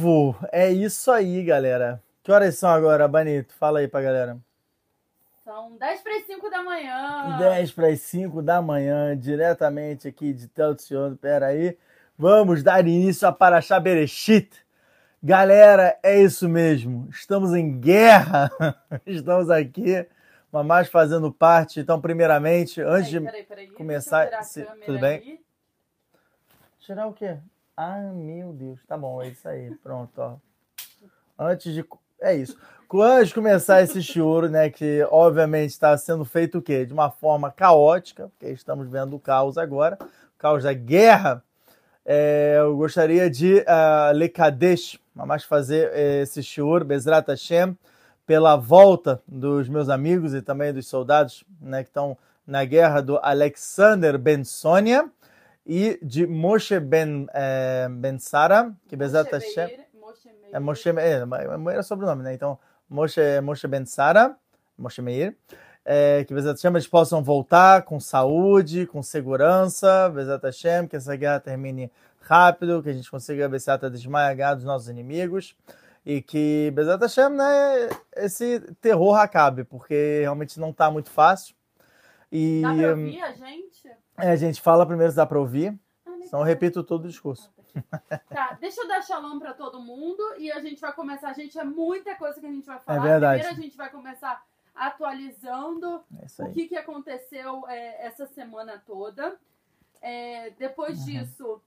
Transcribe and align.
vivo! 0.00 0.36
É 0.50 0.70
isso 0.70 1.10
aí, 1.10 1.44
galera. 1.44 2.02
Que 2.22 2.32
horas 2.32 2.56
são 2.58 2.70
agora, 2.70 3.06
Banito? 3.06 3.52
Fala 3.54 3.80
aí 3.80 3.88
pra 3.88 4.00
galera. 4.00 4.38
São 5.44 5.76
10 5.76 6.00
para 6.02 6.16
as 6.16 6.24
5 6.26 6.50
da 6.50 6.62
manhã. 6.62 7.36
10 7.38 7.72
para 7.72 7.88
as 7.88 8.00
5 8.00 8.42
da 8.42 8.62
manhã, 8.62 9.16
diretamente 9.16 10.08
aqui 10.08 10.32
de 10.32 10.48
Telcione. 10.48 11.16
Pera 11.16 11.46
aí. 11.46 11.76
Vamos 12.16 12.62
dar 12.62 12.80
início 12.86 13.26
a 13.26 13.32
Paraxá 13.32 13.78
Bereshit. 13.80 14.50
Galera, 15.22 15.98
é 16.02 16.20
isso 16.20 16.48
mesmo. 16.48 17.08
Estamos 17.10 17.52
em 17.54 17.78
guerra. 17.78 18.50
Estamos 19.04 19.50
aqui, 19.50 20.06
mas 20.50 20.88
fazendo 20.88 21.32
parte. 21.32 21.80
Então, 21.80 22.00
primeiramente, 22.00 22.80
antes 22.80 23.10
Peraí, 23.10 23.20
de 23.20 23.20
peraí, 23.20 23.42
peraí. 23.44 23.66
começar, 23.72 24.24
Deixa 24.26 24.38
eu 24.38 24.44
se- 24.44 24.64
tudo 24.86 24.98
bem? 24.98 25.40
Tirar 26.80 27.06
o 27.06 27.12
quê? 27.12 27.36
Ah, 27.82 28.12
meu 28.12 28.52
Deus. 28.52 28.78
Tá 28.86 28.94
bom, 28.94 29.22
é 29.22 29.28
isso 29.28 29.48
aí. 29.48 29.74
Pronto, 29.76 30.12
ó. 30.18 30.36
Antes 31.38 31.72
de. 31.72 31.82
É 32.20 32.36
isso. 32.36 32.54
Antes 32.92 33.28
de 33.28 33.34
começar 33.34 33.80
esse 33.80 34.02
choro, 34.02 34.50
né? 34.50 34.68
Que 34.68 35.02
obviamente 35.10 35.70
está 35.70 35.96
sendo 35.96 36.26
feito 36.26 36.58
o 36.58 36.62
quê? 36.62 36.84
De 36.84 36.92
uma 36.92 37.10
forma 37.10 37.50
caótica, 37.50 38.28
porque 38.28 38.52
estamos 38.52 38.86
vendo 38.86 39.16
o 39.16 39.18
caos 39.18 39.56
agora 39.56 39.96
o 40.02 40.38
caos 40.38 40.64
da 40.64 40.74
guerra. 40.74 41.42
É, 42.04 42.56
eu 42.58 42.76
gostaria 42.76 43.30
de 43.30 43.60
uh, 43.60 44.12
Lekadesh, 44.12 44.98
mais 45.14 45.44
fazer 45.44 45.90
eh, 45.94 46.20
esse 46.20 46.42
shiur, 46.42 46.84
Bezrat 46.84 47.28
Hashem, 47.28 47.78
pela 48.26 48.56
volta 48.56 49.22
dos 49.26 49.70
meus 49.70 49.88
amigos 49.88 50.34
e 50.34 50.42
também 50.42 50.70
dos 50.70 50.86
soldados 50.86 51.44
né, 51.58 51.82
que 51.82 51.88
estão 51.88 52.16
na 52.46 52.62
guerra 52.62 53.00
do 53.00 53.18
Alexander 53.22 54.18
Ben 54.18 54.44
Sônia 54.44 55.10
e 55.66 55.98
de 56.02 56.26
Moshe 56.26 56.80
Ben, 56.80 57.26
eh, 57.32 57.88
ben 57.90 58.18
Sara, 58.18 58.74
que 58.88 58.96
Moshe 58.96 59.46
Hashem. 59.46 59.66
Meir, 59.66 60.60
Moshe 60.60 60.92
Meir. 60.92 61.22
É 61.70 61.74
é, 61.74 61.78
é 61.78 61.82
sobrenome, 61.82 62.22
né? 62.22 62.34
Então, 62.34 62.58
Moshe, 62.88 63.20
Moshe 63.42 63.66
Ben 63.68 63.84
Sara, 63.86 64.36
Moshe 64.76 65.00
Meir, 65.00 65.36
é, 65.84 66.24
que 66.24 66.34
Bezat 66.34 66.56
Hashem 66.56 66.72
eles 66.72 66.86
possam 66.86 67.22
voltar 67.22 67.82
com 67.82 68.00
saúde, 68.00 68.86
com 68.86 69.02
segurança, 69.02 70.08
Bezat 70.10 70.42
Hashem, 70.42 70.88
que 70.88 70.96
essa 70.96 71.14
guerra 71.16 71.40
termine 71.40 71.90
rápido, 72.20 72.82
que 72.82 72.88
a 72.88 72.92
gente 72.92 73.10
consiga 73.10 73.48
ver 73.48 73.60
se 73.60 73.70
ata 73.70 73.90
desmaiar 73.90 74.56
dos 74.56 74.64
nossos 74.64 74.88
inimigos 74.88 75.56
e 76.04 76.20
que 76.22 76.70
Bezat 76.74 77.00
Hashem, 77.00 77.30
né, 77.30 77.88
esse 78.16 78.60
terror 78.80 79.14
acabe, 79.18 79.64
porque 79.64 80.20
realmente 80.20 80.58
não 80.58 80.70
está 80.70 80.90
muito 80.90 81.10
fácil. 81.10 81.54
E 82.32 82.60
Dá 82.62 82.74
pra 82.74 82.86
hum, 82.88 82.90
ouvir 82.90 83.20
a 83.22 83.32
gente? 83.32 83.90
É, 84.22 84.30
a 84.32 84.36
gente 84.36 84.60
fala 84.60 84.86
primeiro 84.86 85.10
se 85.10 85.16
dá 85.16 85.26
para 85.26 85.38
ouvir, 85.38 85.78
Ah, 86.06 86.10
senão 86.24 86.40
eu 86.40 86.44
repito 86.46 86.82
todo 86.84 87.04
o 87.04 87.08
discurso. 87.08 87.50
Tá, 88.28 88.56
deixa 88.60 88.80
eu 88.82 88.88
dar 88.88 89.00
shalom 89.02 89.38
pra 89.38 89.54
todo 89.54 89.80
mundo 89.80 90.20
e 90.38 90.50
a 90.50 90.58
gente 90.60 90.80
vai 90.80 90.92
começar. 90.92 91.32
Gente, 91.34 91.56
é 91.58 91.62
muita 91.64 92.14
coisa 92.16 92.40
que 92.40 92.46
a 92.46 92.50
gente 92.50 92.66
vai 92.66 92.78
falar. 92.80 93.00
verdade. 93.00 93.42
Primeiro 93.42 93.60
a 93.60 93.62
gente 93.64 93.76
vai 93.76 93.90
começar 93.90 94.44
atualizando 94.74 96.02
É 96.38 96.42
o 96.44 96.50
que, 96.52 96.66
que 96.68 96.76
aconteceu 96.76 97.64
é, 97.68 98.06
essa 98.06 98.26
semana 98.26 98.82
toda. 98.84 99.36
É, 100.02 100.50
depois 100.58 100.98
Uhum. 101.00 101.04
disso, 101.06 101.62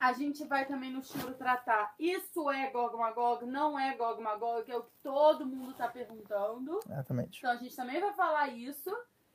a 0.00 0.12
gente 0.12 0.44
vai 0.44 0.64
também 0.64 0.90
no 0.92 1.02
Churo 1.02 1.34
tratar. 1.34 1.94
Isso 1.98 2.50
é 2.50 2.70
Gog 2.70 2.96
Magog? 2.96 3.44
Não 3.46 3.78
é 3.78 3.94
Gog 3.96 4.20
Magog? 4.22 4.70
É 4.70 4.76
o 4.76 4.82
que 4.82 4.90
todo 5.02 5.46
mundo 5.46 5.74
tá 5.74 5.88
perguntando. 5.88 6.80
Exatamente. 6.90 7.38
Então 7.38 7.50
a 7.52 7.56
gente 7.56 7.76
também 7.76 8.00
vai 8.00 8.12
falar 8.14 8.48
isso. 8.48 8.90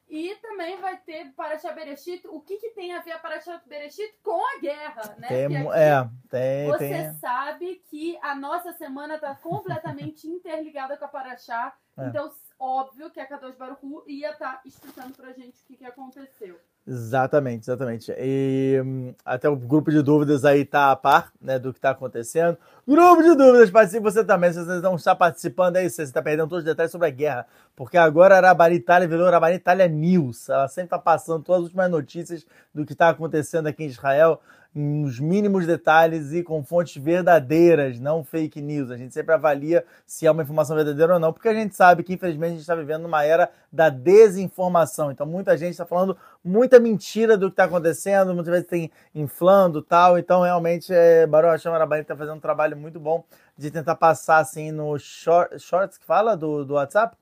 E 0.09 0.35
também 0.37 0.81
vai 0.81 0.97
ter 0.97 1.31
Paraxá 1.33 1.71
Bereshit. 1.71 2.27
O 2.27 2.41
que, 2.41 2.57
que 2.57 2.71
tem 2.71 2.93
a 2.93 3.01
ver 3.01 3.11
a 3.11 3.19
Paraxá 3.19 3.61
Bereshit 3.65 4.15
com 4.23 4.43
a 4.43 4.59
guerra, 4.59 5.15
né? 5.19 5.27
Tem, 5.27 5.45
aqui 5.45 5.67
é, 5.75 6.09
tem, 6.29 6.67
você 6.67 6.89
tem. 6.89 7.13
sabe 7.13 7.83
que 7.85 8.17
a 8.21 8.33
nossa 8.33 8.73
semana 8.73 9.15
está 9.15 9.35
completamente 9.35 10.25
interligada 10.27 10.97
com 10.97 11.05
a 11.05 11.09
Paraxá. 11.09 11.75
É. 11.95 12.07
Então, 12.07 12.33
óbvio 12.57 13.11
que 13.11 13.19
a 13.19 13.27
Kadosh 13.27 13.55
Baruch 13.55 13.85
Hu 13.85 14.03
ia 14.07 14.31
estar 14.31 14.61
explicando 14.65 15.13
pra 15.13 15.31
gente 15.31 15.61
o 15.61 15.65
que, 15.67 15.77
que 15.77 15.85
aconteceu. 15.85 16.59
Exatamente, 16.91 17.65
exatamente. 17.65 18.11
E 18.17 18.81
hum, 18.83 19.13
até 19.23 19.47
o 19.47 19.55
grupo 19.55 19.91
de 19.91 20.01
dúvidas 20.01 20.43
aí 20.43 20.65
tá 20.65 20.91
a 20.91 20.95
par 20.95 21.31
né, 21.39 21.59
do 21.59 21.71
que 21.71 21.77
está 21.77 21.91
acontecendo. 21.91 22.57
Grupo 22.87 23.21
de 23.21 23.35
dúvidas, 23.35 23.69
participe 23.69 24.01
você 24.01 24.23
também. 24.23 24.51
Se 24.51 24.65
você 24.65 24.81
não 24.81 24.95
está 24.95 25.13
participando 25.13 25.75
aí, 25.75 25.87
você 25.87 26.01
está 26.01 26.19
perdendo 26.19 26.49
todos 26.49 26.63
os 26.63 26.65
detalhes 26.65 26.91
sobre 26.91 27.07
a 27.07 27.11
guerra. 27.11 27.45
Porque 27.75 27.95
agora 27.95 28.33
a 28.33 28.37
Arabari 28.39 28.73
Itália 28.73 29.07
virou 29.07 29.27
Arabari 29.27 29.57
Itália 29.57 29.87
News. 29.87 30.49
Ela 30.49 30.67
sempre 30.67 30.87
está 30.87 30.97
passando 30.97 31.43
todas 31.43 31.59
as 31.59 31.65
últimas 31.65 31.91
notícias 31.91 32.47
do 32.73 32.83
que 32.83 32.93
está 32.93 33.09
acontecendo 33.09 33.67
aqui 33.67 33.83
em 33.83 33.87
Israel, 33.87 34.41
nos 34.73 35.19
mínimos 35.19 35.65
detalhes 35.65 36.31
e 36.31 36.43
com 36.43 36.63
fontes 36.63 37.01
verdadeiras, 37.01 37.99
não 37.99 38.23
fake 38.23 38.61
news. 38.61 38.91
A 38.91 38.97
gente 38.97 39.13
sempre 39.13 39.33
avalia 39.33 39.83
se 40.05 40.27
é 40.27 40.31
uma 40.31 40.43
informação 40.43 40.75
verdadeira 40.75 41.15
ou 41.15 41.19
não, 41.19 41.33
porque 41.33 41.49
a 41.49 41.53
gente 41.53 41.75
sabe 41.75 42.03
que, 42.03 42.13
infelizmente, 42.13 42.49
a 42.49 42.53
gente 42.53 42.61
está 42.61 42.75
vivendo 42.75 43.03
numa 43.03 43.23
era 43.23 43.51
da 43.71 43.89
desinformação. 43.89 45.11
Então, 45.11 45.25
muita 45.25 45.57
gente 45.57 45.71
está 45.71 45.85
falando 45.85 46.15
muita 46.43 46.79
mentira 46.79 47.35
do 47.35 47.47
que 47.47 47.53
está 47.53 47.63
acontecendo, 47.63 48.33
muitas 48.33 48.53
vezes 48.53 48.67
tem 48.67 48.91
inflando 49.13 49.81
tal. 49.81 50.19
Então, 50.19 50.43
realmente, 50.43 50.93
é, 50.93 51.25
Barão 51.25 51.49
Hashem 51.49 51.71
Arabani 51.71 52.03
está 52.03 52.15
fazendo 52.15 52.37
um 52.37 52.41
trabalho 52.41 52.77
muito 52.77 52.99
bom 52.99 53.23
de 53.57 53.71
tentar 53.71 53.95
passar 53.95 54.37
assim 54.37 54.71
no 54.71 54.97
short, 54.99 55.59
shorts 55.59 55.97
que 55.97 56.05
fala 56.05 56.37
do, 56.37 56.63
do 56.63 56.75
WhatsApp. 56.75 57.17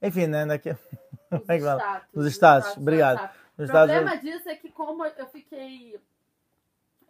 Enfim, 0.00 0.26
né? 0.26 0.46
Daqui, 0.46 0.70
Nos 0.70 0.78
Como 1.46 1.52
é 1.52 1.58
que 1.58 1.64
fala? 1.64 1.80
status. 1.80 2.08
Nos 2.14 2.24
nos 2.24 2.34
status, 2.34 2.74
do 2.74 2.80
obrigado. 2.80 3.30
Nos 3.58 3.68
O 3.68 3.72
problema 3.72 4.16
disso 4.16 4.48
é 4.48 4.56
que 4.56 4.70
como 4.70 5.04
eu 5.04 5.26
fiquei... 5.26 6.00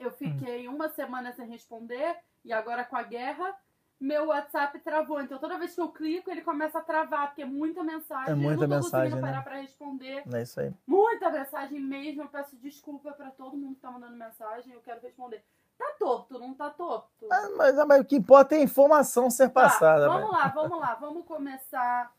Eu 0.03 0.11
fiquei 0.11 0.69
uma 0.69 0.89
semana 0.89 1.33
sem 1.33 1.47
responder 1.49 2.17
e 2.45 2.53
agora 2.53 2.85
com 2.85 2.97
a 2.97 3.03
guerra, 3.03 3.55
meu 4.01 4.27
WhatsApp 4.27 4.79
travou. 4.81 5.21
Então 5.21 5.39
toda 5.39 5.59
vez 5.59 5.75
que 5.75 5.81
eu 5.81 5.89
clico, 5.89 6.31
ele 6.31 6.43
começa 6.43 6.79
a 6.79 6.83
travar, 6.83 7.29
porque 7.29 7.43
é 7.43 7.47
muita 7.47 7.85
mensagem. 7.85 8.33
É 8.33 8.35
muita 8.35 8.65
eu 8.65 8.69
não 8.69 8.79
tô 8.79 8.85
mensagem, 8.85 9.15
né? 9.15 9.21
parar 9.21 9.43
pra 9.45 9.57
responder. 9.61 10.23
É 10.33 10.43
isso 10.43 10.61
aí. 10.61 10.73
Muita 10.87 11.31
mensagem 11.31 11.81
mesmo. 11.81 12.23
Eu 12.23 12.29
peço 12.29 12.57
desculpa 12.57 13.13
pra 13.13 13.31
todo 13.31 13.57
mundo 13.57 13.77
que 13.77 13.81
tá 13.81 13.91
mandando 13.91 14.17
mensagem. 14.17 14.73
Eu 14.75 14.81
quero 14.81 15.01
responder. 15.01 15.45
Tá 15.79 15.87
torto, 15.99 16.39
não 16.39 16.53
tá 16.55 16.69
torto? 16.71 17.09
Mas, 17.29 17.57
mas- 17.57 17.87
mas 17.87 18.01
o 18.01 18.05
que 18.05 18.17
importa 18.17 18.55
é 18.55 18.59
a 18.59 18.63
informação 18.63 19.31
ser 19.31 19.49
Tá, 19.49 19.63
passada. 19.63 20.07
vamos 20.09 20.23
velho. 20.31 20.33
lá, 20.33 20.49
vamos 20.55 20.79
lá. 20.81 20.95
Vamos 20.95 21.25
começar 21.25 22.13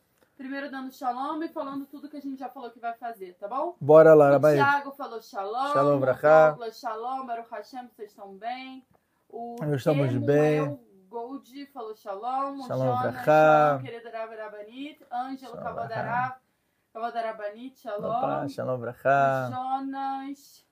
primeiro 0.43 0.69
dando 0.69 0.91
shalom 0.91 1.41
e 1.41 1.47
falando 1.47 1.85
tudo 1.85 2.09
que 2.09 2.17
a 2.17 2.21
gente 2.21 2.37
já 2.37 2.49
falou 2.49 2.69
que 2.69 2.77
vai 2.77 2.93
fazer, 2.95 3.33
tá 3.35 3.47
bom? 3.47 3.77
Bora 3.79 4.13
lá, 4.13 4.25
O 4.25 4.27
Arabani. 4.27 4.57
Thiago 4.57 4.91
falou 4.91 5.21
shalom. 5.21 5.71
Shalom, 5.71 5.95
o 5.95 5.99
brachá. 6.01 6.49
Douglas, 6.49 6.79
shalom. 6.81 7.25
Baruch 7.25 7.49
Hashem, 7.49 7.87
vocês 7.87 8.09
estão 8.09 8.35
bem. 8.35 8.85
O 9.29 9.55
Estamos 9.73 10.09
Kemuel 10.09 10.19
bem. 10.25 10.79
Gold 11.07 11.65
falou 11.67 11.95
shalom. 11.95 12.59
O 12.59 12.67
Shalom, 12.67 12.85
Jonas, 12.87 13.01
brachá. 13.13 13.23
shalom, 13.23 13.83
querido 13.83 14.09
Rav 14.11 14.35
Rabanit. 14.35 15.05
Ângelo 15.13 15.51
Shalom, 15.55 15.63
Kabodarav. 15.63 16.35
Kabodarabanit, 16.93 17.79
shalom. 17.79 18.11
Opa, 18.11 18.47
Shalom 18.49 18.79
Brachá. 18.79 19.49
Jonas, 19.49 20.65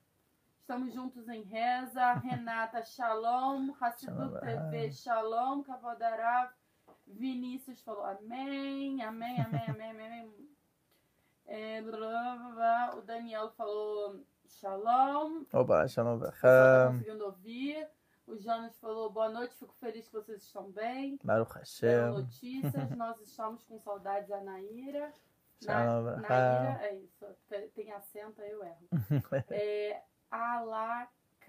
estamos 0.60 0.94
juntos 0.94 1.30
em 1.30 1.44
reza. 1.44 2.12
Renata, 2.16 2.84
shalom. 2.84 3.72
Hassidut 3.80 4.38
TV, 4.42 4.92
shalom. 4.92 5.64
Kavodarav. 5.64 6.50
Vinícius 7.12 7.82
falou 7.82 8.04
amém, 8.04 9.02
amém, 9.04 9.42
amém, 9.42 9.64
amém, 9.68 9.90
amém. 9.90 10.08
amém. 10.08 10.50
É, 11.46 11.82
blá, 11.82 11.98
blá, 11.98 12.52
blá, 12.54 12.96
o 12.96 13.02
Daniel 13.02 13.52
falou 13.52 14.24
shalom. 14.48 15.44
Opa, 15.52 15.88
Shalom 15.88 16.20
tá 16.20 16.92
conseguindo 16.92 17.26
ouvir. 17.26 17.90
O 18.28 18.38
Jonas 18.38 18.78
falou 18.78 19.10
boa 19.10 19.30
noite, 19.30 19.56
fico 19.56 19.74
feliz 19.76 20.08
que 20.08 20.14
vocês 20.14 20.44
estão 20.44 20.72
bem. 20.72 21.20
Baruch 21.24 21.54
Hashem. 21.54 22.12
notícias, 22.12 22.90
nós 22.96 23.20
estamos 23.20 23.64
com 23.66 23.80
saudades 23.80 24.30
da 24.30 24.40
Naíra. 24.42 25.12
Shalom 25.64 26.04
Na. 26.04 26.18
Naíra, 26.18 26.86
é 26.86 26.96
isso. 26.96 27.26
Tem, 27.74 27.92
acento, 27.92 28.42
aí 28.42 28.52
eu 28.52 28.64
erro. 28.64 28.88
é, 29.50 30.02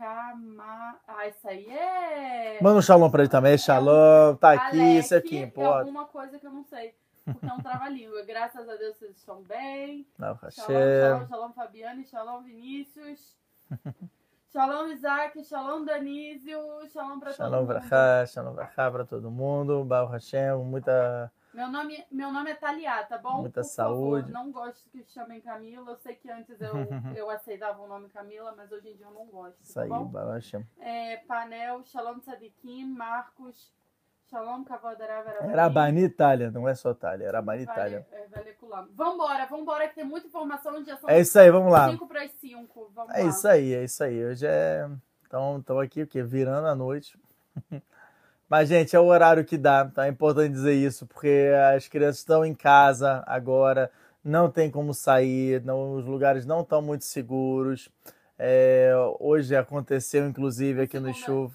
Alacama. 0.06 0.96
Ah, 1.06 1.28
isso 1.28 1.48
aí 1.48 1.66
é. 1.70 2.58
Manda 2.60 2.78
um 2.78 2.82
shalom 2.82 3.10
pra 3.10 3.22
ele 3.22 3.30
também. 3.30 3.56
Shalom, 3.56 4.34
tá 4.36 4.52
aqui, 4.52 4.80
Alec 4.80 4.98
isso 4.98 5.14
aqui 5.14 5.38
É 5.38 5.42
importa. 5.42 5.78
alguma 5.80 6.06
coisa 6.06 6.38
que 6.38 6.46
eu 6.46 6.50
não 6.50 6.64
sei. 6.64 6.94
Porque 7.24 7.46
é 7.46 7.52
um 7.52 7.60
trava-língua. 7.60 8.22
Graças 8.26 8.68
a 8.68 8.74
Deus 8.76 8.96
vocês 8.96 9.16
estão 9.16 9.42
bem. 9.42 10.06
Baruch 10.18 10.50
Shalom, 10.50 10.68
shalom, 10.68 11.26
shalom, 11.28 11.52
Fabiane. 11.52 12.04
Shalom, 12.04 12.42
Vinícius. 12.42 13.36
Shalom, 14.52 14.88
Isaac. 14.88 15.42
Shalom, 15.44 15.84
Danísio. 15.84 16.58
Shalom 16.92 17.20
pra 17.20 17.28
todo 17.32 17.36
Shalom 17.36 17.60
mundo. 17.60 17.66
Brachá, 17.68 18.26
Shalom 18.26 18.54
Brachá 18.54 18.90
pra 18.90 19.04
todo 19.04 19.30
mundo. 19.30 19.84
Baruch 19.84 20.12
Hashem, 20.12 20.56
muita. 20.64 21.32
Meu 21.54 21.68
nome, 21.68 22.02
meu 22.10 22.32
nome 22.32 22.50
é 22.50 22.54
Thalia, 22.54 23.02
tá 23.04 23.18
bom? 23.18 23.42
Muita 23.42 23.60
Por 23.60 23.66
saúde. 23.68 24.32
Favor, 24.32 24.32
não 24.32 24.50
gosto 24.50 24.88
que 24.90 25.04
chamem 25.04 25.40
Camila. 25.40 25.90
Eu 25.90 25.96
sei 25.96 26.14
que 26.14 26.30
antes 26.30 26.58
eu, 26.60 26.72
eu 27.14 27.28
aceitava 27.30 27.82
o 27.82 27.86
nome 27.86 28.08
Camila, 28.08 28.54
mas 28.56 28.72
hoje 28.72 28.88
em 28.88 28.96
dia 28.96 29.04
eu 29.06 29.10
não 29.12 29.26
gosto, 29.26 29.60
Isso 29.62 29.74
tá 29.74 29.82
aí, 29.82 29.88
bom? 29.88 30.10
Hashem. 30.32 30.66
É, 30.80 31.18
Panel, 31.18 31.82
Shalom 31.84 32.20
Tzadikim, 32.20 32.86
Marcos, 32.94 33.70
Shalom 34.30 34.64
Kavodarav 34.64 35.28
Era 35.42 35.68
Bani 35.68 36.04
Itália, 36.04 36.50
não 36.50 36.66
é 36.66 36.74
só 36.74 36.92
Itália, 36.92 37.26
era 37.26 37.42
Bani 37.42 37.64
Itália. 37.64 38.06
É, 38.10 38.26
vale. 38.28 38.56
Vambora, 38.94 39.44
vambora, 39.46 39.88
que 39.88 39.94
tem 39.96 40.04
muita 40.04 40.26
informação. 40.26 40.82
Já 40.82 40.96
são 40.96 41.10
É 41.10 41.20
isso 41.20 41.38
aí, 41.38 41.50
vamos 41.50 41.70
lá. 41.70 41.90
5 41.90 42.06
para 42.08 42.22
as 42.22 42.32
5. 42.32 42.92
Vamos 42.94 43.14
É 43.14 43.24
lá. 43.24 43.28
isso 43.28 43.46
aí, 43.46 43.74
é 43.74 43.84
isso 43.84 44.02
aí. 44.02 44.24
Hoje 44.24 44.46
é. 44.46 44.88
Então, 45.26 45.58
estou 45.58 45.78
aqui 45.80 46.02
o 46.02 46.06
quê? 46.06 46.22
Virando 46.22 46.66
a 46.66 46.74
noite. 46.74 47.18
Mas, 48.52 48.68
gente, 48.68 48.94
é 48.94 49.00
o 49.00 49.06
horário 49.06 49.46
que 49.46 49.56
dá, 49.56 49.86
tá? 49.86 50.04
É 50.04 50.10
importante 50.10 50.52
dizer 50.52 50.74
isso, 50.74 51.06
porque 51.06 51.50
as 51.74 51.88
crianças 51.88 52.18
estão 52.18 52.44
em 52.44 52.52
casa 52.54 53.24
agora, 53.26 53.90
não 54.22 54.50
tem 54.50 54.70
como 54.70 54.92
sair, 54.92 55.64
não, 55.64 55.94
os 55.94 56.04
lugares 56.04 56.44
não 56.44 56.60
estão 56.60 56.82
muito 56.82 57.02
seguros. 57.06 57.88
É, 58.38 58.92
hoje 59.18 59.56
aconteceu, 59.56 60.26
inclusive, 60.28 60.82
aqui 60.82 61.00
no 61.00 61.14
Chuva. 61.14 61.54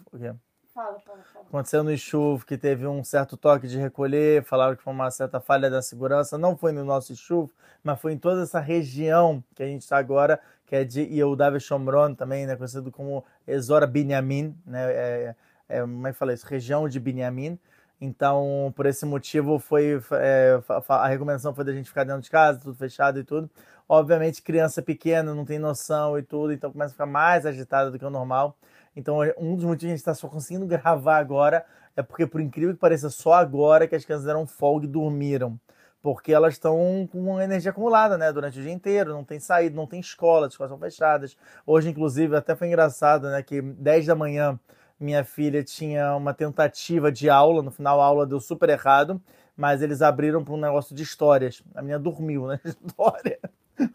Fala, 0.73 0.99
fala, 0.99 1.19
fala. 1.31 1.45
Aconteceu 1.47 1.83
no 1.83 1.95
Chuva 1.95 2.43
que 2.43 2.57
teve 2.57 2.87
um 2.87 3.03
certo 3.03 3.37
toque 3.37 3.67
de 3.67 3.77
recolher, 3.77 4.43
falaram 4.43 4.75
que 4.75 4.81
foi 4.81 4.91
uma 4.91 5.11
certa 5.11 5.39
falha 5.39 5.69
da 5.69 5.83
segurança. 5.83 6.35
Não 6.35 6.57
foi 6.57 6.71
no 6.71 6.83
nosso 6.83 7.15
Chuva, 7.15 7.51
mas 7.83 8.01
foi 8.01 8.13
em 8.13 8.17
toda 8.17 8.41
essa 8.41 8.59
região 8.59 9.43
que 9.53 9.61
a 9.61 9.67
gente 9.67 9.83
está 9.83 9.99
agora, 9.99 10.39
que 10.65 10.75
é 10.75 10.83
de 10.83 11.01
Yehudav 11.01 11.59
Shomron 11.59 12.15
também, 12.15 12.47
né, 12.47 12.55
conhecido 12.55 12.91
como 12.91 13.23
Ezora 13.45 13.85
Binyamin, 13.85 14.57
né, 14.65 14.91
é, 14.91 15.35
é, 15.69 15.81
como 15.81 16.07
é 16.07 16.11
que 16.11 16.17
fala 16.17 16.33
isso? 16.33 16.45
Região 16.47 16.87
de 16.87 16.99
Binyamin. 16.99 17.59
Então, 17.99 18.71
por 18.75 18.85
esse 18.85 19.05
motivo, 19.05 19.57
foi 19.57 19.99
é, 20.11 20.61
a 20.87 21.07
recomendação 21.07 21.53
foi 21.53 21.65
da 21.65 21.73
gente 21.73 21.89
ficar 21.89 22.03
dentro 22.03 22.21
de 22.21 22.29
casa, 22.29 22.59
tudo 22.59 22.75
fechado 22.75 23.19
e 23.19 23.23
tudo. 23.23 23.49
Obviamente, 23.89 24.41
criança 24.41 24.81
pequena 24.81 25.33
não 25.33 25.45
tem 25.45 25.57
noção 25.57 26.17
e 26.17 26.21
tudo, 26.21 26.53
então 26.53 26.71
começa 26.71 26.91
a 26.91 26.93
ficar 26.93 27.05
mais 27.05 27.45
agitada 27.45 27.89
do 27.89 27.97
que 27.97 28.05
o 28.05 28.09
normal. 28.09 28.55
Então, 28.95 29.19
um 29.37 29.55
dos 29.55 29.63
motivos 29.63 29.79
que 29.79 29.85
a 29.85 29.89
gente 29.89 29.99
está 29.99 30.13
só 30.13 30.27
conseguindo 30.27 30.65
gravar 30.67 31.17
agora 31.17 31.65
é 31.95 32.03
porque, 32.03 32.27
por 32.27 32.39
incrível 32.41 32.73
que 32.75 32.79
pareça, 32.79 33.09
só 33.09 33.33
agora 33.33 33.87
que 33.87 33.95
as 33.95 34.05
crianças 34.05 34.25
deram 34.25 34.45
folga 34.45 34.85
e 34.85 34.89
dormiram. 34.89 35.59
Porque 36.01 36.31
elas 36.31 36.53
estão 36.53 37.07
com 37.11 37.19
uma 37.19 37.43
energia 37.43 37.71
acumulada, 37.71 38.17
né? 38.17 38.31
Durante 38.31 38.59
o 38.59 38.61
dia 38.61 38.71
inteiro, 38.71 39.11
não 39.13 39.23
tem 39.23 39.39
saída, 39.39 39.75
não 39.75 39.87
tem 39.87 39.99
escola, 39.99 40.45
as 40.45 40.53
escolas 40.53 40.69
são 40.69 40.79
fechadas. 40.79 41.35
Hoje, 41.65 41.89
inclusive, 41.89 42.35
até 42.35 42.55
foi 42.55 42.67
engraçado, 42.67 43.27
né? 43.29 43.41
Que 43.41 43.61
10 43.61 44.05
da 44.05 44.15
manhã 44.15 44.59
minha 44.99 45.23
filha 45.23 45.63
tinha 45.63 46.15
uma 46.15 46.33
tentativa 46.33 47.11
de 47.11 47.29
aula, 47.29 47.61
no 47.61 47.71
final 47.71 48.01
a 48.01 48.05
aula 48.05 48.25
deu 48.25 48.39
super 48.39 48.69
errado, 48.69 49.21
mas 49.55 49.81
eles 49.81 50.01
abriram 50.01 50.43
para 50.43 50.53
um 50.53 50.59
negócio 50.59 50.95
de 50.95 51.03
histórias. 51.03 51.63
A 51.75 51.81
menina 51.81 51.99
dormiu 51.99 52.47
na 52.47 52.59
história, 52.65 53.39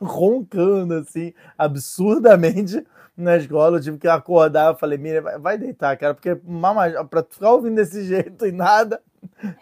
roncando 0.01 0.95
assim, 0.95 1.33
absurdamente 1.57 2.85
na 3.17 3.37
escola. 3.37 3.79
Eu 3.79 3.83
tive 3.83 3.99
que 3.99 4.09
acordar, 4.09 4.73
eu 4.73 4.77
falei, 4.77 4.99
Miriam, 4.99 5.39
vai 5.41 5.59
deitar, 5.59 5.97
cara, 5.97 6.15
porque 6.15 6.35
para 7.11 7.23
ficar 7.29 7.53
ouvindo 7.53 7.77
desse 7.77 8.05
jeito 8.05 8.47
e 8.47 8.53
nada, 8.53 9.03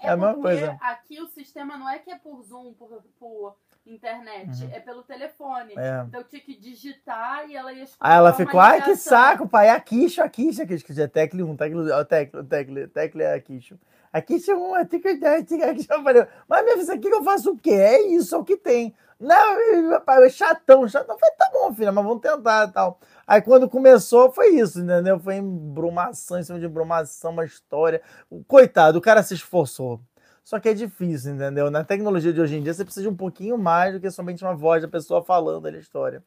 é, 0.02 0.08
é 0.08 0.10
a 0.10 0.16
mesma 0.16 0.34
coisa. 0.34 0.76
Aqui 0.80 1.20
o 1.20 1.26
sistema 1.26 1.76
não 1.76 1.88
é 1.88 1.98
que 1.98 2.10
é 2.10 2.18
por 2.18 2.42
Zoom, 2.42 2.72
por, 2.74 3.02
por 3.18 3.56
internet, 3.86 4.64
uhum. 4.64 4.70
é 4.72 4.80
pelo 4.80 5.02
telefone. 5.02 5.74
É. 5.76 6.04
Então 6.06 6.20
eu 6.20 6.26
tinha 6.26 6.42
que 6.42 6.56
digitar 6.56 7.48
e 7.48 7.56
ela 7.56 7.72
ia 7.72 7.84
escutar. 7.84 8.08
Aí 8.08 8.16
ela 8.16 8.32
ficou, 8.32 8.60
ai 8.60 8.82
que 8.82 8.96
saco, 8.96 9.48
pai, 9.48 9.68
é 9.68 9.70
a 9.70 9.80
Quixo, 9.80 10.22
a 10.22 10.28
Quixo, 10.28 10.62
a 10.62 10.66
que 10.66 11.00
é 11.00 11.06
tecle 11.06 11.42
1, 11.42 11.56
tecle, 11.56 11.90
ó, 11.90 12.04
tecle, 12.04 12.44
tecle, 12.44 12.88
tecle 12.88 13.22
é 13.22 13.34
a 13.34 13.40
Quixo. 13.40 13.78
A 14.12 14.20
Quixo 14.20 14.50
é 14.50 14.54
uma, 14.54 14.84
tecle, 14.84 15.18
tecle, 15.18 15.86
eu 15.88 16.02
falei, 16.02 16.26
mas 16.48 16.64
minha 16.64 16.78
filha, 16.78 16.94
aqui 16.94 17.08
que 17.08 17.14
eu 17.14 17.24
faço 17.24 17.52
o 17.52 17.58
quê? 17.58 17.70
É 17.70 18.02
isso, 18.08 18.34
é 18.34 18.38
o 18.38 18.44
que 18.44 18.56
tem. 18.56 18.94
Não, 19.20 20.00
pai, 20.00 20.24
é 20.24 20.30
chatão, 20.30 20.88
chatão. 20.88 21.14
Eu 21.14 21.18
falei, 21.18 21.34
tá 21.36 21.50
bom, 21.52 21.74
filha, 21.74 21.92
mas 21.92 22.02
vamos 22.02 22.22
tentar 22.22 22.68
e 22.68 22.72
tal. 22.72 22.98
Aí 23.26 23.42
quando 23.42 23.68
começou, 23.68 24.32
foi 24.32 24.48
isso, 24.54 24.80
entendeu? 24.80 25.20
Foi 25.20 25.36
embrumação 25.36 26.38
em 26.38 26.42
cima 26.42 26.58
de 26.58 26.64
embrumação, 26.64 27.30
uma 27.30 27.44
história. 27.44 28.00
Coitado, 28.48 28.98
o 28.98 29.02
cara 29.02 29.22
se 29.22 29.34
esforçou. 29.34 30.00
Só 30.44 30.58
que 30.58 30.68
é 30.68 30.74
difícil, 30.74 31.34
entendeu? 31.34 31.70
Na 31.70 31.84
tecnologia 31.84 32.32
de 32.32 32.40
hoje 32.40 32.56
em 32.56 32.62
dia, 32.62 32.74
você 32.74 32.84
precisa 32.84 33.04
de 33.04 33.08
um 33.08 33.16
pouquinho 33.16 33.56
mais 33.56 33.94
do 33.94 34.00
que 34.00 34.10
somente 34.10 34.42
uma 34.42 34.54
voz 34.54 34.82
da 34.82 34.88
pessoa 34.88 35.22
falando 35.22 35.66
ali 35.66 35.76
a 35.76 35.80
história. 35.80 36.22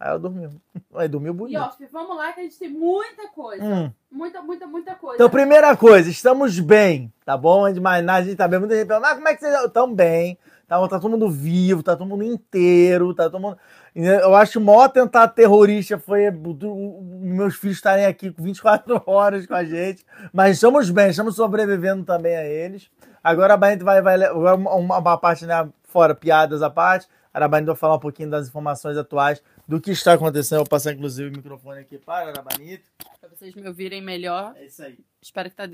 Aí 0.00 0.10
ela 0.10 0.18
dormiu. 0.18 0.50
Aí 0.94 1.08
dormiu 1.08 1.34
bonito. 1.34 1.54
E 1.54 1.58
ó, 1.58 1.70
vamos 1.92 2.16
lá 2.16 2.32
que 2.32 2.40
a 2.40 2.42
gente 2.44 2.58
tem 2.58 2.70
muita 2.70 3.28
coisa. 3.28 3.64
Hum. 3.64 3.92
Muita, 4.10 4.40
muita, 4.40 4.66
muita 4.66 4.94
coisa. 4.94 5.16
Então, 5.16 5.28
primeira 5.28 5.76
coisa, 5.76 6.08
estamos 6.08 6.58
bem, 6.58 7.12
tá 7.24 7.36
bom? 7.36 7.64
Antes 7.64 7.74
de 7.74 7.80
mais 7.80 8.04
nada, 8.04 8.20
a 8.20 8.22
gente 8.22 8.36
tá 8.36 8.48
bem. 8.48 8.58
Muita 8.58 8.76
gente 8.76 8.86
pergunta, 8.86 9.08
ah, 9.08 9.14
como 9.14 9.28
é 9.28 9.34
que 9.34 9.40
vocês 9.40 9.64
estão 9.64 9.92
bem? 9.92 10.38
Tá, 10.68 10.78
tá 10.86 11.00
todo 11.00 11.10
mundo 11.10 11.30
vivo, 11.30 11.82
tá 11.82 11.96
todo 11.96 12.06
mundo 12.06 12.24
inteiro, 12.24 13.14
tá 13.14 13.24
todo 13.24 13.40
mundo... 13.40 13.56
Eu 13.94 14.34
acho 14.36 14.58
o 14.58 14.62
maior 14.62 14.82
atentado 14.82 15.34
terrorista 15.34 15.98
foi 15.98 16.30
meus 16.30 17.56
filhos 17.56 17.78
estarem 17.78 18.04
aqui 18.04 18.32
24 18.38 19.02
horas 19.06 19.46
com 19.46 19.54
a 19.54 19.64
gente. 19.64 20.04
Mas 20.30 20.56
estamos 20.56 20.90
bem, 20.90 21.08
estamos 21.08 21.36
sobrevivendo 21.36 22.04
também 22.04 22.36
a 22.36 22.44
eles. 22.44 22.90
Agora 23.22 23.54
a 23.54 23.70
gente 23.70 23.84
vai, 23.84 24.00
vai 24.00 24.30
uma, 24.32 24.98
uma 24.98 25.18
parte, 25.18 25.46
né, 25.46 25.68
fora 25.84 26.14
piadas 26.14 26.62
à 26.62 26.70
parte. 26.70 27.06
Arabanito 27.32 27.72
vai 27.72 27.76
falar 27.76 27.96
um 27.96 28.00
pouquinho 28.00 28.30
das 28.30 28.48
informações 28.48 28.96
atuais 28.96 29.42
do 29.66 29.80
que 29.80 29.90
está 29.90 30.14
acontecendo. 30.14 30.58
Eu 30.58 30.64
vou 30.64 30.68
passar, 30.68 30.92
inclusive, 30.92 31.28
o 31.28 31.32
microfone 31.32 31.80
aqui 31.80 31.98
para 31.98 32.26
a 32.26 32.28
Arabanito. 32.30 32.90
Para 33.20 33.28
vocês 33.28 33.54
me 33.54 33.66
ouvirem 33.66 34.00
melhor. 34.00 34.54
É 34.56 34.66
isso 34.66 34.82
aí. 34.82 34.98
Espero 35.20 35.50
que 35.50 35.56
tá 35.56 35.64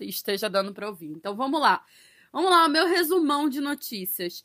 esteja 0.00 0.48
dando 0.48 0.72
para 0.72 0.88
ouvir. 0.88 1.10
Então 1.10 1.34
vamos 1.34 1.60
lá. 1.60 1.82
Vamos 2.32 2.50
lá, 2.50 2.66
o 2.66 2.68
meu 2.68 2.86
resumão 2.86 3.48
de 3.48 3.60
notícias. 3.60 4.44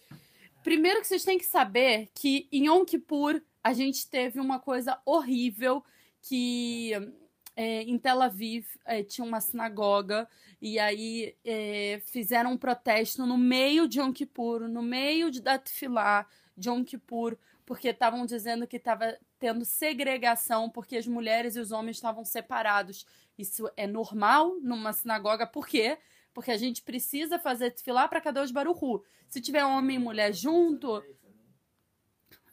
Primeiro 0.63 1.01
que 1.01 1.07
vocês 1.07 1.25
têm 1.25 1.38
que 1.38 1.45
saber 1.45 2.09
que 2.15 2.47
em 2.51 2.67
Yom 2.67 2.85
Kippur 2.85 3.41
a 3.61 3.73
gente 3.73 4.07
teve 4.09 4.39
uma 4.39 4.59
coisa 4.59 4.97
horrível 5.05 5.83
que 6.21 6.94
é, 7.55 7.81
em 7.83 7.97
Tel 7.97 8.21
Aviv 8.21 8.65
é, 8.85 9.03
tinha 9.03 9.25
uma 9.25 9.41
sinagoga 9.41 10.27
e 10.63 10.80
aí 10.80 11.36
é, 11.44 12.01
fizeram 12.06 12.54
um 12.54 12.57
protesto 12.57 13.25
no 13.25 13.38
meio 13.38 13.86
de 13.86 14.00
Yom 14.00 14.13
Kippur, 14.13 14.62
no 14.69 14.81
meio 14.81 15.30
de 15.30 15.42
Datfilá 15.42 16.25
de 16.56 16.69
Yom 16.69 16.86
Kippur, 16.86 17.38
porque 17.65 17.89
estavam 17.89 18.25
dizendo 18.25 18.65
que 18.65 18.77
estava 18.77 19.18
tendo 19.38 19.65
segregação, 19.65 20.69
porque 20.69 20.95
as 20.95 21.06
mulheres 21.06 21.57
e 21.57 21.60
os 21.60 21.74
homens 21.74 21.98
estavam 21.98 22.24
separados. 22.24 23.06
Isso 23.38 23.69
é 23.75 23.86
normal 23.86 24.56
numa 24.62 24.94
sinagoga, 24.94 25.45
por 25.45 25.68
quê? 25.68 25.98
Porque 26.33 26.51
a 26.51 26.57
gente 26.57 26.81
precisa 26.81 27.38
fazer 27.38 27.69
desfilar 27.69 28.07
para 28.07 28.21
Kadosh 28.21 28.51
Baruchu. 28.51 29.04
Se 29.27 29.42
tiver 29.42 29.65
homem 29.65 29.98
e 29.98 30.00
mulher 30.00 30.33
junto. 30.33 31.04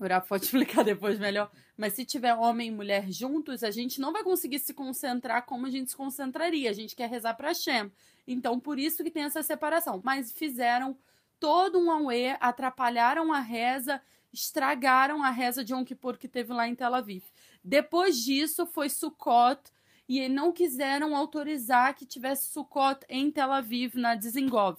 O 0.01 0.09
Rafa 0.09 0.27
pode 0.27 0.45
explicar 0.47 0.83
depois 0.83 1.19
melhor. 1.19 1.51
Mas 1.77 1.93
se 1.93 2.05
tiver 2.05 2.35
homem 2.35 2.69
e 2.69 2.71
mulher 2.71 3.13
juntos, 3.13 3.63
a 3.63 3.71
gente 3.71 4.01
não 4.01 4.13
vai 4.13 4.25
conseguir 4.25 4.59
se 4.59 4.73
concentrar 4.73 5.45
como 5.45 5.67
a 5.67 5.71
gente 5.71 5.91
se 5.91 5.97
concentraria. 5.97 6.71
A 6.71 6.73
gente 6.73 6.97
quer 6.97 7.09
rezar 7.09 7.35
para 7.35 7.49
Hashem. 7.49 7.93
Então, 8.27 8.59
por 8.59 8.79
isso 8.79 9.05
que 9.05 9.11
tem 9.11 9.25
essa 9.25 9.43
separação. 9.43 10.01
Mas 10.03 10.33
fizeram 10.33 10.97
todo 11.39 11.79
um 11.79 11.91
auê, 11.91 12.37
atrapalharam 12.41 13.33
a 13.33 13.41
reza, 13.41 14.01
estragaram 14.33 15.23
a 15.23 15.31
reza 15.31 15.63
de 15.63 15.73
Yom 15.73 15.85
Kippur 15.85 16.17
que 16.17 16.29
teve 16.29 16.53
lá 16.53 16.67
em 16.67 16.75
Tel 16.75 16.95
Aviv. 16.95 17.25
Depois 17.63 18.17
disso, 18.17 18.67
foi 18.67 18.89
Sukkot, 18.89 19.61
e 20.09 20.29
não 20.29 20.51
quiseram 20.51 21.15
autorizar 21.15 21.95
que 21.95 22.05
tivesse 22.05 22.51
Sukkot 22.51 23.05
em 23.09 23.31
Tel 23.31 23.53
Aviv, 23.53 23.95
na 23.95 24.17
Dizengov. 24.17 24.77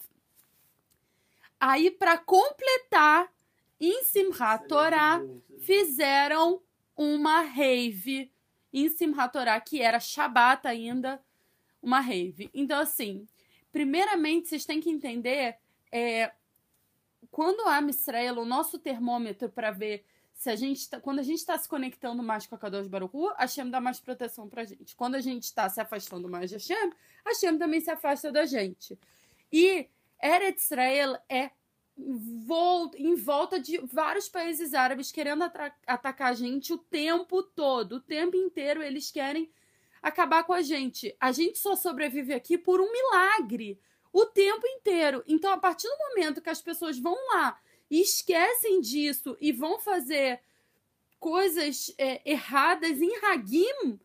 Aí, 1.58 1.90
para 1.90 2.18
completar, 2.18 3.32
em 3.82 4.04
Simchat 4.04 4.68
Torah, 4.68 5.22
fizeram 5.60 6.62
uma 6.96 7.42
rave 7.42 8.32
em 8.72 8.88
Simchat 8.88 9.34
Torah, 9.34 9.60
que 9.60 9.82
era 9.82 10.00
Shabat 10.00 10.68
ainda, 10.68 11.20
uma 11.82 12.00
rave. 12.00 12.50
Então, 12.54 12.80
assim, 12.80 13.28
primeiramente, 13.72 14.48
vocês 14.48 14.66
têm 14.66 14.80
que 14.80 14.92
entender, 14.92 15.58
é, 15.92 16.32
quando 17.32 17.68
a 17.68 17.82
Israel, 17.90 18.38
o 18.38 18.46
nosso 18.46 18.78
termômetro 18.78 19.50
para 19.50 19.72
ver 19.72 20.06
se 20.34 20.50
a 20.50 20.56
gente 20.56 20.90
tá, 20.90 21.00
quando 21.00 21.20
a 21.20 21.24
gente 21.24 21.40
está 21.40 21.58
se 21.58 21.68
conectando 21.68 22.24
mais 22.24 22.48
com 22.48 22.56
a 22.56 22.58
Kadosh 22.58 22.88
Baruch 22.88 23.16
a 23.36 23.42
Hashem 23.42 23.70
dá 23.70 23.80
mais 23.80 24.00
proteção 24.00 24.48
pra 24.48 24.64
gente. 24.64 24.96
Quando 24.96 25.16
a 25.16 25.22
gente 25.22 25.44
está 25.44 25.70
se 25.70 25.80
afastando 25.82 26.30
mais 26.30 26.50
de 26.50 26.56
Hashem, 26.56 26.92
a 27.26 27.30
Hashem 27.30 27.58
também 27.58 27.80
se 27.82 27.90
afasta 27.92 28.32
da 28.32 28.46
gente. 28.46 28.98
E 29.52 29.88
Eretz 30.22 30.66
Israel 30.66 31.18
é 31.28 31.52
em 32.98 33.16
volta 33.16 33.60
de 33.60 33.78
vários 33.80 34.28
países 34.28 34.74
árabes 34.74 35.12
querendo 35.12 35.44
atacar 35.88 36.32
a 36.32 36.34
gente 36.34 36.74
o 36.74 36.78
tempo 36.78 37.44
todo, 37.44 37.98
o 37.98 38.02
tempo 38.02 38.36
inteiro 38.36 38.82
eles 38.82 39.12
querem 39.12 39.50
acabar 40.02 40.44
com 40.44 40.54
a 40.54 40.62
gente. 40.62 41.16
A 41.20 41.32
gente 41.32 41.60
só 41.60 41.76
sobrevive 41.76 42.34
aqui 42.34 42.58
por 42.58 42.82
um 42.82 42.92
milagre 42.92 43.80
o 44.12 44.26
tempo 44.26 44.68
inteiro. 44.68 45.24
Então, 45.28 45.52
a 45.52 45.58
partir 45.58 45.88
do 45.88 45.98
momento 46.10 46.42
que 46.42 46.50
as 46.50 46.62
pessoas 46.62 46.98
vão 46.98 47.16
lá 47.34 47.60
e 47.90 48.02
esquecem 48.02 48.82
disso 48.82 49.38
e 49.40 49.52
vão 49.52 49.80
fazer 49.80 50.42
coisas 51.20 51.94
é, 51.98 52.22
erradas 52.30 53.00
em 53.00 53.16
Hagim, 53.24 54.00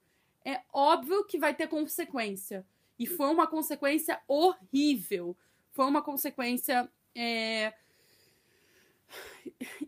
é 0.45 0.63
óbvio 0.73 1.25
que 1.25 1.39
vai 1.39 1.55
ter 1.55 1.67
consequência. 1.67 2.65
E 2.99 3.07
foi 3.07 3.29
uma 3.29 3.47
consequência 3.47 4.21
horrível. 4.29 5.37
Foi 5.73 5.87
uma 5.87 6.03
consequência 6.03 6.89
é, 7.15 7.75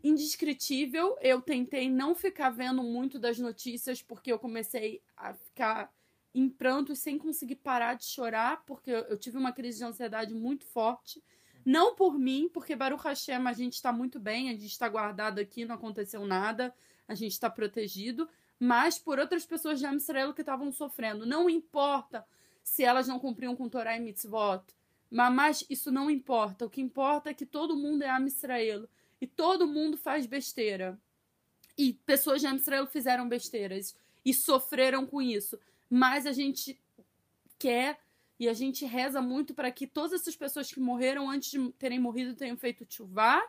indescritível. 0.03 1.17
Eu 1.21 1.41
tentei 1.41 1.91
não 1.91 2.15
ficar 2.15 2.51
vendo 2.51 2.83
muito 2.83 3.19
das 3.19 3.39
notícias 3.39 4.03
porque 4.03 4.33
eu 4.33 4.39
comecei 4.39 5.03
a 5.17 5.35
ficar 5.35 5.93
em 6.35 6.49
pranto 6.49 6.95
sem 6.95 7.19
conseguir 7.19 7.57
parar 7.57 7.95
de 7.95 8.05
chorar, 8.05 8.63
porque 8.65 8.91
eu 8.91 9.19
tive 9.19 9.39
uma 9.39 9.53
crise 9.53 9.79
de 9.79 9.85
ansiedade 9.85 10.35
muito 10.35 10.65
forte. 10.67 11.23
Não 11.65 11.95
por 11.95 12.19
mim, 12.19 12.49
porque 12.53 12.77
Baruch 12.77 13.03
Hashem 13.05 13.47
a 13.47 13.53
gente 13.53 13.75
está 13.75 13.93
muito 13.93 14.21
bem, 14.21 14.49
a 14.49 14.53
gente 14.53 14.67
está 14.67 14.89
guardado 14.89 15.39
aqui, 15.39 15.65
não 15.65 15.75
aconteceu 15.75 16.25
nada, 16.25 16.75
a 17.07 17.15
gente 17.15 17.33
está 17.33 17.51
protegido, 17.51 18.29
mas 18.59 18.99
por 18.99 19.19
outras 19.19 19.45
pessoas 19.45 19.79
de 19.81 19.87
Israel 19.87 20.33
que 20.33 20.43
estavam 20.43 20.71
sofrendo. 20.71 21.27
Não 21.27 21.49
importa 21.49 22.25
se 22.63 22.85
elas 22.85 23.09
não 23.09 23.19
cumpriam 23.19 23.57
com 23.57 23.69
Torá 23.69 23.97
e 23.97 24.01
Mitzvot. 24.01 24.63
Mas 25.11 25.65
isso 25.71 25.91
não 25.91 26.11
importa. 26.11 26.67
O 26.67 26.71
que 26.71 26.81
importa 26.81 27.31
é 27.31 27.35
que 27.35 27.47
todo 27.47 27.77
mundo 27.77 28.03
é 28.03 28.11
Am. 28.11 28.27
E 29.21 29.27
todo 29.27 29.67
mundo 29.67 29.97
faz 29.97 30.27
besteira. 30.27 30.99
E 31.77 31.93
pessoas 31.93 32.41
de 32.41 32.47
Am 32.47 32.57
Israel 32.57 32.87
fizeram 32.87 33.29
besteiras. 33.29 33.97
E 34.25 34.35
sofreram 34.35 35.07
com 35.07 35.21
isso. 35.23 35.59
Mas 35.89 36.27
a 36.27 36.33
gente 36.33 36.79
quer 37.59 37.99
e 38.39 38.49
a 38.49 38.53
gente 38.53 38.85
reza 38.85 39.21
muito 39.21 39.53
para 39.53 39.71
que 39.71 39.87
todas 39.87 40.21
essas 40.21 40.37
pessoas 40.37 40.71
que 40.71 40.79
morreram 40.79 41.29
antes 41.29 41.51
de 41.51 41.73
terem 41.73 41.99
morrido 41.99 42.35
tenham 42.35 42.57
feito 42.57 42.87
chuvá 42.89 43.43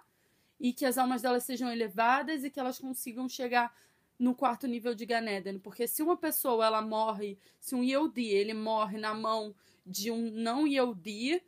e 0.59 0.73
que 0.73 0.85
as 0.85 0.97
almas 0.97 1.21
delas 1.21 1.43
sejam 1.43 1.71
elevadas 1.71 2.43
e 2.43 2.49
que 2.49 2.59
elas 2.59 2.79
consigam 2.79 3.29
chegar 3.29 3.73
no 4.17 4.33
quarto 4.33 4.67
nível 4.67 4.95
de 4.95 5.05
Ganeden. 5.05 5.59
Porque 5.59 5.87
se 5.87 6.01
uma 6.01 6.17
pessoa 6.17 6.65
ela 6.65 6.81
morre, 6.81 7.37
se 7.59 7.75
um 7.75 7.83
Yehudi 7.83 8.27
ele 8.27 8.53
morre 8.53 8.97
na 8.97 9.13
mão 9.13 9.55
de 9.85 10.11
um 10.11 10.29
não 10.31 10.67
Yehudi, 10.67 11.41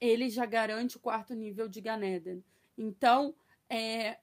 ele 0.00 0.28
já 0.28 0.44
garante 0.44 0.96
o 0.96 1.00
quarto 1.00 1.32
nível 1.32 1.68
de 1.68 1.80
Ganeden. 1.80 2.44
Então, 2.76 3.34
é, 3.70 4.18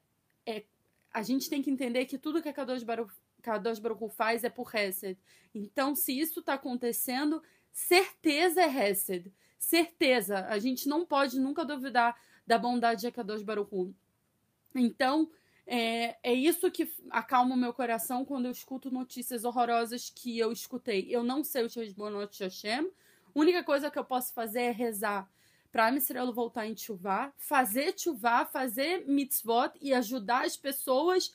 é, 0.46 0.64
a 1.12 1.22
gente 1.22 1.48
tem 1.48 1.62
que 1.62 1.70
entender 1.70 2.04
que 2.04 2.18
tudo 2.18 2.42
que 2.42 2.48
a 2.48 2.52
Kadosh 2.52 2.82
Baruch, 2.82 3.12
Kadosh 3.42 3.78
Baruch 3.78 4.14
faz 4.14 4.44
é 4.44 4.50
por 4.50 4.72
Hesed. 4.72 5.18
Então, 5.54 5.96
se 5.96 6.16
isso 6.16 6.40
está 6.40 6.54
acontecendo, 6.54 7.42
certeza 7.72 8.60
é 8.60 8.90
Hesed. 8.90 9.32
Certeza. 9.58 10.46
A 10.46 10.58
gente 10.58 10.86
não 10.86 11.06
pode 11.06 11.40
nunca 11.40 11.64
duvidar 11.64 12.14
da 12.46 12.58
bondade 12.58 13.00
de 13.00 13.06
Akadosh 13.06 13.42
Baruch 13.42 13.94
Então, 14.74 15.30
é, 15.66 16.16
é 16.22 16.32
isso 16.32 16.70
que 16.70 16.92
acalma 17.10 17.54
o 17.54 17.58
meu 17.58 17.72
coração 17.72 18.24
quando 18.24 18.44
eu 18.46 18.52
escuto 18.52 18.90
notícias 18.90 19.44
horrorosas 19.44 20.10
que 20.10 20.38
eu 20.38 20.52
escutei. 20.52 21.06
Eu 21.08 21.24
não 21.24 21.42
sei 21.42 21.64
o 21.64 21.70
Shesbonot 21.70 22.42
Hashem. 22.42 22.86
A 22.86 22.90
única 23.34 23.64
coisa 23.64 23.90
que 23.90 23.98
eu 23.98 24.04
posso 24.04 24.32
fazer 24.32 24.62
é 24.62 24.70
rezar 24.70 25.30
para 25.70 25.90
Israel 25.92 26.32
voltar 26.32 26.66
em 26.66 26.74
Tchuvá, 26.74 27.32
fazer 27.36 27.92
Tchuvá, 27.92 28.46
fazer 28.46 29.06
mitzvot 29.06 29.72
e 29.80 29.92
ajudar 29.92 30.44
as 30.44 30.56
pessoas 30.56 31.34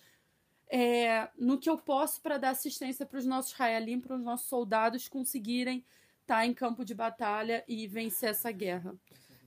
é, 0.68 1.30
no 1.38 1.60
que 1.60 1.70
eu 1.70 1.78
posso 1.78 2.22
para 2.22 2.38
dar 2.38 2.50
assistência 2.50 3.06
para 3.06 3.20
os 3.20 3.26
nossos 3.26 3.60
Hayalim, 3.60 4.00
para 4.00 4.16
os 4.16 4.24
nossos 4.24 4.48
soldados 4.48 5.08
conseguirem 5.08 5.86
estar 6.22 6.38
tá 6.38 6.46
em 6.46 6.54
campo 6.54 6.84
de 6.84 6.96
batalha 6.96 7.64
e 7.68 7.88
vencer 7.88 8.30
essa 8.30 8.52
guerra. 8.52 8.96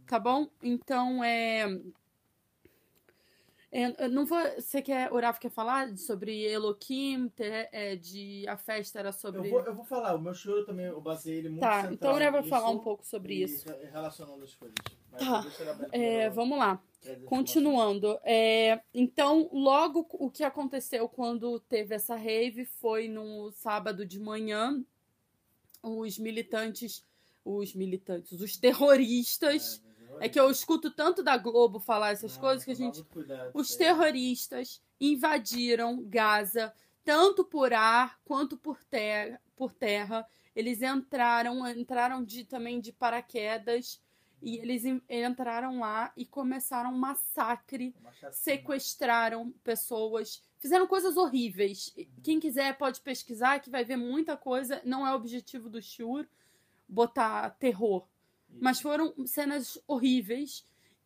Tá 0.07 0.21
bom? 0.21 0.49
Então, 0.63 1.25
é 1.25 1.67
é, 3.99 4.09
não 4.09 4.25
vou, 4.25 4.39
você 4.59 4.81
quer, 4.81 5.13
o 5.13 5.19
Rafa 5.21 5.39
quer 5.41 5.51
falar 5.51 5.97
sobre 5.99 6.43
Elohim, 6.45 7.29
ter, 7.29 7.69
é, 7.73 7.95
de 7.97 8.47
a 8.49 8.57
festa 8.57 8.99
era 8.99 9.13
sobre... 9.13 9.47
Eu 9.47 9.51
vou, 9.51 9.61
eu 9.61 9.75
vou 9.75 9.85
falar, 9.85 10.15
o 10.15 10.21
meu 10.21 10.33
choro 10.35 10.65
também, 10.65 10.87
eu 10.87 11.01
baseei 11.01 11.39
ele 11.39 11.49
muito 11.49 11.61
Tá, 11.61 11.83
central 11.83 11.93
então 11.93 12.11
o 12.15 12.19
Rafa 12.19 12.31
vai 12.41 12.43
falar 12.49 12.71
um 12.71 12.79
pouco 12.79 13.05
sobre 13.07 13.35
e 13.35 13.43
isso. 13.43 13.69
re- 13.69 13.87
Relacionando 13.93 14.43
as 14.45 14.55
coisas. 14.55 14.77
Mas 15.13 15.21
Tá, 15.21 15.45
É, 15.93 16.31
vamos 16.31 16.59
lá, 16.59 16.83
continuando. 17.27 18.19
É, 18.25 18.81
então, 18.95 19.49
logo 19.53 20.07
o 20.13 20.31
que 20.31 20.43
aconteceu 20.45 21.09
quando 21.09 21.59
teve 21.61 21.95
essa 21.95 22.17
rave 22.17 22.65
foi 22.65 23.09
no 23.09 23.51
sábado 23.53 24.05
de 24.07 24.19
manhã, 24.19 24.83
os 25.83 26.19
militantes, 26.19 27.05
os 27.45 27.75
militantes, 27.75 28.41
os 28.41 28.57
terroristas... 28.57 29.83
É 30.21 30.29
que 30.29 30.39
eu 30.41 30.51
escuto 30.51 30.91
tanto 30.91 31.23
da 31.23 31.37
Globo 31.37 31.79
falar 31.79 32.11
essas 32.13 32.37
coisas 32.37 32.65
que 32.65 32.71
a 32.71 32.75
gente 32.75 33.03
cuidado, 33.05 33.51
Os 33.55 33.75
terroristas 33.77 34.83
invadiram 35.01 36.03
Gaza, 36.07 36.73
tanto 37.05 37.45
por 37.45 37.73
ar 37.73 38.19
quanto 38.25 38.57
por 38.57 38.83
terra. 38.85 39.41
Por 39.57 39.73
terra. 39.73 40.27
Eles 40.55 40.81
entraram, 40.83 41.67
entraram 41.69 42.25
de, 42.25 42.45
também 42.45 42.81
de 42.81 42.93
paraquedas 42.93 44.01
e 44.43 44.59
eles 44.59 44.85
en- 44.85 45.03
entraram 45.09 45.81
lá 45.81 46.13
e 46.17 46.25
começaram 46.27 46.91
um 46.93 46.99
massacre, 46.99 47.95
chacina. 48.13 48.33
sequestraram 48.33 49.51
pessoas, 49.65 50.43
fizeram 50.59 50.87
coisas 50.87 51.17
horríveis. 51.17 51.95
Quem 52.23 52.39
quiser 52.41 52.77
pode 52.77 53.01
pesquisar 53.01 53.61
que 53.61 53.71
vai 53.71 53.85
ver 53.85 53.97
muita 53.97 54.37
coisa. 54.37 54.81
Não 54.85 55.07
é 55.07 55.13
o 55.13 55.17
objetivo 55.17 55.69
do 55.69 55.81
Shur 55.83 56.27
botar 56.89 57.51
terror, 57.59 58.07
mas 58.61 58.81
foram 58.81 59.15
cenas 59.27 59.79
horríveis 59.87 60.65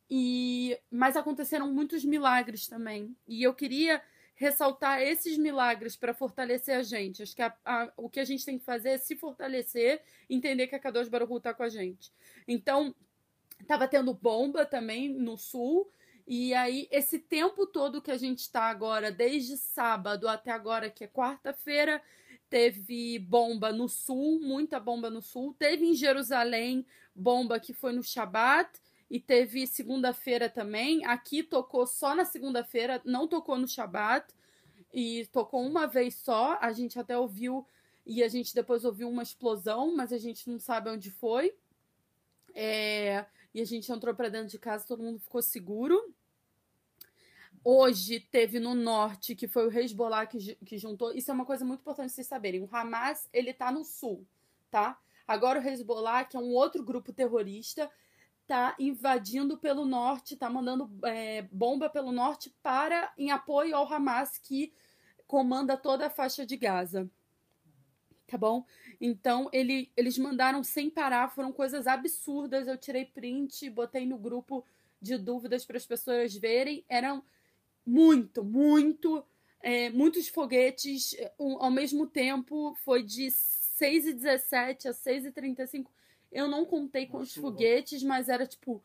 e 0.08 0.78
mas 0.90 1.16
aconteceram 1.16 1.72
muitos 1.72 2.04
milagres 2.04 2.66
também. 2.66 3.14
E 3.28 3.42
eu 3.42 3.54
queria 3.54 4.02
ressaltar 4.34 5.02
esses 5.02 5.36
milagres 5.36 5.96
para 5.96 6.14
fortalecer 6.14 6.74
a 6.74 6.82
gente. 6.82 7.22
Acho 7.22 7.36
que 7.36 7.42
a- 7.42 7.54
a- 7.64 7.92
o 7.96 8.08
que 8.08 8.18
a 8.18 8.24
gente 8.24 8.44
tem 8.44 8.58
que 8.58 8.64
fazer 8.64 8.90
é 8.90 8.98
se 8.98 9.14
fortalecer 9.14 10.02
entender 10.28 10.66
que 10.66 10.74
a 10.74 10.78
Kadosh 10.80 11.08
Baruch 11.08 11.30
Hu 11.32 11.40
tá 11.40 11.52
com 11.52 11.62
a 11.62 11.68
gente. 11.68 12.10
Então 12.48 12.94
tava 13.66 13.86
tendo 13.86 14.14
bomba 14.14 14.64
também 14.64 15.08
no 15.10 15.36
sul. 15.36 15.92
E 16.26 16.54
aí 16.54 16.88
esse 16.90 17.18
tempo 17.18 17.66
todo 17.66 18.00
que 18.00 18.10
a 18.10 18.16
gente 18.16 18.38
está 18.38 18.64
agora 18.64 19.12
desde 19.12 19.56
sábado 19.58 20.26
até 20.28 20.50
agora 20.50 20.88
que 20.88 21.04
é 21.04 21.08
quarta-feira 21.08 22.02
teve 22.50 23.18
bomba 23.20 23.72
no 23.72 23.88
sul, 23.88 24.40
muita 24.40 24.80
bomba 24.80 25.08
no 25.08 25.22
sul. 25.22 25.54
Teve 25.56 25.86
em 25.86 25.94
Jerusalém 25.94 26.84
bomba 27.14 27.60
que 27.60 27.72
foi 27.72 27.92
no 27.92 28.02
Shabat 28.02 28.68
e 29.08 29.20
teve 29.20 29.66
segunda-feira 29.66 30.50
também. 30.50 31.06
Aqui 31.06 31.42
tocou 31.42 31.86
só 31.86 32.14
na 32.14 32.24
segunda-feira, 32.24 33.00
não 33.04 33.28
tocou 33.28 33.56
no 33.56 33.68
Shabat 33.68 34.26
e 34.92 35.26
tocou 35.32 35.62
uma 35.64 35.86
vez 35.86 36.16
só. 36.16 36.58
A 36.60 36.72
gente 36.72 36.98
até 36.98 37.16
ouviu 37.16 37.64
e 38.04 38.22
a 38.22 38.28
gente 38.28 38.52
depois 38.52 38.84
ouviu 38.84 39.08
uma 39.08 39.22
explosão, 39.22 39.94
mas 39.94 40.12
a 40.12 40.18
gente 40.18 40.50
não 40.50 40.58
sabe 40.58 40.90
onde 40.90 41.10
foi. 41.10 41.54
É, 42.52 43.24
e 43.54 43.60
a 43.60 43.64
gente 43.64 43.90
entrou 43.92 44.12
para 44.12 44.28
dentro 44.28 44.48
de 44.48 44.58
casa, 44.58 44.86
todo 44.86 45.02
mundo 45.02 45.20
ficou 45.20 45.40
seguro. 45.40 46.12
Hoje 47.62 48.20
teve 48.20 48.58
no 48.58 48.74
norte, 48.74 49.34
que 49.34 49.46
foi 49.46 49.66
o 49.66 49.78
Hezbollah 49.78 50.26
que, 50.26 50.54
que 50.56 50.78
juntou. 50.78 51.12
Isso 51.12 51.30
é 51.30 51.34
uma 51.34 51.44
coisa 51.44 51.64
muito 51.64 51.80
importante 51.80 52.12
vocês 52.12 52.26
saberem. 52.26 52.62
O 52.62 52.68
Hamas, 52.72 53.28
ele 53.32 53.52
tá 53.52 53.70
no 53.70 53.84
sul, 53.84 54.26
tá? 54.70 54.98
Agora 55.28 55.60
o 55.60 55.62
Hezbollah, 55.62 56.24
que 56.24 56.36
é 56.36 56.40
um 56.40 56.54
outro 56.54 56.82
grupo 56.82 57.12
terrorista, 57.12 57.90
tá 58.46 58.74
invadindo 58.78 59.58
pelo 59.58 59.84
norte, 59.84 60.36
tá 60.36 60.48
mandando 60.48 60.90
é, 61.04 61.42
bomba 61.52 61.90
pelo 61.90 62.10
norte 62.10 62.52
para 62.62 63.12
em 63.16 63.30
apoio 63.30 63.76
ao 63.76 63.92
Hamas 63.92 64.38
que 64.38 64.72
comanda 65.26 65.76
toda 65.76 66.06
a 66.06 66.10
faixa 66.10 66.46
de 66.46 66.56
Gaza. 66.56 67.08
Tá 68.26 68.38
bom? 68.38 68.64
Então, 69.00 69.50
ele, 69.52 69.92
eles 69.96 70.16
mandaram 70.16 70.64
sem 70.64 70.88
parar, 70.88 71.30
foram 71.30 71.52
coisas 71.52 71.86
absurdas. 71.86 72.66
Eu 72.66 72.78
tirei 72.78 73.04
print, 73.04 73.68
botei 73.68 74.06
no 74.06 74.16
grupo 74.16 74.64
de 75.00 75.18
dúvidas 75.18 75.64
para 75.64 75.76
as 75.76 75.84
pessoas 75.84 76.34
verem. 76.34 76.84
Eram 76.88 77.22
muito, 77.90 78.44
muito, 78.44 79.24
é, 79.60 79.90
muitos 79.90 80.28
foguetes 80.28 81.14
é, 81.14 81.32
um, 81.38 81.62
ao 81.62 81.70
mesmo 81.70 82.06
tempo. 82.06 82.74
Foi 82.84 83.02
de 83.02 83.30
6 83.30 84.06
e 84.06 84.12
17 84.12 84.88
a 84.88 84.92
6 84.92 85.26
e 85.26 85.32
35. 85.32 85.90
Eu 86.30 86.46
não 86.46 86.64
contei 86.64 87.06
quantos 87.06 87.34
foguetes, 87.34 88.04
mas 88.04 88.28
era 88.28 88.46
tipo 88.46 88.80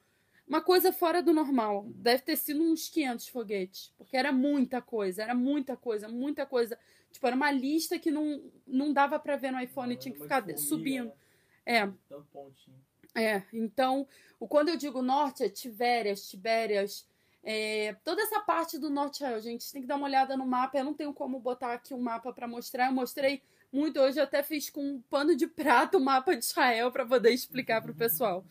uma 0.47 0.61
coisa 0.61 0.91
fora 0.91 1.21
do 1.21 1.33
normal. 1.33 1.85
Deve 1.89 2.23
ter 2.23 2.35
sido 2.35 2.63
uns 2.63 2.89
500 2.89 3.27
foguetes, 3.27 3.93
porque 3.97 4.17
era 4.17 4.31
muita 4.31 4.81
coisa, 4.81 5.21
era 5.21 5.35
muita 5.35 5.77
coisa, 5.77 6.07
muita 6.07 6.45
coisa. 6.45 6.77
Tipo, 7.11 7.27
era 7.27 7.35
uma 7.35 7.51
lista 7.51 7.99
que 7.99 8.09
não, 8.09 8.41
não 8.65 8.91
dava 8.91 9.19
pra 9.19 9.37
ver 9.37 9.51
no 9.51 9.61
iPhone, 9.61 9.93
Não, 9.93 9.99
tinha 9.99 10.13
que 10.13 10.21
ficar 10.21 10.41
formiga, 10.41 10.59
subindo. 10.59 11.05
né? 11.05 11.13
É, 11.65 11.87
pontinho. 12.33 12.77
é, 13.15 13.43
então, 13.53 14.07
quando 14.49 14.69
eu 14.69 14.77
digo 14.77 15.01
norte, 15.01 15.43
é 15.43 15.49
Tibérias, 15.49 16.27
Tibérias, 16.27 17.07
é, 17.45 17.95
toda 18.03 18.23
essa 18.23 18.39
parte 18.39 18.79
do 18.79 18.89
norte, 18.89 19.17
Israel, 19.17 19.39
gente, 19.39 19.71
tem 19.71 19.81
que 19.81 19.87
dar 19.87 19.97
uma 19.97 20.07
olhada 20.07 20.35
no 20.35 20.45
mapa. 20.47 20.79
Eu 20.79 20.83
não 20.83 20.95
tenho 20.95 21.13
como 21.13 21.39
botar 21.39 21.73
aqui 21.73 21.93
um 21.93 22.01
mapa 22.01 22.33
para 22.33 22.47
mostrar. 22.47 22.87
Eu 22.87 22.91
mostrei 22.91 23.43
muito 23.71 23.99
hoje, 23.99 24.19
eu 24.19 24.23
até 24.23 24.41
fiz 24.41 24.69
com 24.69 24.81
um 24.81 25.01
pano 25.01 25.35
de 25.35 25.45
prato 25.47 25.97
o 25.99 26.01
mapa 26.01 26.35
de 26.35 26.43
Israel 26.43 26.91
para 26.91 27.05
poder 27.05 27.29
explicar 27.31 27.81
para 27.83 27.91
o 27.91 27.95
pessoal. 27.95 28.43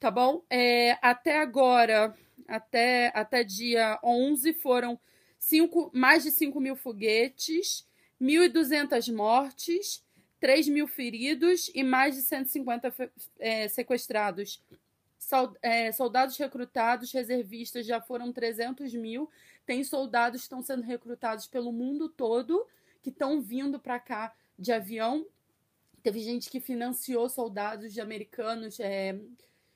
Tá 0.00 0.10
bom? 0.10 0.42
É, 0.50 0.98
até 1.00 1.38
agora, 1.38 2.14
até, 2.48 3.12
até 3.14 3.44
dia 3.44 3.98
11, 4.02 4.52
foram 4.54 4.98
cinco, 5.38 5.90
mais 5.94 6.24
de 6.24 6.32
5 6.32 6.60
mil 6.60 6.74
foguetes, 6.74 7.86
1.200 8.20 9.08
mortes, 9.14 10.04
3 10.40 10.68
mil 10.68 10.88
feridos 10.88 11.70
e 11.74 11.82
mais 11.82 12.16
de 12.16 12.22
150 12.22 12.90
fe- 12.90 13.10
é, 13.38 13.68
sequestrados. 13.68 14.60
É, 15.62 15.90
soldados 15.92 16.36
recrutados, 16.36 17.12
reservistas, 17.12 17.86
já 17.86 18.00
foram 18.00 18.32
300 18.32 18.94
mil. 18.94 19.30
Tem 19.64 19.82
soldados 19.82 20.42
que 20.42 20.44
estão 20.44 20.62
sendo 20.62 20.82
recrutados 20.82 21.46
pelo 21.46 21.72
mundo 21.72 22.08
todo, 22.08 22.66
que 23.02 23.10
estão 23.10 23.40
vindo 23.40 23.78
para 23.78 23.98
cá 23.98 24.34
de 24.58 24.72
avião. 24.72 25.26
Teve 26.02 26.20
gente 26.20 26.48
que 26.48 26.60
financiou 26.60 27.28
soldados 27.28 27.92
de 27.92 28.00
americanos, 28.00 28.78
é, 28.78 29.18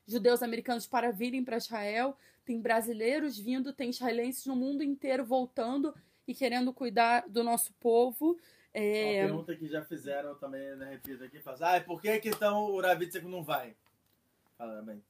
judeus 0.06 0.42
americanos 0.42 0.86
para 0.86 1.10
virem 1.10 1.44
para 1.44 1.56
Israel. 1.56 2.16
Tem 2.44 2.60
brasileiros 2.60 3.38
vindo, 3.38 3.72
tem 3.72 3.90
israelenses 3.90 4.46
no 4.46 4.54
mundo 4.54 4.82
inteiro 4.82 5.24
voltando 5.24 5.94
e 6.26 6.34
querendo 6.34 6.72
cuidar 6.72 7.28
do 7.28 7.42
nosso 7.42 7.72
povo. 7.74 8.38
É... 8.72 9.22
Uma 9.22 9.28
pergunta 9.28 9.56
que 9.56 9.66
já 9.66 9.82
fizeram 9.82 10.34
também, 10.36 10.76
né, 10.76 10.90
repito 10.90 11.24
aqui, 11.24 11.40
faz, 11.40 11.60
ah, 11.60 11.80
por 11.80 12.00
que 12.00 12.20
que 12.20 12.28
então 12.28 12.66
o 12.66 12.80
Ravitsak 12.80 13.26
não 13.26 13.42
vai? 13.42 13.74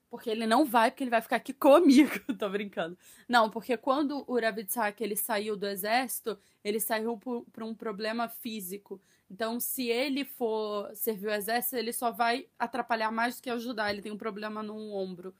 Porque 0.09 0.31
ele 0.31 0.47
não 0.47 0.65
vai, 0.65 0.91
porque 0.91 1.05
ele 1.05 1.11
vai 1.11 1.21
ficar 1.23 1.37
aqui 1.37 1.53
comigo. 1.53 2.11
Tô 2.39 2.49
brincando. 2.49 2.97
Não, 3.29 3.51
porque 3.51 3.77
quando 3.77 4.25
o 4.27 4.39
Ravitsak 4.39 5.03
ele 5.03 5.17
saiu 5.17 5.57
do 5.57 5.67
exército, 5.67 6.39
ele 6.65 6.81
saiu 6.81 7.17
por, 7.19 7.45
por 7.53 7.63
um 7.63 7.75
problema 7.75 8.29
físico. 8.29 9.01
Então, 9.31 9.61
se 9.61 9.89
ele 9.89 10.25
for 10.25 10.91
servir 10.95 11.29
o 11.29 11.33
exército, 11.33 11.77
ele 11.77 11.93
só 11.93 12.11
vai 12.11 12.49
atrapalhar 12.59 13.13
mais 13.13 13.37
do 13.37 13.43
que 13.43 13.51
ajudar. 13.51 13.93
Ele 13.93 14.03
tem 14.03 14.11
um 14.11 14.17
problema 14.19 14.63
no 14.63 14.77
ombro. 14.93 15.35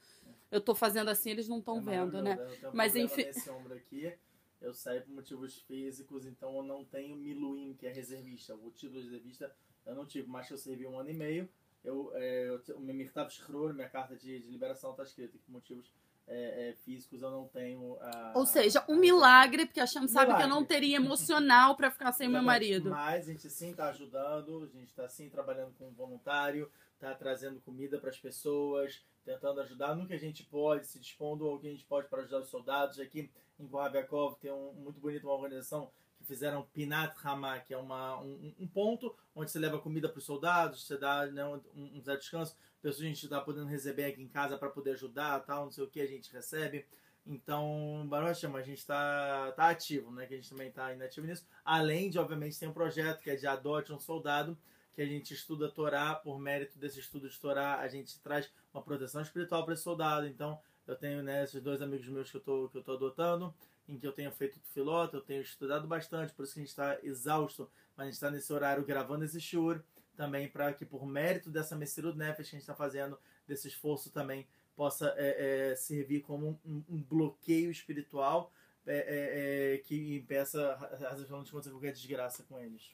Eu 0.51 0.61
tô 0.61 0.75
fazendo 0.75 1.09
assim, 1.09 1.31
eles 1.31 1.49
não 1.49 1.59
estão 1.59 1.79
É 1.79 1.81
vendo, 1.81 2.23
né? 2.23 2.37
maravilhoso, 2.37 2.65
eu 2.65 2.71
um 2.71 2.75
Mas 2.77 2.97
enfim- 2.97 3.25
Nesse 3.25 3.51
ombro 3.51 3.75
aqui, 3.75 4.13
eu 4.61 4.75
saí 4.75 5.01
por 5.01 5.13
motivos 5.13 5.61
físicos, 5.63 6.27
então 6.27 6.57
eu 6.57 6.63
não 6.63 6.85
tenho 6.85 7.17
Miluim, 7.17 7.75
que 7.75 7.87
é 7.87 7.93
reservista. 7.93 8.55
O 8.55 8.71
título 8.71 9.01
de 9.01 9.07
reservista 9.07 9.53
eu 9.87 9.95
não 9.95 10.07
tive, 10.07 10.29
mas 10.29 10.51
eu 10.51 10.59
servi 10.59 10.87
um 10.87 10.99
ano 10.99 11.11
e 11.11 11.15
meio. 11.15 11.49
Eu, 11.85 12.11
é, 12.15 12.49
eu, 12.49 12.77
o 12.77 12.81
meu 12.81 12.95
Mirtav 12.95 13.31
Shror, 13.31 13.73
minha 13.75 13.89
carta 13.89 14.15
de, 14.17 14.39
de 14.41 14.49
liberação, 14.51 14.93
tá 14.95 15.03
escrito 15.03 15.33
que 15.33 15.39
por 15.39 15.53
motivos 15.53 15.93
é, 16.27 16.69
é, 16.71 16.73
físicos 16.75 17.23
eu 17.23 17.31
não 17.31 17.49
tenho. 17.49 17.97
A, 18.01 18.33
Ou 18.37 18.47
seja, 18.47 18.85
um 18.89 18.95
a- 18.95 18.99
milagre, 18.99 19.67
porque 19.67 19.81
a 19.81 19.87
Chama 19.87 20.07
sabe 20.09 20.37
que 20.37 20.43
eu 20.43 20.49
não 20.49 20.65
teria 20.65 20.97
emocional 20.97 21.75
pra 21.77 21.91
ficar 21.91 22.13
sem 22.13 22.29
meu 22.29 22.43
marido. 22.43 22.91
Mas 22.91 23.29
a 23.29 23.33
gente 23.33 23.49
sim 23.51 23.71
está 23.71 23.89
ajudando, 23.89 24.65
a 24.65 24.79
gente 24.79 24.89
está 24.89 25.09
sim 25.09 25.29
trabalhando 25.29 25.73
com 25.79 25.89
um 25.89 25.93
voluntário, 25.95 26.71
está 26.95 27.15
trazendo 27.15 27.61
comida 27.61 27.99
para 27.99 28.11
as 28.11 28.19
pessoas, 28.19 29.03
tentando 29.25 29.61
ajudar 29.63 29.95
no 29.97 30.07
que 30.07 30.15
a 30.15 30.19
gente 30.19 30.45
pode, 30.45 30.87
se 30.87 30.99
dispondo 31.01 31.47
ao 31.49 31.59
que 31.59 31.67
a 31.67 31.71
gente 31.71 31.85
pode 31.87 32.09
para 32.09 32.21
ajudar 32.21 32.41
os 32.41 32.49
soldados. 32.49 33.01
Aqui 33.01 33.31
em 33.59 33.67
Kohabiakov 33.67 34.37
tem 34.39 34.53
um 34.53 34.73
muito 34.75 35.01
bonito 35.01 35.25
uma 35.25 35.35
organização 35.35 35.91
fizeram 36.31 36.63
Pinat 36.73 37.13
Hama, 37.25 37.59
que 37.59 37.75
é 37.75 37.77
uma, 37.77 38.21
um, 38.21 38.55
um 38.61 38.69
ponto 38.69 39.15
onde 39.35 39.51
você 39.51 39.59
leva 39.59 39.81
comida 39.81 40.09
para 40.09 40.19
os 40.19 40.25
soldados, 40.25 40.87
você 40.87 40.97
dá 40.97 41.27
né, 41.27 41.45
um, 41.45 41.61
um 41.75 42.01
certo 42.03 42.21
descanso. 42.21 42.57
Pessoas 42.81 43.03
a 43.03 43.09
gente 43.09 43.25
está 43.25 43.41
podendo 43.41 43.67
receber 43.67 44.05
aqui 44.05 44.23
em 44.23 44.29
casa 44.29 44.57
para 44.57 44.71
poder 44.71 44.93
ajudar, 44.93 45.41
tal, 45.41 45.65
não 45.65 45.73
sei 45.73 45.83
o 45.83 45.89
que 45.89 46.01
a 46.01 46.07
gente 46.07 46.33
recebe. 46.33 46.87
Então, 47.27 48.07
Baruch 48.09 48.47
a 48.47 48.63
gente 48.63 48.79
está 48.79 49.53
tá 49.53 49.71
ativo, 49.71 50.11
né? 50.13 50.27
Que 50.27 50.35
a 50.35 50.37
gente 50.37 50.49
também 50.49 50.69
está 50.69 50.93
inativo 50.93 51.27
nisso. 51.27 51.45
Além 51.65 52.09
de, 52.09 52.19
obviamente, 52.19 52.59
tem 52.59 52.69
um 52.69 52.73
projeto 52.73 53.21
que 53.21 53.31
é 53.31 53.37
de 53.37 53.47
Adote 53.47 53.93
um 53.93 53.99
Soldado, 53.99 54.57
que 54.95 55.03
a 55.03 55.07
gente 55.07 55.35
estuda 55.35 55.69
Torá. 55.69 56.15
Por 56.15 56.39
mérito 56.39 56.79
desse 56.79 57.01
estudo 57.01 57.29
de 57.29 57.39
Torá, 57.39 57.81
a 57.81 57.89
gente 57.89 58.19
traz 58.21 58.51
uma 58.73 58.83
proteção 58.83 59.21
espiritual 59.21 59.65
para 59.65 59.75
esse 59.75 59.83
soldado. 59.83 60.27
Então, 60.27 60.59
eu 60.87 60.97
tenho 60.97 61.23
né, 61.23 61.45
esses 61.45 61.61
dois 61.61 61.83
amigos 61.83 62.09
meus 62.09 62.31
que 62.31 62.37
eu 62.37 62.41
tô 62.41 62.93
adotando, 62.93 63.55
em 63.91 63.99
que 63.99 64.07
eu 64.07 64.13
tenho 64.13 64.31
feito 64.33 64.59
filota, 64.73 65.17
eu 65.17 65.21
tenho 65.21 65.43
estudado 65.43 65.87
bastante, 65.87 66.33
por 66.33 66.45
isso 66.45 66.55
que 66.55 66.61
a 66.61 66.63
gente 66.63 66.71
está 66.71 66.99
exausto, 67.03 67.71
mas 67.97 68.05
a 68.05 68.05
gente 68.07 68.15
está 68.15 68.31
nesse 68.31 68.53
horário 68.53 68.85
gravando 68.85 69.25
esse 69.25 69.41
shiur 69.41 69.83
também 70.17 70.49
para 70.49 70.73
que, 70.73 70.85
por 70.85 71.07
mérito 71.07 71.51
dessa 71.51 71.75
Messirut 71.75 72.17
Nefesh 72.17 72.51
que 72.51 72.57
a 72.57 72.59
gente 72.59 72.61
está 72.61 72.75
fazendo, 72.75 73.19
desse 73.47 73.69
esforço 73.69 74.11
também, 74.11 74.47
possa 74.77 75.15
é, 75.17 75.71
é, 75.71 75.77
servir 75.77 76.21
como 76.21 76.59
um, 76.65 76.83
um 76.89 77.03
bloqueio 77.03 77.71
espiritual 77.71 78.53
é, 78.87 78.97
é, 78.97 79.75
é, 79.75 79.79
que 79.79 80.17
impeça, 80.17 80.73
afinal 81.11 81.43
de 81.45 81.51
contas, 81.51 81.71
qualquer 81.71 81.93
desgraça 81.93 82.43
com 82.45 82.59
eles. 82.59 82.91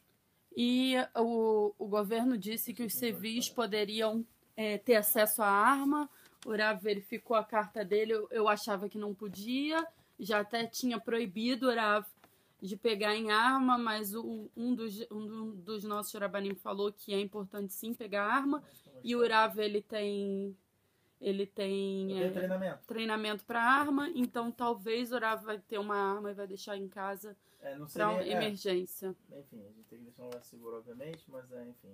E 0.56 0.94
o, 1.14 1.74
o 1.78 1.86
governo 1.86 2.36
disse 2.38 2.72
que 2.72 2.82
os 2.82 2.94
civis 2.94 3.48
poderiam 3.48 4.24
é, 4.56 4.78
ter 4.78 4.96
acesso 4.96 5.42
à 5.42 5.48
arma. 5.48 6.08
O 6.44 6.56
Rav 6.56 6.80
verificou 6.82 7.36
a 7.36 7.44
carta 7.44 7.84
dele, 7.84 8.14
eu 8.30 8.48
achava 8.48 8.88
que 8.88 8.98
não 8.98 9.14
podia. 9.14 9.86
Já 10.18 10.40
até 10.40 10.66
tinha 10.66 10.98
proibido 10.98 11.68
o 11.68 11.74
Rav 11.74 12.06
de 12.60 12.76
pegar 12.76 13.14
em 13.14 13.30
arma, 13.30 13.76
mas 13.76 14.14
o, 14.14 14.50
um, 14.56 14.74
dos, 14.74 15.06
um 15.10 15.50
dos 15.56 15.84
nossos 15.84 16.12
Rabanim 16.14 16.54
falou 16.54 16.92
que 16.92 17.12
é 17.12 17.20
importante 17.20 17.72
sim 17.72 17.92
pegar 17.92 18.24
arma. 18.24 18.62
E 19.04 19.14
o 19.14 19.26
Rav, 19.26 19.58
ele 19.58 19.82
tem... 19.82 20.56
Ele 21.20 21.46
tem... 21.46 22.22
É, 22.22 22.30
treinamento. 22.30 22.86
treinamento 22.86 23.44
para 23.44 23.62
arma, 23.62 24.10
então 24.14 24.50
talvez 24.50 25.12
o 25.12 25.18
Rav 25.18 25.44
vai 25.44 25.58
ter 25.58 25.78
uma 25.78 25.96
arma 25.96 26.30
e 26.30 26.34
vai 26.34 26.46
deixar 26.46 26.76
em 26.76 26.88
casa 26.88 27.36
É, 27.62 27.74
para 27.92 28.22
é, 28.22 28.32
emergência. 28.32 29.16
enfim, 29.30 29.64
a 29.64 29.72
gente 29.72 29.88
tem 29.88 29.98
que 29.98 30.04
deixar 30.04 30.22
um 30.22 30.26
lugar 30.26 30.42
seguro, 30.42 30.76
obviamente, 30.76 31.24
mas 31.28 31.50
é, 31.52 31.68
enfim. 31.68 31.88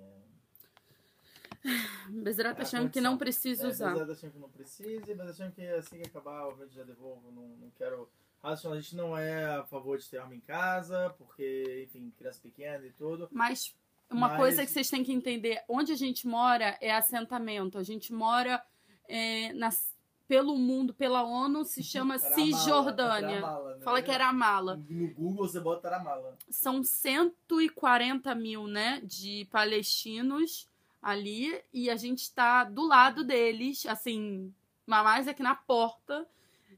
É, 2.09 2.11
Bezerra 2.22 2.55
tá 2.55 2.61
É 2.61 2.64
a 2.64 2.66
achando 2.66 2.90
que 2.90 3.01
não 3.01 3.16
precisa 3.16 3.64
é, 3.64 3.68
usar. 3.70 3.94
Mas 3.96 4.11
achando 4.11 4.33
que 4.33 4.38
não 4.38 4.48
precise, 4.48 5.14
mas 5.14 5.31
achando 5.31 5.53
que 5.53 5.66
assim 5.66 5.98
que 6.01 6.07
acabar, 6.09 6.46
obviamente 6.46 6.75
já 6.75 6.83
devolvo. 6.83 7.31
Não, 7.31 7.42
não 7.48 7.70
quero. 7.79 8.09
A 8.42 8.55
gente 8.57 8.96
não 8.96 9.16
é 9.16 9.44
a 9.59 9.62
favor 9.64 9.96
de 9.98 10.09
ter 10.09 10.18
arma 10.18 10.35
em 10.35 10.40
casa, 10.40 11.14
porque, 11.16 11.85
enfim, 11.88 12.12
criança 12.18 12.40
pequena 12.42 12.85
e 12.85 12.90
tudo. 12.90 13.29
Mas 13.31 13.72
uma 14.11 14.29
Mas- 14.31 14.37
coisa 14.38 14.64
que 14.66 14.70
vocês 14.72 14.90
têm 14.90 15.05
que 15.05 15.12
entender: 15.12 15.62
onde 15.68 15.92
a 15.92 15.96
gente 15.96 16.27
mora 16.27 16.77
é 16.81 16.92
assentamento. 16.92 17.79
A 17.79 17.85
gente 17.85 18.12
mora 18.12 18.61
é, 19.09 19.53
nas- 19.53 19.92
pelo 20.27 20.57
mundo, 20.59 20.92
pela 20.92 21.22
ONU, 21.22 21.64
se 21.64 21.83
chama 21.85 22.18
Cisjordânia. 22.18 23.40
Taramala, 23.40 23.77
né? 23.77 23.85
Fala 23.85 24.03
que 24.03 24.11
era 24.11 24.29
a 24.29 24.33
mala. 24.33 24.77
No 24.88 25.09
Google 25.14 25.46
você 25.46 25.61
bota 25.61 25.83
Taramala. 25.83 26.37
São 26.51 26.83
140 26.83 28.35
mil, 28.35 28.66
né, 28.66 29.01
de 29.05 29.46
palestinos 29.53 30.68
ali 31.03 31.61
e 31.73 31.91
a 31.91 31.97
gente 31.97 32.21
está 32.21 32.62
do 32.62 32.87
lado 32.87 33.25
deles, 33.25 33.85
assim, 33.87 34.55
mais 34.87 35.27
aqui 35.27 35.43
na 35.43 35.55
porta. 35.55 36.27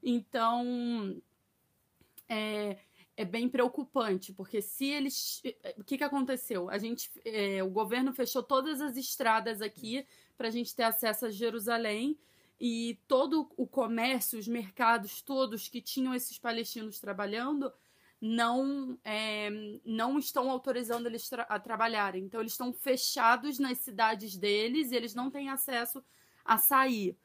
Então, 0.02 1.20
é, 2.28 2.78
é 3.16 3.24
bem 3.24 3.48
preocupante, 3.48 4.32
porque 4.32 4.62
se 4.62 4.86
eles. 4.86 5.42
O 5.76 5.84
que, 5.84 5.98
que 5.98 6.04
aconteceu? 6.04 6.70
A 6.70 6.78
gente, 6.78 7.10
é, 7.24 7.62
o 7.62 7.70
governo 7.70 8.12
fechou 8.12 8.42
todas 8.42 8.80
as 8.80 8.96
estradas 8.96 9.60
aqui 9.60 10.06
para 10.36 10.48
a 10.48 10.50
gente 10.50 10.74
ter 10.74 10.84
acesso 10.84 11.26
a 11.26 11.30
Jerusalém 11.30 12.18
e 12.58 12.98
todo 13.06 13.50
o 13.56 13.66
comércio, 13.66 14.38
os 14.38 14.48
mercados 14.48 15.20
todos 15.20 15.68
que 15.68 15.82
tinham 15.82 16.14
esses 16.14 16.38
palestinos 16.38 16.98
trabalhando 16.98 17.72
não 18.26 18.98
é, 19.04 19.50
não 19.84 20.18
estão 20.18 20.50
autorizando 20.50 21.06
eles 21.06 21.28
tra 21.28 21.42
a 21.42 21.60
trabalharem. 21.60 22.24
Então 22.24 22.40
eles 22.40 22.52
estão 22.52 22.72
fechados 22.72 23.58
nas 23.58 23.78
cidades 23.78 24.34
deles 24.34 24.90
e 24.90 24.96
eles 24.96 25.14
não 25.14 25.30
têm 25.30 25.50
acesso 25.50 26.02
a 26.42 26.56
sair. 26.56 27.18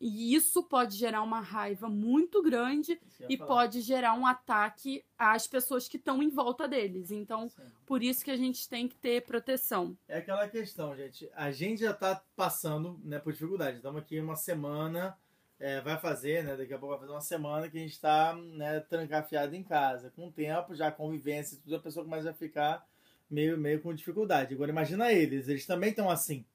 E 0.00 0.34
isso 0.34 0.64
pode 0.64 0.96
gerar 0.96 1.22
uma 1.22 1.40
raiva 1.40 1.88
muito 1.88 2.42
grande 2.42 2.98
e 3.28 3.36
falar. 3.36 3.48
pode 3.48 3.80
gerar 3.80 4.14
um 4.14 4.26
ataque 4.26 5.04
às 5.16 5.46
pessoas 5.46 5.86
que 5.86 5.98
estão 5.98 6.20
em 6.20 6.30
volta 6.30 6.66
deles. 6.66 7.12
Então, 7.12 7.48
Sim. 7.50 7.62
por 7.86 8.02
isso 8.02 8.24
que 8.24 8.30
a 8.30 8.36
gente 8.36 8.68
tem 8.68 8.88
que 8.88 8.96
ter 8.96 9.24
proteção. 9.24 9.96
É 10.08 10.18
aquela 10.18 10.48
questão, 10.48 10.96
gente. 10.96 11.30
A 11.34 11.52
gente 11.52 11.82
já 11.82 11.92
tá 11.92 12.24
passando 12.34 12.98
né, 13.04 13.20
por 13.20 13.32
dificuldade. 13.32 13.76
Estamos 13.76 14.00
aqui 14.00 14.18
uma 14.18 14.36
semana, 14.36 15.16
é, 15.60 15.80
vai 15.82 15.98
fazer, 15.98 16.42
né? 16.42 16.56
Daqui 16.56 16.72
a 16.72 16.78
pouco 16.78 16.94
vai 16.94 17.00
fazer 17.00 17.12
uma 17.12 17.20
semana 17.20 17.68
que 17.68 17.76
a 17.76 17.80
gente 17.80 17.92
está 17.92 18.34
né, 18.34 18.80
trancafiado 18.80 19.54
em 19.54 19.62
casa. 19.62 20.10
Com 20.16 20.28
o 20.28 20.32
tempo, 20.32 20.74
já 20.74 20.88
a 20.88 20.92
convivência 20.92 21.54
e 21.54 21.58
tudo, 21.58 21.76
a 21.76 21.80
pessoa 21.80 22.04
começa 22.04 22.30
a 22.30 22.34
ficar 22.34 22.84
meio, 23.30 23.58
meio 23.58 23.80
com 23.80 23.94
dificuldade. 23.94 24.54
Agora 24.54 24.70
imagina 24.70 25.12
eles, 25.12 25.48
eles 25.48 25.66
também 25.66 25.90
estão 25.90 26.08
assim. 26.10 26.46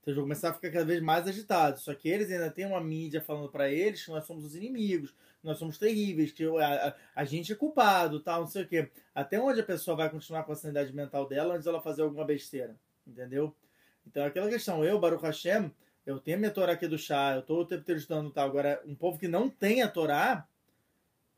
Então 0.00 0.12
eles 0.12 0.16
vão 0.16 0.24
começar 0.24 0.50
a 0.50 0.54
ficar 0.54 0.70
cada 0.70 0.86
vez 0.86 1.02
mais 1.02 1.28
agitados. 1.28 1.82
Só 1.82 1.94
que 1.94 2.08
eles 2.08 2.30
ainda 2.30 2.50
têm 2.50 2.64
uma 2.64 2.80
mídia 2.80 3.20
falando 3.20 3.50
para 3.50 3.70
eles 3.70 4.02
que 4.02 4.10
nós 4.10 4.24
somos 4.24 4.44
os 4.46 4.54
inimigos, 4.54 5.10
que 5.10 5.46
nós 5.46 5.58
somos 5.58 5.76
terríveis, 5.76 6.32
que 6.32 6.44
a, 6.44 6.88
a, 6.88 6.94
a 7.16 7.24
gente 7.24 7.52
é 7.52 7.54
culpado, 7.54 8.20
tal, 8.20 8.40
não 8.40 8.48
sei 8.48 8.62
o 8.62 8.66
quê. 8.66 8.90
Até 9.14 9.38
onde 9.38 9.60
a 9.60 9.64
pessoa 9.64 9.94
vai 9.94 10.08
continuar 10.08 10.42
com 10.44 10.52
a 10.52 10.56
sanidade 10.56 10.90
mental 10.94 11.28
dela 11.28 11.52
antes 11.52 11.66
dela 11.66 11.82
fazer 11.82 12.00
alguma 12.00 12.24
besteira, 12.24 12.74
entendeu? 13.06 13.54
Então 14.06 14.22
é 14.22 14.26
aquela 14.26 14.48
questão, 14.48 14.84
eu, 14.84 14.98
Baruch 14.98 15.22
Hashem, 15.22 15.70
eu 16.06 16.18
tenho 16.20 16.46
a 16.46 16.50
Torá 16.50 16.72
aqui 16.72 16.86
do 16.88 16.98
chá, 16.98 17.34
eu 17.34 17.42
tô 17.42 17.60
o 17.60 17.64
tempo 17.66 17.82
inteiro 17.82 18.00
estudando 18.00 18.30
tal. 18.30 18.46
Agora, 18.48 18.82
um 18.86 18.94
povo 18.94 19.18
que 19.18 19.28
não 19.28 19.48
tem 19.48 19.82
a 19.82 19.88
Torá 19.88 20.46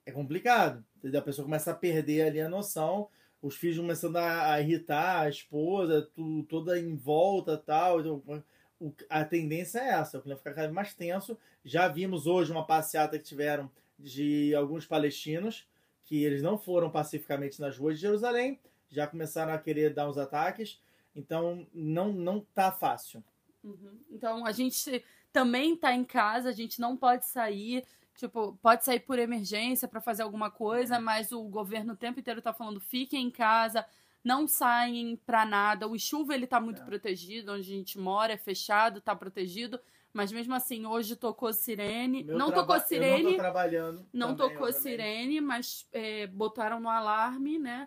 é 0.05 0.13
complicado, 0.13 0.85
entendeu? 0.99 1.21
A 1.21 1.25
pessoa 1.25 1.45
começa 1.45 1.71
a 1.71 1.75
perder 1.75 2.23
ali 2.23 2.41
a 2.41 2.49
noção, 2.49 3.09
os 3.43 3.57
filhos 3.57 3.79
começando 3.79 4.17
a, 4.17 4.53
a 4.53 4.61
irritar 4.61 5.23
a 5.23 5.29
esposa, 5.29 6.09
tu, 6.15 6.45
toda 6.45 6.79
em 6.79 6.95
volta 6.97 7.57
tal. 7.57 8.01
Então, 8.01 8.45
o- 8.81 8.93
a 9.09 9.25
tendência 9.25 9.79
é 9.81 9.89
essa, 9.91 10.19
o 10.19 10.23
clima 10.23 10.37
fica 10.39 10.51
cada 10.53 10.67
vez 10.67 10.75
mais 10.75 10.95
tenso. 10.95 11.39
Já 11.65 11.89
vimos 11.89 12.27
hoje 12.27 12.53
uma 12.53 12.67
passeata 12.67 13.19
que 13.19 13.25
tiveram 13.25 13.71
de 13.99 14.55
alguns 14.55 14.87
palestinos, 14.87 15.67
que 16.05 16.23
eles 16.23 16.43
não 16.43 16.59
foram 16.59 16.91
pacificamente 16.91 17.61
nas 17.61 17.77
ruas 17.79 17.97
de 17.97 18.03
Jerusalém, 18.03 18.61
já 18.89 19.07
começaram 19.07 19.53
a 19.53 19.59
querer 19.59 19.93
dar 19.93 20.09
uns 20.09 20.19
ataques. 20.19 20.81
Então, 21.15 21.67
não, 21.73 22.13
não 22.13 22.41
tá 22.55 22.71
fácil. 22.71 23.25
Uhum. 23.67 23.99
Então, 24.11 24.47
a 24.47 24.53
gente 24.53 25.05
também 25.33 25.77
tá 25.77 25.93
em 25.93 26.05
casa, 26.05 26.49
a 26.49 26.53
gente 26.53 26.81
não 26.81 26.97
pode 26.97 27.27
sair. 27.27 27.85
Tipo, 28.17 28.59
pode 28.63 28.85
sair 28.85 29.01
por 29.01 29.19
emergência 29.19 29.87
para 29.87 30.01
fazer 30.01 30.23
alguma 30.23 30.51
coisa, 30.51 30.99
mas 30.99 31.33
o 31.33 31.43
governo 31.43 31.93
o 31.93 31.97
tempo 31.97 32.21
inteiro 32.21 32.41
tá 32.41 32.53
falando: 32.53 32.81
fiquem 32.81 33.27
em 33.27 33.31
casa, 33.31 33.85
não 34.25 34.47
saem 34.49 35.17
pra 35.27 35.45
nada. 35.45 35.87
O 35.87 35.99
chuva 35.99 36.35
ele 36.35 36.47
tá 36.47 36.59
muito 36.59 36.81
É. 36.81 36.85
protegido, 36.85 37.53
onde 37.53 37.61
a 37.71 37.77
gente 37.77 37.99
mora 37.99 38.33
é 38.33 38.37
fechado, 38.39 39.01
tá 39.03 39.15
protegido. 39.15 39.79
Mas 40.15 40.33
mesmo 40.33 40.55
assim, 40.55 40.87
hoje 40.87 41.15
tocou 41.15 41.53
sirene. 41.53 42.25
Meu 42.25 42.39
não 42.39 42.51
tocou 42.51 42.77
Eu 42.77 42.81
não 42.81 42.87
sirene, 42.87 43.31
tô 43.33 43.37
trabalhando. 43.37 44.07
não 44.15 44.35
também, 44.35 44.55
tocou 44.57 44.73
sirene, 44.73 45.41
mas 45.43 45.87
é, 45.93 46.27
botaram 46.27 46.81
no 46.81 46.89
alarme, 46.89 47.59
né? 47.59 47.87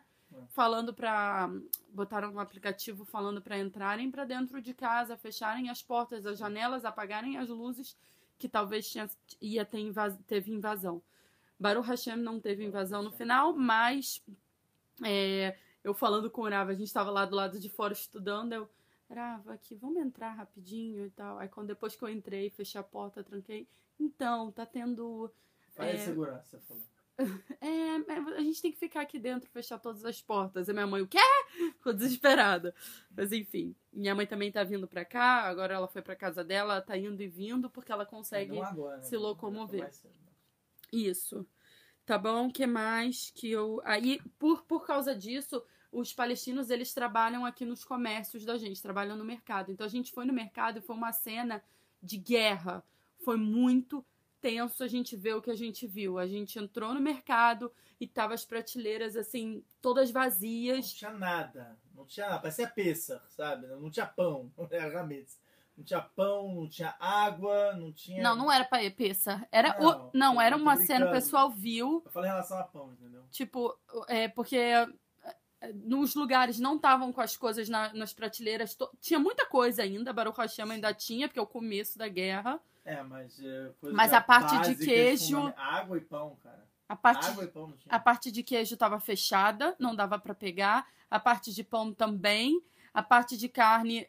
Falando 0.50 0.94
pra. 0.94 1.50
botaram 1.90 2.32
um 2.34 2.40
aplicativo 2.40 3.04
falando 3.06 3.42
pra 3.42 3.58
entrarem 3.58 4.12
pra 4.12 4.26
dentro 4.26 4.62
de 4.62 4.74
casa, 4.74 5.18
fecharem 5.18 5.70
as 5.70 5.82
portas, 5.82 6.26
as 6.26 6.38
janelas, 6.38 6.86
apagarem 6.86 7.38
as 7.38 7.50
luzes, 7.50 7.98
que 8.38 8.48
talvez 8.48 8.90
tinha, 8.90 9.10
ia 9.42 9.66
ter 9.66 9.80
invas, 9.80 10.18
teve 10.28 10.52
invasão. 10.52 11.02
Baruch 11.60 11.88
Hashem 11.88 12.16
não 12.16 12.40
teve 12.40 12.64
invasão 12.64 13.04
no 13.04 13.12
final, 13.12 13.54
mas 13.54 14.24
é, 15.04 15.58
eu 15.84 15.94
falando 15.94 16.30
com 16.30 16.42
o 16.42 16.50
Rava, 16.50 16.72
a 16.72 16.74
gente 16.76 16.88
estava 16.88 17.10
lá 17.12 17.26
do 17.26 17.36
lado 17.36 17.60
de 17.60 17.70
fora 17.70 17.92
estudando, 17.94 18.54
eu, 18.54 18.70
Rava, 19.10 19.54
aqui, 19.54 19.76
vamos 19.76 19.98
entrar 19.98 20.34
rapidinho 20.34 21.06
e 21.06 21.10
tal. 21.10 21.40
Aí 21.40 21.50
quando 21.50 21.68
depois 21.68 21.96
que 21.96 22.04
eu 22.04 22.10
entrei, 22.10 22.50
fechei 22.52 22.80
a 22.80 22.84
porta, 22.84 23.24
tranquei, 23.24 23.68
então, 24.00 24.52
tá 24.52 24.66
tendo. 24.66 25.30
Faz 25.74 25.96
É. 25.96 26.06
segurança, 26.06 26.58
você 26.58 26.60
falou. 26.60 26.84
É, 27.62 27.68
é, 27.68 28.38
a 28.38 28.42
gente 28.42 28.62
tem 28.62 28.72
que 28.72 28.80
ficar 28.80 29.02
aqui 29.02 29.20
dentro, 29.20 29.50
fechar 29.50 29.78
todas 29.78 30.06
as 30.06 30.22
portas. 30.22 30.70
E 30.70 30.74
minha 30.74 30.88
mãe, 30.88 31.02
o 31.02 31.08
quê? 31.08 31.20
Ficou 31.76 31.92
desesperada. 31.94 32.74
Mas 33.16 33.34
enfim, 33.34 33.76
minha 33.92 34.16
mãe 34.16 34.26
também 34.26 34.52
tá 34.52 34.64
vindo 34.64 34.88
pra 34.88 35.04
cá, 35.04 35.42
agora 35.42 35.74
ela 35.74 35.88
foi 35.88 36.02
pra 36.02 36.16
casa 36.16 36.44
dela, 36.44 36.82
tá 36.82 36.98
indo 36.98 37.22
e 37.22 37.28
vindo, 37.28 37.70
porque 37.70 37.92
ela 37.92 38.06
consegue. 38.06 38.58
Agora, 38.60 38.98
né? 38.98 39.04
se 39.04 39.18
locomover. 39.18 39.92
Cedo. 39.92 40.14
Isso. 40.92 41.46
Tá 42.06 42.18
bom? 42.18 42.50
que 42.50 42.66
mais 42.66 43.32
que 43.36 43.52
eu. 43.52 43.82
Aí, 43.84 44.20
por, 44.40 44.64
por 44.64 44.86
causa 44.88 45.14
disso, 45.14 45.62
os 45.92 46.14
palestinos 46.14 46.70
eles 46.70 46.94
trabalham 46.94 47.46
aqui 47.46 47.66
nos 47.66 47.84
comércios 47.84 48.46
da 48.46 48.58
gente, 48.58 48.82
trabalham 48.82 49.16
no 49.16 49.26
mercado. 49.26 49.72
Então 49.72 49.86
a 49.86 49.90
gente 49.90 50.12
foi 50.12 50.26
no 50.26 50.34
mercado 50.34 50.80
e 50.80 50.82
foi 50.82 50.96
uma 50.96 51.12
cena 51.12 51.64
de 52.02 52.18
guerra. 52.18 52.84
Foi 53.20 53.38
muito 53.38 54.04
tenso 54.42 54.84
a 54.84 54.88
gente 54.88 55.16
ver 55.16 55.36
o 55.36 55.42
que 55.42 55.52
a 55.52 55.56
gente 55.56 55.86
viu. 55.88 56.18
A 56.18 56.28
gente 56.28 56.58
entrou 56.60 56.94
no 56.94 57.00
mercado 57.00 57.72
e 58.00 58.08
tava 58.08 58.34
as 58.34 58.46
prateleiras 58.46 59.16
assim, 59.16 59.64
todas 59.82 60.12
Não 60.12 60.22
vazias. 60.22 60.94
tinha 60.94 61.12
nada. 61.12 61.78
Não 61.96 62.06
tinha 62.06 62.28
nada. 62.28 62.42
Parecia 62.42 62.68
Pêssar, 62.68 63.22
sabe? 63.30 63.68
Não 63.68 63.90
tinha 63.90 64.06
pão. 64.06 64.52
Era. 64.70 65.38
Não 65.78 65.86
tinha 65.86 66.02
pão, 66.02 66.54
não 66.56 66.68
tinha 66.68 66.94
água, 67.00 67.74
não 67.74 67.94
tinha. 67.94 68.22
Não, 68.22 68.36
não 68.36 68.52
era 68.52 68.66
para 68.66 68.92
peça. 68.92 69.48
Era 69.50 69.80
Não, 69.80 70.08
o... 70.08 70.12
não, 70.14 70.42
era 70.42 70.58
uma 70.58 70.76
cena, 70.76 71.08
o 71.08 71.12
pessoal 71.12 71.50
viu 71.50 72.02
Eu 72.06 72.12
falei 72.12 72.30
em 72.30 72.34
relação 72.34 72.58
a 72.60 72.64
pão, 72.66 72.92
entendeu? 72.92 73.24
Tipo, 73.32 73.74
é 74.10 74.28
porque 74.28 74.58
é, 74.58 74.88
nos 75.74 76.16
lugares 76.16 76.60
não 76.60 76.76
estavam 76.76 77.14
com 77.14 77.22
as 77.22 77.38
coisas 77.38 77.70
na- 77.70 77.94
nas 77.94 78.12
prateleiras. 78.14 78.76
to- 78.76 78.92
Tinha 79.00 79.20
muita 79.20 79.46
coisa 79.46 79.82
ainda, 79.82 80.12
Baruch 80.12 80.38
Hashem 80.38 80.70
ainda 80.70 80.94
tinha, 80.94 81.30
porque 81.30 81.40
é 81.40 81.42
o 81.42 81.48
começo 81.48 81.98
da 81.98 82.10
guerra. 82.10 82.60
É, 82.94 83.04
mas. 83.04 83.40
é, 83.44 83.72
coisa 83.80 83.96
Mas 83.96 84.14
a 84.14 84.22
parte 84.22 84.58
de 84.76 84.86
queijo- 84.86 85.36
fundament- 85.36 85.56
Água 85.58 85.98
e 85.98 86.02
pão, 86.02 86.38
cara. 86.44 86.68
A 86.88 86.96
parte, 86.96 87.28
Água 87.28 87.44
e 87.44 87.48
pão 87.48 87.68
não 87.68 87.78
tinha. 87.78 87.94
a 87.94 88.00
parte 88.00 88.32
de 88.32 88.42
queijo 88.42 88.74
estava 88.74 89.00
fechada, 89.00 89.76
não 89.80 89.96
dava 89.96 90.18
para 90.18 90.34
pegar. 90.34 90.88
A 91.10 91.20
parte 91.20 91.54
de 91.54 91.64
pão 91.64 91.94
também. 91.94 92.62
A 92.92 93.04
parte 93.04 93.38
de 93.38 93.48
carne, 93.48 94.08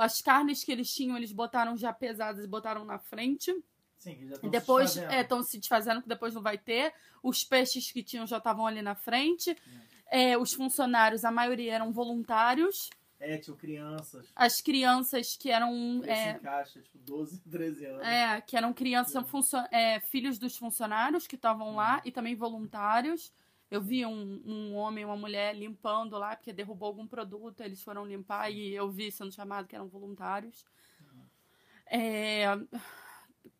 as 0.00 0.22
carnes 0.22 0.62
que 0.62 0.70
eles 0.70 0.92
tinham, 0.94 1.16
eles 1.16 1.32
botaram 1.32 1.76
já 1.76 1.92
pesadas 1.92 2.44
e 2.44 2.48
botaram 2.48 2.84
na 2.84 2.98
frente. 2.98 3.52
Sim, 3.98 4.28
já 4.28 4.34
estão 4.36 4.48
depois 4.48 4.96
estão 4.96 5.42
se 5.42 5.58
desfazendo, 5.58 6.00
que 6.02 6.08
depois 6.08 6.32
não 6.32 6.40
vai 6.40 6.56
ter. 6.56 6.94
Os 7.22 7.42
peixes 7.44 7.90
que 7.90 8.02
tinham 8.04 8.26
já 8.26 8.38
estavam 8.38 8.66
ali 8.66 8.80
na 8.80 8.94
frente. 8.94 9.56
É, 10.06 10.38
os 10.38 10.52
funcionários, 10.54 11.24
a 11.24 11.30
maioria 11.32 11.74
eram 11.74 11.92
voluntários. 11.92 12.88
É, 13.20 13.36
tinham 13.36 13.56
crianças. 13.56 14.32
As 14.34 14.60
crianças 14.62 15.36
que 15.36 15.50
eram. 15.50 16.02
É, 16.04 16.32
encaixa, 16.32 16.80
tipo, 16.80 16.96
12, 16.98 17.38
13 17.42 17.84
anos. 17.84 18.06
é, 18.06 18.40
que 18.40 18.56
eram 18.56 18.72
crianças, 18.72 19.28
funcio- 19.28 19.62
é, 19.70 20.00
filhos 20.00 20.38
dos 20.38 20.56
funcionários 20.56 21.26
que 21.26 21.36
estavam 21.36 21.76
lá 21.76 22.00
e 22.04 22.10
também 22.10 22.34
voluntários. 22.34 23.32
Eu 23.70 23.80
vi 23.80 24.04
um, 24.04 24.42
um 24.44 24.74
homem 24.74 25.02
e 25.02 25.04
uma 25.04 25.16
mulher 25.16 25.54
limpando 25.54 26.18
lá, 26.18 26.34
porque 26.34 26.52
derrubou 26.52 26.88
algum 26.88 27.06
produto, 27.06 27.60
eles 27.60 27.80
foram 27.82 28.04
limpar 28.04 28.50
e 28.50 28.74
eu 28.74 28.90
vi 28.90 29.12
sendo 29.12 29.30
chamado 29.30 29.68
que 29.68 29.76
eram 29.76 29.86
voluntários. 29.86 30.64
É, 31.86 32.46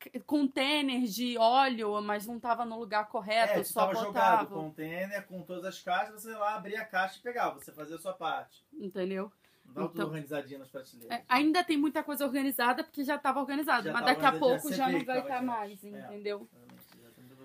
c- 0.03 0.21
containers 0.27 1.15
de 1.15 1.37
óleo, 1.39 2.01
mas 2.01 2.27
não 2.27 2.37
estava 2.37 2.65
no 2.65 2.79
lugar 2.79 3.09
correto, 3.09 3.61
É, 3.61 3.65
só 3.65 3.93
jogado 3.93 4.03
o 4.03 4.13
botava. 4.13 4.47
container 4.55 5.27
com 5.27 5.43
todas 5.43 5.65
as 5.65 5.81
caixas, 5.83 6.23
você 6.23 6.31
ia 6.31 6.39
lá 6.39 6.55
abria 6.57 6.81
a 6.83 6.85
caixa 6.85 7.19
e 7.19 7.23
pegava, 7.23 7.61
você 7.61 7.73
fazia 7.73 7.97
a 7.97 7.99
sua 8.01 8.13
parte. 8.13 8.65
Entendeu? 8.73 9.31
Tudo 9.75 9.91
Então- 9.93 10.11
nas 10.59 10.69
prateleiras. 10.71 11.11
É, 11.19 11.25
ainda 11.29 11.63
tem 11.65 11.77
muita 11.77 12.03
coisa 12.03 12.25
organizada, 12.25 12.83
porque 12.85 13.05
já 13.05 13.17
estava 13.17 13.41
organizado, 13.41 13.85
Já 13.85 13.93
mas 13.93 14.05
daqui 14.05 14.25
a 14.25 14.33
pouco 14.33 14.73
já 14.73 14.89
não 14.89 15.05
vai 15.05 15.21
estar 15.21 15.41
demais. 15.41 15.83
mais, 15.83 15.85
É. 15.85 16.07
entendeu? 16.07 16.49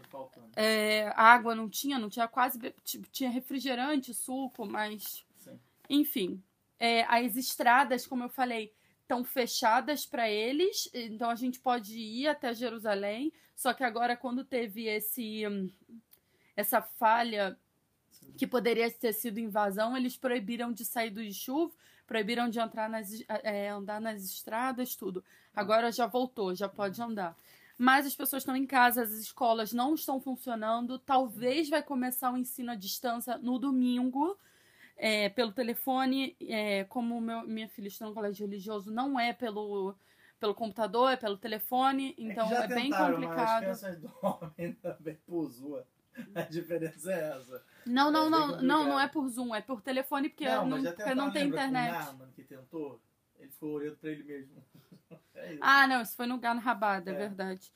Faltando. 0.09 0.47
É, 0.55 1.11
água 1.15 1.53
não 1.55 1.69
tinha, 1.69 1.99
não 1.99 2.09
tinha 2.09 2.27
quase. 2.27 2.59
Tinha 3.11 3.29
refrigerante, 3.29 4.13
suco, 4.13 4.65
mas. 4.65 5.25
Sim. 5.38 5.59
Enfim. 5.89 6.43
É, 6.79 7.03
as 7.03 7.35
estradas, 7.35 8.05
como 8.05 8.23
eu 8.23 8.29
falei, 8.29 8.73
estão 9.01 9.23
fechadas 9.23 10.05
para 10.05 10.29
eles, 10.29 10.89
então 10.93 11.29
a 11.29 11.35
gente 11.35 11.59
pode 11.59 11.97
ir 11.97 12.27
até 12.27 12.53
Jerusalém. 12.53 13.31
Só 13.55 13.73
que 13.73 13.83
agora, 13.83 14.15
quando 14.17 14.43
teve 14.43 14.85
esse 14.85 15.47
hum, 15.47 15.69
essa 16.55 16.81
falha 16.81 17.57
que 18.38 18.47
poderia 18.47 18.89
ter 18.91 19.13
sido 19.13 19.39
invasão, 19.39 19.95
eles 19.95 20.17
proibiram 20.17 20.71
de 20.71 20.85
sair 20.85 21.09
do 21.09 21.21
chuva, 21.33 21.73
proibiram 22.08 22.50
de 22.50 22.60
entrar 22.60 22.89
nas, 22.89 23.10
é, 23.28 23.70
andar 23.70 24.00
nas 24.00 24.24
estradas, 24.24 24.96
tudo. 24.96 25.24
Agora 25.54 25.91
já 25.91 26.06
voltou, 26.06 26.54
já 26.56 26.68
pode 26.70 27.02
andar. 27.02 27.36
Mas 27.78 28.06
as 28.06 28.15
pessoas 28.15 28.41
estão 28.41 28.56
em 28.56 28.65
casa, 28.65 29.04
as 29.04 29.12
escolas 29.12 29.74
não 29.74 29.96
estão 29.96 30.20
funcionando. 30.20 30.98
Talvez 31.00 31.70
vai 31.70 31.84
começar 31.84 32.32
o 32.32 32.38
ensino 32.38 32.72
à 32.72 32.76
distância 32.76 33.38
no 33.38 33.60
domingo, 33.60 34.38
é, 34.96 35.28
pelo 35.30 35.52
telefone. 35.52 36.36
É, 36.41 36.86
como 36.86 37.20
meu, 37.20 37.46
minha 37.46 37.68
filha 37.68 37.88
está 37.89 38.06
no 38.06 38.13
colégio 38.13 38.46
religioso, 38.48 38.91
não 38.91 39.20
é 39.20 39.34
pelo, 39.34 39.94
pelo 40.39 40.56
computador, 40.56 41.12
é 41.12 41.18
pelo 41.18 41.38
telefone. 41.38 42.13
que 42.13 42.24
Então 42.24 42.48
já 42.48 42.63
é 42.63 42.68
bem 42.68 42.84
tentaram, 42.89 43.20
Mas 43.20 43.39
as 43.39 43.52
complicado. 43.52 43.60
crianças 43.62 44.00
dormem 44.22 44.74
também. 44.76 45.18
A 46.36 46.41
diferença 46.41 47.12
é 47.12 47.38
essa. 47.38 47.63
Não, 47.86 48.10
não, 48.10 48.28
É 48.28 48.30
não, 48.30 48.47
não, 48.62 48.84
não 48.88 48.99
é 48.99 49.08
por 49.08 49.28
Zoom, 49.30 49.54
é 49.54 49.62
por 49.62 49.82
telefone, 49.82 50.30
porque 50.30 50.45
não, 50.45 50.67
não, 50.67 50.84
porque 50.84 51.15
não 51.15 51.32
tem 51.32 51.43
lembra 51.43 51.60
com 51.60 51.65
internet. 51.67 51.89
O 51.89 51.93
Narman 52.06 52.32
que 52.36 52.43
tentou, 52.43 52.99
ele 53.39 53.49
ficou 53.49 53.71
olhando 53.73 53.97
pra 53.97 54.10
ele 54.12 54.23
mesmo. 54.23 54.56
É. 55.36 55.58
Ah, 55.62 55.86
não, 55.86 56.01
isso 56.01 56.15
foi 56.15 56.25
no 56.25 56.38
Gan 56.38 56.54
Rabada, 56.54 57.12
é 57.12 57.13
É. 57.13 57.17
verdade. 57.17 57.71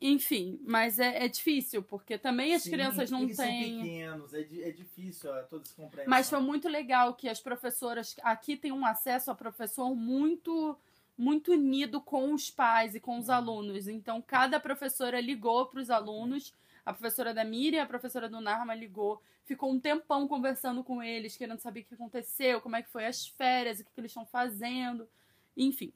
Enfim, 0.00 0.58
mas 0.64 0.98
é, 0.98 1.24
é 1.24 1.28
difícil, 1.28 1.82
porque 1.82 2.18
também 2.18 2.54
as 2.54 2.62
Sim, 2.62 2.70
crianças 2.70 3.10
não 3.10 3.22
eles 3.22 3.36
são 3.36 3.46
têm. 3.46 3.78
pequenos, 3.80 4.34
é, 4.34 4.40
é 4.40 4.70
difícil 4.72 5.30
ó, 5.30 5.42
toda 5.42 5.62
essa 5.64 5.74
compreensão. 5.74 6.10
Mas 6.10 6.28
foi 6.28 6.40
muito 6.40 6.68
legal 6.68 7.14
que 7.14 7.28
as 7.28 7.40
professoras 7.40 8.16
aqui 8.22 8.56
têm 8.56 8.72
um 8.72 8.84
acesso 8.84 9.30
a 9.30 9.34
professor 9.34 9.94
muito 9.94 10.76
muito 11.16 11.52
unido 11.52 12.00
com 12.00 12.32
os 12.32 12.50
pais 12.50 12.94
e 12.94 13.00
com 13.00 13.18
os 13.18 13.28
alunos. 13.28 13.86
Então, 13.88 14.22
cada 14.22 14.58
professora 14.58 15.20
ligou 15.20 15.66
para 15.66 15.80
os 15.80 15.90
alunos. 15.90 16.54
A 16.90 16.92
professora 16.92 17.32
da 17.32 17.44
Miriam, 17.44 17.82
a 17.82 17.86
professora 17.86 18.28
do 18.28 18.40
Narma 18.40 18.74
ligou. 18.74 19.22
Ficou 19.44 19.72
um 19.72 19.78
tempão 19.80 20.26
conversando 20.26 20.82
com 20.82 21.02
eles, 21.02 21.36
querendo 21.36 21.60
saber 21.60 21.80
o 21.80 21.84
que 21.84 21.94
aconteceu, 21.94 22.60
como 22.60 22.76
é 22.76 22.82
que 22.82 22.90
foi 22.90 23.06
as 23.06 23.26
férias, 23.26 23.80
o 23.80 23.84
que, 23.84 23.92
que 23.92 24.00
eles 24.00 24.10
estão 24.10 24.26
fazendo. 24.26 25.08
Enfim, 25.56 25.92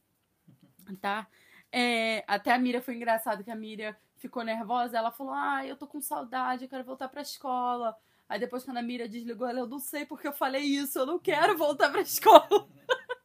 tá? 1.01 1.27
É, 1.71 2.25
até 2.27 2.53
a 2.53 2.59
Miriam 2.59 2.81
foi 2.81 2.95
engraçado 2.95 3.43
que 3.43 3.51
a 3.51 3.57
Miriam 3.57 3.95
ficou 4.17 4.45
nervosa. 4.45 4.97
Ela 4.97 5.11
falou: 5.11 5.35
Ah, 5.35 5.67
eu 5.67 5.77
tô 5.77 5.87
com 5.87 6.01
saudade, 6.01 6.65
eu 6.65 6.69
quero 6.69 6.85
voltar 6.85 7.09
pra 7.09 7.23
escola. 7.23 7.97
Aí 8.29 8.39
depois, 8.39 8.65
quando 8.65 8.79
a 8.79 8.83
Miriam 8.83 9.09
desligou, 9.09 9.47
ela, 9.47 9.61
eu 9.61 9.67
não 9.67 9.79
sei 9.79 10.07
porque 10.07 10.27
eu 10.27 10.33
falei 10.33 10.63
isso, 10.63 10.99
eu 10.99 11.07
não 11.07 11.19
quero 11.19 11.59
voltar 11.59 11.91
pra 11.91 12.01
escola. 12.01 12.69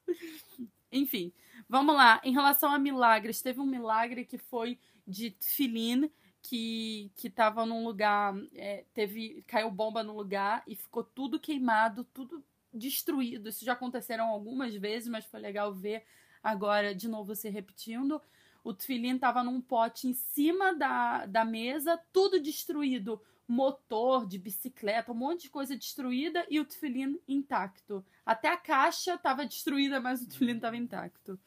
Enfim, 0.91 1.31
vamos 1.67 1.95
lá. 1.95 2.19
Em 2.23 2.33
relação 2.33 2.71
a 2.71 2.79
milagres, 2.79 3.41
teve 3.41 3.59
um 3.59 3.65
milagre 3.65 4.25
que 4.25 4.37
foi 4.37 4.79
de 5.07 5.31
Tfilin, 5.31 6.11
que, 6.49 7.11
que 7.15 7.29
tava 7.29 7.63
num 7.63 7.85
lugar, 7.85 8.33
é, 8.55 8.83
teve, 8.91 9.43
caiu 9.45 9.69
bomba 9.69 10.01
num 10.01 10.15
lugar 10.15 10.63
e 10.65 10.75
ficou 10.75 11.03
tudo 11.03 11.39
queimado, 11.39 12.03
tudo 12.05 12.43
destruído. 12.73 13.49
Isso 13.49 13.63
já 13.63 13.73
aconteceram 13.73 14.27
algumas 14.27 14.73
vezes, 14.73 15.07
mas 15.07 15.25
foi 15.25 15.39
legal 15.39 15.71
ver 15.71 16.03
agora 16.41 16.95
de 16.95 17.07
novo 17.07 17.35
se 17.35 17.49
repetindo. 17.49 18.19
O 18.63 18.73
Tfilin 18.73 19.19
tava 19.19 19.43
num 19.43 19.61
pote 19.61 20.07
em 20.07 20.13
cima 20.13 20.73
da, 20.73 21.27
da 21.27 21.45
mesa, 21.45 21.99
tudo 22.11 22.41
destruído. 22.41 23.21
Motor 23.47 24.25
de 24.25 24.39
bicicleta, 24.39 25.11
um 25.11 25.15
monte 25.15 25.43
de 25.43 25.49
coisa 25.51 25.75
destruída 25.75 26.45
e 26.49 26.59
o 26.59 26.65
Tfilin 26.65 27.19
intacto. 27.27 28.03
Até 28.25 28.47
a 28.47 28.57
caixa 28.57 29.13
estava 29.13 29.45
destruída, 29.45 29.99
mas 29.99 30.23
o 30.23 30.27
Tfilin 30.27 30.55
estava 30.55 30.77
intacto. 30.77 31.39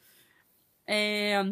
É, 0.87 1.43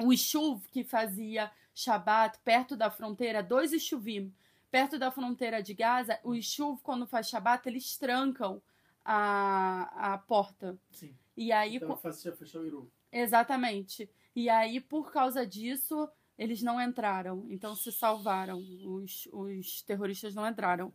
o 0.00 0.12
Ishuv 0.12 0.62
que 0.70 0.84
fazia 0.84 1.50
Shabat 1.82 2.38
perto 2.44 2.76
da 2.76 2.90
fronteira, 2.90 3.40
dois 3.40 3.72
Ishuvim, 3.72 4.34
perto 4.68 4.98
da 4.98 5.12
fronteira 5.12 5.62
de 5.62 5.74
Gaza, 5.74 6.18
o 6.24 6.34
Ishuv, 6.34 6.80
quando 6.82 7.06
faz 7.06 7.28
Shabat, 7.28 7.68
eles 7.68 7.96
trancam 7.96 8.60
a, 9.04 10.12
a 10.14 10.18
porta. 10.18 10.76
Sim. 10.90 11.14
E 11.36 11.52
aí, 11.52 11.76
Então, 11.76 11.96
faz- 11.96 12.20
fechou 12.36 12.62
o 12.62 12.66
Iru. 12.66 12.90
exatamente. 13.12 14.10
E 14.34 14.48
aí, 14.50 14.80
por 14.80 15.12
causa 15.12 15.46
disso, 15.46 16.08
eles 16.36 16.62
não 16.62 16.80
entraram. 16.80 17.46
Então 17.48 17.76
se 17.76 17.92
salvaram. 17.92 18.58
Os, 18.84 19.28
os 19.32 19.82
terroristas 19.82 20.34
não 20.34 20.46
entraram. 20.48 20.92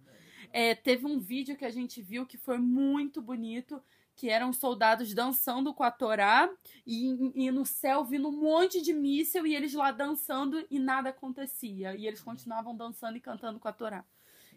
É, 0.51 0.75
teve 0.75 1.05
um 1.05 1.17
vídeo 1.17 1.55
que 1.55 1.63
a 1.65 1.71
gente 1.71 2.01
viu 2.01 2.25
que 2.25 2.37
foi 2.37 2.57
muito 2.57 3.21
bonito, 3.21 3.81
que 4.15 4.29
eram 4.29 4.53
soldados 4.53 5.13
dançando 5.13 5.73
com 5.73 5.83
a 5.83 5.91
Torá 5.91 6.49
e, 6.85 7.45
e 7.45 7.51
no 7.51 7.65
céu 7.65 8.05
vindo 8.05 8.29
um 8.29 8.31
monte 8.31 8.81
de 8.81 8.93
míssil 8.93 9.45
e 9.45 9.55
eles 9.55 9.73
lá 9.73 9.91
dançando 9.91 10.65
e 10.69 10.79
nada 10.79 11.09
acontecia. 11.09 11.95
E 11.95 12.05
eles 12.05 12.21
continuavam 12.21 12.75
dançando 12.75 13.17
e 13.17 13.21
cantando 13.21 13.59
com 13.59 13.67
a 13.67 13.73
Torá. 13.73 14.05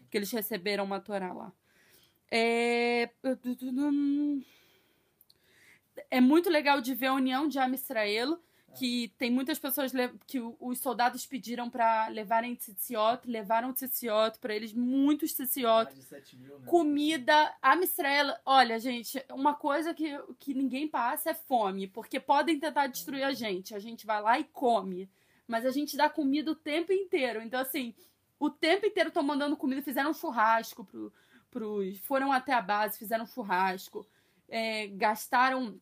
Que 0.09 0.17
eles 0.17 0.31
receberam 0.31 0.83
uma 0.83 0.99
Torá 0.99 1.33
lá. 1.33 1.51
É... 2.31 3.09
é 6.11 6.21
muito 6.21 6.49
legal 6.49 6.81
de 6.81 6.93
ver 6.93 7.07
a 7.07 7.13
união 7.13 7.47
de 7.47 7.57
Am 7.57 7.73
Israel 7.73 8.39
que 8.75 9.13
tem 9.17 9.31
muitas 9.31 9.57
pessoas 9.57 9.91
que 10.25 10.39
os 10.39 10.79
soldados 10.79 11.25
pediram 11.25 11.69
para 11.69 12.07
levarem 12.09 12.55
tzitziot, 12.55 13.25
levaram 13.25 13.73
tzitziot 13.73 14.37
para 14.39 14.55
eles, 14.55 14.73
muitos 14.73 15.33
tzitziot, 15.33 15.93
mil, 16.35 16.59
né? 16.59 16.65
comida, 16.67 17.55
a 17.61 17.75
Mistrela, 17.75 18.39
olha 18.45 18.79
gente, 18.79 19.23
uma 19.31 19.53
coisa 19.53 19.93
que, 19.93 20.17
que 20.39 20.53
ninguém 20.53 20.87
passa 20.87 21.31
é 21.31 21.33
fome, 21.33 21.87
porque 21.87 22.19
podem 22.19 22.59
tentar 22.59 22.87
destruir 22.87 23.23
a 23.23 23.33
gente, 23.33 23.73
a 23.73 23.79
gente 23.79 24.05
vai 24.05 24.21
lá 24.21 24.39
e 24.39 24.43
come, 24.43 25.09
mas 25.47 25.65
a 25.65 25.71
gente 25.71 25.97
dá 25.97 26.09
comida 26.09 26.51
o 26.51 26.55
tempo 26.55 26.91
inteiro, 26.91 27.41
então 27.41 27.59
assim, 27.59 27.95
o 28.39 28.49
tempo 28.49 28.85
inteiro 28.85 29.07
estão 29.07 29.23
mandando 29.23 29.57
comida, 29.57 29.81
fizeram 29.81 30.13
churrasco 30.13 30.85
pro, 30.85 31.11
pros, 31.49 31.97
foram 31.99 32.31
até 32.31 32.53
a 32.53 32.61
base, 32.61 32.99
fizeram 32.99 33.25
churrasco, 33.25 34.05
é, 34.47 34.87
gastaram 34.87 35.79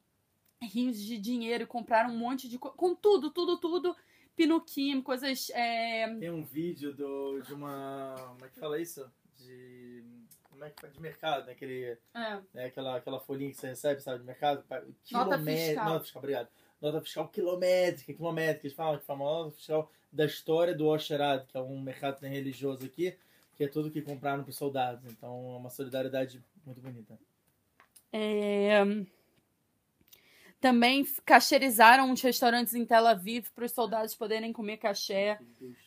rios 0.65 0.99
de 0.99 1.17
dinheiro, 1.17 1.67
compraram 1.67 2.13
um 2.13 2.17
monte 2.17 2.49
de 2.49 2.58
coisa, 2.58 2.78
com 2.78 2.95
tudo, 2.95 3.32
tudo, 3.32 3.58
tudo, 3.58 3.95
pinuquim, 4.36 5.01
coisas. 5.01 5.49
É... 5.51 6.08
Tem 6.17 6.32
um 6.32 6.43
vídeo 6.43 6.93
do, 6.93 7.41
de 7.41 7.54
uma. 7.54 8.15
Como 8.17 8.45
é 8.45 8.49
que 8.49 8.60
fala 8.60 8.80
isso? 8.80 9.10
De. 9.38 10.04
Como 10.49 10.63
é 10.63 10.69
que 10.69 10.82
fala? 10.82 10.93
De 10.93 11.01
mercado, 11.01 11.45
né? 11.45 11.54
Aquele, 11.54 11.97
é. 12.13 12.41
né? 12.54 12.65
Aquela, 12.65 12.97
aquela 12.97 13.19
folhinha 13.19 13.51
que 13.51 13.58
você 13.58 13.67
recebe, 13.67 14.01
sabe, 14.01 14.19
de 14.19 14.25
mercado. 14.25 14.63
Nota 15.12 15.39
fiscal. 15.39 15.86
Nota 15.86 16.04
fiscal, 16.04 16.19
obrigado. 16.21 16.49
Nota 16.82 17.01
fiscal 17.01 17.28
quilométrica, 17.30 18.13
quilométrica. 18.13 18.67
Eles 18.67 18.75
falam 18.75 18.99
que 18.99 19.12
a 19.12 19.15
nota 19.15 19.51
fiscal 19.51 19.91
da 20.12 20.25
história 20.25 20.73
do 20.73 20.88
Osherad, 20.88 21.45
que 21.47 21.58
é 21.58 21.62
um 21.62 21.82
mercado 21.82 22.21
religioso 22.21 22.86
aqui, 22.86 23.17
que 23.56 23.63
é 23.63 23.67
tudo 23.67 23.91
que 23.91 24.01
compraram 24.01 24.43
para 24.43 24.49
os 24.49 24.58
soldados. 24.58 25.06
Então 25.06 25.54
é 25.54 25.58
uma 25.58 25.69
solidariedade 25.69 26.43
muito 26.65 26.82
bonita. 26.82 27.17
É... 28.12 28.82
Também 30.65 31.06
cacherizaram 31.23 32.12
os 32.12 32.19
restaurantes 32.19 32.73
em 32.73 32.84
Tel 32.84 33.06
Aviv 33.06 33.51
para 33.54 33.65
os 33.65 33.71
soldados 33.71 34.15
poderem 34.15 34.51
comer 34.51 34.78
caché. 34.78 35.38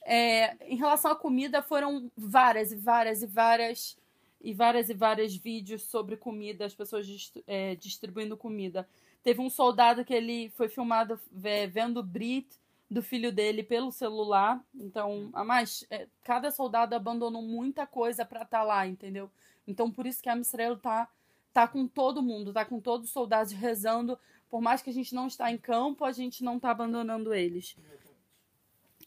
É, 0.05 0.55
em 0.73 0.77
relação 0.77 1.11
à 1.11 1.17
comida, 1.17 1.61
foram 1.61 2.09
várias 2.17 2.71
e 2.71 2.77
várias 2.77 3.21
e 3.21 3.27
várias 3.27 3.99
e 4.41 4.55
várias 4.55 4.89
e 4.89 4.95
várias 4.95 5.35
vídeos 5.35 5.83
sobre 5.83 6.17
comida, 6.17 6.65
as 6.65 6.77
pessoas 6.77 7.09
é, 7.45 7.75
distribuindo 7.75 8.37
comida. 8.37 8.89
Teve 9.25 9.41
um 9.41 9.51
soldado 9.51 10.05
que 10.05 10.15
ele 10.15 10.49
foi 10.51 10.69
filmado 10.69 11.19
é, 11.43 11.67
vendo 11.67 11.99
o 11.99 12.05
Brit 12.05 12.49
do 12.89 13.03
filho 13.03 13.33
dele 13.33 13.65
pelo 13.65 13.91
celular. 13.91 14.65
Então, 14.73 15.29
a 15.33 15.43
mais, 15.43 15.85
é, 15.91 16.07
cada 16.23 16.53
soldado 16.53 16.95
abandonou 16.95 17.43
muita 17.43 17.85
coisa 17.85 18.25
para 18.25 18.43
estar 18.43 18.61
tá 18.61 18.65
lá, 18.65 18.87
entendeu? 18.87 19.29
Então, 19.67 19.91
por 19.91 20.07
isso 20.07 20.23
que 20.23 20.29
a 20.29 20.37
Israel 20.37 20.77
tá 20.77 21.09
tá 21.53 21.67
com 21.67 21.89
todo 21.89 22.23
mundo, 22.23 22.53
tá 22.53 22.65
com 22.65 22.79
todos 22.79 23.09
os 23.09 23.13
soldados 23.13 23.53
rezando 23.53 24.17
por 24.51 24.61
mais 24.61 24.83
que 24.83 24.91
a 24.91 24.93
gente 24.93 25.15
não 25.15 25.27
está 25.27 25.51
em 25.51 25.59
campo, 25.59 26.05
a 26.05 26.13
gente 26.13 26.43
não 26.43 26.57
está 26.57 26.71
abandonando 26.71 27.35
eles. 27.35 27.77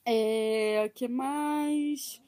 É, 0.06 0.92
que 0.96 1.08
mais? 1.08 2.22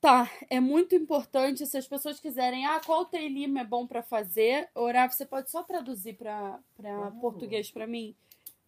Tá, 0.00 0.30
é 0.50 0.60
muito 0.60 0.94
importante 0.94 1.66
se 1.66 1.78
as 1.78 1.88
pessoas 1.88 2.20
quiserem, 2.20 2.66
ah, 2.66 2.80
qual 2.84 3.06
Teilim 3.06 3.58
é 3.58 3.64
bom 3.64 3.86
para 3.86 4.02
fazer? 4.02 4.68
Orar, 4.74 5.10
você 5.10 5.24
pode 5.24 5.50
só 5.50 5.62
traduzir 5.62 6.14
para 6.18 6.60
uhum. 6.78 7.20
português 7.20 7.70
para 7.70 7.86
mim? 7.86 8.14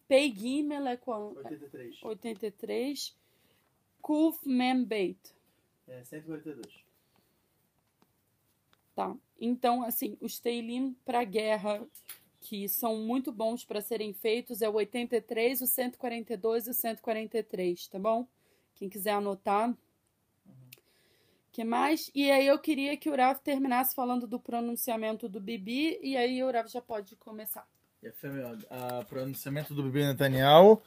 Pei 0.09 0.33
Gimel 0.35 0.87
é 0.87 0.97
quanto? 0.97 1.39
83. 1.39 2.03
83. 2.03 3.17
Kuf 4.01 4.49
Mem 4.49 4.85
Beit. 4.85 5.19
É 5.87 6.03
142. 6.05 6.87
Tá. 8.95 9.15
Então, 9.39 9.83
assim, 9.83 10.17
os 10.21 10.39
Teilim 10.39 10.97
para 11.05 11.23
guerra 11.25 11.87
que 12.49 12.69
são 12.69 12.97
muito 12.97 13.33
bons 13.33 13.65
para 13.65 13.81
serem 13.81 14.13
feitos 14.13 14.63
é 14.63 14.69
o 14.69 14.75
83, 14.75 15.63
o 15.63 15.67
142 15.67 16.69
e 16.69 16.71
o 16.71 16.75
143, 16.75 17.89
tá 17.89 17.99
bom? 17.99 18.25
Quem 18.77 18.89
quiser 18.89 19.13
anotar. 19.13 19.69
Uhum. 19.69 19.75
que 21.51 21.65
mais? 21.65 22.09
E 22.15 22.31
aí 22.31 22.47
eu 22.47 22.57
queria 22.59 22.97
que 22.97 23.11
o 23.11 23.13
Urav 23.13 23.41
terminasse 23.41 23.97
falando 23.97 24.29
do 24.29 24.39
pronunciamento 24.39 25.29
do 25.29 25.41
Bibi 25.41 25.99
e 26.01 26.17
aí 26.17 26.41
o 26.41 26.47
Urav 26.47 26.69
já 26.69 26.81
pode 26.81 27.17
começar. 27.17 27.67
O 29.01 29.05
pronunciamento 29.07 29.75
do 29.75 29.83
Bibi 29.83 30.05
Netanyahu, 30.05 30.81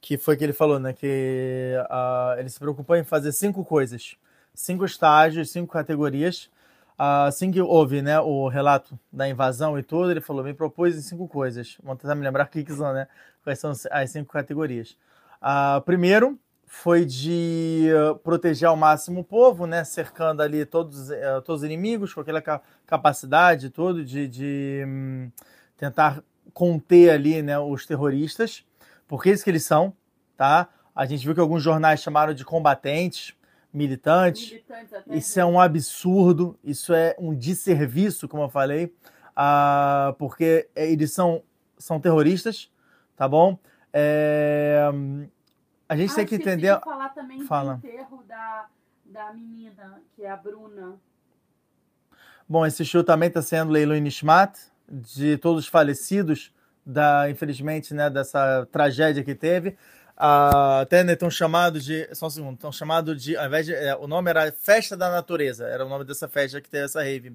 que 0.00 0.18
foi 0.18 0.36
que 0.36 0.42
ele 0.42 0.52
falou, 0.52 0.80
né? 0.80 0.92
Que 0.92 1.74
uh, 1.88 2.40
ele 2.40 2.48
se 2.48 2.58
preocupou 2.58 2.96
em 2.96 3.04
fazer 3.04 3.30
cinco 3.30 3.64
coisas, 3.64 4.16
cinco 4.52 4.84
estágios, 4.84 5.50
cinco 5.50 5.72
categorias 5.72 6.50
Assim 6.98 7.50
que 7.50 7.60
houve 7.60 8.00
né, 8.00 8.18
o 8.20 8.48
relato 8.48 8.98
da 9.12 9.28
invasão 9.28 9.78
e 9.78 9.82
tudo, 9.82 10.10
ele 10.10 10.20
falou: 10.20 10.42
me 10.42 10.54
propôs 10.54 10.96
em 10.96 11.02
cinco 11.02 11.28
coisas. 11.28 11.76
Vamos 11.82 12.00
tentar 12.00 12.14
me 12.14 12.24
lembrar 12.24 12.46
que 12.46 12.64
são, 12.72 12.92
né? 12.92 13.06
Quais 13.44 13.58
são 13.58 13.72
as 13.90 14.10
cinco 14.10 14.32
categorias. 14.32 14.96
Uh, 15.42 15.80
primeiro 15.82 16.38
foi 16.66 17.04
de 17.04 17.88
proteger 18.24 18.68
ao 18.68 18.76
máximo 18.76 19.20
o 19.20 19.24
povo, 19.24 19.66
né? 19.66 19.84
Cercando 19.84 20.40
ali 20.40 20.64
todos, 20.64 21.10
uh, 21.10 21.42
todos 21.44 21.62
os 21.62 21.64
inimigos, 21.64 22.12
com 22.14 22.20
aquela 22.20 22.42
capacidade 22.86 23.70
tudo 23.70 24.04
de, 24.04 24.26
de 24.26 24.84
um, 24.86 25.30
tentar 25.76 26.22
conter 26.52 27.10
ali 27.10 27.42
né, 27.42 27.58
os 27.58 27.84
terroristas, 27.84 28.64
porque 29.06 29.28
é 29.28 29.32
isso 29.32 29.44
que 29.44 29.50
eles 29.50 29.64
são, 29.64 29.92
tá? 30.36 30.68
A 30.94 31.04
gente 31.04 31.24
viu 31.24 31.34
que 31.34 31.40
alguns 31.40 31.62
jornais 31.62 32.00
chamaram 32.00 32.32
de 32.32 32.44
combatentes, 32.44 33.34
militantes. 33.72 34.50
militantes 34.50 34.92
isso 35.08 35.40
é 35.40 35.44
um 35.44 35.60
absurdo, 35.60 36.58
isso 36.64 36.94
é 36.94 37.14
um 37.18 37.34
desserviço, 37.34 38.28
como 38.28 38.42
eu 38.42 38.48
falei, 38.48 38.86
uh, 39.36 40.12
porque 40.18 40.68
eles 40.74 41.12
são, 41.12 41.42
são 41.78 42.00
terroristas, 42.00 42.70
tá 43.16 43.28
bom? 43.28 43.58
É, 43.92 44.90
a 45.88 45.96
gente 45.96 46.12
ah, 46.12 46.16
tem 46.16 46.26
que 46.26 46.34
entender. 46.34 46.74
De 46.74 46.84
falar 46.84 47.08
também 47.10 47.42
Fala. 47.44 47.76
do 47.76 47.86
enterro 47.86 48.22
da, 48.26 48.66
da 49.04 49.32
menina, 49.32 50.02
que 50.14 50.22
é 50.22 50.30
a 50.30 50.36
Bruna. 50.36 50.96
Bom, 52.48 52.64
esse 52.66 52.84
show 52.84 53.02
também 53.02 53.28
está 53.28 53.42
sendo 53.42 53.72
Leilu 53.72 53.94
Nishmat, 53.94 54.58
de 54.88 55.36
todos 55.38 55.64
os 55.64 55.68
falecidos, 55.68 56.54
da, 56.84 57.28
infelizmente, 57.28 57.92
né, 57.92 58.08
dessa 58.08 58.66
tragédia 58.70 59.24
que 59.24 59.34
teve 59.34 59.76
até 60.16 61.04
né, 61.04 61.12
estão 61.12 61.30
chamados 61.30 61.84
de. 61.84 62.08
Só 62.14 62.26
um 62.26 62.30
segundo, 62.30 62.54
estão 62.54 62.72
chamados 62.72 63.22
de. 63.22 63.36
Ao 63.36 63.46
invés 63.46 63.66
de. 63.66 63.74
É, 63.74 63.94
o 63.96 64.06
nome 64.06 64.30
era 64.30 64.50
Festa 64.50 64.96
da 64.96 65.10
Natureza, 65.10 65.66
era 65.66 65.84
o 65.84 65.88
nome 65.88 66.04
dessa 66.04 66.26
festa 66.26 66.60
que 66.60 66.70
teve 66.70 66.86
essa 66.86 67.02
rave. 67.02 67.34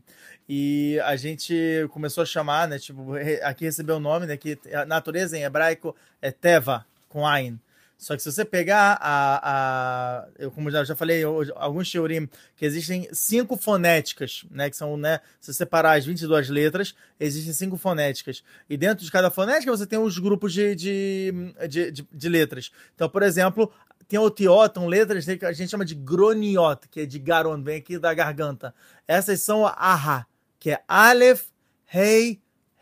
E 0.50 1.00
a 1.06 1.16
gente 1.16 1.54
começou 1.92 2.24
a 2.24 2.26
chamar, 2.26 2.68
né? 2.68 2.80
Tipo, 2.80 3.14
aqui 3.44 3.66
recebeu 3.66 3.98
o 3.98 4.00
nome, 4.00 4.26
né? 4.26 4.36
Que 4.36 4.58
a 4.74 4.86
natureza 4.86 5.38
em 5.38 5.44
hebraico 5.44 5.96
é 6.22 6.32
Teva, 6.32 6.86
com 7.08 7.28
Ain. 7.28 7.60
Só 8.02 8.16
que 8.16 8.24
se 8.24 8.32
você 8.32 8.44
pegar 8.44 8.98
a. 9.00 10.24
a 10.24 10.28
eu, 10.40 10.50
como 10.50 10.72
já, 10.72 10.84
já 10.84 10.96
falei, 10.96 11.24
alguns 11.56 11.92
teorim, 11.92 12.28
que 12.56 12.66
existem 12.66 13.08
cinco 13.14 13.56
fonéticas, 13.56 14.44
né? 14.50 14.72
Que 14.72 14.76
são, 14.76 14.98
né? 14.98 15.20
Se 15.40 15.54
você 15.54 15.60
separar 15.60 16.00
as 16.00 16.04
22 16.04 16.50
letras, 16.50 16.96
existem 17.20 17.54
cinco 17.54 17.78
fonéticas. 17.78 18.44
E 18.68 18.76
dentro 18.76 19.06
de 19.06 19.12
cada 19.12 19.30
fonética 19.30 19.72
você 19.72 19.86
tem 19.86 20.00
os 20.00 20.18
grupos 20.18 20.52
de, 20.52 20.74
de, 20.74 21.32
de, 21.70 21.92
de, 21.92 22.08
de 22.12 22.30
letras. 22.30 22.72
Então, 22.96 23.08
por 23.08 23.22
exemplo, 23.22 23.72
tem 24.08 24.18
o 24.18 24.32
tiotam, 24.32 24.88
letras 24.88 25.24
que 25.24 25.46
a 25.46 25.54
gente 25.54 25.70
chama 25.70 25.86
de 25.86 25.94
groniot, 25.94 26.90
que 26.90 27.02
é 27.02 27.06
de 27.06 27.20
garon, 27.20 27.62
vem 27.62 27.78
aqui 27.78 28.00
da 28.00 28.16
garganta. 28.16 28.74
Essas 29.08 29.42
são 29.42 29.64
a 29.64 29.76
aha, 29.78 30.26
que 30.60 30.72
é 30.72 30.82
Aleph, 30.88 31.50
Rei, 31.86 32.42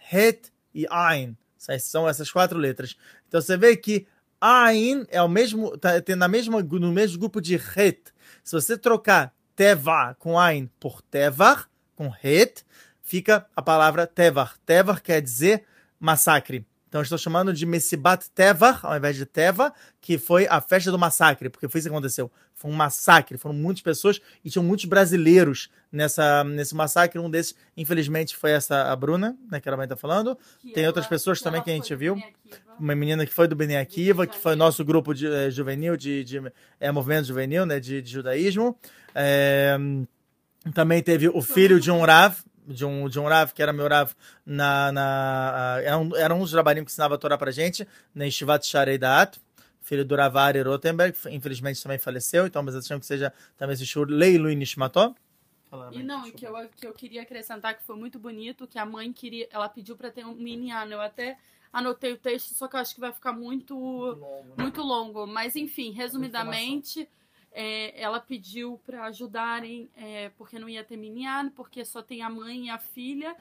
Het 0.09 0.49
e 0.73 0.87
Ain. 0.89 1.35
Essas 1.59 1.83
são 1.83 2.07
essas 2.07 2.31
quatro 2.31 2.57
letras. 2.57 2.95
Então 3.27 3.41
você 3.41 3.57
vê 3.57 3.75
que 3.75 4.07
Ain 4.41 5.05
é 5.09 5.21
o 5.21 5.27
mesmo, 5.27 5.77
tá, 5.77 6.01
tem 6.01 6.15
na 6.15 6.27
mesma, 6.27 6.61
no 6.61 6.91
mesmo 6.91 7.19
grupo 7.19 7.41
de 7.41 7.55
Het. 7.55 8.13
Se 8.43 8.53
você 8.53 8.77
trocar 8.77 9.33
Teva 9.55 10.15
com 10.17 10.39
Ain 10.39 10.69
por 10.79 11.01
Tevar, 11.01 11.69
com 11.95 12.09
Het, 12.09 12.65
fica 13.01 13.45
a 13.55 13.61
palavra 13.61 14.07
Tevar. 14.07 14.57
Tevar 14.65 15.01
quer 15.01 15.21
dizer 15.21 15.65
massacre. 15.99 16.65
Então, 16.89 17.03
estou 17.03 17.19
chamando 17.19 17.53
de 17.53 17.67
Messibat 17.67 18.31
Tevar, 18.31 18.79
ao 18.83 18.97
invés 18.97 19.15
de 19.15 19.23
Teva, 19.23 19.71
que 20.01 20.17
foi 20.17 20.47
a 20.47 20.59
festa 20.59 20.89
do 20.89 20.97
massacre, 20.97 21.47
porque 21.47 21.69
foi 21.69 21.77
isso 21.77 21.87
que 21.87 21.93
aconteceu. 21.93 22.31
Foi 22.55 22.71
um 22.71 22.73
massacre, 22.73 23.37
foram 23.37 23.55
muitas 23.55 23.83
pessoas 23.83 24.19
e 24.43 24.49
tinham 24.49 24.63
muitos 24.63 24.85
brasileiros 24.85 25.69
nessa, 25.91 26.43
nesse 26.43 26.73
massacre. 26.75 27.19
Um 27.19 27.29
desses, 27.29 27.55
infelizmente, 27.77 28.35
foi 28.35 28.51
essa 28.51 28.91
a 28.91 28.95
Bruna, 28.95 29.37
né, 29.51 29.61
que 29.61 29.69
ela 29.69 29.77
vai 29.77 29.85
estar 29.85 29.95
falando. 29.95 30.35
Que 30.59 30.73
Tem 30.73 30.83
ela, 30.83 30.89
outras 30.89 31.05
pessoas 31.05 31.39
também 31.39 31.61
que 31.61 31.69
a 31.69 31.73
gente 31.73 31.95
viu. 31.95 32.17
Uma 32.79 32.95
menina 32.95 33.23
que 33.23 33.33
foi 33.33 33.47
do 33.47 33.55
Bene 33.55 33.77
Akiva, 33.77 34.25
que 34.25 34.37
foi 34.37 34.55
nosso 34.55 34.83
grupo 34.83 35.13
de, 35.13 35.27
é, 35.27 35.51
juvenil, 35.51 35.95
de, 35.95 36.23
de 36.23 36.41
é, 36.79 36.91
movimento 36.91 37.27
juvenil, 37.27 37.67
né, 37.67 37.79
de, 37.79 38.01
de 38.01 38.11
judaísmo. 38.11 38.75
É, 39.13 39.77
Também 40.73 41.03
teve 41.03 41.29
o 41.29 41.41
filho 41.41 41.79
de 41.79 41.91
um 41.91 42.01
Rav, 42.01 42.35
de 42.69 42.85
um, 42.85 43.09
de 43.09 43.19
um 43.19 43.27
Rav, 43.27 43.51
que 43.53 43.61
era 43.61 43.73
meu 43.73 43.87
Rav, 43.87 44.13
na, 44.45 44.91
na, 44.91 45.79
era, 45.83 45.97
um, 45.97 46.15
era 46.15 46.33
um 46.33 46.39
dos 46.39 46.53
Rabanim 46.53 46.85
que 46.85 46.91
ensinava 46.91 47.15
a 47.15 47.17
Torá 47.17 47.37
pra 47.37 47.51
gente, 47.51 47.87
na 48.13 48.27
Estivat 48.27 48.65
Sharei 48.65 48.97
Da'at, 48.97 49.39
filho 49.81 50.05
do 50.05 50.15
Ravari 50.15 50.61
Rotenberg, 50.61 51.17
infelizmente 51.31 51.81
também 51.81 51.97
faleceu, 51.97 52.45
então, 52.45 52.61
mas 52.61 52.75
achamos 52.75 53.01
que 53.01 53.07
seja 53.07 53.33
também 53.57 53.73
esse 53.73 53.85
shur 53.85 54.07
Leilu 54.07 54.49
Nishmató. 54.49 55.15
E 55.91 56.01
não, 56.01 56.25
e 56.25 56.31
que 56.31 56.45
eu, 56.45 56.53
que 56.75 56.87
eu 56.87 56.93
queria 56.93 57.21
acrescentar 57.21 57.75
que 57.75 57.83
foi 57.83 57.95
muito 57.95 58.17
bonito, 58.17 58.67
que 58.67 58.79
a 58.79 58.85
mãe 58.85 59.13
queria, 59.13 59.47
ela 59.51 59.69
pediu 59.69 59.95
para 59.95 60.09
ter 60.09 60.25
um 60.25 60.33
mini 60.33 60.71
ano. 60.71 60.93
Eu 60.93 61.01
até 61.01 61.37
anotei 61.71 62.13
o 62.13 62.17
texto, 62.17 62.55
só 62.55 62.67
que 62.67 62.75
eu 62.75 62.79
acho 62.79 62.95
que 62.95 62.99
vai 62.99 63.11
ficar 63.11 63.33
muito, 63.33 63.75
muito 63.75 64.19
longo. 64.19 64.47
Né? 64.47 64.55
Muito 64.57 64.81
longo. 64.81 65.27
Mas 65.27 65.55
enfim, 65.55 65.91
resumidamente, 65.91 67.07
é, 67.51 67.99
ela 68.01 68.19
pediu 68.19 68.79
para 68.85 69.05
ajudarem, 69.05 69.89
é, 69.95 70.29
porque 70.37 70.59
não 70.59 70.69
ia 70.69 70.83
ter 70.83 70.97
porque 71.55 71.83
só 71.83 72.01
tem 72.01 72.21
a 72.21 72.29
mãe 72.29 72.67
e 72.67 72.69
a 72.69 72.77
filha, 72.77 73.35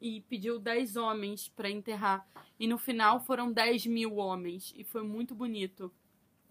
e 0.00 0.20
pediu 0.22 0.58
10 0.58 0.96
homens 0.96 1.48
para 1.48 1.70
enterrar. 1.70 2.26
E 2.58 2.66
no 2.66 2.78
final 2.78 3.20
foram 3.20 3.52
10 3.52 3.86
mil 3.86 4.16
homens, 4.16 4.74
e 4.76 4.84
foi 4.84 5.02
muito 5.02 5.34
bonito. 5.34 5.90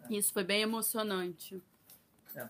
Isso 0.10 0.34
foi 0.34 0.44
bem 0.44 0.62
emocionante. 0.62 1.62
É. 2.36 2.48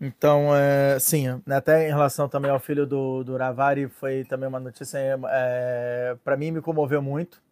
Então, 0.00 0.54
é, 0.54 0.98
sim, 0.98 1.28
né, 1.46 1.56
até 1.56 1.88
em 1.88 1.90
relação 1.90 2.28
também 2.28 2.50
ao 2.50 2.60
filho 2.60 2.86
do, 2.86 3.22
do 3.22 3.36
Ravari, 3.36 3.88
foi 3.88 4.24
também 4.24 4.48
uma 4.48 4.60
notícia, 4.60 4.98
é, 5.30 6.16
para 6.24 6.36
mim 6.36 6.50
me 6.50 6.60
comoveu 6.60 7.02
muito, 7.02 7.42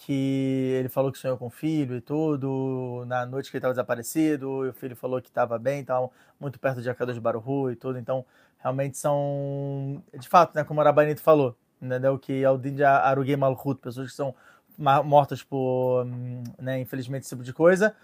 que 0.00 0.74
ele 0.78 0.88
falou 0.88 1.10
que 1.10 1.18
sonhou 1.18 1.36
com 1.36 1.46
o 1.46 1.50
filho 1.50 1.96
e 1.96 2.00
tudo, 2.00 3.04
na 3.06 3.26
noite 3.26 3.50
que 3.50 3.56
ele 3.56 3.58
estava 3.58 3.74
desaparecido, 3.74 4.64
e 4.64 4.68
o 4.68 4.72
filho 4.72 4.94
falou 4.94 5.20
que 5.20 5.28
estava 5.28 5.58
bem, 5.58 5.80
estava 5.80 6.08
muito 6.38 6.58
perto 6.58 6.80
de 6.80 6.88
Akadosh 6.88 7.18
Baruhu 7.18 7.70
e 7.70 7.76
tudo, 7.76 7.98
então 7.98 8.24
realmente 8.58 8.96
são, 8.96 10.02
de 10.16 10.28
fato, 10.28 10.54
né, 10.54 10.62
como 10.62 10.80
o 10.80 10.84
Rabanito 10.84 11.20
falou, 11.20 11.56
entendeu, 11.82 12.16
que 12.18 12.44
é 12.44 12.50
o 12.50 12.56
din 12.56 12.74
de 12.76 12.84
Arugei 12.84 13.36
Malchut, 13.36 13.80
pessoas 13.80 14.10
que 14.10 14.16
são 14.16 14.34
mortas 15.04 15.42
por, 15.42 16.04
hum, 16.06 16.44
né, 16.60 16.80
infelizmente, 16.80 17.22
esse 17.22 17.30
tipo 17.30 17.42
de 17.42 17.52
coisa, 17.52 17.94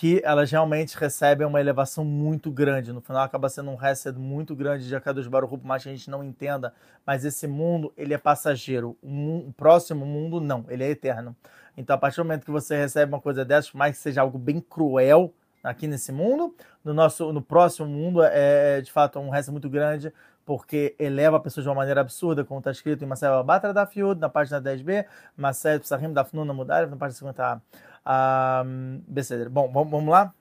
que 0.00 0.22
elas 0.24 0.50
realmente 0.50 0.96
recebem 0.96 1.46
uma 1.46 1.60
elevação 1.60 2.06
muito 2.06 2.50
grande. 2.50 2.90
No 2.90 3.02
final 3.02 3.22
acaba 3.22 3.50
sendo 3.50 3.70
um 3.70 3.74
reset 3.74 4.18
muito 4.18 4.56
grande 4.56 4.88
de 4.88 4.96
Akadosh 4.96 5.26
Baruch 5.26 5.58
por 5.58 5.66
mais 5.66 5.82
que 5.82 5.90
a 5.90 5.92
gente 5.92 6.08
não 6.08 6.24
entenda, 6.24 6.72
mas 7.04 7.22
esse 7.22 7.46
mundo, 7.46 7.92
ele 7.98 8.14
é 8.14 8.16
passageiro. 8.16 8.96
O, 9.02 9.52
próximo 9.54 10.06
mundo, 10.06 10.40
não, 10.40 10.64
ele 10.70 10.84
é 10.84 10.88
eterno. 10.88 11.36
Então, 11.76 11.94
a 11.94 11.98
partir 11.98 12.16
do 12.16 12.24
momento 12.24 12.46
que 12.46 12.50
você 12.50 12.78
recebe 12.78 13.12
uma 13.12 13.20
coisa 13.20 13.44
dessas, 13.44 13.72
por 13.72 13.76
mais 13.76 13.94
que 13.94 14.02
seja 14.02 14.22
algo 14.22 14.38
bem 14.38 14.58
cruel 14.58 15.34
aqui 15.62 15.86
nesse 15.86 16.12
mundo, 16.12 16.56
no 16.82 16.94
nosso 16.94 17.30
no 17.30 17.42
próximo 17.42 17.86
mundo 17.86 18.22
é, 18.22 18.78
é 18.78 18.80
de 18.80 18.90
fato 18.90 19.18
um 19.18 19.28
resto 19.28 19.52
muito 19.52 19.68
grande, 19.68 20.10
porque 20.46 20.96
eleva 20.98 21.36
a 21.36 21.40
pessoa 21.40 21.62
de 21.62 21.68
uma 21.68 21.74
maneira 21.74 22.00
absurda, 22.00 22.42
como 22.42 22.58
está 22.58 22.70
escrito 22.70 23.04
em 23.04 23.06
Marcelo 23.06 23.44
Batra 23.44 23.74
da 23.74 23.84
Fiud, 23.84 24.18
na 24.18 24.30
página 24.30 24.62
10b, 24.62 25.04
Marcelo 25.36 25.80
Psahim 25.80 26.10
da 26.10 26.24
Fnuna 26.24 26.54
Mudar, 26.54 26.86
na 26.86 26.96
página 26.96 27.32
50a. 27.32 27.60
Um, 28.06 29.02
Bom, 29.50 29.70
vamos 29.70 30.08
lá? 30.08 30.34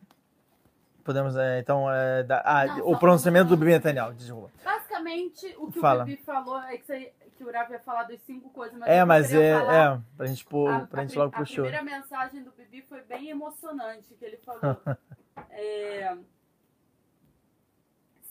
Podemos, 1.04 1.36
é, 1.36 1.60
então, 1.60 1.92
é, 1.92 2.24
da, 2.24 2.42
ah, 2.46 2.66
Não, 2.68 2.90
o 2.90 3.00
pronunciamento 3.00 3.50
do 3.50 3.58
Bibi 3.58 3.72
Netanyahu, 3.72 4.14
desculpa. 4.14 4.52
Basicamente, 4.64 5.56
o 5.58 5.72
que 5.72 5.80
Fala. 5.80 6.04
o 6.04 6.06
Bibi 6.06 6.22
falou 6.22 6.62
é 6.62 6.78
que, 6.78 6.86
você, 6.86 7.14
que 7.36 7.44
o 7.44 7.52
Rav 7.52 7.72
ia 7.72 7.80
falar 7.80 8.04
das 8.04 8.22
cinco 8.22 8.50
coisas, 8.50 8.78
mas 8.78 8.90
É, 8.90 9.04
mas 9.04 9.34
é, 9.34 9.60
falar, 9.60 9.96
é, 9.96 10.02
pra 10.16 10.26
gente, 10.28 10.46
pôr, 10.46 10.70
a, 10.70 10.82
pra 10.82 11.02
gente 11.02 11.18
a, 11.18 11.22
logo 11.22 11.32
pro 11.32 11.46
show. 11.46 11.66
A 11.66 11.70
primeira 11.70 11.98
mensagem 12.00 12.44
do 12.44 12.52
Bibi 12.52 12.84
foi 12.84 13.02
bem 13.02 13.30
emocionante, 13.30 14.14
que 14.14 14.24
ele 14.24 14.38
falou. 14.38 14.62
é, 15.50 16.16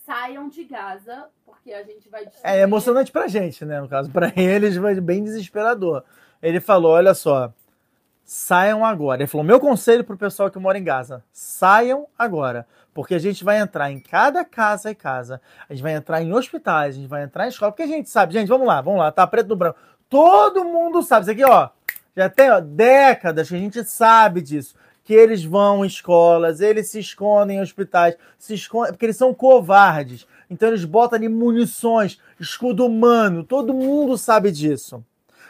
saiam 0.07 0.49
de 0.49 0.63
Gaza, 0.65 1.29
porque 1.45 1.73
a 1.73 1.83
gente 1.83 2.09
vai 2.09 2.27
destruir... 2.27 2.49
É 2.49 2.61
emocionante 2.61 3.11
pra 3.11 3.27
gente, 3.27 3.65
né, 3.65 3.81
no 3.81 3.89
caso. 3.89 4.11
Pra 4.11 4.33
eles, 4.37 4.77
vai 4.77 4.95
bem 5.01 5.25
desesperador. 5.25 6.05
Ele 6.41 6.61
falou, 6.61 6.93
olha 6.93 7.13
só 7.13 7.53
saiam 8.29 8.85
agora. 8.85 9.23
Ele 9.23 9.27
falou: 9.27 9.43
meu 9.43 9.59
conselho 9.59 10.05
para 10.05 10.15
o 10.15 10.19
pessoal 10.19 10.51
que 10.51 10.59
mora 10.59 10.79
em 10.79 10.85
Gaza: 10.85 11.25
saiam 11.33 12.07
agora. 12.17 12.67
Porque 12.93 13.15
a 13.15 13.19
gente 13.19 13.43
vai 13.43 13.59
entrar 13.59 13.91
em 13.91 13.99
cada 13.99 14.45
casa 14.45 14.91
e 14.91 14.95
casa, 14.95 15.41
a 15.69 15.73
gente 15.73 15.83
vai 15.83 15.95
entrar 15.95 16.21
em 16.21 16.33
hospitais, 16.33 16.95
a 16.95 16.99
gente 16.99 17.09
vai 17.09 17.23
entrar 17.23 17.47
em 17.47 17.49
escola, 17.49 17.71
porque 17.73 17.85
a 17.85 17.87
gente 17.87 18.11
sabe, 18.11 18.35
gente, 18.35 18.49
vamos 18.49 18.67
lá, 18.67 18.81
vamos 18.81 18.99
lá, 18.99 19.11
tá 19.13 19.27
preto 19.27 19.49
no 19.49 19.57
branco. 19.57 19.79
Todo 20.11 20.65
mundo 20.65 21.03
sabe, 21.03 21.23
isso 21.23 21.31
aqui, 21.31 21.45
ó, 21.45 21.69
já 22.17 22.29
tem 22.29 22.51
ó, 22.51 22.61
décadas 22.61 23.49
que 23.49 23.55
a 23.55 23.59
gente 23.59 23.85
sabe 23.85 24.43
disso. 24.43 24.75
Que 25.05 25.15
eles 25.15 25.43
vão 25.43 25.85
em 25.85 25.89
escolas, 25.89 26.61
eles 26.61 26.91
se 26.91 26.99
escondem 26.99 27.59
em 27.59 27.61
hospitais, 27.63 28.17
se 28.37 28.53
escondem, 28.53 28.93
porque 28.93 29.07
eles 29.07 29.17
são 29.17 29.33
covardes. 29.33 30.27
Então 30.51 30.69
eles 30.69 30.85
botam 30.85 31.17
ali 31.17 31.29
munições, 31.29 32.21
escudo 32.39 32.85
humano, 32.85 33.43
todo 33.43 33.73
mundo 33.73 34.19
sabe 34.19 34.51
disso. 34.51 35.03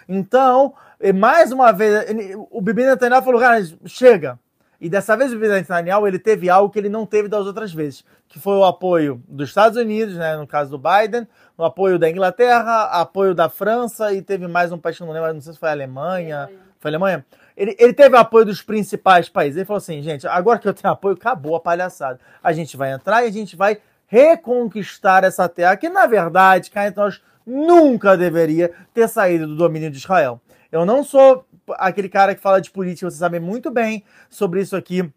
Então, 0.09 0.75
mais 1.15 1.53
uma 1.53 1.73
vez, 1.73 2.07
o 2.51 2.61
Bibi 2.61 2.85
Netanyahu 2.85 3.23
falou, 3.23 3.41
cara, 3.41 3.65
chega. 3.87 4.39
E 4.81 4.89
dessa 4.89 5.17
vez 5.17 5.33
o 5.33 5.37
Bibi 5.37 5.49
Netanyahu, 5.49 6.07
ele 6.07 6.19
teve 6.19 6.49
algo 6.49 6.73
que 6.73 6.79
ele 6.79 6.89
não 6.89 7.05
teve 7.05 7.29
das 7.29 7.47
outras 7.47 7.73
vezes, 7.73 8.05
que 8.29 8.39
foi 8.39 8.55
o 8.55 8.65
apoio 8.65 9.23
dos 9.29 9.49
Estados 9.49 9.77
Unidos, 9.77 10.15
né, 10.15 10.37
no 10.37 10.47
caso 10.47 10.71
do 10.71 10.79
Biden, 10.79 11.27
o 11.57 11.65
apoio 11.65 11.99
da 11.99 12.09
Inglaterra, 12.09 12.85
apoio 12.85 13.35
da 13.35 13.49
França 13.49 14.13
e 14.13 14.23
teve 14.23 14.47
mais 14.47 14.71
um 14.71 14.79
país 14.79 14.97
que 14.97 15.05
não 15.05 15.13
lembro, 15.13 15.35
não 15.35 15.41
sei 15.41 15.53
se 15.53 15.59
foi 15.59 15.69
a 15.69 15.73
Alemanha. 15.73 16.43
Alemanha. 16.43 16.69
Foi 16.79 16.91
a 16.91 16.93
Alemanha? 16.93 17.27
Ele, 17.57 17.77
ele 17.79 17.93
teve 17.93 18.17
apoio 18.17 18.45
dos 18.45 18.63
principais 18.63 19.29
países. 19.29 19.57
Ele 19.57 19.67
falou 19.67 19.79
assim, 19.79 20.01
gente, 20.01 20.27
agora 20.29 20.59
que 20.59 20.69
eu 20.69 20.75
tenho 20.75 20.93
apoio, 20.93 21.15
acabou 21.15 21.57
a 21.57 21.61
palhaçada. 21.61 22.21
A 22.43 22.53
gente 22.53 22.77
vai 22.77 22.93
entrar 22.93 23.25
e 23.25 23.29
a 23.29 23.33
gente 23.33 23.57
vai 23.57 23.79
reconquistar 24.07 25.25
essa 25.25 25.49
terra, 25.49 25.77
que 25.77 25.89
na 25.89 26.07
verdade, 26.07 26.71
cá 26.71 26.87
entre 26.87 27.01
nós, 27.01 27.21
nunca 27.45 28.17
deveria 28.17 28.73
ter 28.95 29.09
saído 29.09 29.47
do 29.47 29.57
domínio 29.57 29.91
de 29.91 29.99
Israel. 29.99 30.41
Eu 30.71 30.85
não 30.85 31.03
sou 31.03 31.47
aquele 31.73 32.09
cara 32.09 32.35
que 32.35 32.41
fala 32.41 32.61
de 32.61 32.71
política, 32.71 33.11
você 33.11 33.17
sabe 33.17 33.41
muito 33.41 33.71
bem 33.71 34.05
sobre 34.29 34.61
isso 34.61 34.77
aqui. 34.77 35.11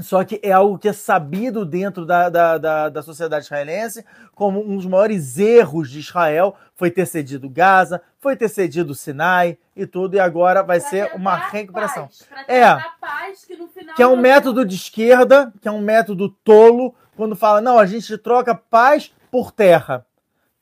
Só 0.00 0.24
que 0.24 0.40
é 0.42 0.50
algo 0.50 0.78
que 0.78 0.88
é 0.88 0.92
sabido 0.92 1.66
dentro 1.66 2.06
da, 2.06 2.30
da, 2.30 2.56
da, 2.56 2.88
da, 2.88 3.02
sociedade 3.02 3.44
israelense 3.44 4.02
como 4.34 4.64
um 4.64 4.76
dos 4.76 4.86
maiores 4.86 5.38
erros 5.38 5.90
de 5.90 5.98
Israel 5.98 6.56
foi 6.74 6.90
ter 6.90 7.06
cedido 7.06 7.50
Gaza, 7.50 8.00
foi 8.18 8.34
ter 8.34 8.48
cedido 8.48 8.94
Sinai 8.94 9.58
e 9.76 9.84
tudo, 9.84 10.14
e 10.14 10.20
agora 10.20 10.62
vai 10.62 10.80
pra 10.80 10.88
ser 10.88 11.12
uma 11.14 11.36
recuperação. 11.36 12.08
Paz, 12.30 12.48
é, 12.48 12.64
paz, 12.98 13.44
que, 13.44 13.54
que 13.94 14.02
é 14.02 14.06
um 14.06 14.16
método 14.16 14.64
de 14.64 14.76
esquerda, 14.76 15.52
que 15.60 15.68
é 15.68 15.70
um 15.70 15.82
método 15.82 16.30
tolo, 16.42 16.94
quando 17.14 17.36
fala, 17.36 17.60
não, 17.60 17.78
a 17.78 17.84
gente 17.84 18.16
troca 18.16 18.54
paz 18.54 19.12
por 19.30 19.52
terra. 19.52 20.06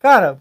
Cara, 0.01 0.41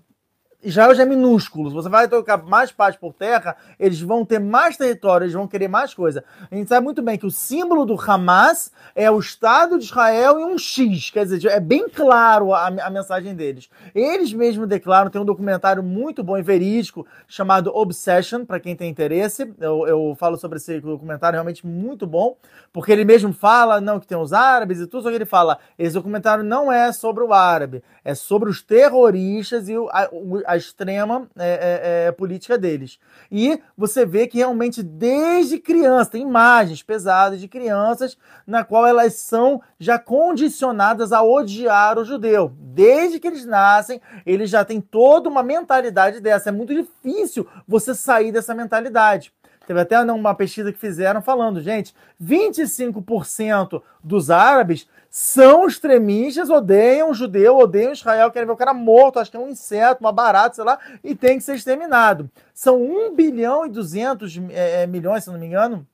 Israel 0.62 0.94
já 0.94 1.04
é 1.04 1.06
minúsculo. 1.06 1.70
Se 1.70 1.76
você 1.76 1.88
vai 1.88 2.08
tocar 2.08 2.38
mais 2.38 2.70
paz 2.70 2.96
por 2.96 3.14
terra, 3.14 3.56
eles 3.80 4.02
vão 4.02 4.26
ter 4.26 4.40
mais 4.40 4.76
território, 4.76 5.24
eles 5.24 5.34
vão 5.34 5.48
querer 5.48 5.70
mais 5.70 5.94
coisa. 5.94 6.24
A 6.52 6.56
gente 6.56 6.68
sabe 6.68 6.84
muito 6.84 7.02
bem 7.02 7.18
que 7.18 7.26
o 7.26 7.32
símbolo 7.32 7.86
do 7.86 8.00
Hamas 8.00 8.70
é 8.94 9.10
o 9.10 9.20
Estado 9.20 9.80
de 9.80 9.86
Israel 9.86 10.38
e 10.38 10.44
um 10.44 10.58
X. 10.58 11.12
Quer 11.12 11.26
dizer, 11.26 11.50
é 11.50 11.62
bem 11.62 11.88
claro 11.88 12.54
a, 12.54 12.68
a 12.68 12.90
mensagem 12.90 13.34
deles. 13.34 13.70
Eles 13.96 14.34
mesmos 14.34 14.68
declaram, 14.68 15.10
tem 15.10 15.22
um 15.22 15.26
documentário 15.26 15.82
muito 15.82 16.24
bom 16.24 16.38
e 16.38 16.42
verídico 16.42 17.08
chamado 17.26 17.74
Obsession, 17.74 18.44
para 18.44 18.60
quem 18.60 18.76
tem 18.76 18.90
interesse. 18.90 19.54
Eu, 19.60 19.88
eu 19.88 20.16
falo 20.20 20.38
sobre 20.38 20.58
esse 20.58 20.82
documentário, 20.82 21.38
realmente 21.38 21.66
muito 21.66 22.06
bom, 22.06 22.36
porque 22.74 22.92
ele 22.92 23.06
mesmo 23.06 23.32
fala, 23.32 23.80
não, 23.80 23.98
que 23.98 24.08
tem 24.08 24.18
os 24.18 24.34
árabes 24.34 24.82
e 24.82 24.88
tudo, 24.88 25.04
só 25.04 25.10
que 25.10 25.16
ele 25.16 25.26
fala, 25.26 25.58
esse 25.78 25.94
documentário 25.94 26.44
não 26.44 26.70
é 26.70 26.92
sobre 26.92 27.24
o 27.24 27.34
árabe, 27.34 27.82
é 28.04 28.14
sobre 28.14 28.50
os 28.50 28.62
terroristas 28.62 29.70
e 29.70 29.78
o, 29.78 29.88
a, 29.90 30.10
a 30.50 30.58
extrema 30.58 31.30
é, 31.38 31.48
é, 31.48 32.08
é, 32.08 32.12
política 32.12 32.58
deles. 32.58 33.00
E 33.32 33.62
você 33.78 34.06
vê 34.06 34.26
que 34.26 34.40
realmente 34.40 34.82
desde 34.82 35.60
criança, 35.60 36.12
tem 36.12 36.24
imagens 36.24 36.82
pesadas 36.82 37.40
de 37.40 37.48
crianças 37.48 38.18
na 38.48 38.64
qual 38.64 38.88
elas 38.88 39.14
são 39.14 39.62
já 39.80 40.00
condicionadas 40.00 41.12
a 41.12 41.22
odiar 41.22 42.00
o 42.00 42.06
judeu. 42.06 42.52
Desde 42.58 43.20
que 43.20 43.28
eles 43.28 43.46
nascem, 43.46 44.02
eles 44.26 44.50
já 44.50 44.66
têm 44.66 44.82
toda 44.82 45.30
uma 45.30 45.44
mentalidade 45.44 46.20
dessa. 46.20 46.50
É 46.50 46.52
muito 46.52 46.74
difícil 46.74 47.48
você 47.68 47.94
sair 47.94 48.32
dessa 48.32 48.56
mentalidade. 48.56 49.32
Teve 49.68 49.82
até 49.82 50.02
uma 50.02 50.34
pesquisa 50.34 50.74
que 50.74 50.80
fizeram 50.80 51.22
falando, 51.22 51.62
gente, 51.62 51.94
25% 52.20 53.84
dos 54.04 54.32
árabes 54.32 54.88
são 55.10 55.68
extremistas, 55.68 56.50
odeiam 56.50 57.10
o 57.10 57.14
judeu, 57.14 57.58
odeiam 57.58 57.92
Israel, 57.92 58.32
querem 58.32 58.46
ver 58.46 58.54
o 58.54 58.58
cara 58.58 58.74
morto, 58.74 59.20
acho 59.20 59.32
que 59.32 59.38
é 59.38 59.40
um 59.40 59.50
inseto, 59.50 60.02
uma 60.02 60.12
barata, 60.12 60.56
sei 60.56 60.64
lá, 60.64 60.78
e 61.04 61.16
tem 61.16 61.38
que 61.38 61.44
ser 61.44 61.56
exterminado. 61.56 62.30
São 62.54 62.82
1 62.82 63.16
bilhão 63.16 63.66
e 63.66 63.70
200 63.70 64.38
é, 64.52 64.84
é, 64.84 64.88
milhões, 64.88 65.24
se 65.24 65.32
não 65.32 65.40
me 65.40 65.48
engano, 65.48 65.88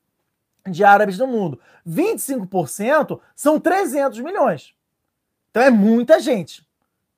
de 0.66 0.84
árabes 0.84 1.18
no 1.18 1.26
mundo. 1.26 1.58
25% 1.88 3.18
são 3.34 3.58
300 3.58 4.20
milhões. 4.20 4.74
Então 5.50 5.62
é 5.62 5.70
muita 5.70 6.20
gente, 6.20 6.66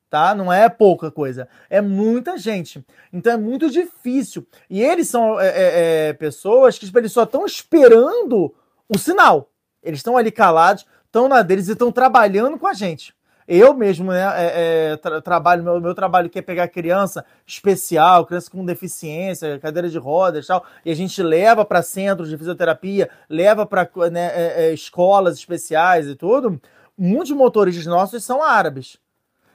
tá? 0.09 0.32
Não 0.36 0.53
é 0.53 0.68
pouca 0.68 1.11
coisa, 1.11 1.49
é 1.68 1.80
muita 1.80 2.38
gente. 2.38 2.84
Então 3.12 3.32
é 3.32 3.36
muito 3.36 3.68
difícil. 3.68 4.46
E 4.70 4.80
eles 4.80 5.09
são 5.09 5.40
é, 5.40 5.49
é, 5.49 6.09
é 6.09 6.12
pessoas 6.12 6.78
que 6.78 6.86
tipo, 6.86 6.99
eles 6.99 7.11
só 7.11 7.24
estão 7.24 7.44
esperando 7.44 8.55
o 8.88 8.96
sinal. 8.96 9.51
Eles 9.82 9.99
estão 10.01 10.16
ali 10.16 10.30
calados, 10.30 10.86
estão 11.18 11.28
na 11.28 11.42
deles 11.42 11.68
e 11.68 11.72
estão 11.72 11.90
trabalhando 11.90 12.58
com 12.58 12.66
a 12.66 12.72
gente. 12.72 13.12
Eu 13.46 13.72
mesmo, 13.72 14.12
né, 14.12 14.22
é, 14.36 14.92
é, 14.92 14.96
tra 14.98 15.22
trabalho, 15.22 15.64
meu, 15.64 15.80
meu 15.80 15.94
trabalho 15.94 16.28
que 16.28 16.38
é 16.38 16.42
pegar 16.42 16.68
criança 16.68 17.24
especial, 17.46 18.26
criança 18.26 18.50
com 18.50 18.62
deficiência, 18.62 19.58
cadeira 19.58 19.88
de 19.88 19.96
rodas 19.96 20.44
e 20.44 20.48
tal, 20.48 20.64
e 20.84 20.90
a 20.90 20.94
gente 20.94 21.22
leva 21.22 21.64
para 21.64 21.82
centros 21.82 22.28
de 22.28 22.36
fisioterapia, 22.36 23.08
leva 23.28 23.64
para 23.64 23.88
né, 24.12 24.26
é, 24.34 24.66
é, 24.66 24.74
escolas 24.74 25.36
especiais 25.38 26.06
e 26.06 26.14
tudo. 26.14 26.60
Muitos 26.96 27.32
motoristas 27.32 27.86
nossos 27.86 28.22
são 28.22 28.42
árabes. 28.42 28.98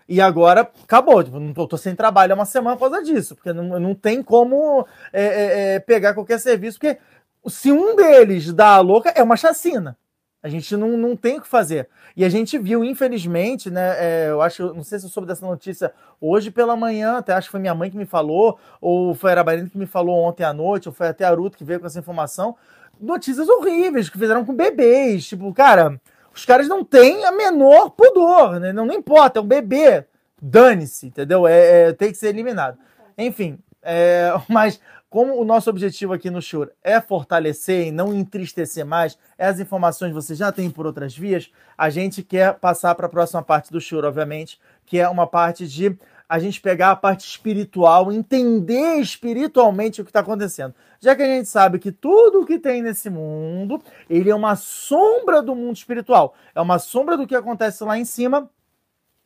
E 0.10 0.20
agora 0.20 0.70
acabou, 0.84 1.24
tipo, 1.24 1.40
não 1.40 1.54
tô, 1.54 1.68
tô, 1.68 1.78
sem 1.78 1.96
trabalho 1.96 2.34
há 2.34 2.36
uma 2.36 2.46
semana 2.46 2.76
por 2.76 2.90
causa 2.90 3.06
disso, 3.06 3.36
porque 3.36 3.54
não, 3.54 3.80
não 3.80 3.96
tem 3.96 4.24
como 4.24 4.86
é, 5.14 5.76
é, 5.76 5.80
pegar 5.80 6.14
qualquer 6.14 6.40
serviço, 6.40 6.80
porque 6.80 6.98
se 7.48 7.72
um 7.72 7.96
deles 7.96 8.52
dá 8.52 8.76
a 8.76 8.80
louca, 8.80 9.12
é 9.12 9.22
uma 9.22 9.38
chacina. 9.38 9.96
A 10.44 10.50
gente 10.50 10.76
não, 10.76 10.98
não 10.98 11.16
tem 11.16 11.38
o 11.38 11.42
que 11.42 11.48
fazer. 11.48 11.88
E 12.18 12.26
a 12.26 12.30
gente 12.30 12.58
viu, 12.58 12.84
infelizmente, 12.84 13.72
né? 13.72 13.96
É, 13.98 14.30
eu 14.30 14.42
acho, 14.42 14.74
não 14.74 14.84
sei 14.84 15.00
se 15.00 15.06
eu 15.06 15.10
soube 15.10 15.26
dessa 15.26 15.46
notícia 15.46 15.94
hoje 16.20 16.52
pela 16.52 16.76
manhã, 16.76 17.18
até 17.18 17.32
acho 17.34 17.48
que 17.48 17.52
foi 17.52 17.62
minha 17.62 17.74
mãe 17.74 17.90
que 17.90 17.96
me 17.96 18.06
falou, 18.06 18.60
ou 18.82 19.16
foi 19.16 19.30
a 19.30 19.34
Arabarina 19.34 19.70
que 19.70 19.78
me 19.78 19.86
falou 19.86 20.20
ontem 20.20 20.44
à 20.44 20.52
noite, 20.52 20.90
ou 20.90 20.94
foi 20.94 21.08
até 21.08 21.24
a 21.24 21.30
Aruto 21.30 21.58
que 21.58 21.64
veio 21.64 21.80
com 21.80 21.88
essa 21.88 21.98
informação. 21.98 22.58
Notícias 23.00 23.48
horríveis 23.48 24.10
que 24.10 24.20
fizeram 24.20 24.44
com 24.44 24.54
bebês. 24.54 25.26
Tipo, 25.26 25.54
cara, 25.54 25.98
os 26.36 26.44
caras 26.46 26.68
não 26.68 26.84
têm 26.84 27.24
a 27.24 27.32
menor 27.32 27.92
pudor, 27.92 28.60
né? 28.60 28.74
Não, 28.74 28.86
não 28.86 28.94
importa, 28.94 29.40
é 29.40 29.42
um 29.42 29.48
bebê. 29.48 30.06
Dane-se, 30.42 31.08
entendeu? 31.08 31.48
É, 31.48 31.90
é, 31.90 31.94
tem 31.94 32.12
que 32.12 32.18
ser 32.18 32.28
eliminado. 32.28 32.78
Enfim, 33.18 33.58
é, 33.82 34.30
mas 34.50 34.80
como 35.14 35.40
o 35.40 35.46
nosso 35.46 35.70
objetivo 35.70 36.12
aqui 36.12 36.32
no 36.32 36.42
Shure 36.42 36.72
é 36.84 37.00
fortalecer 37.00 37.86
e 37.86 37.92
não 37.92 38.16
entristecer 38.16 38.84
mais, 38.84 39.16
as 39.38 39.60
informações 39.60 40.12
você 40.12 40.34
já 40.34 40.52
tem 40.52 40.72
por 40.72 40.88
outras 40.88 41.16
vias, 41.16 41.52
a 41.78 41.88
gente 41.92 42.24
quer 42.24 42.56
passar 42.56 42.96
para 42.96 43.06
a 43.06 43.10
próxima 43.10 43.44
parte 43.44 43.72
do 43.72 43.80
Shure, 43.80 44.08
obviamente, 44.08 44.60
que 44.88 44.98
é 44.98 45.08
uma 45.08 45.28
parte 45.28 45.68
de 45.68 45.96
a 46.28 46.40
gente 46.40 46.60
pegar 46.60 46.90
a 46.90 46.96
parte 46.96 47.28
espiritual, 47.28 48.12
entender 48.12 48.96
espiritualmente 48.96 50.02
o 50.02 50.04
que 50.04 50.10
está 50.10 50.22
acontecendo. 50.22 50.74
Já 51.00 51.16
que 51.16 51.22
a 51.22 51.28
gente 51.28 51.48
sabe 51.48 51.78
que 51.78 51.92
tudo 51.92 52.42
o 52.42 52.46
que 52.48 52.58
tem 52.58 52.82
nesse 52.82 53.08
mundo, 53.08 53.80
ele 54.10 54.32
é 54.32 54.36
uma 54.36 54.56
sombra 54.56 55.44
do 55.44 55.54
mundo 55.54 55.76
espiritual. 55.76 56.34
É 56.56 56.62
uma 56.62 56.80
sombra 56.80 57.16
do 57.16 57.28
que 57.28 57.36
acontece 57.36 57.84
lá 57.84 58.00
em 58.00 58.06
cima 58.06 58.50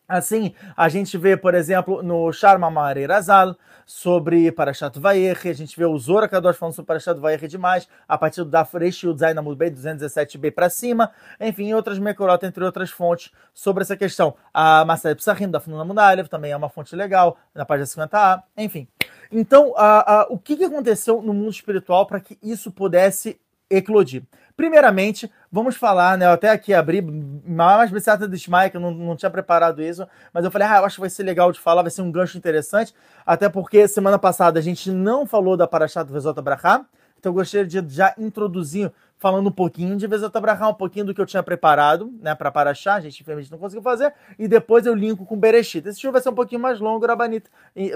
Assim, 0.08 0.54
a 0.76 0.88
gente 0.88 1.18
vê, 1.18 1.36
por 1.36 1.54
exemplo, 1.54 2.02
no 2.02 2.32
Sharma 2.32 2.72
Mareirazal, 2.72 3.58
sobre 3.86 4.52
Parashat 4.52 5.00
Vayechi, 5.00 5.48
a 5.48 5.54
gente 5.54 5.78
vê 5.78 5.86
o 5.86 5.98
Zora 5.98 6.28
Kadosh 6.28 6.58
falando 6.58 6.76
sobre 6.76 6.88
Parashat 6.88 7.18
Vayechi 7.20 7.48
demais, 7.48 7.88
a 8.08 8.18
partir 8.18 8.44
do 8.44 8.50
Dafresh 8.50 9.04
e 9.04 9.08
o 9.08 9.18
Zainamud 9.18 9.58
B, 9.58 9.72
217b 9.72 10.52
para 10.52 10.70
cima, 10.70 11.12
enfim, 11.40 11.74
outras 11.74 11.98
Mekorot, 11.98 12.46
entre 12.46 12.64
outras 12.64 12.90
fontes, 12.90 13.32
sobre 13.54 13.84
essa 13.84 13.96
questão. 13.96 14.36
A 14.54 14.84
Masai 14.84 15.16
Psachim, 15.16 15.50
da 15.50 15.62
Fununa 15.62 15.86
Mundalev, 15.86 16.28
também 16.28 16.52
é 16.52 16.58
uma 16.58 16.70
fonte 16.70 16.96
legal, 16.96 17.38
na 17.56 17.66
página 17.66 17.86
50a, 17.86 18.44
enfim. 18.58 18.88
Então, 19.32 19.74
a, 19.78 20.22
a, 20.22 20.28
o 20.30 20.38
que, 20.38 20.58
que 20.58 20.66
aconteceu 20.66 21.22
no 21.22 21.34
mundo 21.34 21.52
espiritual 21.52 22.06
para 22.06 22.20
que 22.20 22.38
isso 22.44 22.72
pudesse 22.72 23.40
eclodir? 23.70 24.24
Primeiramente, 24.56 25.32
vamos 25.52 25.76
falar, 25.76 26.18
né? 26.18 26.26
Eu 26.26 26.32
até 26.32 26.50
aqui 26.50 26.74
abri 26.74 27.02
mais 27.02 27.92
bicicleta 27.92 28.28
do 28.28 28.36
que 28.36 28.78
eu 28.78 28.82
não, 28.82 28.92
não 28.92 29.16
tinha 29.16 29.30
preparado 29.30 29.84
isso, 29.84 30.08
mas 30.34 30.44
eu 30.44 30.50
falei, 30.50 30.68
ah, 30.68 30.78
eu 30.78 30.86
acho 30.86 30.96
que 30.96 31.02
vai 31.02 31.10
ser 31.10 31.24
legal 31.24 31.52
de 31.52 31.60
falar, 31.60 31.84
vai 31.84 31.92
ser 31.92 32.02
um 32.02 32.12
gancho 32.12 32.38
interessante, 32.38 32.94
até 33.26 33.48
porque 33.50 33.88
semana 33.88 34.18
passada 34.18 34.60
a 34.60 34.64
gente 34.64 34.92
não 34.92 35.28
falou 35.28 35.56
da 35.56 35.68
Parashat 35.68 36.12
Vezota 36.12 36.42
Brachá, 36.42 36.86
então 37.20 37.32
eu 37.32 37.34
gostaria 37.34 37.66
de 37.66 37.96
já 37.96 38.14
introduzir 38.18 38.92
falando 39.18 39.48
um 39.48 39.52
pouquinho 39.52 39.98
de 39.98 40.06
Vezata 40.06 40.40
Brahá, 40.40 40.70
um 40.70 40.74
pouquinho 40.74 41.06
do 41.06 41.14
que 41.14 41.20
eu 41.20 41.26
tinha 41.26 41.42
preparado, 41.42 42.14
né, 42.22 42.36
para 42.36 42.52
Paraxá, 42.52 42.96
a 42.96 43.00
gente 43.00 43.22
infelizmente 43.22 43.52
não 43.52 43.58
conseguiu 43.58 43.82
fazer, 43.82 44.14
e 44.38 44.48
depois 44.48 44.86
eu 44.86 44.94
linko 44.94 45.26
com 45.26 45.36
Bereshit. 45.36 45.88
Esse 45.88 46.00
show 46.00 46.12
vai 46.12 46.22
ser 46.22 46.30
um 46.30 46.36
pouquinho 46.36 46.62
mais 46.62 46.80
longo, 46.80 47.06
Rabanita, 47.06 47.50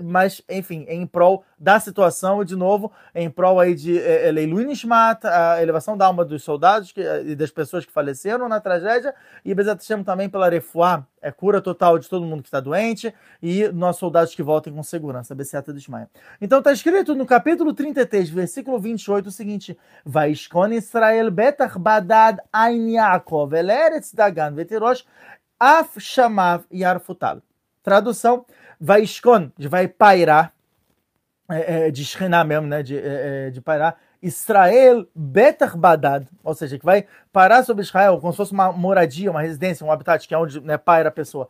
mas, 0.03 0.41
enfim, 0.49 0.86
em 0.88 1.05
prol 1.05 1.43
da 1.62 1.80
situação, 1.80 2.41
e 2.41 2.45
de 2.45 2.55
novo, 2.55 2.91
em 3.14 3.30
prol 3.30 3.59
aí 3.59 3.76
de 3.76 3.99
é, 3.99 4.28
é 4.28 4.32
Leilu 4.32 4.57
a 5.24 5.62
elevação 5.62 5.95
da 5.95 6.07
alma 6.07 6.26
dos 6.26 6.43
soldados 6.43 6.91
que, 6.91 7.01
é, 7.01 7.22
e 7.22 7.36
das 7.36 7.51
pessoas 7.51 7.86
que 7.86 7.91
faleceram 7.91 8.49
na 8.49 8.59
tragédia, 8.59 9.14
e 9.45 9.53
Bezat 9.53 9.88
também 10.03 10.28
pela 10.28 10.49
Refuá, 10.49 11.05
é 11.22 11.32
cura 11.32 11.62
total 11.62 11.99
de 11.99 12.09
todo 12.09 12.26
mundo 12.26 12.41
que 12.41 12.47
está 12.47 12.59
doente, 12.59 13.14
e 13.39 13.68
nossos 13.68 13.99
soldados 13.99 14.34
que 14.34 14.41
voltem 14.41 14.74
com 14.74 14.82
segurança, 14.82 15.36
Besseta 15.36 15.72
Desmaia. 15.72 16.09
Então 16.41 16.57
está 16.57 16.74
escrito 16.74 17.14
no 17.14 17.28
capítulo 17.28 17.74
33, 17.74 18.28
versículo 18.32 18.80
28, 18.80 19.28
o 19.28 19.32
seguinte: 19.32 19.78
Vaishkon 20.03 20.74
Israel 20.74 21.30
betach 21.30 21.78
badad 21.78 22.39
ain 22.51 22.89
Yaakov, 22.89 23.53
eleretz 23.53 24.16
dagan 24.16 24.55
veterosh, 24.55 25.05
af 25.59 25.95
shamav 25.99 26.64
yarfutal. 26.74 27.39
Tradução: 27.84 28.45
Vaishkon, 28.80 29.51
vai 29.59 29.88
pairar 29.88 30.53
é, 31.52 31.88
é, 31.88 31.91
de 31.91 32.02
esrenar 32.02 32.45
mesmo, 32.45 32.68
né, 32.68 32.82
de, 32.82 32.97
é, 32.97 33.47
é, 33.47 33.49
de 33.49 33.62
pairar, 33.62 33.97
Israel 34.22 35.08
betach 35.16 35.76
badad, 35.76 36.28
ou 36.43 36.54
seja, 36.54 36.78
que 36.78 36.86
vai 36.86 37.06
parar 37.32 37.64
sobre 37.64 37.84
Israel 37.84 38.20
como 38.20 38.32
se 38.32 38.38
fosse 38.38 38.52
uma 38.54 38.72
moradia, 38.72 39.32
uma 39.32 39.41
residência, 39.41 39.86
um 39.86 39.91
habitat, 39.91 40.28
que 40.28 40.34
é 40.34 40.38
onde 40.38 40.60
né, 40.62 40.78
paira 40.78 41.10
a 41.10 41.12
pessoa. 41.12 41.49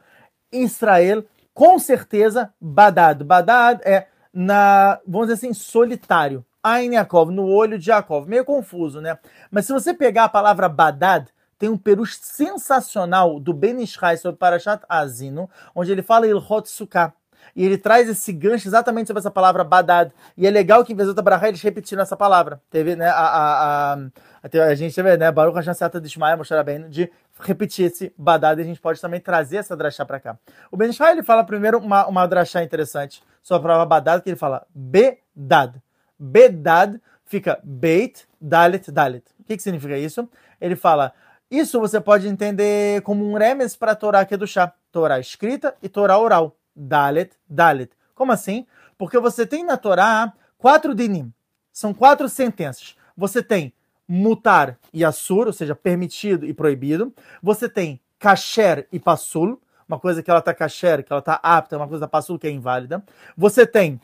Israel, 0.52 1.24
com 1.54 1.78
certeza, 1.80 2.54
badad. 2.60 3.24
Badad 3.24 3.82
é, 3.84 4.08
na, 4.34 4.99
vamos 5.06 5.28
dizer 5.28 5.45
assim, 5.45 5.54
solitário. 5.54 6.45
Ain 6.64 6.93
Yaakov, 6.93 7.32
no 7.32 7.45
olho 7.47 7.78
de 7.78 7.89
Yaakov. 7.89 8.28
Meio 8.28 8.45
confuso, 8.45 9.02
né? 9.02 9.18
Mas 9.49 9.66
se 9.66 9.74
você 9.74 9.93
pegar 9.93 10.26
a 10.26 10.30
palavra 10.30 10.70
Badad, 10.70 11.28
tem 11.58 11.70
um 11.70 11.78
perush 11.78 12.18
sensacional 12.22 13.39
do 13.39 13.54
Ben 13.54 13.82
Ishai 13.82 14.18
sobre 14.18 14.38
Parashat 14.38 14.84
Azino, 14.88 15.49
onde 15.76 15.91
ele 15.91 16.02
fala 16.02 16.28
Ilhot 16.28 16.70
Sukkah. 16.70 17.14
E 17.55 17.65
ele 17.65 17.77
traz 17.77 18.07
esse 18.09 18.31
gancho 18.31 18.67
exatamente 18.67 19.07
sobre 19.07 19.19
essa 19.19 19.31
palavra 19.31 19.63
Badad. 19.63 20.11
E 20.37 20.47
é 20.47 20.49
legal 20.49 20.83
que 20.83 20.93
em 20.93 20.95
Vezota 20.95 21.21
Brahá 21.21 21.47
eles 21.47 21.61
repetiram 21.61 22.01
essa 22.01 22.15
palavra. 22.15 22.61
Teve, 22.69 22.95
né, 22.95 23.07
a, 23.07 23.13
a, 23.13 23.93
a, 23.93 24.63
a 24.67 24.75
gente 24.75 24.95
teve, 24.95 25.17
né, 25.17 25.31
Baruch 25.31 25.55
Hashem 25.55 25.73
Sata 25.73 25.99
de 25.99 26.07
Ishmael, 26.07 26.37
mostrar 26.37 26.63
bem, 26.63 26.89
de 26.89 27.11
repetir 27.39 27.87
esse 27.87 28.13
Badad 28.17 28.59
e 28.59 28.61
a 28.61 28.65
gente 28.65 28.79
pode 28.79 29.01
também 29.01 29.19
trazer 29.19 29.57
essa 29.57 29.75
drachá 29.75 30.05
para 30.05 30.19
cá. 30.19 30.37
O 30.71 30.77
Ben 30.77 30.89
Ishai, 30.89 31.11
ele 31.11 31.23
fala 31.23 31.43
primeiro 31.43 31.79
uma, 31.79 32.07
uma 32.07 32.27
drachá 32.27 32.63
interessante 32.63 33.21
sobre 33.41 33.67
a 33.67 33.71
palavra 33.71 33.85
Badad, 33.85 34.21
que 34.21 34.29
ele 34.29 34.37
fala 34.37 34.65
Bedad. 34.73 35.75
Bedad 36.17 36.99
fica 37.25 37.59
Beit 37.63 38.27
Dalet 38.39 38.91
Dalet. 38.91 39.23
O 39.39 39.43
que, 39.43 39.57
que 39.57 39.63
significa 39.63 39.97
isso? 39.97 40.29
Ele 40.59 40.75
fala, 40.75 41.13
isso 41.49 41.79
você 41.79 41.99
pode 41.99 42.27
entender 42.27 43.01
como 43.01 43.29
um 43.29 43.37
remes 43.37 43.75
para 43.75 43.91
a 43.91 43.95
Torá 43.95 44.23
que 44.23 44.33
é 44.33 44.37
do 44.37 44.47
chá. 44.47 44.73
Torá 44.91 45.19
escrita 45.19 45.75
e 45.81 45.89
Torá 45.89 46.17
oral. 46.17 46.55
Dalet 46.76 47.32
Dalet. 47.49 47.91
Como 48.15 48.32
assim? 48.32 48.65
Porque 48.97 49.19
você 49.19 49.45
tem 49.45 49.63
na 49.63 49.78
Torá 49.78 50.34
quatro 50.57 50.93
dinim. 50.93 51.34
São 51.72 51.93
quatro 51.93 52.30
sentenças. 52.30 52.95
Você 53.15 53.41
tem 53.41 53.74
mutar 54.07 54.78
e 54.93 55.05
assur, 55.05 55.47
ou 55.47 55.53
seja, 55.53 55.74
permitido 55.74 56.45
e 56.45 56.53
proibido. 56.53 57.13
Você 57.41 57.69
tem 57.69 57.99
kasher 58.19 58.88
e 58.91 58.99
passul, 58.99 59.59
uma 59.88 59.99
coisa 59.99 60.22
que 60.22 60.30
ela 60.30 60.39
está 60.39 60.53
kasher, 60.53 61.03
que 61.03 61.11
ela 61.11 61.19
está 61.19 61.39
apta, 61.41 61.78
uma 61.78 61.88
coisa 61.88 62.07
passul 62.07 62.38
que 62.38 62.45
é 62.45 62.51
inválida. 62.51 63.03
Você 63.38 63.65
tem 63.65 63.99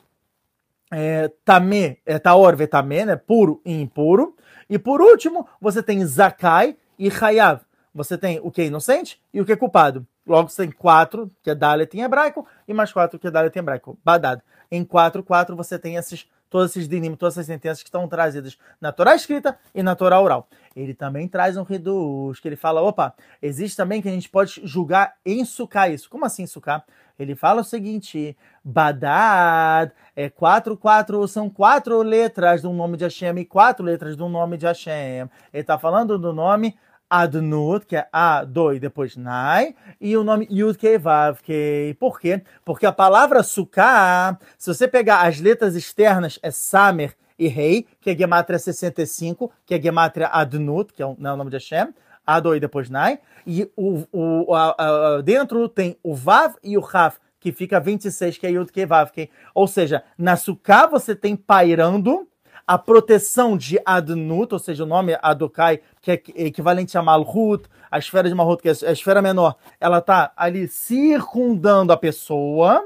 é, 0.91 1.29
tamé, 1.43 1.97
é, 2.05 2.17
taor 2.17 2.55
vetamé, 2.55 3.05
né, 3.05 3.15
puro 3.15 3.61
e 3.65 3.81
impuro. 3.81 4.35
E 4.69 4.79
por 4.79 5.01
último, 5.01 5.47
você 5.59 5.83
tem 5.83 6.05
zakai 6.05 6.77
e 6.97 7.09
hayav. 7.09 7.61
Você 7.97 8.15
tem 8.15 8.39
o 8.43 8.51
que 8.51 8.61
é 8.61 8.65
inocente 8.65 9.19
e 9.33 9.41
o 9.41 9.45
que 9.45 9.51
é 9.51 9.55
culpado. 9.55 10.05
Logo, 10.23 10.49
você 10.49 10.67
tem 10.67 10.71
quatro, 10.71 11.31
que 11.41 11.49
é 11.49 11.55
dalet 11.55 11.97
em 11.97 12.01
hebraico, 12.01 12.45
e 12.67 12.73
mais 12.73 12.93
quatro, 12.93 13.17
que 13.17 13.25
é 13.25 13.31
dalet 13.31 13.55
em 13.55 13.59
hebraico, 13.59 13.97
badad. 14.05 14.39
Em 14.69 14.85
quatro, 14.85 15.23
quatro, 15.23 15.55
você 15.55 15.79
tem 15.79 15.95
esses, 15.95 16.29
todos 16.47 16.69
esses 16.69 16.87
dinim, 16.87 17.15
todas 17.15 17.33
essas 17.33 17.47
sentenças 17.47 17.81
que 17.81 17.89
estão 17.89 18.07
trazidas 18.07 18.55
na 18.79 18.91
Torá 18.91 19.15
escrita 19.15 19.57
e 19.73 19.81
na 19.81 19.95
Torá 19.95 20.21
oral. 20.21 20.47
Ele 20.75 20.93
também 20.93 21.27
traz 21.27 21.57
um 21.57 21.63
reduz, 21.63 22.39
que 22.39 22.47
ele 22.47 22.55
fala, 22.55 22.83
opa, 22.83 23.15
existe 23.41 23.75
também 23.75 23.99
que 23.99 24.07
a 24.07 24.11
gente 24.11 24.29
pode 24.29 24.61
julgar 24.63 25.15
em 25.25 25.43
sucar 25.43 25.91
isso. 25.91 26.07
Como 26.07 26.23
assim 26.23 26.45
sucar? 26.45 26.85
Ele 27.17 27.35
fala 27.35 27.61
o 27.61 27.63
seguinte: 27.63 28.37
Badad 28.63 29.91
é 30.15 30.29
quatro, 30.29 30.77
quatro, 30.77 31.27
são 31.27 31.49
quatro 31.49 32.03
letras 32.03 32.61
do 32.61 32.71
nome 32.71 32.95
de 32.95 33.05
Hashem 33.05 33.39
e 33.39 33.45
quatro 33.45 33.83
letras 33.83 34.15
do 34.15 34.29
nome 34.29 34.55
de 34.55 34.67
Hashem. 34.67 35.27
Ele 35.51 35.61
está 35.61 35.79
falando 35.79 36.19
do 36.19 36.31
nome 36.31 36.77
Adnut, 37.09 37.85
que 37.85 37.95
é 37.95 38.07
A, 38.11 38.43
do 38.43 38.73
e 38.73 38.79
depois 38.79 39.15
Nai, 39.15 39.75
e 39.99 40.15
o 40.17 40.23
nome 40.23 40.47
Yud 40.51 40.77
Kei 40.77 40.97
Vav 40.97 41.39
Kei. 41.41 41.93
Por 41.93 42.19
quê? 42.19 42.41
Porque 42.65 42.85
a 42.85 42.91
palavra 42.91 43.43
Sukkah, 43.43 44.37
se 44.57 44.73
você 44.73 44.87
pegar 44.87 45.21
as 45.21 45.39
letras 45.39 45.75
externas, 45.75 46.39
é 46.41 46.51
Samer 46.51 47.15
e 47.39 47.47
Rei, 47.47 47.87
que 48.01 48.09
é 48.09 48.17
Gematria 48.17 48.59
65, 48.59 49.51
que 49.65 49.75
é 49.75 49.81
Gematria 49.81 50.27
Adnut, 50.27 50.93
que 50.93 51.01
é 51.01 51.05
o, 51.05 51.15
não 51.17 51.31
é 51.31 51.33
o 51.33 51.37
nome 51.37 51.51
de 51.51 51.57
Hashem. 51.57 51.93
Ado 52.25 52.55
e 52.55 52.59
depois 52.59 52.89
Nai. 52.89 53.19
E 53.45 53.71
o, 53.77 54.03
o, 54.11 54.53
a, 54.53 54.75
a, 54.77 55.21
dentro 55.21 55.69
tem 55.69 55.97
o 56.03 56.13
Vav 56.13 56.55
e 56.61 56.77
o 56.77 56.81
Raf, 56.81 57.19
que 57.39 57.53
fica 57.53 57.79
26, 57.79 58.37
que 58.37 58.45
é 58.45 58.51
Yud 58.51 58.71
que 58.71 58.85
Vav. 58.85 59.11
Que, 59.11 59.29
ou 59.55 59.67
seja, 59.67 60.03
na 60.17 60.35
Sukkah 60.35 60.87
você 60.87 61.15
tem 61.15 61.37
pairando 61.37 62.27
a 62.67 62.77
proteção 62.77 63.55
de 63.55 63.79
Adnut, 63.85 64.53
ou 64.53 64.59
seja, 64.59 64.83
o 64.83 64.87
nome 64.87 65.17
Adokai, 65.21 65.79
que 66.01 66.11
é 66.11 66.21
equivalente 66.35 66.97
a 66.97 67.01
Malhut, 67.01 67.63
a 67.89 67.97
esfera 67.97 68.27
de 68.27 68.35
Malhut, 68.35 68.61
que 68.61 68.67
é 68.67 68.73
a 68.89 68.91
esfera 68.91 69.21
menor, 69.21 69.55
ela 69.79 69.99
está 69.99 70.33
ali 70.35 70.67
circundando 70.67 71.93
a 71.93 71.97
pessoa. 71.97 72.83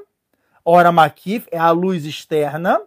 Ora 0.64 0.92
Makif 0.92 1.48
é 1.52 1.58
a 1.58 1.72
luz 1.72 2.06
externa, 2.06 2.80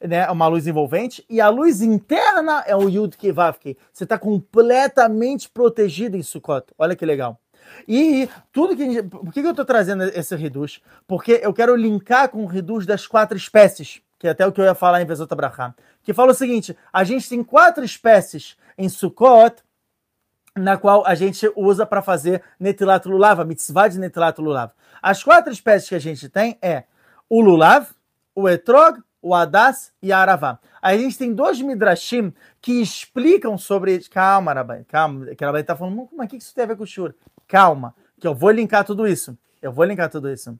né, 0.00 0.26
uma 0.30 0.48
luz 0.48 0.66
envolvente, 0.66 1.22
e 1.28 1.38
a 1.38 1.50
luz 1.50 1.82
interna 1.82 2.64
é 2.66 2.74
o 2.74 2.88
Yud 2.88 3.14
Kivavke. 3.18 3.76
Você 3.92 4.04
está 4.04 4.18
completamente 4.18 5.50
protegido 5.50 6.16
em 6.16 6.22
Sukkot. 6.22 6.72
Olha 6.78 6.96
que 6.96 7.04
legal. 7.04 7.38
E 7.86 8.26
tudo 8.50 8.74
que. 8.74 9.02
Por 9.02 9.32
que 9.32 9.40
eu 9.40 9.50
estou 9.50 9.64
trazendo 9.64 10.04
esse 10.04 10.34
reduz? 10.34 10.80
Porque 11.06 11.40
eu 11.42 11.52
quero 11.52 11.76
linkar 11.76 12.30
com 12.30 12.44
o 12.44 12.46
reduz 12.46 12.86
das 12.86 13.06
quatro 13.06 13.36
espécies, 13.36 14.00
que 14.18 14.26
é 14.26 14.30
até 14.30 14.46
o 14.46 14.52
que 14.52 14.60
eu 14.60 14.64
ia 14.64 14.74
falar 14.74 15.00
em 15.00 15.06
Vezot 15.06 15.32
Abraham. 15.32 15.74
Que 16.02 16.12
fala 16.12 16.32
o 16.32 16.34
seguinte: 16.34 16.76
a 16.92 17.04
gente 17.04 17.28
tem 17.28 17.42
quatro 17.44 17.84
espécies 17.84 18.56
em 18.76 18.88
Sukkot, 18.88 19.62
na 20.56 20.76
qual 20.76 21.06
a 21.06 21.14
gente 21.14 21.50
usa 21.54 21.86
para 21.86 22.02
fazer 22.02 22.42
Netilat 22.58 23.06
Lulav, 23.06 23.40
a 23.40 23.44
mitzvah 23.44 23.88
de 23.88 23.98
Netilat 23.98 24.38
Lulav. 24.38 24.72
As 25.00 25.22
quatro 25.22 25.52
espécies 25.52 25.88
que 25.88 25.94
a 25.94 26.00
gente 26.00 26.28
tem 26.28 26.58
é 26.60 26.84
o 27.28 27.40
Lulav, 27.40 27.88
o 28.34 28.48
Etrog, 28.48 29.00
o 29.22 29.34
Adas 29.34 29.92
e 30.02 30.12
a 30.12 30.18
Aravá. 30.18 30.58
A 30.80 30.96
gente 30.96 31.18
tem 31.18 31.34
dois 31.34 31.60
Midrashim 31.60 32.32
que 32.60 32.80
explicam 32.80 33.56
sobre. 33.58 34.00
Calma, 34.08 34.52
Rabai, 34.52 34.84
calma, 34.84 35.26
que 35.26 35.44
Rabai 35.44 35.60
está 35.60 35.76
falando, 35.76 36.08
mas 36.12 36.26
o 36.26 36.30
que 36.30 36.36
isso 36.36 36.54
tem 36.54 36.64
a 36.64 36.68
ver 36.68 36.76
com 36.76 36.84
o 36.84 36.86
Shur? 36.86 37.14
Calma, 37.46 37.94
que 38.20 38.26
eu 38.26 38.34
vou 38.34 38.50
linkar 38.50 38.84
tudo 38.84 39.06
isso. 39.06 39.36
Eu 39.60 39.72
vou 39.72 39.84
linkar 39.84 40.08
tudo 40.08 40.30
isso. 40.30 40.58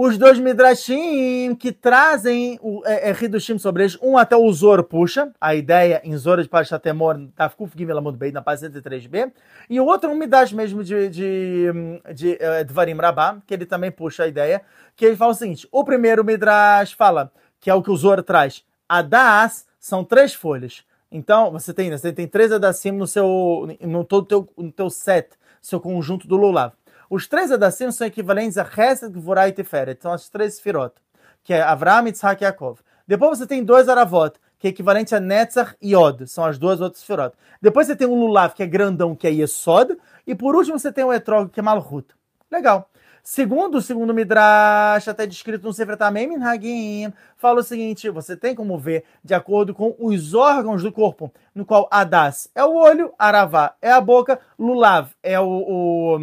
Os 0.00 0.16
dois 0.16 0.38
Midrashim 0.38 1.56
que 1.56 1.72
trazem 1.72 2.56
o 2.62 2.82
é, 2.86 3.10
é, 3.10 3.16
Hidushim 3.20 3.58
sobre 3.58 3.82
eles, 3.82 3.98
um 4.00 4.16
até 4.16 4.36
o 4.36 4.52
Zor 4.52 4.84
puxa, 4.84 5.32
a 5.40 5.56
ideia 5.56 6.00
em 6.04 6.16
Zor 6.16 6.40
de 6.40 6.48
Parashat 6.48 6.80
Temor, 6.80 7.18
Tafkuf 7.34 7.76
Gimel 7.76 8.00
Beit, 8.12 8.32
na 8.32 8.40
página 8.40 8.70
103b, 8.70 9.32
e 9.68 9.80
o 9.80 9.86
outro 9.86 10.08
é 10.08 10.12
um 10.12 10.16
Midrash 10.16 10.52
mesmo 10.52 10.84
de, 10.84 11.08
de, 11.08 11.72
de, 12.14 12.14
de 12.14 12.32
uh, 12.34 12.64
Dvarim 12.64 12.94
Rabá, 12.94 13.38
que 13.44 13.52
ele 13.52 13.66
também 13.66 13.90
puxa 13.90 14.22
a 14.22 14.28
ideia, 14.28 14.62
que 14.94 15.04
ele 15.04 15.16
fala 15.16 15.32
o 15.32 15.34
seguinte, 15.34 15.66
o 15.72 15.82
primeiro 15.82 16.24
Midrash 16.24 16.92
fala, 16.92 17.32
que 17.58 17.68
é 17.68 17.74
o 17.74 17.82
que 17.82 17.90
o 17.90 17.96
Zor 17.96 18.22
traz, 18.22 18.64
Adas 18.88 19.66
são 19.80 20.04
três 20.04 20.32
folhas, 20.32 20.84
então, 21.10 21.50
você 21.50 21.74
tem, 21.74 21.90
você 21.90 22.12
tem 22.12 22.28
três 22.28 22.52
Adassim 22.52 22.92
no 22.92 23.06
seu, 23.08 23.66
no 23.80 24.04
todo 24.04 24.26
teu, 24.26 24.48
no 24.56 24.70
teu 24.70 24.90
set, 24.90 25.30
seu 25.60 25.80
conjunto 25.80 26.28
do 26.28 26.36
Lulav. 26.36 26.72
Os 27.10 27.26
três 27.26 27.50
Adassim 27.50 27.90
são 27.90 28.06
equivalentes 28.06 28.58
a 28.58 28.64
Chesed, 28.64 29.12
Gvorá 29.12 29.48
e 29.48 29.52
Tiferet. 29.52 30.02
São 30.02 30.12
as 30.12 30.28
três 30.28 30.56
Sfirot, 30.56 30.94
que 31.42 31.54
é 31.54 31.62
Avram, 31.62 32.06
Yitzhak 32.06 32.42
e 32.42 32.44
Yaakov. 32.44 32.80
Depois 33.06 33.38
você 33.38 33.46
tem 33.46 33.64
dois 33.64 33.88
Aravot, 33.88 34.38
que 34.58 34.66
é 34.66 34.70
equivalente 34.70 35.14
a 35.14 35.20
Netzach 35.20 35.74
e 35.80 35.96
Od. 35.96 36.26
São 36.26 36.44
as 36.44 36.58
duas 36.58 36.80
outras 36.80 37.02
Sfirot. 37.02 37.34
Depois 37.62 37.86
você 37.86 37.96
tem 37.96 38.06
o 38.06 38.14
Lulav, 38.14 38.54
que 38.54 38.62
é 38.62 38.66
grandão, 38.66 39.14
que 39.14 39.26
é 39.26 39.30
Yesod. 39.30 39.96
E 40.26 40.34
por 40.34 40.54
último 40.54 40.78
você 40.78 40.92
tem 40.92 41.04
o 41.04 41.12
Etrog, 41.12 41.50
que 41.50 41.60
é 41.60 41.62
Malhut. 41.62 42.06
Legal. 42.50 42.90
Segundo 43.22 43.82
segundo 43.82 44.14
Midrash, 44.14 45.08
até 45.08 45.26
descrito 45.26 45.66
no 45.66 45.72
Sefer 45.72 45.98
Tamei 45.98 46.26
Minhagim, 46.26 47.12
fala 47.36 47.60
o 47.60 47.62
seguinte: 47.62 48.08
você 48.08 48.34
tem 48.36 48.54
como 48.54 48.78
ver 48.78 49.04
de 49.22 49.34
acordo 49.34 49.74
com 49.74 49.94
os 49.98 50.32
órgãos 50.32 50.82
do 50.82 50.90
corpo, 50.90 51.30
no 51.54 51.66
qual 51.66 51.86
Adas 51.90 52.50
é 52.54 52.64
o 52.64 52.74
olho, 52.74 53.12
Aravá 53.18 53.74
é 53.82 53.90
a 53.92 54.00
boca, 54.00 54.40
Lulav 54.58 55.10
é 55.22 55.38
o. 55.38 55.46
o 55.46 56.18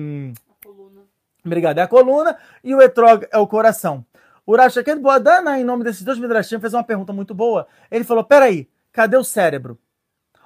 Obrigado, 1.45 1.77
é 1.77 1.81
a 1.83 1.87
coluna, 1.87 2.37
e 2.63 2.73
o 2.73 2.81
Etrog 2.81 3.27
é 3.31 3.37
o 3.37 3.47
coração. 3.47 4.03
O 4.45 4.55
Rashaked 4.55 4.99
Boadana, 4.99 5.59
em 5.59 5.63
nome 5.63 5.83
desses 5.83 6.03
dois 6.03 6.17
Midrashim, 6.17 6.59
fez 6.59 6.73
uma 6.73 6.83
pergunta 6.83 7.13
muito 7.13 7.33
boa. 7.33 7.67
Ele 7.89 8.03
falou: 8.03 8.23
peraí, 8.23 8.69
cadê 8.91 9.15
o 9.17 9.23
cérebro? 9.23 9.77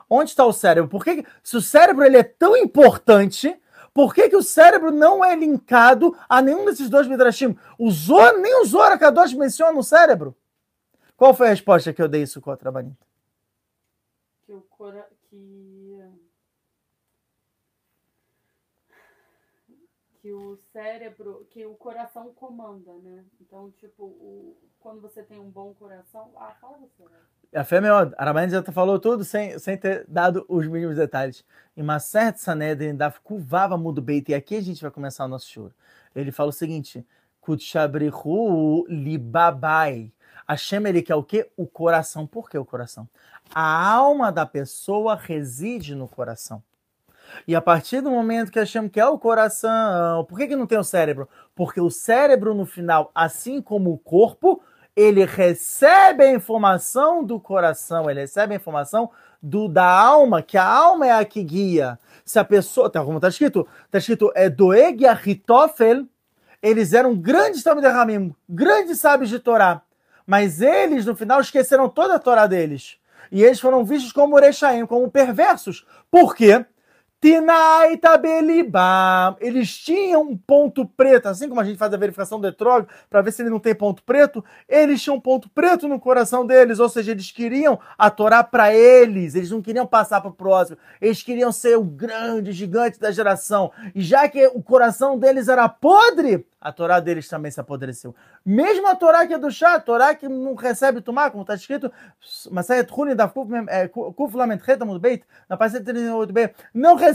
Onde 0.10 0.32
está 0.32 0.46
o 0.46 0.54
cérebro? 0.54 0.90
Por 0.90 1.04
que, 1.04 1.26
se 1.44 1.56
o 1.56 1.62
cérebro 1.62 2.04
ele 2.04 2.18
é 2.18 2.24
tão 2.24 2.58
importante, 2.58 3.56
por 3.94 4.14
que, 4.14 4.30
que 4.30 4.36
o 4.36 4.44
cérebro 4.44 4.92
não 4.92 5.24
é 5.24 5.36
linkado 5.36 6.18
a 6.28 6.42
nenhum 6.42 6.66
desses 6.66 6.90
dois 6.90 7.08
midrashim? 7.08 7.58
O 7.78 7.92
Zor, 7.92 8.38
nem 8.40 8.62
o 8.62 8.66
Zor 8.66 8.98
Kadosh 8.98 9.34
menciona 9.34 9.78
o 9.78 9.84
cérebro. 9.84 10.36
Qual 11.16 11.34
foi 11.34 11.48
a 11.48 11.50
resposta 11.52 11.94
que 11.94 12.02
eu 12.02 12.08
dei 12.08 12.24
a 12.24 12.72
Banita? 12.72 13.06
Que 14.46 14.54
o 14.54 14.62
cora... 14.62 15.06
que... 15.30 15.69
que 20.30 20.34
o 20.34 20.60
cérebro, 20.72 21.48
que 21.50 21.66
o 21.66 21.74
coração 21.74 22.32
comanda, 22.36 22.94
né? 23.04 23.24
Então, 23.42 23.72
tipo, 23.72 24.04
o... 24.04 24.56
quando 24.80 25.02
você 25.02 25.24
tem 25.24 25.40
um 25.40 25.50
bom 25.50 25.74
coração, 25.74 26.30
ah, 26.36 26.56
fala 26.62 26.78
você, 26.78 27.04
né? 27.04 27.18
A 27.56 27.64
fé 27.64 27.78
é 27.78 27.82
melhor. 27.82 28.14
Arabanes 28.16 28.52
já 28.52 28.62
falou 28.62 29.00
tudo 29.00 29.26
sem, 29.26 29.58
sem 29.58 29.76
ter 29.76 30.06
dado 30.08 30.46
os 30.48 30.68
mínimos 30.68 30.98
detalhes. 30.98 31.44
Em 31.76 31.82
Maseret 31.82 32.40
Sanedrin, 32.40 32.96
da 32.96 33.10
Kuvava 33.12 33.76
Mudo 33.76 34.04
Beit, 34.04 34.32
e 34.32 34.36
aqui 34.36 34.56
a 34.56 34.62
gente 34.62 34.84
vai 34.84 34.92
começar 34.92 35.26
o 35.26 35.28
nosso 35.28 35.50
choro. 35.50 35.74
Ele 36.16 36.32
fala 36.32 36.50
o 36.50 36.54
seguinte: 36.54 37.04
Kutshabrihu 37.42 38.86
libabai. 38.88 40.14
Hashem, 40.48 40.86
ele 40.86 41.02
quer 41.02 41.16
o 41.16 41.24
quê? 41.24 41.50
O 41.58 41.66
coração. 41.66 42.28
Por 42.28 42.48
que 42.52 42.58
o 42.58 42.66
coração? 42.66 43.10
A 43.54 43.92
alma 43.94 44.32
da 44.32 44.46
pessoa 44.46 45.16
reside 45.16 45.96
no 45.96 46.08
coração. 46.08 46.62
E 47.48 47.56
a 47.56 47.62
partir 47.62 48.02
do 48.02 48.12
momento 48.12 48.52
que 48.52 48.60
Hashem 48.60 48.88
quer 48.88 49.06
o 49.08 49.18
coração, 49.18 50.26
por 50.26 50.38
que, 50.38 50.48
que 50.48 50.56
não 50.56 50.68
tem 50.68 50.78
o 50.78 50.84
cérebro? 50.84 51.28
Porque 51.56 51.82
o 51.82 51.90
cérebro, 51.90 52.54
no 52.54 52.66
final, 52.66 53.12
assim 53.14 53.62
como 53.62 53.92
o 53.92 53.98
corpo, 53.98 54.62
ele 54.96 55.26
recebe 55.26 56.24
a 56.24 56.34
informação 56.34 57.24
do 57.24 57.40
coração, 57.40 58.10
ele 58.10 58.22
recebe 58.22 58.54
a 58.54 58.58
informação 58.58 59.10
do, 59.42 59.68
da 59.68 59.90
alma, 59.90 60.42
que 60.42 60.58
a 60.58 60.66
alma 60.66 61.08
é 61.08 61.12
a 61.12 61.24
que 61.24 61.44
guia. 61.44 61.98
Se 62.26 62.38
a 62.38 62.44
pessoa, 62.44 62.90
tá, 62.90 63.04
como 63.04 63.18
está 63.18 63.30
escrito, 63.30 63.68
está 63.86 63.98
escrito, 63.98 64.32
é 64.36 64.50
Doeg 64.50 65.02
e 65.02 65.08
Ahitofel, 65.08 66.06
eles 66.62 66.94
eram 66.94 67.16
grandes 67.16 67.64
Talmud 67.64 67.86
grandes 68.48 69.00
sábios 69.00 69.30
de 69.30 69.40
Torá, 69.40 69.82
mas 70.28 70.62
eles, 70.62 71.06
no 71.06 71.16
final, 71.16 71.40
esqueceram 71.40 71.88
toda 71.88 72.16
a 72.16 72.20
Torá 72.20 72.46
deles. 72.46 72.98
E 73.32 73.44
eles 73.44 73.60
foram 73.60 73.86
vistos 73.86 74.12
como 74.12 74.36
Urechaim, 74.36 74.86
como 74.86 75.10
perversos. 75.10 75.86
Por 76.12 76.36
quê? 76.36 76.66
Tinai 77.22 77.98
Tabelibam. 77.98 79.36
Eles 79.42 79.78
tinham 79.78 80.22
um 80.22 80.38
ponto 80.38 80.86
preto, 80.86 81.28
assim 81.28 81.50
como 81.50 81.60
a 81.60 81.66
gente 81.66 81.78
faz 81.78 81.94
a 81.94 81.98
verificação 81.98 82.40
do 82.40 82.48
etrog 82.48 82.88
para 83.10 83.22
ver 83.22 83.32
se 83.34 83.42
ele 83.42 83.50
não 83.50 83.60
tem 83.60 83.76
ponto 83.76 84.02
preto, 84.04 84.44
eles 84.68 85.02
tinham 85.02 85.18
um 85.18 85.22
ponto 85.22 85.50
preto 85.50 85.88
no 85.88 86.00
coração 86.00 86.46
deles, 86.46 86.80
ou 86.80 86.88
seja, 86.88 87.12
eles 87.12 87.30
queriam 87.32 87.78
a 87.98 88.10
Torá 88.10 88.42
para 88.44 88.74
eles, 88.74 89.36
eles 89.36 89.52
não 89.52 89.62
queriam 89.62 89.86
passar 89.86 90.22
para 90.22 90.30
o 90.30 90.34
próximo, 90.34 90.78
eles 91.02 91.22
queriam 91.22 91.52
ser 91.52 91.78
o 91.78 91.84
grande 91.84 92.54
gigante 92.54 93.00
da 93.00 93.12
geração. 93.12 93.72
E 93.94 94.02
já 94.02 94.30
que 94.30 94.48
o 94.48 94.64
coração 94.64 95.20
deles 95.20 95.50
era 95.50 95.68
podre, 95.68 96.46
a 96.62 96.72
Torá 96.72 97.00
deles 97.00 97.28
também 97.28 97.52
se 97.52 97.60
apodreceu. 97.60 98.14
Mesmo 98.46 98.88
a 98.88 98.96
Torá 98.96 99.26
que 99.26 99.34
é 99.34 99.38
do 99.38 99.52
chá, 99.52 99.76
a 99.76 99.80
Torá 99.80 100.16
que 100.16 100.28
não 100.28 100.56
recebe 100.56 101.02
tomar, 101.02 101.32
como 101.32 101.44
está 101.44 101.56
escrito, 101.56 101.92
Masayet 102.52 102.90
Huni 102.92 103.16
da 103.16 103.28
Kuf 103.30 104.36
Lament 104.36 104.62
Retamud 104.62 105.00
Beit, 105.00 105.24
na 105.48 105.56
página 105.56 105.82
38b, 105.82 106.54
não 106.74 106.96
recebe 106.96 107.09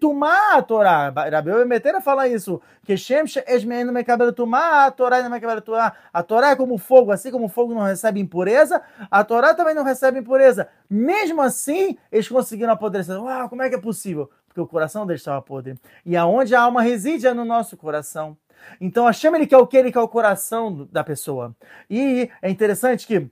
tomar 0.00 0.56
a 0.56 0.62
Torá. 0.62 1.10
Rabi 1.10 1.64
Metera 1.64 2.00
fala 2.00 2.28
isso, 2.28 2.60
que 2.84 2.96
Shem 2.96 3.24
Esmein 3.46 3.84
não 3.84 3.92
me 3.92 4.04
cabelo 4.04 4.32
tomar, 4.32 4.86
a 4.86 4.90
Torá 4.90 5.22
não 5.22 5.30
me 5.30 5.40
cabelo 5.40 5.60
tomar. 5.60 5.96
A 6.12 6.22
Torá 6.22 6.50
é 6.50 6.56
como 6.56 6.78
fogo, 6.78 7.12
assim 7.12 7.30
como 7.30 7.46
o 7.46 7.48
fogo 7.48 7.74
não 7.74 7.82
recebe 7.82 8.20
impureza, 8.20 8.82
a 9.10 9.24
Torá 9.24 9.54
também 9.54 9.74
não 9.74 9.84
recebe 9.84 10.18
impureza. 10.18 10.68
Mesmo 10.88 11.42
assim, 11.42 11.96
eles 12.10 12.28
conseguiram 12.28 12.72
apodrecer. 12.72 13.20
Uau, 13.20 13.48
como 13.48 13.62
é 13.62 13.68
que 13.68 13.74
é 13.74 13.80
possível? 13.80 14.30
Porque 14.46 14.60
o 14.60 14.66
coração 14.66 15.06
deles 15.06 15.20
estava 15.20 15.42
podre. 15.42 15.74
E 16.04 16.16
aonde 16.16 16.54
a 16.54 16.62
alma 16.62 16.82
reside 16.82 17.26
é 17.26 17.34
no 17.34 17.44
nosso 17.44 17.76
coração. 17.76 18.36
Então 18.80 19.06
a 19.06 19.12
chama 19.12 19.36
ele 19.36 19.46
quer 19.46 19.58
o 19.58 19.66
que? 19.66 19.76
Ele 19.76 19.92
quer 19.92 20.00
o 20.00 20.08
coração 20.08 20.88
da 20.90 21.04
pessoa. 21.04 21.54
E 21.90 22.30
é 22.40 22.50
interessante 22.50 23.06
que, 23.06 23.28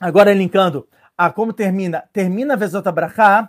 agora 0.00 0.32
linkando 0.32 0.88
a 1.16 1.30
como 1.30 1.52
termina, 1.52 2.04
termina 2.12 2.56
Vezota 2.56 2.92
Brachá, 2.92 3.48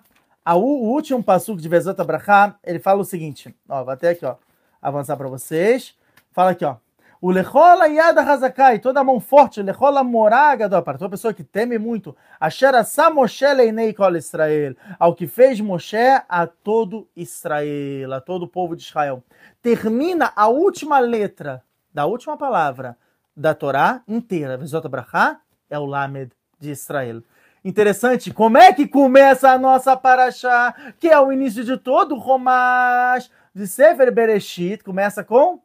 a, 0.49 0.55
o 0.55 0.91
último 0.91 1.23
passuco 1.23 1.61
de 1.61 1.69
Vezota 1.69 2.03
Brachá, 2.03 2.55
ele 2.63 2.79
fala 2.79 3.01
o 3.01 3.05
seguinte, 3.05 3.55
ó, 3.69 3.83
vou 3.83 3.93
até 3.93 4.09
aqui, 4.09 4.25
ó, 4.25 4.35
avançar 4.81 5.15
para 5.15 5.27
vocês. 5.27 5.95
Fala 6.31 6.51
aqui, 6.51 6.65
ó. 6.65 6.77
O 7.21 7.29
lechola 7.29 7.87
yada 7.87 8.21
hazakai, 8.21 8.79
toda 8.79 8.99
a 8.99 9.03
mão 9.03 9.19
forte, 9.19 9.61
lechola 9.61 10.03
moraga, 10.03 10.81
para 10.81 10.97
toda 10.97 11.11
pessoa 11.11 11.35
que 11.35 11.43
teme 11.43 11.77
muito. 11.77 12.15
Asher 12.39 12.73
asa 12.73 13.11
Moshe 13.11 13.45
leinei 13.53 13.93
kol 13.93 14.15
Israel, 14.15 14.75
ao 14.97 15.13
que 15.13 15.27
fez 15.27 15.61
Moshe 15.61 15.97
a 16.27 16.47
todo 16.47 17.07
Israel, 17.15 18.13
a 18.13 18.19
todo 18.19 18.43
o 18.43 18.47
povo 18.47 18.75
de 18.75 18.81
Israel. 18.81 19.23
Termina 19.61 20.33
a 20.35 20.47
última 20.47 20.97
letra 20.97 21.61
da 21.93 22.07
última 22.07 22.35
palavra 22.35 22.97
da 23.37 23.53
Torá 23.53 24.01
inteira, 24.07 24.57
Vezot 24.57 24.87
Brachá, 24.87 25.41
é 25.69 25.77
o 25.77 25.85
Lamed 25.85 26.31
de 26.59 26.71
Israel. 26.71 27.21
Interessante, 27.63 28.33
como 28.33 28.57
é 28.57 28.73
que 28.73 28.87
começa 28.87 29.49
a 29.51 29.57
nossa 29.57 29.95
paraxá, 29.97 30.73
que 30.99 31.07
é 31.09 31.19
o 31.19 31.31
início 31.31 31.63
de 31.63 31.77
todo 31.77 32.15
o 32.15 32.19
Romash, 32.19 33.29
de 33.53 33.67
Sefer 33.67 34.11
Bereshit, 34.13 34.83
começa 34.83 35.23
com 35.23 35.61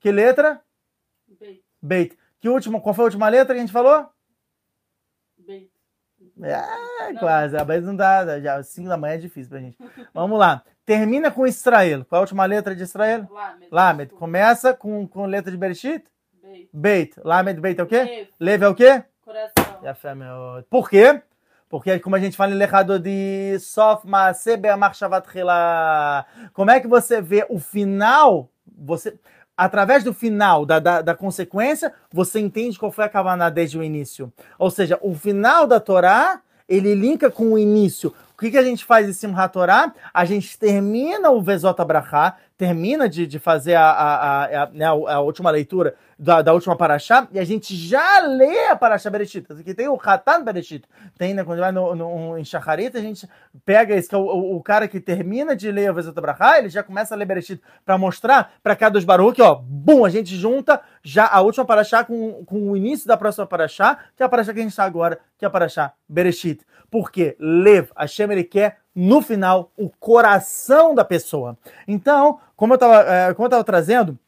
que 0.00 0.10
letra? 0.10 0.60
Beit. 1.38 1.62
Beit. 1.82 2.18
Que 2.40 2.48
último, 2.48 2.80
qual 2.80 2.94
foi 2.94 3.04
a 3.04 3.06
última 3.06 3.28
letra 3.28 3.54
que 3.54 3.58
a 3.60 3.62
gente 3.62 3.72
falou? 3.72 4.08
Beit. 5.38 5.70
É, 6.42 7.12
Não. 7.12 7.20
quase. 7.20 7.56
Mas 7.64 7.84
não 7.84 7.96
dá. 7.96 8.40
Já 8.40 8.62
5 8.62 8.88
da 8.88 8.96
manhã 8.96 9.14
é 9.14 9.18
difícil 9.18 9.48
pra 9.50 9.58
gente. 9.60 9.78
Vamos 10.12 10.38
lá. 10.38 10.62
Termina 10.84 11.30
com 11.30 11.46
Israel. 11.46 12.04
Qual 12.04 12.18
é 12.18 12.20
a 12.20 12.22
última 12.22 12.44
letra 12.44 12.74
de 12.74 12.82
Israel? 12.82 13.26
Lamed. 13.30 13.68
Lamed. 13.72 14.12
Começa 14.14 14.74
com, 14.74 15.06
com 15.08 15.24
letra 15.26 15.50
de 15.50 15.56
Bereshit? 15.56 16.04
Beit. 16.42 16.68
Beit. 16.72 17.20
Lamed, 17.24 17.60
Beit 17.60 17.80
é 17.80 17.82
o 17.82 17.86
quê? 17.86 18.02
Lev. 18.02 18.28
Lev 18.38 18.62
é 18.62 18.68
o 18.68 18.74
quê? 18.74 19.04
Coração. 19.22 19.80
E 19.82 19.88
a 19.88 19.94
fé, 19.94 20.14
meu. 20.14 20.62
Por 20.70 20.88
quê? 20.90 21.20
Porque, 21.68 21.98
como 21.98 22.14
a 22.14 22.20
gente 22.20 22.36
fala 22.36 22.52
em 22.52 22.58
Lechado 22.58 22.98
de 22.98 23.58
Sof 23.58 24.06
Shavat 24.94 25.30
Chila, 25.30 26.24
como 26.52 26.70
é 26.70 26.78
que 26.78 26.86
você 26.86 27.20
vê 27.20 27.44
o 27.48 27.58
final? 27.58 28.48
Você, 28.78 29.18
através 29.56 30.04
do 30.04 30.14
final, 30.14 30.64
da, 30.64 30.78
da, 30.78 31.02
da 31.02 31.14
consequência, 31.14 31.92
você 32.12 32.38
entende 32.38 32.78
qual 32.78 32.92
foi 32.92 33.04
a 33.04 33.08
Kavaná 33.08 33.50
desde 33.50 33.78
o 33.78 33.82
início. 33.82 34.32
Ou 34.58 34.70
seja, 34.70 34.98
o 35.02 35.14
final 35.14 35.66
da 35.66 35.80
Torá, 35.80 36.40
ele 36.68 36.94
linka 36.94 37.30
com 37.30 37.52
o 37.52 37.58
início. 37.58 38.14
O 38.34 38.38
que, 38.38 38.50
que 38.50 38.58
a 38.58 38.62
gente 38.62 38.84
faz 38.84 39.08
em 39.08 39.12
Simchat 39.12 39.52
Torá? 39.52 39.92
A 40.12 40.24
gente 40.24 40.58
termina 40.58 41.30
o 41.30 41.42
Vezot 41.42 41.80
Abrahá, 41.80 42.36
termina 42.56 43.08
de, 43.08 43.26
de 43.26 43.38
fazer 43.38 43.74
a, 43.74 43.90
a, 43.90 44.44
a, 44.44 44.62
a, 44.62 44.66
né, 44.70 44.84
a 44.84 45.20
última 45.20 45.50
leitura 45.50 45.96
da, 46.18 46.40
da 46.40 46.52
última 46.52 46.76
Paraxá, 46.76 47.28
e 47.30 47.38
a 47.38 47.44
gente 47.44 47.76
já 47.76 48.20
lê 48.20 48.68
a 48.68 48.76
Paraxá 48.76 49.10
Bereshit. 49.10 49.46
Aqui 49.52 49.74
tem 49.74 49.86
o 49.86 49.98
Hatan 50.02 50.42
Bereshit. 50.42 50.84
Tem, 51.18 51.34
né, 51.34 51.44
quando 51.44 51.60
vai 51.60 51.70
no, 51.70 51.94
no, 51.94 52.38
em 52.38 52.44
Shacharit, 52.44 52.96
a 52.96 53.00
gente 53.00 53.28
pega 53.64 53.94
esse, 53.94 54.14
é 54.14 54.18
o, 54.18 54.56
o, 54.56 54.62
cara 54.62 54.88
que 54.88 54.98
termina 54.98 55.54
de 55.54 55.70
ler 55.70 55.90
o 55.90 55.94
Vezot 55.94 56.18
Abrahá, 56.18 56.58
ele 56.58 56.70
já 56.70 56.82
começa 56.82 57.14
a 57.14 57.18
ler 57.18 57.26
Bereshit 57.26 57.60
para 57.84 57.98
mostrar 57.98 58.54
para 58.62 58.74
cada 58.74 58.94
dos 58.94 59.04
Baruch, 59.04 59.40
ó, 59.42 59.56
bum, 59.56 60.04
a 60.04 60.08
gente 60.08 60.34
junta 60.34 60.80
já 61.02 61.26
a 61.26 61.40
última 61.42 61.64
Paraxá 61.64 62.02
com, 62.02 62.44
com 62.44 62.70
o 62.70 62.76
início 62.76 63.06
da 63.06 63.16
próxima 63.16 63.46
Paraxá, 63.46 63.98
que 64.16 64.22
é 64.22 64.26
a 64.26 64.28
Paraxá 64.28 64.54
que 64.54 64.60
a 64.60 64.62
gente 64.62 64.70
está 64.70 64.84
agora, 64.84 65.20
que 65.36 65.44
é 65.44 65.48
a 65.48 65.50
Paraxá 65.50 65.92
Bereshit. 66.08 66.64
Porque 66.90 67.36
Lev, 67.38 67.90
Hashem, 67.96 68.30
ele 68.30 68.44
quer 68.44 68.78
no 68.94 69.20
final 69.20 69.70
o 69.76 69.90
coração 69.90 70.94
da 70.94 71.04
pessoa. 71.04 71.58
Então, 71.86 72.40
como 72.56 72.72
eu 72.72 72.76
estava 72.76 73.00
é, 73.02 73.34
como 73.34 73.52
eu 73.52 73.64
trazendo, 73.64 74.18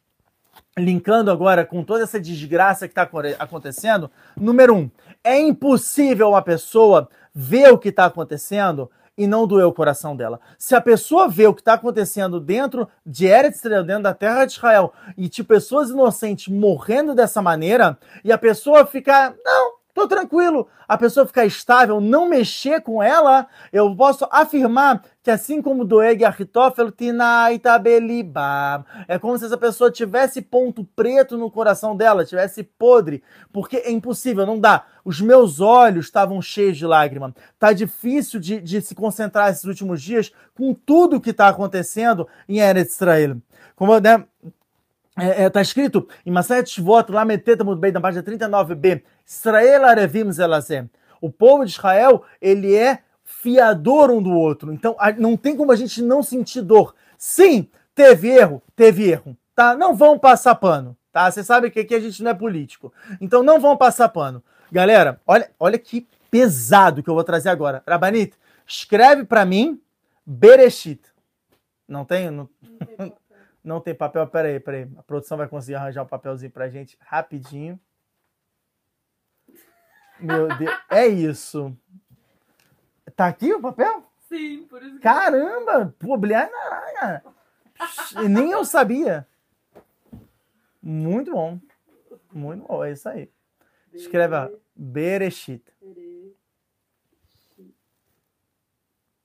linkando 0.79 1.31
agora 1.31 1.65
com 1.65 1.83
toda 1.83 2.05
essa 2.05 2.21
desgraça 2.21 2.87
que 2.87 2.93
está 2.93 3.09
acontecendo, 3.39 4.11
número 4.37 4.75
um, 4.75 4.91
é 5.23 5.39
impossível 5.39 6.31
uma 6.31 6.43
pessoa 6.43 7.09
ver 7.35 7.73
o 7.73 7.79
que 7.79 7.89
está 7.89 8.07
acontecendo 8.07 8.91
e 9.19 9.27
não 9.27 9.49
doer 9.49 9.67
o 9.67 9.73
coração 9.73 10.17
dela. 10.17 10.41
Se 10.57 10.77
a 10.77 10.81
pessoa 10.81 11.29
vê 11.29 11.49
o 11.49 11.53
que 11.53 11.61
está 11.61 11.73
acontecendo 11.73 12.39
dentro 12.39 12.89
de 13.05 13.27
Eretz 13.27 13.59
Israel, 13.59 13.83
dentro 13.83 14.05
da 14.05 14.15
terra 14.15 14.45
de 14.45 14.53
Israel, 14.53 14.93
e 15.17 15.29
de 15.29 15.43
pessoas 15.43 15.91
inocentes 15.91 16.47
morrendo 16.47 17.17
dessa 17.17 17.43
maneira, 17.43 17.99
e 18.23 18.31
a 18.31 18.39
pessoa 18.39 18.87
ficar, 18.87 19.35
não, 19.45 19.68
tô 19.99 20.07
tranquilo, 20.07 20.69
a 20.87 20.97
pessoa 20.97 21.27
ficar 21.27 21.45
estável, 21.45 22.01
não 22.01 22.29
mexer 22.29 22.81
com 22.81 23.03
ela, 23.03 23.49
eu 23.73 23.95
posso 23.97 24.27
afirmar 24.31 25.03
que 25.23 25.31
assim 25.31 25.61
como 25.61 25.85
Doeg 25.85 26.25
Arritofel, 26.25 26.93
Tinai 26.93 27.59
Tabeliba, 27.59 28.87
é 29.09 29.19
como 29.19 29.37
se 29.37 29.45
essa 29.45 29.59
pessoa 29.59 29.91
tivesse 29.91 30.41
ponto 30.41 30.85
preto 30.97 31.37
no 31.37 31.51
coração 31.51 31.97
dela, 31.97 32.25
tivesse 32.25 32.63
podre, 32.63 33.23
porque 33.53 33.79
é 33.79 33.91
impossível, 33.91 34.47
não 34.47 34.59
dá. 34.59 34.87
Os 35.05 35.21
meus 35.21 35.61
olhos 35.61 36.07
estavam 36.07 36.41
cheios 36.41 36.77
de 36.77 36.87
lágrima. 36.87 37.35
Tá 37.59 37.73
difícil 37.73 38.39
de, 38.39 38.61
de 38.61 38.81
se 38.81 38.95
concentrar 38.95 39.51
esses 39.51 39.65
últimos 39.65 40.01
dias 40.01 40.31
com 40.55 40.73
tudo 40.73 41.21
que 41.21 41.31
está 41.31 41.49
acontecendo 41.49 42.29
em 42.49 42.61
Eretz 42.61 42.95
Israel. 42.95 43.37
Como, 43.75 43.99
né, 43.99 44.25
é, 45.19 45.45
é, 45.45 45.51
tá 45.51 45.61
escrito 45.61 46.09
em 46.25 46.31
Maset 46.31 46.71
Shvot, 46.71 47.11
lá 47.11 47.25
muito 47.25 47.77
bem, 47.77 47.93
na 47.93 48.01
página 48.01 48.23
39b, 48.23 49.03
Israel 49.27 49.85
Arevim 49.85 50.31
Zelazem. 50.31 50.89
O 51.21 51.31
povo 51.31 51.65
de 51.65 51.73
Israel, 51.73 52.23
ele 52.41 52.75
é 52.75 53.01
fiador 53.25 54.11
um 54.11 54.23
do 54.23 54.31
outro. 54.31 54.73
Então, 54.73 54.97
não 55.19 55.37
tem 55.37 55.57
como 55.57 55.73
a 55.73 55.77
gente 55.77 56.01
não 56.01 56.23
sentir 56.23 56.63
dor. 56.63 56.95
Sim, 57.17 57.69
teve 57.95 58.29
erro, 58.29 58.63
teve 58.77 59.11
erro, 59.11 59.37
tá? 59.55 59.75
Não 59.75 59.95
vão 59.95 60.19
passar 60.19 60.55
pano, 60.55 60.97
tá? 61.13 61.31
Você 61.31 61.43
sabe 61.43 61.71
que 61.71 61.81
aqui 61.81 61.95
a 61.95 62.01
gente 62.01 62.23
não 62.23 62.31
é 62.31 62.35
político. 62.35 62.93
Então, 63.21 63.43
não 63.43 63.59
vão 63.59 63.77
passar 63.77 64.09
pano. 64.09 64.43
Galera, 64.71 65.21
olha, 65.27 65.51
olha 65.59 65.79
que 65.79 66.07
pesado 66.31 67.03
que 67.03 67.11
eu 67.11 67.15
vou 67.15 67.25
trazer 67.25 67.49
agora. 67.49 67.83
Rabanit, 67.87 68.35
escreve 68.67 69.25
para 69.25 69.45
mim 69.45 69.81
Bereshit. 70.25 71.01
Não 71.89 72.05
tem? 72.05 72.31
Não... 72.31 72.49
Não 73.63 73.81
tem 73.81 73.95
papel. 73.95 74.27
Pera 74.27 74.49
aí, 74.49 74.61
pera 74.61 74.77
aí. 74.79 74.91
A 74.97 75.03
produção 75.03 75.37
vai 75.37 75.49
conseguir 75.49 75.77
arranjar 75.77 76.03
um 76.03 76.09
papelzinho 76.09 76.51
pra 76.51 76.69
gente 76.69 76.97
rapidinho. 77.01 77.79
Meu 80.21 80.49
Deus. 80.57 80.75
É 80.91 81.07
isso. 81.07 81.77
Tá 83.15 83.27
aqui 83.27 83.53
o 83.53 83.61
papel? 83.61 84.05
Sim, 84.29 84.67
por 84.69 84.83
isso 84.83 84.97
que... 84.97 85.01
Caramba! 85.01 85.95
Problema. 85.99 86.51
Nem 88.29 88.51
eu 88.51 88.65
sabia. 88.65 89.27
Muito 90.83 91.33
bom. 91.33 91.59
Muito 92.33 92.67
bom. 92.67 92.85
É 92.85 92.93
isso 92.93 93.09
aí. 93.09 93.31
Escreve 93.93 94.35
ó, 94.35 94.51
Bereshit. 94.75 95.65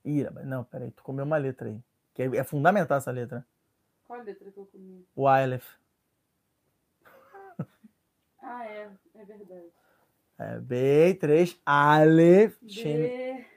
Ih, 0.04 0.28
não, 0.44 0.64
peraí. 0.64 0.90
Tu 0.90 1.02
comeu 1.02 1.24
uma 1.24 1.36
letra 1.36 1.68
aí. 1.68 1.80
Que 2.12 2.22
é, 2.22 2.36
é 2.36 2.44
fundamental 2.44 2.98
essa 2.98 3.10
letra. 3.10 3.46
Qual 4.06 4.20
a 4.20 4.22
letra 4.22 4.50
que 4.50 4.58
eu 4.58 4.66
comi? 4.66 5.06
O 5.14 5.26
Aleph. 5.26 5.66
Ah, 8.46 8.66
é. 8.66 8.90
É 9.14 9.24
verdade. 9.24 9.72
É, 10.38 10.58
B3, 10.58 11.58
Aleph, 11.64 12.56
Shin, 12.68 13.10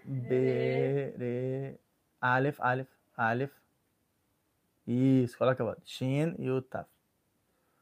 B... 0.05 1.13
B, 1.17 1.77
Aleph, 2.21 2.59
Aleph, 2.61 2.87
Aleph. 3.17 3.51
Isso, 4.87 5.37
coloca 5.37 5.63
a 5.69 5.75
Shin 5.83 6.35
e 6.39 6.49
o 6.49 6.61
Taf. 6.61 6.87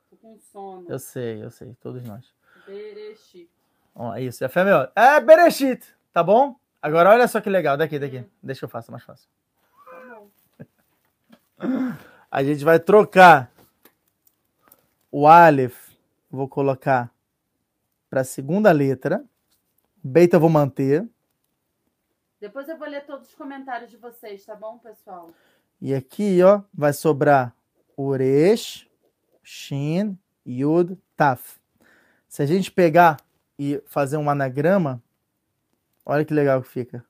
Tô 0.09 0.15
com 0.17 0.39
sono. 0.39 0.89
Eu 0.89 0.97
sei, 0.97 1.43
eu 1.43 1.51
sei, 1.51 1.75
todos 1.75 2.01
nós. 2.03 2.33
Bereshit. 2.65 3.49
Ó, 3.93 4.15
isso, 4.17 4.39
já 4.39 4.49
foi 4.49 4.63
melhor. 4.63 4.91
É 4.95 5.19
Bereshit, 5.19 5.85
tá 6.11 6.23
bom? 6.23 6.55
Agora 6.81 7.11
olha 7.11 7.27
só 7.27 7.39
que 7.41 7.49
legal, 7.49 7.77
daqui, 7.77 7.99
daqui. 7.99 8.23
Deixa 8.41 8.59
que 8.59 8.65
eu 8.65 8.69
faça 8.69 8.91
mais 8.91 9.03
fácil. 9.03 9.29
Tá 9.85 10.15
bom. 10.15 10.31
A 12.35 12.43
gente 12.43 12.65
vai 12.65 12.77
trocar 12.77 13.49
o 15.09 15.25
Aleph, 15.25 15.93
vou 16.29 16.49
colocar 16.49 17.09
para 18.09 18.19
a 18.19 18.23
segunda 18.25 18.73
letra. 18.73 19.23
Beta 20.03 20.35
eu 20.35 20.41
vou 20.41 20.49
manter. 20.49 21.07
Depois 22.41 22.67
eu 22.67 22.77
vou 22.77 22.89
ler 22.89 23.05
todos 23.05 23.29
os 23.29 23.35
comentários 23.35 23.89
de 23.89 23.95
vocês, 23.95 24.43
tá 24.43 24.53
bom, 24.53 24.77
pessoal? 24.79 25.31
E 25.79 25.95
aqui, 25.95 26.43
ó, 26.43 26.61
vai 26.73 26.91
sobrar 26.91 27.55
Uresh, 27.97 28.85
Shin, 29.41 30.19
Yud, 30.45 30.97
Taf. 31.15 31.57
Se 32.27 32.43
a 32.43 32.45
gente 32.45 32.69
pegar 32.69 33.15
e 33.57 33.81
fazer 33.85 34.17
um 34.17 34.29
anagrama, 34.29 35.01
olha 36.05 36.25
que 36.25 36.33
legal 36.33 36.61
que 36.61 36.67
fica. 36.67 37.05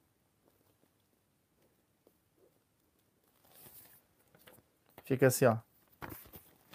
Fica 5.06 5.28
assim, 5.28 5.46
ó. 5.46 5.58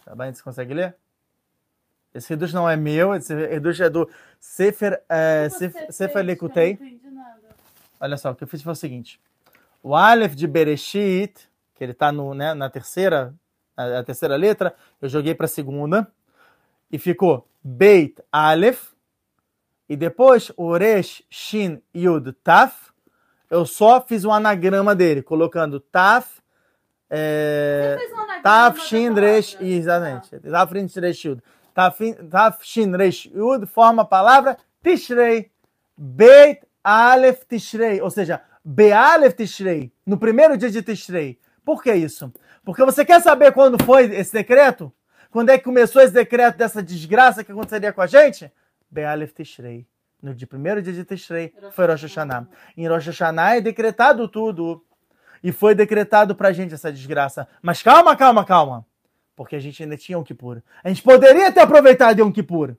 Tá 0.04 0.14
bem? 0.14 0.32
Você 0.32 0.42
consegue 0.42 0.72
ler? 0.72 0.96
Esse 2.14 2.30
reducho 2.30 2.54
não 2.54 2.68
é 2.68 2.76
meu, 2.76 3.14
esse 3.14 3.34
reducho 3.34 3.82
é 3.82 3.90
do 3.90 4.08
Sefer, 4.40 5.00
é, 5.08 5.48
O 5.88 5.92
Sefer, 5.92 6.24
Lekutei. 6.24 6.78
Olha 8.00 8.16
só, 8.16 8.30
o 8.30 8.34
que 8.34 8.42
eu 8.42 8.48
fiz 8.48 8.62
foi 8.62 8.72
o 8.72 8.76
seguinte. 8.76 9.20
O 9.82 9.94
Aleph 9.94 10.34
de 10.34 10.46
Bereshit, 10.46 11.48
que 11.74 11.84
ele 11.84 11.94
tá 11.94 12.10
no, 12.10 12.34
né, 12.34 12.54
na 12.54 12.68
terceira, 12.68 13.34
a, 13.76 14.00
a 14.00 14.04
terceira 14.04 14.36
letra, 14.36 14.74
eu 15.00 15.08
joguei 15.08 15.34
para 15.34 15.46
a 15.46 15.48
segunda 15.48 16.10
e 16.90 16.98
ficou 16.98 17.48
Beit 17.62 18.22
Aleph 18.32 18.92
e 19.88 19.96
depois 19.96 20.52
Uresh 20.58 21.22
Shin 21.30 21.82
Yud 21.94 22.32
Taf. 22.44 22.90
Eu 23.48 23.66
só 23.66 24.00
fiz 24.00 24.24
um 24.24 24.32
anagrama 24.32 24.94
dele, 24.94 25.22
colocando 25.22 25.80
Taf, 25.80 26.40
é, 27.08 27.89
Você 28.42 28.52
fez 28.52 28.74
um 28.74 28.74
anagrama 28.74 28.74
Taf 28.74 28.78
da 28.78 28.84
Shin 28.84 29.08
palavra. 29.08 29.32
Resh, 29.32 29.56
exatamente. 29.60 30.40
Taf 30.40 30.74
Shin 30.74 31.00
Resh 31.00 31.24
Yud. 31.24 31.42
Taf 31.74 31.98
Taf 32.30 32.64
Shin 32.64 32.96
Resh 32.96 33.26
Yud 33.26 33.66
forma 33.66 34.02
a 34.02 34.06
palavra 34.06 34.56
Tishrei. 34.82 35.50
Beit 35.96 36.60
Aleph 36.82 37.44
Tishrei, 37.46 38.00
ou 38.00 38.10
seja, 38.10 38.42
Bealef 38.64 39.34
Tishrei, 39.34 39.92
no 40.06 40.18
primeiro 40.18 40.56
dia 40.56 40.70
de 40.70 40.82
Tishrei. 40.82 41.38
Por 41.64 41.82
que 41.82 41.92
isso? 41.92 42.32
Porque 42.64 42.84
você 42.84 43.04
quer 43.04 43.20
saber 43.20 43.52
quando 43.52 43.82
foi 43.84 44.04
esse 44.14 44.32
decreto? 44.32 44.92
Quando 45.30 45.50
é 45.50 45.58
que 45.58 45.64
começou 45.64 46.02
esse 46.02 46.12
decreto 46.12 46.56
dessa 46.56 46.82
desgraça 46.82 47.44
que 47.44 47.52
aconteceria 47.52 47.92
com 47.92 48.00
a 48.00 48.06
gente? 48.06 48.50
Bealef 48.90 49.32
Tishrei. 49.32 49.86
No 50.22 50.34
dia, 50.34 50.46
primeiro 50.46 50.82
dia 50.82 50.92
de 50.92 51.04
Tishrei 51.04 51.54
foi 51.72 51.86
Rosh 51.86 52.02
Hashanah. 52.02 52.46
Em 52.76 52.88
Rosh 52.88 53.06
Hashanah 53.06 53.56
é 53.56 53.60
decretado 53.60 54.28
tudo. 54.28 54.84
E 55.42 55.52
foi 55.52 55.74
decretado 55.74 56.34
pra 56.34 56.52
gente 56.52 56.74
essa 56.74 56.92
desgraça. 56.92 57.48
Mas 57.62 57.82
calma, 57.82 58.14
calma, 58.16 58.44
calma. 58.44 58.86
Porque 59.34 59.56
a 59.56 59.60
gente 59.60 59.82
ainda 59.82 59.96
tinha 59.96 60.16
Yom 60.16 60.22
Kippur. 60.22 60.62
A 60.84 60.88
gente 60.88 61.02
poderia 61.02 61.50
ter 61.50 61.60
aproveitado 61.60 62.18
Yom 62.18 62.30
Kippur. 62.30 62.76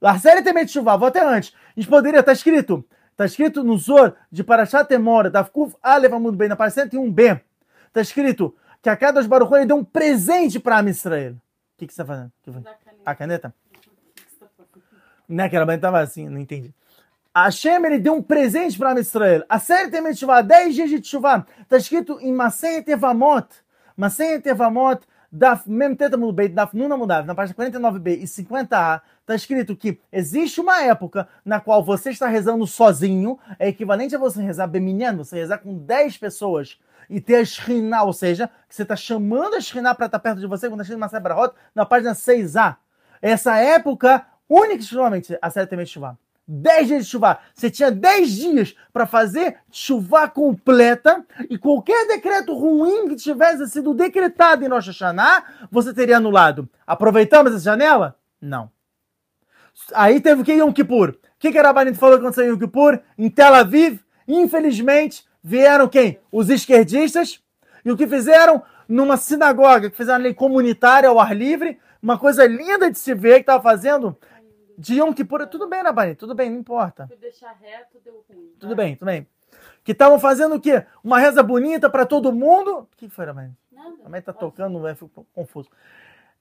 Larcele 0.00 0.42
tem 0.42 0.52
medo 0.52 0.66
de 0.66 0.72
chuva, 0.72 0.96
vou 0.96 1.08
até 1.08 1.24
antes. 1.24 1.54
A 1.76 1.80
gente 1.80 1.88
poderia, 1.88 2.22
tá 2.22 2.32
escrito, 2.32 2.84
Está 3.20 3.26
escrito 3.26 3.62
no 3.62 3.76
Zor 3.76 4.16
de 4.32 4.42
Parashat 4.42 4.88
Temora, 4.88 5.28
da 5.28 5.44
Kuf 5.44 5.76
Aleph 5.82 6.10
Amud 6.10 6.34
Bem, 6.38 6.48
na 6.48 6.56
página 6.56 6.86
101b. 6.86 7.38
Está 7.88 8.00
escrito 8.00 8.56
que 8.80 8.88
a 8.88 8.96
cada 8.96 9.22
Baruch 9.22 9.52
ele 9.52 9.66
deu 9.66 9.76
um 9.76 9.84
presente 9.84 10.58
para 10.58 10.78
a 10.78 10.82
Israel. 10.88 11.32
O 11.32 11.36
que, 11.76 11.86
que 11.86 11.92
você 11.92 12.00
está 12.00 12.06
fazendo? 12.06 12.32
Da 12.62 12.72
caneta. 12.72 13.02
a 13.04 13.14
caneta? 13.14 13.54
O 13.68 13.78
que 13.78 13.90
você 14.22 14.38
tá 14.40 14.46
fazendo? 14.56 14.84
Né, 15.28 15.50
que 15.50 15.54
ela 15.54 15.74
estava 15.74 16.00
assim, 16.00 16.30
não 16.30 16.38
entendi. 16.38 16.72
Hashem, 17.44 17.84
ele 17.86 17.98
deu 17.98 18.14
um 18.14 18.22
presente 18.22 18.78
para 18.78 18.98
Israel. 18.98 19.44
A 19.48 19.58
série 19.58 19.90
tem 19.90 20.02
Teshuvah, 20.02 20.42
10 20.42 20.74
dias 20.74 20.90
de 20.90 21.00
Teshuvah. 21.00 21.46
Está 21.60 21.76
escrito 21.76 22.18
em 22.20 22.32
Maseret 22.32 22.90
Evamot. 22.90 23.46
Maseret 23.96 24.46
Evamot, 24.48 25.02
Daf 25.32 25.70
Mem 25.70 25.94
Teta 25.94 26.16
Mudbeit, 26.16 26.52
Daf 26.52 26.76
Nuna 26.76 26.96
Mudav, 26.96 27.24
na 27.24 27.36
página 27.36 27.54
49b 27.54 28.18
e 28.18 28.24
50a, 28.24 29.00
está 29.20 29.34
escrito 29.34 29.76
que 29.76 30.00
existe 30.10 30.60
uma 30.60 30.82
época 30.82 31.28
na 31.44 31.60
qual 31.60 31.84
você 31.84 32.10
está 32.10 32.26
rezando 32.26 32.66
sozinho, 32.66 33.38
é 33.56 33.68
equivalente 33.68 34.16
a 34.16 34.18
você 34.18 34.42
rezar 34.42 34.66
Beminyan, 34.66 35.16
você 35.16 35.36
rezar 35.36 35.58
com 35.58 35.78
10 35.78 36.18
pessoas 36.18 36.80
e 37.08 37.20
ter 37.20 37.36
a 37.36 37.44
Shekhinah, 37.44 38.02
ou 38.02 38.12
seja, 38.12 38.48
que 38.68 38.74
você 38.74 38.82
está 38.82 38.96
chamando 38.96 39.54
a 39.54 39.60
Shekhinah 39.60 39.94
para 39.94 40.06
estar 40.06 40.18
perto 40.18 40.40
de 40.40 40.48
você, 40.48 40.68
quando 40.68 40.80
está 40.80 40.94
escrito 40.94 40.98
Maseret 40.98 41.22
Brahot, 41.22 41.54
na 41.74 41.86
página 41.86 42.12
6a. 42.12 42.76
Essa 43.22 43.56
época, 43.56 44.26
única 44.48 44.74
e 44.74 44.78
exclusivamente, 44.78 45.38
a 45.40 45.48
série 45.48 45.68
tem 45.68 45.78
Teshuvah. 45.78 46.16
10 46.50 46.88
dias 46.88 47.04
de 47.04 47.10
chuva. 47.10 47.38
Você 47.54 47.70
tinha 47.70 47.92
10 47.92 48.32
dias 48.32 48.76
para 48.92 49.06
fazer 49.06 49.58
chuva 49.70 50.28
completa 50.28 51.24
e 51.48 51.56
qualquer 51.56 52.08
decreto 52.08 52.52
ruim 52.52 53.08
que 53.08 53.14
tivesse 53.14 53.68
sido 53.68 53.94
decretado 53.94 54.64
em 54.64 54.68
Rosh 54.68 54.88
Hashanah, 54.88 55.44
você 55.70 55.94
teria 55.94 56.16
anulado. 56.16 56.68
Aproveitamos 56.84 57.52
essa 57.52 57.62
janela? 57.62 58.16
Não. 58.40 58.68
Aí 59.94 60.20
teve 60.20 60.42
o 60.42 60.44
que 60.44 60.52
Yom 60.52 60.72
Kippur? 60.72 61.10
O 61.10 61.16
que, 61.38 61.52
que 61.52 61.58
a 61.58 61.62
Rabanito 61.62 61.98
falou 61.98 62.18
que 62.18 62.24
aconteceu 62.24 62.44
em 62.44 62.48
Yom 62.48 62.58
Kippur? 62.58 62.98
Em 63.16 63.30
Tel 63.30 63.54
Aviv, 63.54 64.00
infelizmente, 64.26 65.24
vieram 65.42 65.86
quem? 65.86 66.18
Os 66.32 66.50
esquerdistas. 66.50 67.40
E 67.84 67.92
o 67.92 67.96
que 67.96 68.08
fizeram? 68.08 68.62
Numa 68.88 69.16
sinagoga, 69.16 69.88
que 69.88 69.96
fizeram 69.96 70.20
lei 70.20 70.34
comunitária 70.34 71.08
ao 71.08 71.20
ar 71.20 71.34
livre, 71.34 71.78
uma 72.02 72.18
coisa 72.18 72.44
linda 72.44 72.90
de 72.90 72.98
se 72.98 73.14
ver 73.14 73.34
que 73.34 73.42
estava 73.42 73.62
fazendo 73.62 74.18
de 74.80 74.94
Yom 74.98 75.12
Kippur, 75.12 75.46
tudo 75.46 75.68
bem, 75.68 75.82
Rabani, 75.82 76.14
tudo 76.14 76.34
bem, 76.34 76.48
não 76.48 76.58
importa. 76.58 77.06
Fui 77.06 77.16
deixar 77.16 77.54
reto, 77.60 77.98
deu 78.02 78.24
ruim. 78.26 78.50
Tudo 78.58 78.74
bem, 78.74 78.96
tudo 78.96 79.06
bem. 79.06 79.26
Que 79.84 79.92
estavam 79.92 80.18
fazendo 80.18 80.54
o 80.54 80.60
quê? 80.60 80.84
Uma 81.04 81.18
reza 81.18 81.42
bonita 81.42 81.90
para 81.90 82.06
todo 82.06 82.32
mundo. 82.32 82.88
O 82.90 82.96
que 82.96 83.08
foi, 83.10 83.26
Rabani? 83.26 83.54
Nada. 83.70 83.96
A 84.06 84.08
mãe 84.08 84.22
tá 84.22 84.32
tocando, 84.32 84.88
eu 84.88 84.96
fico 84.96 85.26
confuso. 85.34 85.68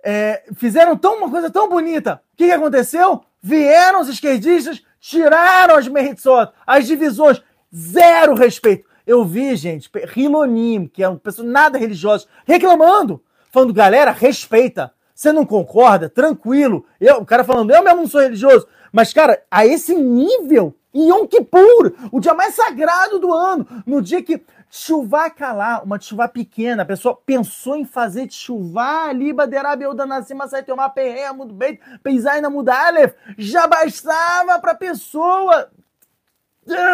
É, 0.02 0.46
fizeram 0.56 0.96
tão, 0.96 1.18
uma 1.18 1.30
coisa 1.30 1.50
tão 1.52 1.68
bonita. 1.68 2.22
O 2.34 2.38
que, 2.38 2.46
que 2.46 2.52
aconteceu? 2.54 3.22
Vieram 3.42 4.00
os 4.00 4.08
esquerdistas, 4.08 4.82
tiraram 5.02 5.76
as 5.76 5.90
meritzot, 5.90 6.54
as 6.66 6.88
divisões, 6.88 7.44
zero 7.76 8.36
respeito. 8.36 8.88
Eu 9.06 9.26
vi, 9.26 9.54
gente, 9.58 9.90
Rilonim, 10.06 10.88
que 10.88 11.04
é 11.04 11.10
uma 11.10 11.20
pessoa 11.20 11.46
nada 11.46 11.78
religiosa, 11.78 12.26
reclamando, 12.46 13.22
falando, 13.52 13.74
galera, 13.74 14.12
respeita. 14.12 14.94
Você 15.20 15.34
não 15.34 15.46
concorda? 15.46 16.08
Tranquilo. 16.08 16.86
Eu, 16.98 17.18
o 17.18 17.26
cara 17.26 17.44
falando, 17.44 17.72
eu 17.72 17.84
mesmo 17.84 18.00
não 18.00 18.08
sou 18.08 18.22
religioso. 18.22 18.66
Mas, 18.90 19.12
cara, 19.12 19.44
a 19.52 19.66
esse 19.66 19.94
nível, 19.94 20.74
em 20.94 21.10
Yom 21.10 21.28
Kippur, 21.28 21.92
o 22.10 22.22
dia 22.22 22.34
mais 22.34 22.56
sagrado 22.56 23.20
do 23.20 23.34
ano, 23.34 23.68
no 23.86 24.02
dia 24.02 24.24
que 24.24 24.42
chuva 24.72 25.30
calar, 25.30 25.84
uma 25.84 26.00
chuva 26.00 26.30
pequena, 26.30 26.84
a 26.84 26.86
pessoa 26.86 27.20
pensou 27.26 27.76
em 27.76 27.84
fazer 27.84 28.32
chuva 28.32 29.10
ali, 29.10 29.34
baderab, 29.34 29.84
eu 29.84 29.94
danacima, 29.94 30.48
sai 30.48 30.64
tomar 30.64 30.88
perreia, 30.92 31.34
muito 31.34 31.54
bem, 31.54 31.78
pensar 32.02 32.42
na 32.42 32.50
mudalef, 32.50 33.14
já 33.38 33.68
bastava 33.68 34.58
pra 34.60 34.74
pessoa, 34.74 35.70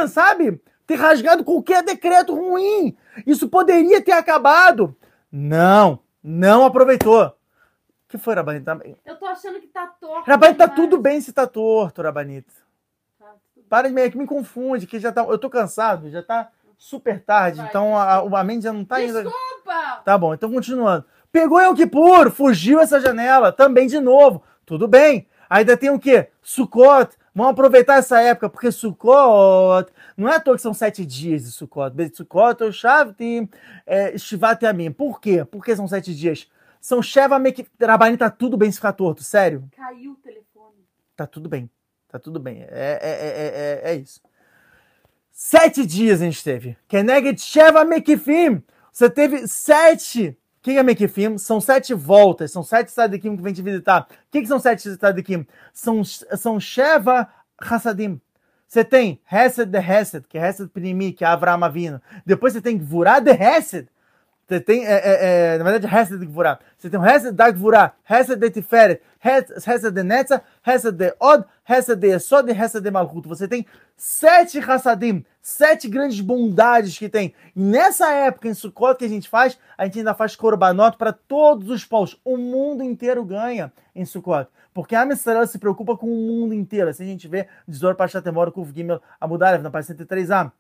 sabe, 0.09 0.59
ter 0.87 0.95
rasgado 0.95 1.43
qualquer 1.43 1.83
decreto 1.83 2.33
ruim. 2.33 2.97
Isso 3.27 3.47
poderia 3.47 4.01
ter 4.01 4.13
acabado. 4.13 4.95
Não, 5.31 5.99
não 6.23 6.65
aproveitou. 6.65 7.31
Que 8.15 8.23
foi, 8.23 8.33
Rabanito? 8.33 8.71
Eu 9.05 9.17
tô 9.17 9.25
achando 9.25 9.59
que 9.59 9.67
tá 9.67 9.87
torto. 9.87 10.29
Rabanito, 10.29 10.57
tá 10.57 10.69
tudo 10.69 10.97
bem 10.97 11.19
se 11.19 11.33
tá 11.33 11.45
torto, 11.45 12.01
Rabanito. 12.01 12.53
Tá. 13.19 13.33
Para 13.67 13.89
de 13.89 13.93
meio 13.93 14.09
que 14.09 14.17
me 14.17 14.25
confunde, 14.25 14.87
que 14.87 14.99
já 14.99 15.11
tá. 15.11 15.21
Eu 15.23 15.37
tô 15.37 15.49
cansado, 15.49 16.09
já 16.09 16.23
tá 16.23 16.49
super 16.77 17.21
tarde, 17.21 17.57
Vai, 17.57 17.67
então 17.67 17.97
a, 17.97 18.19
a 18.19 18.43
mente 18.43 18.63
já 18.63 18.71
não 18.71 18.85
tá 18.85 18.95
ainda. 18.95 19.21
Desculpa! 19.21 20.01
Tá 20.05 20.17
bom, 20.17 20.33
então 20.33 20.49
continuando. 20.49 21.03
Pegou 21.29 21.59
Yom 21.59 21.75
Kippur, 21.75 22.31
fugiu 22.31 22.79
essa 22.79 23.01
janela, 23.01 23.51
também 23.51 23.87
de 23.87 23.99
novo. 23.99 24.41
Tudo 24.65 24.87
bem. 24.87 25.27
Ainda 25.49 25.75
tem 25.75 25.89
o 25.89 25.99
quê? 25.99 26.29
Sukkot. 26.41 27.17
Vamos 27.33 27.51
aproveitar 27.51 27.97
essa 27.97 28.21
época, 28.21 28.49
porque 28.49 28.71
Sukkot, 28.71 29.91
não 30.15 30.29
é 30.29 30.37
à 30.37 30.39
toa 30.39 30.55
que 30.55 30.61
são 30.61 30.73
sete 30.73 31.05
dias 31.05 31.43
de 31.43 31.51
Sukkot. 31.51 31.93
Sukkot, 32.13 32.63
o 32.63 32.71
Shavti, 32.71 33.49
é, 33.85 34.17
Shivat 34.17 34.63
Yamim. 34.63 34.89
Por 34.89 35.19
quê? 35.19 35.43
Por 35.43 35.63
que 35.63 35.75
são 35.75 35.85
sete 35.85 36.15
dias? 36.15 36.47
São 36.85 37.01
Sheva 37.01 37.39
Mek... 37.39 37.65
Rabani, 37.81 38.15
tá 38.15 38.29
tudo 38.29 38.55
bem 38.55 38.69
se 38.69 38.77
ficar 38.77 38.93
torto, 38.93 39.23
sério. 39.23 39.67
Caiu 39.75 40.11
o 40.11 40.15
telefone. 40.17 40.85
Tá 41.15 41.25
tudo 41.25 41.49
bem. 41.49 41.67
Tá 42.07 42.19
tudo 42.19 42.39
bem. 42.39 42.61
É, 42.61 42.67
é, 42.69 43.89
é, 43.89 43.89
é, 43.89 43.91
é 43.91 43.95
isso. 43.95 44.21
Sete 45.31 45.83
dias 45.83 46.21
a 46.21 46.25
gente 46.25 46.43
teve. 46.43 46.77
Keneged 46.87 47.41
Sheva 47.41 47.83
Mekifim. 47.83 48.61
Você 48.91 49.09
teve 49.09 49.47
sete. 49.47 50.37
O 50.59 50.61
que 50.61 50.77
é 50.77 50.83
Mekifim? 50.83 51.39
São 51.39 51.59
sete 51.59 51.91
voltas. 51.95 52.51
São 52.51 52.61
sete 52.61 52.91
Sadikim 52.91 53.35
que 53.35 53.41
vem 53.41 53.51
te 53.51 53.63
visitar. 53.63 54.03
O 54.03 54.15
que, 54.29 54.41
que 54.41 54.47
são 54.47 54.59
sete 54.59 54.95
Sadikim? 54.95 55.47
São, 55.73 56.03
são 56.03 56.59
Sheva 56.59 57.27
Hassadim. 57.57 58.21
Você 58.67 58.85
tem 58.85 59.19
Hesed 59.31 59.71
de 59.71 59.79
Hesed, 59.79 60.27
que 60.29 60.37
é 60.37 60.47
Hesed 60.47 60.69
Pnimi, 60.69 61.13
que 61.13 61.23
é 61.23 61.27
Avraham 61.27 61.63
Avino. 61.63 61.99
Depois 62.23 62.53
você 62.53 62.61
tem 62.61 62.77
Gvurah 62.77 63.19
de 63.19 63.31
Hesed. 63.31 63.87
Você 64.47 64.59
tem, 64.59 64.85
é, 64.85 64.91
é, 64.93 65.55
é, 65.55 65.57
na 65.57 65.63
verdade, 65.63 65.93
Hesed 65.93 66.23
Gvurah. 66.23 66.59
Você 66.77 66.87
tem 66.87 66.99
o 66.99 67.05
Hesed 67.05 67.31
da 67.31 67.49
Gvurah, 67.49 67.93
Hesed 68.07 68.39
de 68.39 68.51
Tiferet, 68.51 69.01
Hes- 69.23 69.67
Hesed 69.67 69.91
de 69.91 70.03
Netzah, 70.03 70.41
Hesed 70.65 70.95
de 70.95 71.15
Od, 71.19 71.45
Hesed 71.67 71.95
de 71.99 72.09
Esod 72.09 72.51
e 72.51 72.53
Hesed 72.53 72.81
de 72.83 72.91
Malchut. 72.91 73.27
Você 73.27 73.47
tem 73.47 73.65
sete 73.97 74.59
Hassadim, 74.59 75.25
sete 75.41 75.87
grandes 75.87 76.21
bondades 76.21 76.95
que 76.95 77.09
tem. 77.09 77.33
E 77.55 77.59
nessa 77.59 78.11
época, 78.11 78.47
em 78.47 78.53
Sukkot, 78.53 78.99
que 78.99 79.05
a 79.05 79.09
gente 79.09 79.27
faz, 79.27 79.57
a 79.75 79.85
gente 79.85 79.97
ainda 79.97 80.13
faz 80.13 80.35
Korbanot 80.35 80.95
para 80.95 81.11
todos 81.11 81.67
os 81.69 81.83
povos. 81.83 82.19
O 82.23 82.37
mundo 82.37 82.83
inteiro 82.83 83.25
ganha 83.25 83.73
em 83.95 84.05
Sukkot. 84.05 84.47
Porque 84.75 84.95
a 84.95 85.07
Israel 85.07 85.47
se 85.47 85.57
preocupa 85.57 85.97
com 85.97 86.05
o 86.05 86.15
mundo 86.15 86.53
inteiro. 86.53 86.89
Assim 86.89 87.03
a 87.03 87.07
gente 87.07 87.27
vê 87.27 87.47
Desor 87.67 87.95
Pachatemor, 87.95 88.51
Kuf 88.51 88.71
Gimel, 88.75 89.01
Amudarev, 89.19 89.63
na 89.63 89.71
página 89.71 89.95
103a 89.95 90.51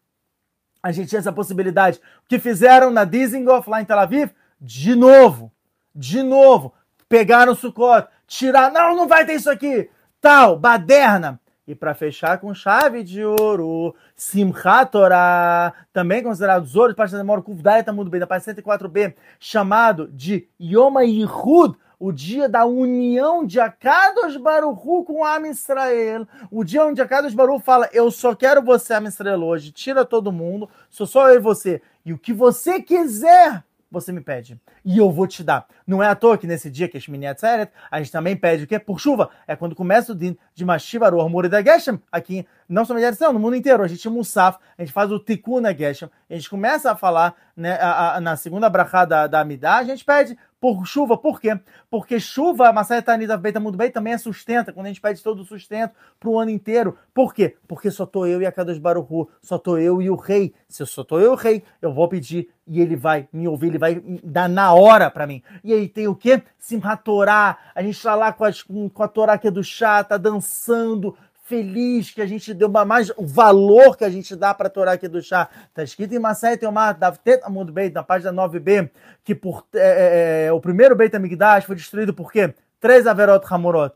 a 0.85 0.91
gente 0.91 1.09
tinha 1.09 1.17
essa 1.17 1.33
possibilidade. 1.33 1.97
O 1.97 2.29
que 2.29 2.37
fizeram 2.37 2.91
na 2.91 3.05
Dizengoff, 3.05 3.67
lá 3.67 3.81
em 3.81 3.85
Tel 3.85 3.97
Aviv? 3.97 4.29
De 4.61 4.93
novo, 4.93 5.51
de 5.95 6.21
novo, 6.21 6.75
pegaram 7.09 7.53
o 7.53 7.55
Sukkot, 7.55 8.07
tiraram, 8.27 8.71
não, 8.71 8.95
não 8.95 9.07
vai 9.07 9.25
ter 9.25 9.33
isso 9.33 9.49
aqui, 9.49 9.89
tal, 10.21 10.59
baderna. 10.59 11.39
E 11.67 11.73
para 11.73 11.95
fechar 11.95 12.37
com 12.37 12.53
chave 12.53 13.03
de 13.03 13.25
ouro, 13.25 13.95
Simchat 14.15 14.91
Torah, 14.91 15.73
também 15.91 16.21
considerado 16.21 16.67
Zoro 16.67 16.89
de 16.89 16.95
parte 16.95 17.13
da 17.13 17.17
memória, 17.17 17.41
Kuvdai 17.41 17.83
Tamud 17.83 18.07
Bem, 18.07 18.19
da 18.19 18.27
parte 18.27 18.45
104b, 18.45 19.15
chamado 19.39 20.07
de 20.13 20.47
Yom 20.61 20.99
Yihud, 20.99 21.75
o 21.99 22.11
dia 22.11 22.47
da 22.47 22.65
união 22.65 23.45
de 23.45 23.59
Akadosh 23.59 24.37
Baruchu 24.37 25.03
com 25.03 25.23
Am 25.23 25.47
Israel, 25.47 26.27
o 26.51 26.63
dia 26.63 26.85
onde 26.85 27.01
Akadosh 27.01 27.33
Baruch 27.33 27.63
fala, 27.63 27.89
eu 27.93 28.09
só 28.11 28.35
quero 28.35 28.61
você, 28.61 28.93
Am 28.93 29.07
Israel, 29.07 29.43
hoje, 29.43 29.71
tira 29.71 30.05
todo 30.05 30.31
mundo, 30.31 30.69
sou 30.89 31.07
só 31.07 31.29
eu 31.29 31.35
e 31.35 31.39
você, 31.39 31.81
e 32.05 32.13
o 32.13 32.17
que 32.17 32.33
você 32.33 32.81
quiser, 32.81 33.63
você 33.89 34.11
me 34.11 34.21
pede, 34.21 34.59
e 34.83 34.97
eu 34.97 35.09
vou 35.09 35.25
te 35.25 35.43
dar. 35.43 35.65
Não 35.87 36.03
é 36.03 36.07
à 36.07 36.15
toa 36.15 36.37
que 36.37 36.45
nesse 36.45 36.69
dia 36.69 36.87
que 36.89 36.99
Shmini 36.99 37.27
Atzeret, 37.27 37.71
a 37.89 37.99
gente 37.99 38.11
também 38.11 38.35
pede 38.35 38.65
o 38.65 38.67
quê? 38.67 38.77
Por 38.77 38.99
chuva, 38.99 39.29
é 39.47 39.55
quando 39.55 39.75
começa 39.75 40.11
o 40.11 40.15
din 40.15 40.37
de 40.53 40.65
Mashiva 40.65 41.09
Ruach 41.09 41.31
Murida 41.31 41.63
Geshem, 41.63 42.01
aqui, 42.11 42.45
não 42.67 42.83
só 42.83 42.93
na 42.93 43.31
no 43.31 43.39
mundo 43.39 43.55
inteiro, 43.55 43.83
a 43.83 43.87
gente 43.87 44.07
Musaf, 44.09 44.57
a 44.77 44.81
gente 44.81 44.91
faz 44.91 45.11
o 45.11 45.19
Tikkun 45.19 45.63
Geshem, 45.77 46.09
a 46.29 46.33
gente 46.33 46.49
começa 46.49 46.91
a 46.91 46.95
falar, 46.95 47.35
né, 47.55 47.73
a, 47.79 48.15
a, 48.15 48.21
na 48.21 48.35
segunda 48.35 48.69
brachá 48.69 49.05
da, 49.05 49.27
da 49.27 49.39
Amidah, 49.39 49.77
a 49.77 49.83
gente 49.83 50.03
pede 50.03 50.37
por 50.59 50.85
chuva, 50.85 51.17
por 51.17 51.39
quê? 51.39 51.59
Porque 51.89 52.19
chuva, 52.19 52.71
Masai 52.71 53.01
Tanida 53.01 53.37
Beita 53.37 53.59
muito 53.59 53.77
bem, 53.77 53.91
também 53.91 54.13
é 54.13 54.17
sustenta, 54.17 54.73
quando 54.73 54.85
a 54.85 54.89
gente 54.89 55.01
pede 55.01 55.21
todo 55.21 55.41
o 55.41 55.45
sustento 55.45 55.93
para 56.19 56.29
o 56.29 56.39
ano 56.39 56.51
inteiro. 56.51 56.97
Por 57.13 57.33
quê? 57.33 57.55
Porque 57.67 57.91
só 57.91 58.05
tô 58.05 58.25
eu 58.25 58.41
e 58.41 58.45
a 58.45 58.51
Kadosh 58.51 58.79
Baruchu, 58.79 59.29
só 59.41 59.57
tô 59.57 59.77
eu 59.77 60.01
e 60.01 60.09
o 60.09 60.15
rei. 60.15 60.53
Se 60.67 60.81
eu 60.81 60.87
só 60.87 61.03
tô 61.03 61.19
eu 61.19 61.31
e 61.31 61.33
o 61.33 61.35
rei, 61.35 61.63
eu 61.81 61.93
vou 61.93 62.07
pedir 62.07 62.49
e 62.67 62.81
ele 62.81 62.95
vai 62.95 63.27
me 63.31 63.47
ouvir, 63.47 63.67
ele 63.67 63.77
vai 63.77 64.01
dar 64.23 64.49
na 64.49 64.73
hora 64.73 65.11
para 65.11 65.27
mim. 65.27 65.43
E 65.63 65.73
aí 65.73 65.87
tem 65.87 66.07
o 66.07 66.15
quê? 66.15 66.41
Simchat 66.57 67.03
Torah, 67.03 67.57
a 67.75 67.83
gente 67.83 68.01
tá 68.01 68.15
lá 68.15 68.33
com, 68.33 68.43
as, 68.43 68.63
com 68.63 69.03
a 69.03 69.07
Torá 69.07 69.37
que 69.37 69.47
é 69.47 69.51
do 69.51 69.63
chá, 69.63 70.03
tá 70.03 70.17
dançando, 70.17 71.15
feliz 71.45 72.09
que 72.09 72.21
a 72.21 72.25
gente 72.25 72.53
deu 72.55 72.67
mais 72.69 73.11
o 73.15 73.25
valor 73.25 73.95
que 73.95 74.03
a 74.03 74.09
gente 74.09 74.35
dá 74.35 74.51
para 74.53 74.67
a 74.67 74.69
Torá 74.69 74.93
aqui 74.93 75.07
do 75.07 75.21
chá. 75.21 75.47
Tá 75.73 75.83
escrito 75.83 76.13
em 76.15 76.19
Masai 76.19 76.57
Teomar 76.57 76.97
Davtet 76.97 77.43
Amud 77.43 77.71
Beit, 77.71 77.93
na 77.93 78.03
página 78.03 78.33
9b, 78.33 78.89
que 79.23 79.35
por, 79.35 79.63
é, 79.75 80.47
é, 80.47 80.51
o 80.51 80.59
primeiro 80.59 80.95
Beit 80.95 81.15
Amigdash 81.15 81.65
foi 81.65 81.75
destruído 81.75 82.15
por 82.15 82.31
quê? 82.31 82.53
Três 82.79 83.05
Averot 83.05 83.45
Hamorot. 83.47 83.93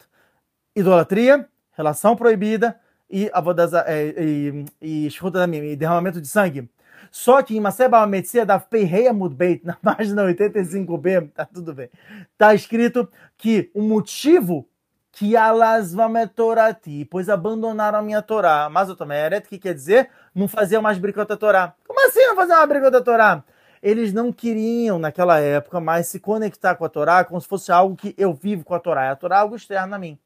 Idolatria, 0.75 1.47
relação 1.75 2.15
proibida, 2.15 2.79
e 3.09 3.31
avodazá, 3.33 3.83
é, 3.87 4.13
e, 4.23 4.65
e, 4.79 5.07
e 5.07 5.75
derramamento 5.75 6.21
de 6.21 6.27
sangue. 6.27 6.69
Só 7.09 7.41
que 7.41 7.57
em 7.57 7.59
Maseba 7.59 8.05
Metzia 8.05 8.45
da 8.45 8.59
Peireia 8.59 9.11
Mudbeit, 9.11 9.65
na 9.65 9.73
página 9.73 10.23
85b, 10.23 11.31
tá 11.31 11.45
tudo 11.45 11.73
bem, 11.73 11.89
tá 12.37 12.53
escrito 12.53 13.09
que 13.35 13.71
o 13.73 13.81
motivo 13.81 14.68
que 15.12 15.36
alas 15.36 15.93
vametorati, 15.93 17.05
pois 17.05 17.30
abandonaram 17.30 17.99
a 17.99 18.01
minha 18.01 18.22
Torá. 18.22 18.70
Mas 18.70 18.89
o 18.89 18.95
Tomeret, 18.95 19.47
que 19.47 19.57
quer 19.57 19.74
dizer? 19.74 20.10
Não 20.34 20.47
faziam 20.47 20.82
mais 20.82 20.97
bricota 20.97 21.36
Torá. 21.36 21.74
Como 21.88 22.05
assim 22.07 22.26
não 22.28 22.36
faziam 22.36 22.57
mais 22.57 22.70
bricota 22.70 23.01
Torá? 23.01 23.43
Eles 23.82 24.12
não 24.14 24.32
queriam, 24.32 24.99
naquela 24.99 25.39
época, 25.39 25.80
mais 25.80 26.07
se 26.07 26.20
conectar 26.20 26.76
com 26.76 26.86
a 26.86 26.89
Torá 26.89 27.24
como 27.24 27.39
se 27.39 27.47
fosse 27.47 27.72
algo 27.72 27.95
que 27.95 28.14
eu 28.18 28.34
vivo 28.34 28.64
com 28.64 28.76
a 28.76 28.80
Torá. 28.80 29.12
A 29.12 29.16
Torá 29.16 29.38
é 29.38 29.39
algo 29.39 29.55
externo 29.55 29.95
a 29.95 29.99
mim. 29.99 30.20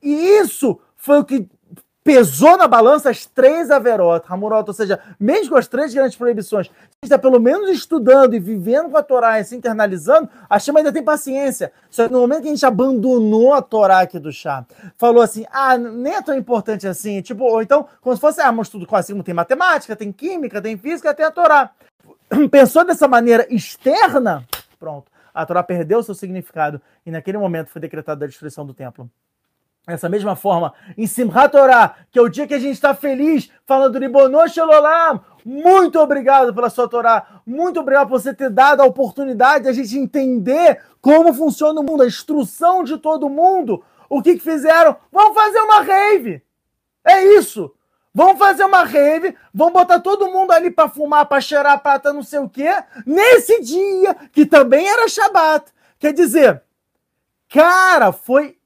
E 0.00 0.38
isso 0.38 0.80
foi 0.96 1.18
o 1.18 1.24
que 1.24 1.48
pesou 2.04 2.56
na 2.56 2.66
balança 2.66 3.10
as 3.10 3.26
três 3.26 3.70
averot, 3.70 4.24
Hamurot, 4.28 4.64
ou 4.68 4.74
seja, 4.74 4.98
mesmo 5.18 5.50
com 5.50 5.56
as 5.56 5.68
três 5.68 5.94
grandes 5.94 6.16
proibições, 6.16 6.66
gente 6.66 7.10
está 7.10 7.18
pelo 7.18 7.40
menos 7.40 7.68
estudando 7.68 8.34
e 8.34 8.38
vivendo 8.38 8.88
com 8.88 8.96
a 8.96 9.02
Torá 9.02 9.40
e 9.40 9.44
se 9.44 9.56
internalizando, 9.56 10.28
a 10.48 10.56
chama 10.60 10.78
ainda 10.78 10.92
tem 10.92 11.02
paciência. 11.02 11.72
Só 11.90 12.06
que 12.06 12.12
no 12.12 12.20
momento 12.20 12.42
que 12.42 12.48
a 12.48 12.50
gente 12.52 12.64
abandonou 12.64 13.52
a 13.52 13.60
Torá 13.60 14.02
aqui 14.02 14.20
do 14.20 14.30
chá, 14.30 14.64
falou 14.96 15.20
assim, 15.20 15.44
ah, 15.50 15.76
nem 15.76 16.14
é 16.14 16.22
tão 16.22 16.36
importante 16.36 16.86
assim, 16.86 17.20
tipo, 17.20 17.42
ou 17.42 17.60
então, 17.60 17.88
como 18.00 18.14
se 18.14 18.20
fosse, 18.20 18.40
ah, 18.40 18.52
mas 18.52 18.68
tudo 18.68 18.86
quase 18.86 19.12
como 19.12 19.24
tem 19.24 19.34
matemática, 19.34 19.96
tem 19.96 20.12
química, 20.12 20.62
tem 20.62 20.76
física, 20.76 21.12
tem 21.12 21.26
a 21.26 21.30
Torá. 21.32 21.72
Pensou 22.52 22.84
dessa 22.84 23.08
maneira 23.08 23.52
externa, 23.52 24.46
pronto, 24.78 25.10
a 25.34 25.44
Torá 25.44 25.64
perdeu 25.64 26.04
seu 26.04 26.14
significado 26.14 26.80
e 27.04 27.10
naquele 27.10 27.38
momento 27.38 27.70
foi 27.70 27.80
decretada 27.80 28.24
a 28.24 28.28
destruição 28.28 28.64
do 28.64 28.72
templo. 28.72 29.10
Dessa 29.86 30.08
mesma 30.08 30.36
forma, 30.36 30.72
em 30.96 31.08
Simchat 31.08 31.50
Torah, 31.50 31.96
que 32.08 32.16
é 32.16 32.22
o 32.22 32.28
dia 32.28 32.46
que 32.46 32.54
a 32.54 32.58
gente 32.58 32.74
está 32.74 32.94
feliz, 32.94 33.50
falando 33.66 33.98
Ribono 33.98 34.48
Shelolam, 34.48 35.20
muito 35.44 35.98
obrigado 35.98 36.54
pela 36.54 36.70
sua 36.70 36.88
Torá, 36.88 37.40
muito 37.44 37.80
obrigado 37.80 38.08
por 38.08 38.20
você 38.20 38.32
ter 38.32 38.48
dado 38.48 38.80
a 38.80 38.84
oportunidade 38.84 39.64
de 39.64 39.70
a 39.70 39.72
gente 39.72 39.98
entender 39.98 40.80
como 41.00 41.34
funciona 41.34 41.80
o 41.80 41.82
mundo, 41.82 42.04
a 42.04 42.06
instrução 42.06 42.84
de 42.84 42.96
todo 42.96 43.28
mundo. 43.28 43.82
O 44.08 44.22
que, 44.22 44.34
que 44.34 44.40
fizeram? 44.40 44.96
Vamos 45.10 45.34
fazer 45.34 45.58
uma 45.58 45.80
rave. 45.80 46.40
É 47.04 47.24
isso. 47.36 47.74
Vamos 48.14 48.38
fazer 48.38 48.64
uma 48.64 48.84
rave, 48.84 49.34
vamos 49.52 49.72
botar 49.72 49.98
todo 49.98 50.30
mundo 50.30 50.52
ali 50.52 50.70
para 50.70 50.88
fumar, 50.88 51.26
para 51.26 51.40
cheirar 51.40 51.82
prata, 51.82 52.12
não 52.12 52.22
sei 52.22 52.38
o 52.38 52.48
quê, 52.48 52.70
nesse 53.04 53.60
dia 53.62 54.14
que 54.30 54.46
também 54.46 54.86
era 54.86 55.08
Shabat. 55.08 55.72
Quer 55.98 56.12
dizer, 56.12 56.62
Cara, 57.52 58.12
foi 58.12 58.56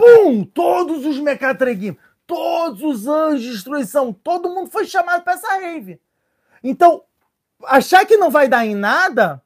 bum! 0.00 0.44
Todos 0.44 1.04
os 1.04 1.18
Mecatreguim, 1.18 1.96
todos 2.26 2.82
os 2.82 3.06
anjos 3.06 3.42
de 3.42 3.52
destruição, 3.52 4.12
todo 4.12 4.50
mundo 4.50 4.70
foi 4.70 4.86
chamado 4.86 5.22
para 5.22 5.34
essa 5.34 5.58
rave. 5.58 6.00
Então, 6.62 7.02
achar 7.64 8.04
que 8.06 8.16
não 8.16 8.30
vai 8.30 8.48
dar 8.48 8.66
em 8.66 8.74
nada. 8.74 9.42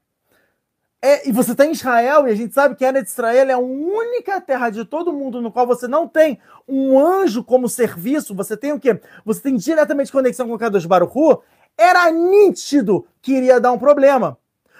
É, 1.02 1.28
e 1.28 1.32
você 1.32 1.52
está 1.52 1.66
em 1.66 1.72
Israel, 1.72 2.26
e 2.26 2.30
a 2.30 2.34
gente 2.34 2.54
sabe 2.54 2.76
que 2.76 2.84
Eretz 2.84 3.12
Israel 3.12 3.50
é 3.50 3.52
a 3.52 3.58
única 3.58 4.40
terra 4.40 4.70
de 4.70 4.86
todo 4.86 5.12
mundo 5.12 5.42
no 5.42 5.52
qual 5.52 5.66
você 5.66 5.86
não 5.86 6.08
tem 6.08 6.40
um 6.66 6.98
anjo 6.98 7.44
como 7.44 7.68
serviço, 7.68 8.34
você 8.34 8.56
tem 8.56 8.72
o 8.72 8.80
quê? 8.80 8.98
Você 9.22 9.42
tem 9.42 9.54
diretamente 9.54 10.10
conexão 10.10 10.48
com 10.48 10.54
o 10.54 10.58
Kadosh 10.58 10.86
Baruch 10.86 11.12
Hu, 11.14 11.42
era 11.76 12.10
nítido 12.10 13.06
que 13.20 13.32
iria 13.32 13.60
dar 13.60 13.72
um 13.72 13.78
problema. 13.78 14.38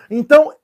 Então, 0.08 0.54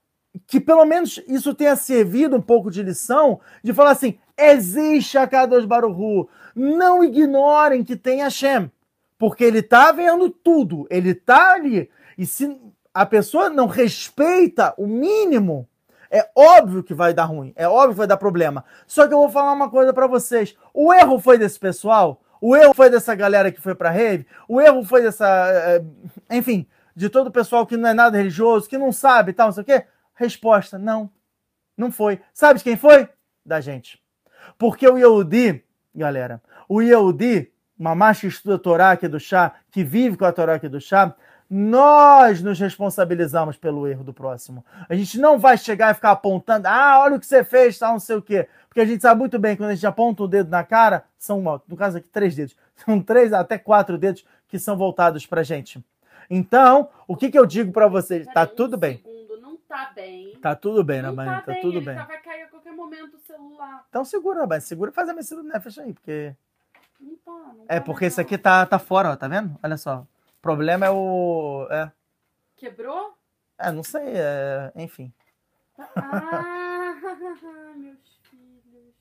que 0.46 0.58
pelo 0.61 0.84
menos 0.86 1.20
isso 1.28 1.54
tenha 1.54 1.76
servido 1.76 2.36
um 2.36 2.40
pouco 2.42 2.70
de 2.70 2.82
lição, 2.82 3.38
de 3.62 3.74
falar 3.74 3.90
assim, 3.90 4.18
existe 4.41 5.18
a 5.18 5.26
Kadosh 5.26 5.64
Baruhu, 5.64 6.28
não 6.55 7.05
ignorem 7.05 7.84
que 7.84 7.97
tem 7.97 8.20
Hashem, 8.20 8.70
porque 9.18 9.45
ele 9.45 9.59
está 9.59 9.93
vendo 9.93 10.30
tudo, 10.30 10.86
ele 10.91 11.11
está 11.11 11.53
ali, 11.53 11.91
e 12.16 12.26
se 12.26 12.59
a 12.93 13.05
pessoa 13.07 13.49
não 13.49 13.66
respeita 13.66 14.74
o 14.76 14.86
mínimo, 14.86 15.68
é 16.11 16.28
óbvio 16.34 16.82
que 16.82 16.95
vai 16.95 17.14
dar 17.14 17.24
ruim, 17.24 17.53
é 17.55 17.68
óbvio 17.68 17.91
que 17.91 17.99
vai 17.99 18.07
dar 18.07 18.16
problema. 18.16 18.64
Só 18.86 19.07
que 19.07 19.14
eu 19.14 19.18
vou 19.18 19.30
falar 19.30 19.53
uma 19.53 19.70
coisa 19.70 19.93
para 19.93 20.07
vocês, 20.07 20.57
o 20.74 20.93
erro 20.93 21.20
foi 21.20 21.38
desse 21.38 21.59
pessoal, 21.59 22.20
o 22.41 22.57
erro 22.57 22.74
foi 22.74 22.91
dessa 22.91 23.14
galera 23.14 23.53
que 23.53 23.61
foi 23.61 23.74
para 23.74 23.91
rave, 23.91 24.26
o 24.49 24.61
erro 24.61 24.82
foi 24.84 25.03
dessa, 25.03 25.26
eh, 25.53 25.84
enfim, 26.30 26.66
de 26.97 27.09
todo 27.09 27.28
o 27.28 27.32
pessoal 27.32 27.66
que 27.66 27.76
não 27.76 27.88
é 27.88 27.95
nada 27.95 28.16
religioso, 28.16 28.68
que 28.68 28.78
não 28.78 28.91
sabe, 28.91 29.32
tal, 29.32 29.49
não 29.49 29.53
sei 29.53 29.62
o 29.62 29.66
quê, 29.66 29.84
Resposta: 30.20 30.78
não. 30.78 31.11
Não 31.74 31.91
foi. 31.91 32.20
Sabe 32.34 32.59
de 32.59 32.64
quem 32.64 32.76
foi? 32.76 33.09
Da 33.45 33.59
gente. 33.59 33.99
Porque 34.61 34.86
o 34.86 34.98
Yehudi, 34.98 35.64
galera, 35.94 36.42
o 36.68 36.82
Yehudi, 36.82 37.50
mamacha 37.78 38.20
que 38.20 38.26
estuda 38.26 38.56
a 38.56 38.58
Torá 38.58 38.90
aqui 38.90 39.08
do 39.08 39.18
chá, 39.18 39.54
que 39.70 39.82
vive 39.82 40.18
com 40.18 40.26
a 40.26 40.32
Torá 40.32 40.56
aqui 40.56 40.68
do 40.68 40.78
chá, 40.78 41.14
nós 41.48 42.42
nos 42.42 42.61
responsabilizamos 42.61 43.56
pelo 43.56 43.88
erro 43.88 44.04
do 44.04 44.12
próximo. 44.12 44.62
A 44.86 44.94
gente 44.94 45.18
não 45.18 45.38
vai 45.38 45.56
chegar 45.56 45.90
e 45.90 45.94
ficar 45.94 46.11
apontando, 46.11 46.68
ah, 46.68 47.00
olha 47.00 47.16
o 47.16 47.18
que 47.18 47.24
você 47.26 47.42
fez, 47.42 47.78
tal, 47.78 47.92
não 47.92 47.98
sei 47.98 48.16
o 48.16 48.22
quê. 48.22 48.46
Porque 48.68 48.82
a 48.82 48.84
gente 48.84 49.00
sabe 49.00 49.18
muito 49.18 49.38
bem 49.38 49.52
que 49.52 49.62
quando 49.62 49.70
a 49.70 49.74
gente 49.74 49.86
aponta 49.86 50.24
o 50.24 50.28
dedo 50.28 50.50
na 50.50 50.62
cara, 50.62 51.04
são, 51.16 51.40
no 51.66 51.74
caso 51.74 51.96
aqui, 51.96 52.11
três 52.11 52.34
dedos. 52.36 52.54
São 52.84 53.00
três 53.00 53.32
até 53.32 53.56
quatro 53.56 53.96
dedos 53.96 54.26
que 54.46 54.58
são 54.58 54.76
voltados 54.76 55.24
pra 55.24 55.42
gente. 55.42 55.82
Então, 56.28 56.90
o 57.08 57.16
que, 57.16 57.30
que 57.30 57.38
eu 57.38 57.46
digo 57.46 57.72
para 57.72 57.88
vocês? 57.88 58.26
Tá 58.26 58.44
tudo 58.44 58.76
bem 58.76 59.02
tá 59.70 59.92
bem. 59.94 60.36
Tá 60.40 60.56
tudo 60.56 60.82
bem, 60.82 61.00
né, 61.00 61.10
mãe? 61.12 61.26
Tá, 61.26 61.42
tá 61.42 61.52
bem, 61.52 61.60
tudo 61.62 61.76
ele 61.76 61.86
bem. 61.86 61.94
Tá, 61.94 62.04
vai 62.04 62.20
cair 62.20 62.42
a 62.42 62.48
qualquer 62.48 62.72
momento 62.72 63.14
o 63.14 63.20
celular. 63.20 63.86
Então 63.88 64.04
segura, 64.04 64.44
mas 64.44 64.64
segura 64.64 64.90
e 64.90 64.94
faz 64.94 65.08
a 65.08 65.14
mexida 65.14 65.42
do 65.42 65.60
fecha 65.60 65.82
aí, 65.82 65.94
porque. 65.94 66.34
Não 67.00 67.16
tá, 67.16 67.30
não 67.30 67.64
é, 67.68 67.78
tá 67.78 67.84
porque 67.86 68.04
esse 68.06 68.20
aqui 68.20 68.36
tá, 68.36 68.66
tá 68.66 68.80
fora, 68.80 69.12
ó, 69.12 69.16
tá 69.16 69.28
vendo? 69.28 69.56
Olha 69.62 69.76
só. 69.76 70.00
O 70.00 70.42
problema 70.42 70.86
é 70.86 70.90
o. 70.90 71.68
É. 71.70 71.92
Quebrou? 72.56 73.16
É, 73.56 73.70
não 73.70 73.84
sei, 73.84 74.02
é... 74.06 74.72
enfim. 74.74 75.12
Ah, 75.78 76.96
meus 77.78 78.18
filhos. 78.28 78.94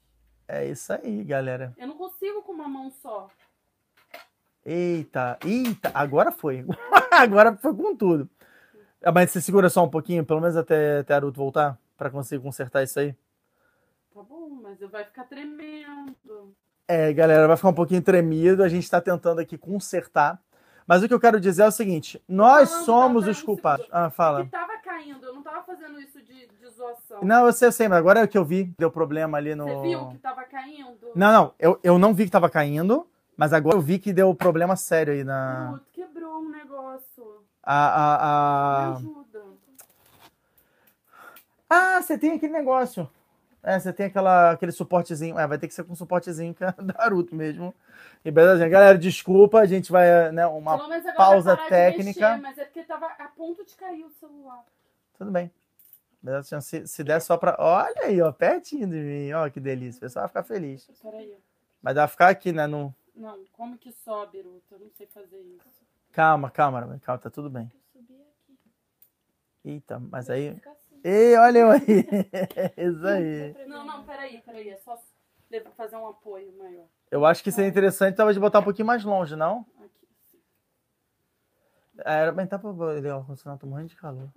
É 0.48 0.66
isso 0.66 0.94
aí, 0.94 1.24
galera. 1.24 1.74
Eu 1.78 1.88
não 1.88 1.98
consigo 1.98 2.44
com 2.44 2.52
uma 2.52 2.68
mão 2.68 2.92
só. 3.02 3.28
Eita, 4.64 5.40
eita, 5.44 5.92
agora 5.96 6.32
foi. 6.32 6.64
agora 7.12 7.58
foi 7.58 7.74
com 7.74 7.96
tudo. 7.96 8.30
Ah, 9.04 9.12
mas 9.12 9.32
você 9.32 9.42
segura 9.42 9.70
só 9.70 9.84
um 9.84 9.90
pouquinho, 9.90 10.26
pelo 10.26 10.42
menos 10.42 10.58
até, 10.58 11.00
até 11.00 11.14
Aruto 11.14 11.38
voltar, 11.38 11.78
para 11.98 12.10
conseguir 12.10 12.44
consertar 12.44 12.84
isso 12.84 13.00
aí. 13.00 13.16
Tá 14.14 14.22
bom, 14.22 14.50
mas 14.62 14.80
vai 14.92 15.06
ficar 15.06 15.24
tremendo. 15.24 16.54
É, 16.88 17.14
galera, 17.14 17.48
vai 17.48 17.56
ficar 17.56 17.70
um 17.70 17.74
pouquinho 17.74 18.02
tremido. 18.02 18.64
A 18.64 18.68
gente 18.68 18.84
está 18.84 19.00
tentando 19.00 19.40
aqui 19.40 19.58
consertar. 19.58 20.42
Mas 20.86 21.04
o 21.04 21.08
que 21.08 21.14
eu 21.14 21.20
quero 21.20 21.40
dizer 21.40 21.62
é 21.62 21.68
o 21.68 21.72
seguinte: 21.72 22.22
nós 22.28 22.72
não, 22.72 22.84
somos 22.84 23.28
os 23.28 23.44
culpados. 23.44 23.86
Ah, 23.92 24.10
fala. 24.10 24.44
Que 24.44 24.50
tava 24.50 24.76
caindo, 24.80 25.24
eu 25.24 25.36
não 25.36 25.44
tava 25.44 25.64
fazendo 25.64 26.02
isso 26.02 26.20
de, 26.20 26.48
de 26.48 26.70
zoação. 26.70 27.20
Não, 27.22 27.46
eu 27.46 27.54
sei, 27.54 27.68
eu 27.68 27.72
sei, 27.72 27.88
mas 27.88 28.00
agora 28.00 28.22
é 28.22 28.24
o 28.24 28.28
que 28.28 28.38
eu 28.38 28.44
vi, 28.44 28.74
deu 28.78 28.90
problema 28.90 29.38
ali 29.38 29.54
no. 29.54 29.66
Você 29.66 29.88
viu 29.88 30.08
que 30.08 30.18
tava 30.18 30.44
caindo? 30.46 30.98
Não, 31.14 31.32
não, 31.32 31.54
eu, 31.60 31.80
eu 31.84 32.00
não 32.00 32.12
vi 32.12 32.26
que 32.26 32.32
tava 32.32 32.50
caindo, 32.50 33.08
mas 33.38 33.54
agora 33.54 33.78
eu 33.78 33.82
vi 33.82 34.00
que 34.00 34.12
deu 34.12 34.34
problema 34.34 34.76
sério 34.76 35.14
aí 35.14 35.24
na. 35.24 35.80
A, 37.72 37.76
a, 37.76 38.96
a... 38.96 39.02
Ah, 41.70 42.02
você 42.02 42.18
tem 42.18 42.32
aquele 42.32 42.52
negócio. 42.52 43.08
É, 43.62 43.80
você 43.80 43.94
tem 43.94 44.08
aquela, 44.08 44.50
aquele 44.50 44.72
suportezinho. 44.72 45.38
É, 45.38 45.46
vai 45.46 45.60
ter 45.60 45.68
que 45.68 45.76
ser 45.76 45.84
com 45.84 45.94
suportezinho 45.94 46.56
que 46.56 46.64
é 46.64 46.74
Naruto 46.82 47.36
mesmo. 47.36 47.72
E 48.26 48.32
beleza, 48.32 48.68
galera, 48.68 48.98
desculpa, 48.98 49.60
a 49.60 49.68
gente 49.68 49.92
vai, 49.92 50.32
né, 50.32 50.48
uma 50.48 50.80
pausa 51.14 51.56
técnica. 51.56 52.30
Mexer, 52.30 52.42
mas 52.42 52.58
é 52.58 52.66
porque 52.66 52.82
tava 52.82 53.06
a 53.06 53.28
ponto 53.28 53.64
de 53.64 53.76
cair 53.76 54.04
o 54.04 54.10
celular. 54.10 54.66
Tudo 55.16 55.30
bem. 55.30 55.52
Beleza, 56.24 56.60
se, 56.62 56.88
se 56.88 57.04
der 57.04 57.22
só 57.22 57.38
pra. 57.38 57.56
Olha 57.60 58.06
aí, 58.06 58.20
ó, 58.20 58.32
pertinho 58.32 58.88
de 58.88 58.96
mim, 58.96 59.32
ó, 59.34 59.48
que 59.48 59.60
delícia. 59.60 60.00
O 60.00 60.02
pessoal 60.02 60.24
vai 60.24 60.30
ficar 60.30 60.44
feliz. 60.44 60.90
Peraí. 61.04 61.38
Mas 61.84 61.94
vai 61.94 62.08
ficar 62.08 62.30
aqui, 62.30 62.52
né, 62.52 62.66
no. 62.66 62.96
Não, 63.16 63.46
como 63.54 63.78
que 63.78 63.92
sobe, 63.92 64.42
Ruto? 64.42 64.64
Eu 64.74 64.80
não 64.80 64.90
sei 64.98 65.06
fazer 65.06 65.40
isso. 65.40 65.88
Calma, 66.12 66.50
calma, 66.50 67.00
calma, 67.04 67.20
tá 67.20 67.30
tudo 67.30 67.50
bem. 67.50 67.72
Eita, 69.64 70.00
mas 70.00 70.30
aí. 70.30 70.50
Assim. 70.50 70.62
Ei, 71.04 71.36
olha 71.38 71.60
eu 71.60 71.72
aí. 71.72 71.82
Isso 72.78 73.08
aí. 73.08 73.68
Não, 73.68 73.86
não, 73.86 74.04
peraí, 74.04 74.42
peraí. 74.42 74.70
É 74.70 74.78
só 74.78 74.98
fazer 75.76 75.98
um 75.98 76.08
apoio 76.08 76.52
maior. 76.58 76.86
Eu 77.12 77.26
acho 77.26 77.44
que 77.44 77.52
seria 77.52 77.70
interessante 77.70 78.16
talvez 78.16 78.38
botar 78.38 78.60
um 78.60 78.64
pouquinho 78.64 78.86
mais 78.86 79.04
longe, 79.04 79.36
não? 79.36 79.66
Aqui. 79.84 80.08
É, 82.00 82.32
bem, 82.32 82.48
tá 82.48 82.58
pra 82.58 82.70
ele, 82.96 83.10
ó, 83.10 83.24
funcionar, 83.24 83.58
tô 83.58 83.68
morrendo 83.68 83.90
de 83.90 83.96
calor. 83.96 84.30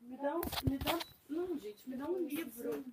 Me 0.00 0.16
dá 0.16 0.36
um. 0.36 0.40
Me 0.70 0.78
dá. 0.78 0.98
Não, 1.28 1.58
gente, 1.58 1.88
me 1.88 1.96
dá 1.96 2.06
um 2.06 2.18
livro. 2.26 2.84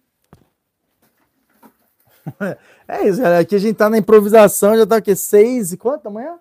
é 2.88 3.08
isso, 3.08 3.22
galera. 3.22 3.42
Aqui 3.42 3.56
a 3.56 3.60
gente 3.60 3.76
tá 3.76 3.90
na 3.90 3.98
improvisação, 3.98 4.78
já 4.78 4.86
tá 4.86 4.98
o 4.98 5.02
quê? 5.02 5.16
Seis 5.16 5.72
e 5.72 5.78
quanto 5.78 6.04
da 6.04 6.10
manhã? 6.10 6.38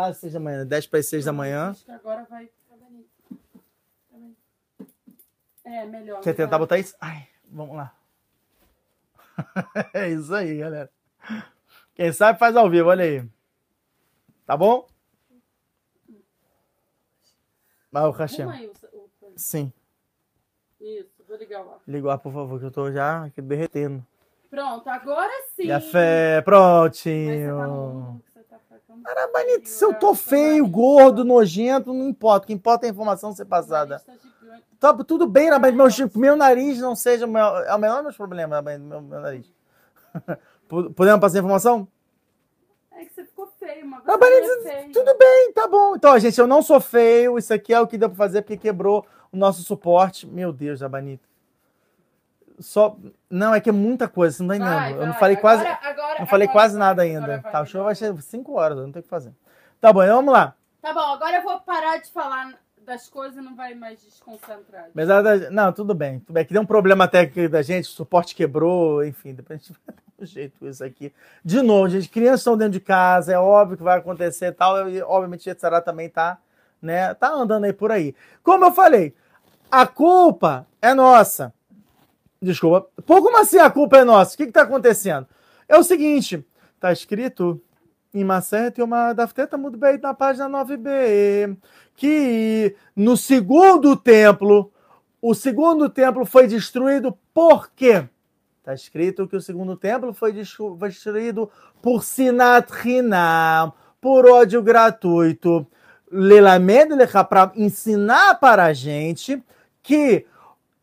Quase 0.00 0.20
seis 0.20 0.32
da 0.32 0.40
manhã, 0.40 0.66
dez 0.66 0.86
para 0.86 0.98
as 0.98 1.06
seis 1.06 1.26
da 1.26 1.32
manhã. 1.32 1.72
Acho 1.72 1.84
que 1.84 1.90
agora 1.90 2.26
vai. 2.30 2.48
É, 5.62 5.84
melhor. 5.84 6.22
Quer 6.22 6.32
tentar 6.34 6.58
botar 6.58 6.78
isso? 6.78 6.96
Ai, 6.98 7.28
vamos 7.44 7.76
lá. 7.76 7.94
é 9.92 10.08
isso 10.08 10.34
aí, 10.34 10.56
galera. 10.56 10.90
Quem 11.94 12.10
sabe 12.14 12.38
faz 12.38 12.56
ao 12.56 12.70
vivo, 12.70 12.88
olha 12.88 13.04
aí. 13.04 13.28
Tá 14.46 14.56
bom? 14.56 14.88
Aí 17.92 18.02
o, 18.02 18.72
o- 18.96 19.10
Sim. 19.36 19.70
Isso, 20.80 21.22
vou 21.28 21.36
ligar 21.36 21.62
lá. 21.62 21.76
Liga 21.86 22.06
lá, 22.08 22.16
por 22.16 22.32
favor, 22.32 22.58
que 22.58 22.64
eu 22.64 22.70
tô 22.70 22.90
já 22.90 23.30
derretendo. 23.36 24.06
Pronto, 24.48 24.88
agora 24.88 25.30
sim. 25.54 25.70
A 25.70 25.78
fé, 25.78 25.86
Mas 25.86 25.92
você 25.92 26.36
tá 26.36 26.42
prontinho. 26.42 28.22
Ficando 28.98 29.08
Arabanito, 29.08 29.68
se 29.68 29.84
eu 29.84 29.94
tô 29.94 30.14
feio, 30.14 30.66
gordo, 30.66 31.24
nojento, 31.24 31.92
não 31.92 32.08
importa. 32.08 32.44
O 32.44 32.46
que 32.46 32.52
importa 32.52 32.86
é 32.86 32.88
a 32.88 32.92
informação 32.92 33.32
ser 33.32 33.44
passada. 33.46 34.02
tá 34.78 34.92
tudo 35.04 35.26
bem, 35.26 35.48
Arabanito, 35.48 35.76
meu, 35.76 36.10
meu 36.22 36.36
nariz 36.36 36.78
não 36.80 36.94
seja 36.96 37.26
o 37.26 37.28
meu, 37.28 37.40
é 37.42 37.74
o 37.74 37.78
menor 37.78 37.96
dos 37.96 38.04
meus 38.04 38.16
problemas, 38.16 38.52
Arabanito, 38.52 38.84
meu, 38.88 39.00
meu 39.00 39.20
nariz. 39.20 39.52
Pod- 40.68 40.90
Podemos 40.94 41.20
passar 41.20 41.36
a 41.36 41.40
informação? 41.40 41.88
É 42.92 43.04
que 43.04 43.14
você 43.14 43.24
ficou 43.24 43.46
feio, 43.58 43.86
mas 43.86 44.02
você 44.04 44.06
mas 44.06 44.20
não 44.20 44.68
é 44.68 44.80
feio. 44.80 44.92
Tudo 44.92 45.16
bem, 45.18 45.52
tá 45.52 45.66
bom. 45.66 45.96
Então, 45.96 46.18
gente, 46.18 46.38
eu 46.38 46.46
não 46.46 46.60
sou 46.60 46.80
feio. 46.80 47.38
Isso 47.38 47.52
aqui 47.54 47.72
é 47.72 47.80
o 47.80 47.86
que 47.86 47.96
deu 47.96 48.08
pra 48.10 48.16
fazer 48.16 48.42
porque 48.42 48.56
quebrou 48.58 49.06
o 49.32 49.36
nosso 49.36 49.62
suporte. 49.62 50.26
Meu 50.26 50.52
Deus, 50.52 50.80
Rabanito. 50.82 51.26
Só. 52.60 52.96
Não, 53.28 53.54
é 53.54 53.60
que 53.60 53.68
é 53.70 53.72
muita 53.72 54.06
coisa, 54.08 54.36
você 54.36 54.42
não 54.42 54.48
tá 54.50 54.56
entendendo. 54.56 54.74
Vai, 54.78 54.92
eu 54.94 55.06
não 55.06 55.14
falei 55.14 55.36
quase. 55.36 55.62
Agora- 55.64 55.78
agora- 55.82 56.18
não 56.20 56.26
falei 56.26 56.46
agora 56.46 56.58
quase 56.60 56.78
nada 56.78 57.02
agora 57.02 57.34
ainda. 57.34 57.50
Tá, 57.50 57.60
o 57.62 57.66
show 57.66 57.84
vai. 57.84 57.94
ser 57.94 58.14
5 58.20 58.52
horas, 58.52 58.76
eu 58.78 58.84
não 58.84 58.92
tenho 58.92 59.00
o 59.00 59.04
que 59.04 59.08
fazer. 59.08 59.32
Tá 59.80 59.92
bom, 59.92 60.02
então 60.02 60.16
vamos 60.16 60.32
lá. 60.32 60.54
Tá 60.82 60.92
bom, 60.94 61.00
agora 61.00 61.36
eu 61.36 61.42
vou 61.42 61.58
parar 61.60 61.98
de 61.98 62.10
falar 62.10 62.54
das 62.84 63.08
coisas 63.08 63.36
e 63.38 63.40
não 63.40 63.54
vai 63.54 63.74
mais 63.74 64.02
desconcentrar. 64.02 64.86
Apesar 64.92 65.22
da... 65.22 65.50
Não, 65.50 65.72
tudo 65.72 65.94
bem. 65.94 66.18
Tudo 66.20 66.32
bem. 66.34 66.44
Que 66.44 66.52
deu 66.52 66.62
um 66.62 66.66
problema 66.66 67.06
técnico 67.06 67.48
da 67.50 67.62
gente, 67.62 67.84
o 67.84 67.88
suporte 67.92 68.34
quebrou, 68.34 69.04
enfim, 69.04 69.32
depois 69.32 69.60
a 69.60 69.62
gente 69.62 69.72
vai 69.86 69.94
dar 69.96 70.02
um 70.22 70.26
jeito 70.26 70.66
isso 70.66 70.82
aqui. 70.84 71.12
De 71.44 71.62
novo, 71.62 71.88
gente, 71.88 72.08
crianças 72.08 72.40
estão 72.40 72.56
dentro 72.56 72.72
de 72.72 72.80
casa, 72.80 73.32
é 73.32 73.38
óbvio 73.38 73.76
que 73.76 73.82
vai 73.82 73.98
acontecer 73.98 74.46
e 74.46 74.52
tal, 74.52 74.88
e 74.88 75.00
obviamente 75.02 75.48
a 75.48 75.52
Yetzirah 75.52 75.80
também 75.80 76.08
tá, 76.08 76.38
né, 76.82 77.14
tá 77.14 77.28
andando 77.30 77.64
aí 77.64 77.72
por 77.72 77.92
aí. 77.92 78.14
Como 78.42 78.64
eu 78.64 78.72
falei, 78.72 79.14
a 79.70 79.86
culpa 79.86 80.66
é 80.82 80.92
nossa. 80.92 81.54
Desculpa. 82.40 82.88
Pô, 83.04 83.22
como 83.22 83.38
assim 83.38 83.58
a 83.58 83.70
culpa 83.70 83.98
é 83.98 84.04
nossa? 84.04 84.34
O 84.34 84.36
que 84.38 84.46
que 84.46 84.52
tá 84.52 84.62
acontecendo? 84.62 85.26
É 85.68 85.76
o 85.76 85.84
seguinte, 85.84 86.44
tá 86.78 86.92
escrito 86.92 87.60
em 88.12 88.24
Maseret 88.24 88.78
e 88.78 88.82
uma 88.82 89.12
Dafteta 89.12 89.56
muito 89.56 89.76
bem 89.78 89.98
na 89.98 90.14
página 90.14 90.48
9b, 90.48 91.56
que 91.94 92.74
no 92.96 93.16
segundo 93.16 93.94
templo, 93.94 94.72
o 95.20 95.34
segundo 95.34 95.88
templo 95.88 96.24
foi 96.24 96.46
destruído 96.46 97.16
por 97.32 97.70
quê? 97.70 98.08
Está 98.58 98.74
escrito 98.74 99.28
que 99.28 99.36
o 99.36 99.40
segundo 99.40 99.76
templo 99.76 100.12
foi 100.12 100.32
destru- 100.32 100.76
foi 100.78 100.88
destruído 100.88 101.50
por 101.80 102.02
Sinat 102.02 102.70
Hinam, 102.84 103.72
por 104.00 104.26
ódio 104.28 104.62
gratuito. 104.62 105.66
Lelamed 106.10 106.90
para 107.28 107.52
ensinar 107.54 108.40
para 108.40 108.64
a 108.64 108.72
gente 108.72 109.40
que 109.82 110.26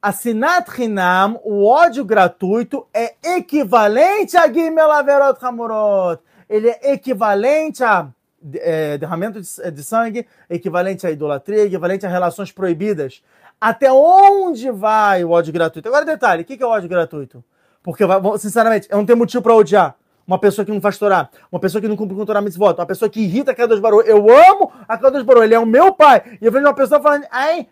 a 0.02 0.12
Sinat 0.12 0.70
Hinam, 0.80 1.40
o 1.44 1.66
ódio 1.66 2.06
gratuito, 2.06 2.88
é 2.94 3.16
equivalente 3.36 4.38
a 4.38 4.52
Gimel 4.52 4.92
Averot 4.92 5.44
Hamurot. 5.44 6.22
Ele 6.50 6.70
é 6.70 6.94
equivalente 6.94 7.84
a 7.84 8.08
é, 8.56 8.98
derramamento 8.98 9.42
de, 9.42 9.72
de 9.72 9.84
sangue, 9.84 10.28
equivalente 10.50 11.06
à 11.06 11.12
idolatria, 11.12 11.66
equivalente 11.66 12.06
a 12.06 12.10
relações 12.10 12.52
proibidas. 12.52 13.22
Até 13.60 13.92
onde 13.92 14.70
vai 14.72 15.24
o 15.24 15.32
ódio 15.32 15.52
gratuito? 15.52 15.88
Agora, 15.88 16.06
detalhe: 16.06 16.44
o 16.44 16.46
que 16.46 16.62
é 16.62 16.66
o 16.66 16.70
ódio 16.70 16.88
gratuito? 16.88 17.44
Porque, 17.82 18.04
sinceramente, 18.38 18.88
eu 18.92 18.98
não 18.98 19.06
tenho 19.06 19.18
motivo 19.18 19.42
para 19.42 19.56
odiar 19.56 19.96
uma 20.28 20.38
pessoa 20.38 20.66
que 20.66 20.72
não 20.72 20.82
faz 20.82 20.98
Torá, 20.98 21.30
uma 21.50 21.60
pessoa 21.60 21.82
que 21.82 21.88
não 21.88 21.96
cumpre 21.96 22.16
com 22.16 22.26
Torá 22.26 22.42
Mitzvot, 22.42 22.74
uma 22.78 22.86
pessoa 22.86 23.10
que 23.10 23.22
irrita 23.22 23.52
a 23.52 23.56
Kadosh 23.56 23.80
Baruch. 23.80 24.08
Eu 24.08 24.18
amo 24.30 24.72
a 24.88 24.98
Kadosh 24.98 25.24
Baruch, 25.24 25.46
ele 25.46 25.56
é 25.56 25.60
o 25.60 25.66
meu 25.66 25.94
pai. 25.94 26.38
E 26.42 26.46
eu 26.46 26.52
vejo 26.52 26.66
uma 26.66 26.74
pessoa 26.74 27.02
falando, 27.02 27.26
ai, 27.32 27.68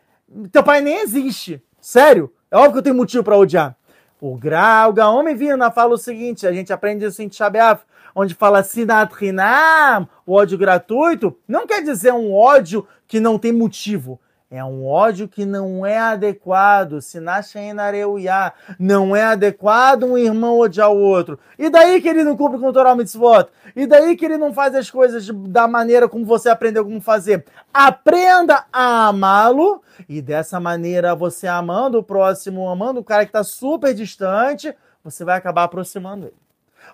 teu 0.51 0.63
pai 0.63 0.82
nem 0.82 1.01
existe. 1.01 1.61
Sério? 1.86 2.34
É 2.50 2.58
óbvio 2.58 2.72
que 2.72 2.78
eu 2.80 2.82
tenho 2.82 2.96
motivo 2.96 3.24
para 3.24 3.38
odiar. 3.38 3.78
O 4.20 4.36
Grau, 4.36 4.90
o 4.90 4.94
Gaon 4.94 5.24
Vina 5.36 5.70
fala 5.70 5.94
o 5.94 6.00
seguinte, 6.00 6.48
a 6.48 6.52
gente 6.52 6.74
aprende 6.74 7.06
isso 7.06 7.22
em 7.22 7.32
Shabeaf, 7.32 7.84
onde 8.16 8.34
fala 8.34 8.64
Sinat 8.64 9.14
Hinam, 9.24 10.10
o 10.26 10.34
ódio 10.34 10.58
gratuito, 10.58 11.38
não 11.48 11.68
quer 11.68 11.84
dizer 11.84 12.12
um 12.12 12.34
ódio 12.34 12.88
que 13.08 13.20
não 13.20 13.38
tem 13.38 13.52
motivo. 13.52 14.20
É 14.56 14.64
um 14.64 14.88
ódio 14.88 15.28
que 15.28 15.45
não 15.45 15.86
é 15.86 15.97
adequado. 15.97 17.01
Sinashenareuya. 17.01 18.53
Não 18.80 19.14
é 19.14 19.22
adequado 19.22 20.03
um 20.03 20.18
irmão 20.18 20.58
odiar 20.58 20.89
o 20.89 20.97
outro. 20.97 21.38
E 21.60 21.70
daí 21.70 21.99
que 22.01 22.08
ele 22.08 22.24
não 22.24 22.38
cumpre 22.38 22.58
com 22.58 22.70
o 22.70 22.72
Torah 22.72 22.95
Mitzvot? 22.95 23.49
E 23.76 23.86
daí 23.86 24.16
que 24.16 24.24
ele 24.24 24.38
não 24.38 24.53
faz 24.53 24.74
as 24.74 24.89
coisas 24.89 25.28
da 25.28 25.68
maneira 25.68 26.08
como 26.08 26.24
você 26.24 26.47
aprendeu 26.47 26.86
como 26.86 27.01
fazer? 27.01 27.43
Aprenda 27.74 28.66
a 28.72 29.08
amá-lo. 29.08 29.82
E 30.08 30.22
dessa 30.22 30.58
maneira, 30.58 31.14
você 31.14 31.47
amando 31.47 31.99
o 31.99 32.03
próximo, 32.03 32.70
amando 32.70 33.01
o 33.01 33.03
cara 33.03 33.26
que 33.26 33.30
está 33.30 33.43
super 33.43 33.93
distante, 33.93 34.74
você 35.03 35.26
vai 35.26 35.38
acabar 35.38 35.64
aproximando 35.64 36.28
ele. 36.28 36.45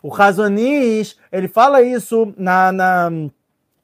O 0.01 0.09
Razonish, 0.09 1.15
ele 1.31 1.47
fala 1.47 1.83
isso 1.83 2.33
na, 2.35 2.71
na 2.71 3.11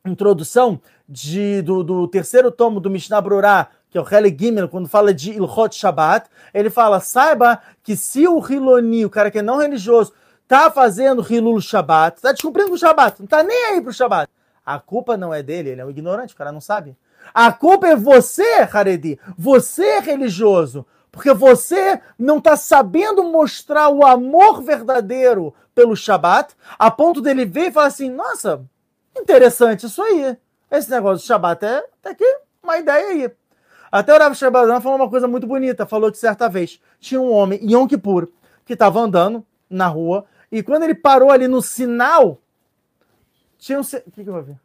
introdução 0.03 0.81
de, 1.07 1.61
do, 1.61 1.83
do 1.83 2.07
terceiro 2.07 2.51
tomo 2.51 2.79
do 2.79 2.89
Mishnah 2.89 3.21
Brurah, 3.21 3.69
que 3.89 3.97
é 3.97 4.01
o 4.01 4.07
Hele 4.09 4.35
Gimel, 4.37 4.67
quando 4.67 4.89
fala 4.89 5.13
de 5.13 5.31
Ilhot 5.31 5.75
Shabbat, 5.75 6.29
ele 6.53 6.69
fala, 6.69 6.99
saiba 6.99 7.61
que 7.81 7.95
se 7.95 8.27
o 8.27 8.39
Hiloni, 8.39 9.05
o 9.05 9.09
cara 9.09 9.31
que 9.31 9.39
é 9.39 9.41
não 9.41 9.57
religioso, 9.57 10.11
tá 10.47 10.69
fazendo 10.69 11.25
Hilul 11.27 11.61
Shabbat, 11.61 12.21
tá 12.21 12.31
descumprindo 12.31 12.73
o 12.73 12.77
Shabbat, 12.77 13.19
não 13.19 13.27
tá 13.27 13.43
nem 13.43 13.65
aí 13.65 13.81
pro 13.81 13.93
Shabbat, 13.93 14.29
a 14.65 14.79
culpa 14.79 15.15
não 15.15 15.33
é 15.33 15.41
dele, 15.41 15.69
ele 15.69 15.81
é 15.81 15.85
um 15.85 15.89
ignorante, 15.89 16.33
o 16.33 16.37
cara 16.37 16.51
não 16.51 16.61
sabe. 16.61 16.97
A 17.33 17.51
culpa 17.51 17.87
é 17.87 17.95
você, 17.95 18.67
Haredi, 18.71 19.19
você 19.37 19.99
religioso, 19.99 20.85
porque 21.11 21.33
você 21.33 22.01
não 22.19 22.37
está 22.37 22.55
sabendo 22.55 23.23
mostrar 23.23 23.89
o 23.89 24.05
amor 24.05 24.61
verdadeiro 24.61 25.53
pelo 25.73 25.95
Shabat, 25.95 26.53
a 26.77 26.91
ponto 26.91 27.21
dele 27.21 27.45
ver 27.45 27.67
e 27.67 27.71
falar 27.71 27.87
assim: 27.87 28.09
nossa, 28.09 28.63
interessante 29.17 29.85
isso 29.85 30.01
aí. 30.01 30.37
Esse 30.69 30.89
negócio 30.89 31.23
do 31.23 31.27
Shabat 31.27 31.65
é 31.65 31.77
até 31.77 32.13
que 32.13 32.39
uma 32.61 32.77
ideia 32.77 33.07
aí. 33.07 33.31
Até 33.91 34.13
o 34.13 34.19
Rav 34.19 34.35
Shabadan 34.35 34.81
falou 34.81 34.97
uma 34.97 35.09
coisa 35.09 35.27
muito 35.27 35.47
bonita. 35.47 35.85
Falou 35.85 36.11
que 36.11 36.17
certa 36.17 36.49
vez 36.49 36.81
tinha 36.99 37.21
um 37.21 37.31
homem 37.31 37.59
em 37.63 37.73
Yom 37.73 37.87
Kippur 37.87 38.27
que 38.65 38.73
estava 38.73 38.99
andando 38.99 39.45
na 39.69 39.87
rua 39.87 40.25
e 40.51 40.63
quando 40.63 40.83
ele 40.83 40.95
parou 40.95 41.31
ali 41.31 41.47
no 41.47 41.61
sinal, 41.61 42.39
tinha 43.57 43.79
um. 43.79 43.81
O 43.81 44.11
que, 44.11 44.23
que 44.23 44.29
eu 44.29 44.33
vou 44.33 44.43
ver? 44.43 44.57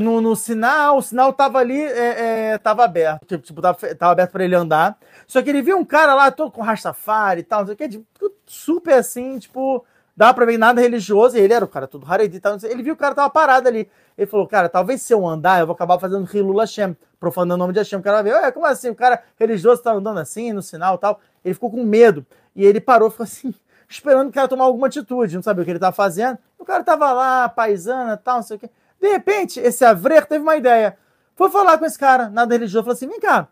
No, 0.00 0.20
no 0.22 0.34
sinal, 0.34 0.96
o 0.96 1.02
sinal 1.02 1.30
tava 1.32 1.58
ali, 1.58 1.78
é, 1.78 2.52
é, 2.52 2.58
tava 2.58 2.84
aberto. 2.84 3.26
Tipo, 3.26 3.44
tipo, 3.44 3.60
tava, 3.60 3.94
tava 3.94 4.12
aberto 4.12 4.32
para 4.32 4.44
ele 4.44 4.54
andar. 4.54 4.98
Só 5.26 5.42
que 5.42 5.50
ele 5.50 5.60
viu 5.60 5.76
um 5.76 5.84
cara 5.84 6.14
lá 6.14 6.30
todo 6.30 6.50
com 6.50 6.62
rastafari 6.62 7.40
e 7.40 7.44
tal, 7.44 7.60
não 7.60 7.66
sei 7.66 7.74
o 7.74 7.76
que, 7.76 7.88
tipo, 7.88 8.32
super 8.46 8.94
assim, 8.94 9.38
tipo, 9.38 9.84
dava 10.16 10.34
pra 10.34 10.44
ver 10.44 10.58
nada 10.58 10.80
religioso. 10.80 11.36
E 11.36 11.40
ele 11.40 11.52
era 11.52 11.64
o 11.64 11.68
cara 11.68 11.86
todo 11.86 12.06
haredi 12.10 12.40
Ele 12.64 12.82
viu 12.82 12.94
o 12.94 12.96
cara 12.96 13.14
tava 13.14 13.30
parado 13.30 13.68
ali. 13.68 13.88
Ele 14.16 14.26
falou, 14.26 14.46
cara, 14.46 14.68
talvez 14.68 15.02
se 15.02 15.12
eu 15.12 15.26
andar, 15.26 15.60
eu 15.60 15.66
vou 15.66 15.74
acabar 15.74 15.98
fazendo 15.98 16.28
Hilul 16.32 16.58
Hashem, 16.58 16.96
profanando 17.18 17.54
o 17.54 17.58
nome 17.58 17.72
de 17.72 17.78
Hashem. 17.78 17.98
O 17.98 18.02
cara 18.02 18.22
ver, 18.22 18.34
ué, 18.34 18.52
como 18.52 18.66
assim? 18.66 18.90
O 18.90 18.94
cara 18.94 19.22
religioso 19.38 19.82
tá 19.82 19.92
andando 19.92 20.18
assim, 20.18 20.52
no 20.52 20.62
sinal 20.62 20.98
tal. 20.98 21.20
Ele 21.44 21.54
ficou 21.54 21.70
com 21.70 21.82
medo. 21.82 22.24
E 22.54 22.64
ele 22.64 22.80
parou, 22.80 23.10
ficou 23.10 23.24
assim, 23.24 23.54
esperando 23.88 24.28
o 24.28 24.32
cara 24.32 24.48
tomar 24.48 24.64
alguma 24.64 24.86
atitude. 24.86 25.34
Não 25.34 25.42
sabia 25.42 25.62
o 25.62 25.64
que 25.64 25.70
ele 25.70 25.78
tava 25.78 25.94
fazendo. 25.94 26.38
O 26.58 26.64
cara 26.64 26.84
tava 26.84 27.12
lá, 27.12 27.48
paisana 27.48 28.16
tal, 28.16 28.36
não 28.36 28.42
sei 28.42 28.56
o 28.56 28.60
que. 28.60 28.70
De 29.00 29.08
repente, 29.08 29.58
esse 29.58 29.84
Avrer 29.84 30.26
teve 30.26 30.42
uma 30.42 30.56
ideia. 30.56 30.96
Foi 31.34 31.50
falar 31.50 31.76
com 31.78 31.84
esse 31.84 31.98
cara, 31.98 32.28
nada 32.28 32.54
religioso, 32.54 32.84
falou 32.84 32.94
assim: 32.94 33.08
vem 33.08 33.18
cá, 33.18 33.48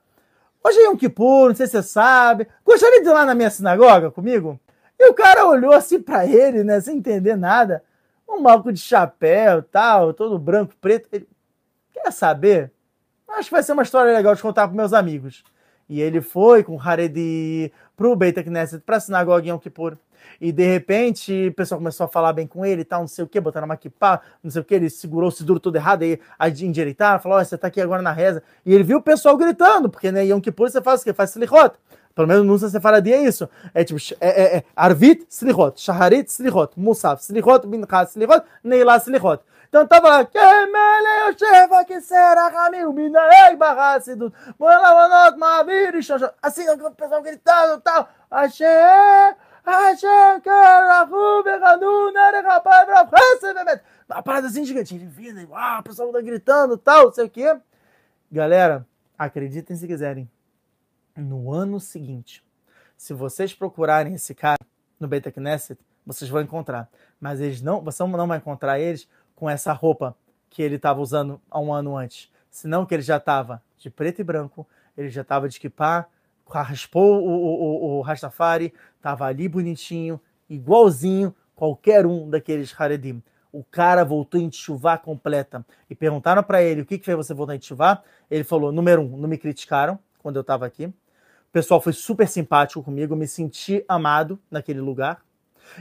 hoje 0.63 0.79
é 0.79 0.85
Yom 0.85 0.97
Kippur, 0.97 1.49
não 1.49 1.55
sei 1.57 1.67
se 1.67 1.73
você 1.73 1.83
sabe, 1.83 2.47
gostaria 2.65 3.03
de 3.03 3.09
ir 3.09 3.13
lá 3.13 3.25
na 3.25 3.35
minha 3.35 3.51
sinagoga 3.51 4.11
comigo? 4.11 4.61
E 5.01 5.09
o 5.09 5.15
cara 5.15 5.47
olhou 5.47 5.73
assim 5.73 5.99
pra 5.99 6.27
ele, 6.27 6.63
né, 6.63 6.79
sem 6.79 6.99
entender 6.99 7.35
nada, 7.35 7.83
um 8.29 8.43
malco 8.43 8.71
de 8.71 8.79
chapéu 8.79 9.63
tal, 9.63 10.13
todo 10.13 10.39
branco, 10.39 10.75
preto. 10.79 11.09
Ele, 11.11 11.27
quer 11.91 12.13
saber? 12.13 12.71
Acho 13.27 13.49
que 13.49 13.55
vai 13.55 13.63
ser 13.63 13.73
uma 13.73 13.83
história 13.83 14.13
legal 14.13 14.35
de 14.35 14.43
contar 14.43 14.69
pros 14.69 14.77
meus 14.77 14.93
amigos. 14.93 15.43
E 15.89 16.03
ele 16.03 16.21
foi 16.21 16.63
com 16.63 16.77
o 16.77 16.81
Haredi 16.81 17.73
pro 17.97 18.15
Beit 18.15 18.43
Knesset, 18.45 18.83
pra 18.85 19.01
sinagoga 19.01 19.43
em 19.43 19.49
Yom 19.49 19.59
Kippur. 19.59 19.97
E 20.39 20.53
de 20.53 20.67
repente 20.67 21.49
o 21.49 21.55
pessoal 21.55 21.79
começou 21.79 22.05
a 22.05 22.09
falar 22.09 22.35
bem 22.35 22.47
com 22.47 22.63
ele 22.67 22.83
e 22.83 22.85
tal, 22.85 23.01
não 23.01 23.09
sei 23.09 23.25
o 23.25 23.27
que, 23.27 23.41
botaram 23.41 23.65
uma 23.65 23.77
kippah, 23.79 24.21
não 24.43 24.51
sei 24.51 24.61
o 24.61 24.65
que, 24.65 24.75
ele 24.75 24.91
segurou 24.91 25.31
o 25.31 25.33
seguro 25.33 25.59
todo 25.59 25.77
errado, 25.77 26.03
aí 26.39 26.53
endireitaram, 26.63 27.21
falou, 27.21 27.39
ó, 27.39 27.45
você 27.45 27.57
tá 27.57 27.69
aqui 27.69 27.81
agora 27.81 28.03
na 28.03 28.13
reza. 28.13 28.43
E 28.67 28.75
ele 28.75 28.85
viu 28.85 28.99
o 28.99 29.03
pessoal 29.03 29.35
gritando, 29.35 29.89
porque 29.89 30.13
né, 30.13 30.27
Yom 30.27 30.43
Kippur 30.43 30.71
você 30.71 30.83
faz 30.83 31.01
o 31.01 31.05
quê? 31.05 31.15
Faz 31.15 31.31
slichot. 31.31 31.75
Pelo 32.15 32.29
menos 32.29 32.45
no 32.45 32.69
Sefaradia 32.69 33.17
é 33.17 33.23
isso. 33.23 33.49
É 33.73 33.85
tipo, 33.85 33.99
é, 34.21 34.29
é, 34.29 34.57
é 34.59 34.65
Arvit, 34.75 35.27
slichot, 35.29 35.81
Shaharit, 35.81 36.29
slichot, 36.31 36.73
Musaf, 36.77 37.23
slichot, 37.23 37.67
Minchas, 37.67 38.11
slichot, 38.11 38.45
Neilá, 38.63 38.97
slichot. 38.99 39.43
Então 39.71 39.87
tava 39.87 40.09
lá, 40.09 40.27
Kemele 40.27 41.29
Yosheva, 41.29 41.85
que 41.85 42.01
será 42.01 42.49
Ramil, 42.49 42.93
Minaei, 42.93 43.55
Barracidut, 43.55 44.35
Moelamanot, 44.59 45.39
Mavir. 45.39 45.95
Assim, 46.43 46.69
o 46.69 46.91
pessoal 46.91 47.23
gritando 47.23 47.81
tal, 47.81 48.09
Hashem, 48.33 48.67
Hashem, 49.65 50.41
Karahu, 50.43 51.45
Beganu, 51.45 52.11
Nerechapai, 52.11 52.87
Brafrese, 52.87 53.55
Bemet. 53.55 53.83
uma 54.09 54.23
parada 54.25 54.49
assim 54.49 54.65
gigante. 54.65 54.97
Ele 54.97 55.07
vira, 55.07 55.47
uau, 55.49 55.79
o 55.79 55.83
pessoal 55.85 56.13
tá 56.13 56.21
gritando 56.21 56.77
tal, 56.77 57.13
sei 57.13 57.27
o 57.27 57.31
quê. 57.31 57.57
Galera, 58.33 58.85
acreditem 59.17 59.77
se 59.77 59.87
quiserem. 59.87 60.29
No 61.21 61.53
ano 61.53 61.79
seguinte, 61.79 62.43
se 62.97 63.12
vocês 63.12 63.53
procurarem 63.53 64.14
esse 64.14 64.35
cara 64.35 64.57
no 64.99 65.07
Beta 65.07 65.31
Knesset, 65.31 65.79
vocês 66.05 66.31
vão 66.31 66.41
encontrar. 66.41 66.89
Mas 67.21 67.41
eles 67.41 67.61
não, 67.61 67.83
você 67.83 68.03
não 68.03 68.27
vai 68.27 68.39
encontrar 68.39 68.81
eles 68.81 69.07
com 69.35 69.49
essa 69.49 69.73
roupa 69.75 70.16
que 70.49 70.62
ele 70.62 70.77
estava 70.77 70.99
usando 71.01 71.39
há 71.51 71.61
um 71.61 71.73
ano 71.73 71.97
antes. 71.97 72.31
Senão 72.51 72.87
que 72.87 72.95
ele 72.95 73.03
já 73.03 73.18
estava 73.18 73.62
de 73.77 73.91
preto 73.91 74.21
e 74.21 74.25
branco, 74.25 74.66
ele 74.97 75.11
já 75.11 75.21
estava 75.21 75.47
de 75.47 75.61
kippah, 75.61 76.07
raspou 76.49 77.23
o, 77.23 77.29
o, 77.29 77.97
o, 77.97 77.99
o 77.99 78.01
Rastafari, 78.01 78.73
estava 78.97 79.27
ali 79.27 79.47
bonitinho, 79.47 80.18
igualzinho 80.49 81.35
qualquer 81.55 82.07
um 82.07 82.31
daqueles 82.31 82.75
Haredim. 82.79 83.23
O 83.53 83.62
cara 83.62 84.05
voltou 84.05 84.41
em 84.41 84.51
chuva 84.51 84.97
completa. 84.97 85.66
E 85.89 85.95
perguntaram 85.95 86.43
para 86.43 86.62
ele 86.62 86.81
o 86.81 86.87
que, 86.87 86.99
que 86.99 87.05
fez 87.05 87.16
você 87.16 87.35
voltar 87.35 87.57
em 87.57 87.61
chuva. 87.61 88.03
Ele 88.31 88.45
falou: 88.45 88.73
número 88.73 89.03
um, 89.03 89.16
não 89.16 89.29
me 89.29 89.37
criticaram 89.37 89.99
quando 90.18 90.37
eu 90.37 90.43
estava 90.43 90.64
aqui. 90.66 90.93
O 91.51 91.53
pessoal 91.53 91.81
foi 91.81 91.93
super 91.93 92.29
simpático 92.29 92.81
comigo, 92.81 93.13
eu 93.13 93.17
me 93.17 93.27
senti 93.27 93.85
amado 93.89 94.39
naquele 94.49 94.81
lugar. 94.81 95.21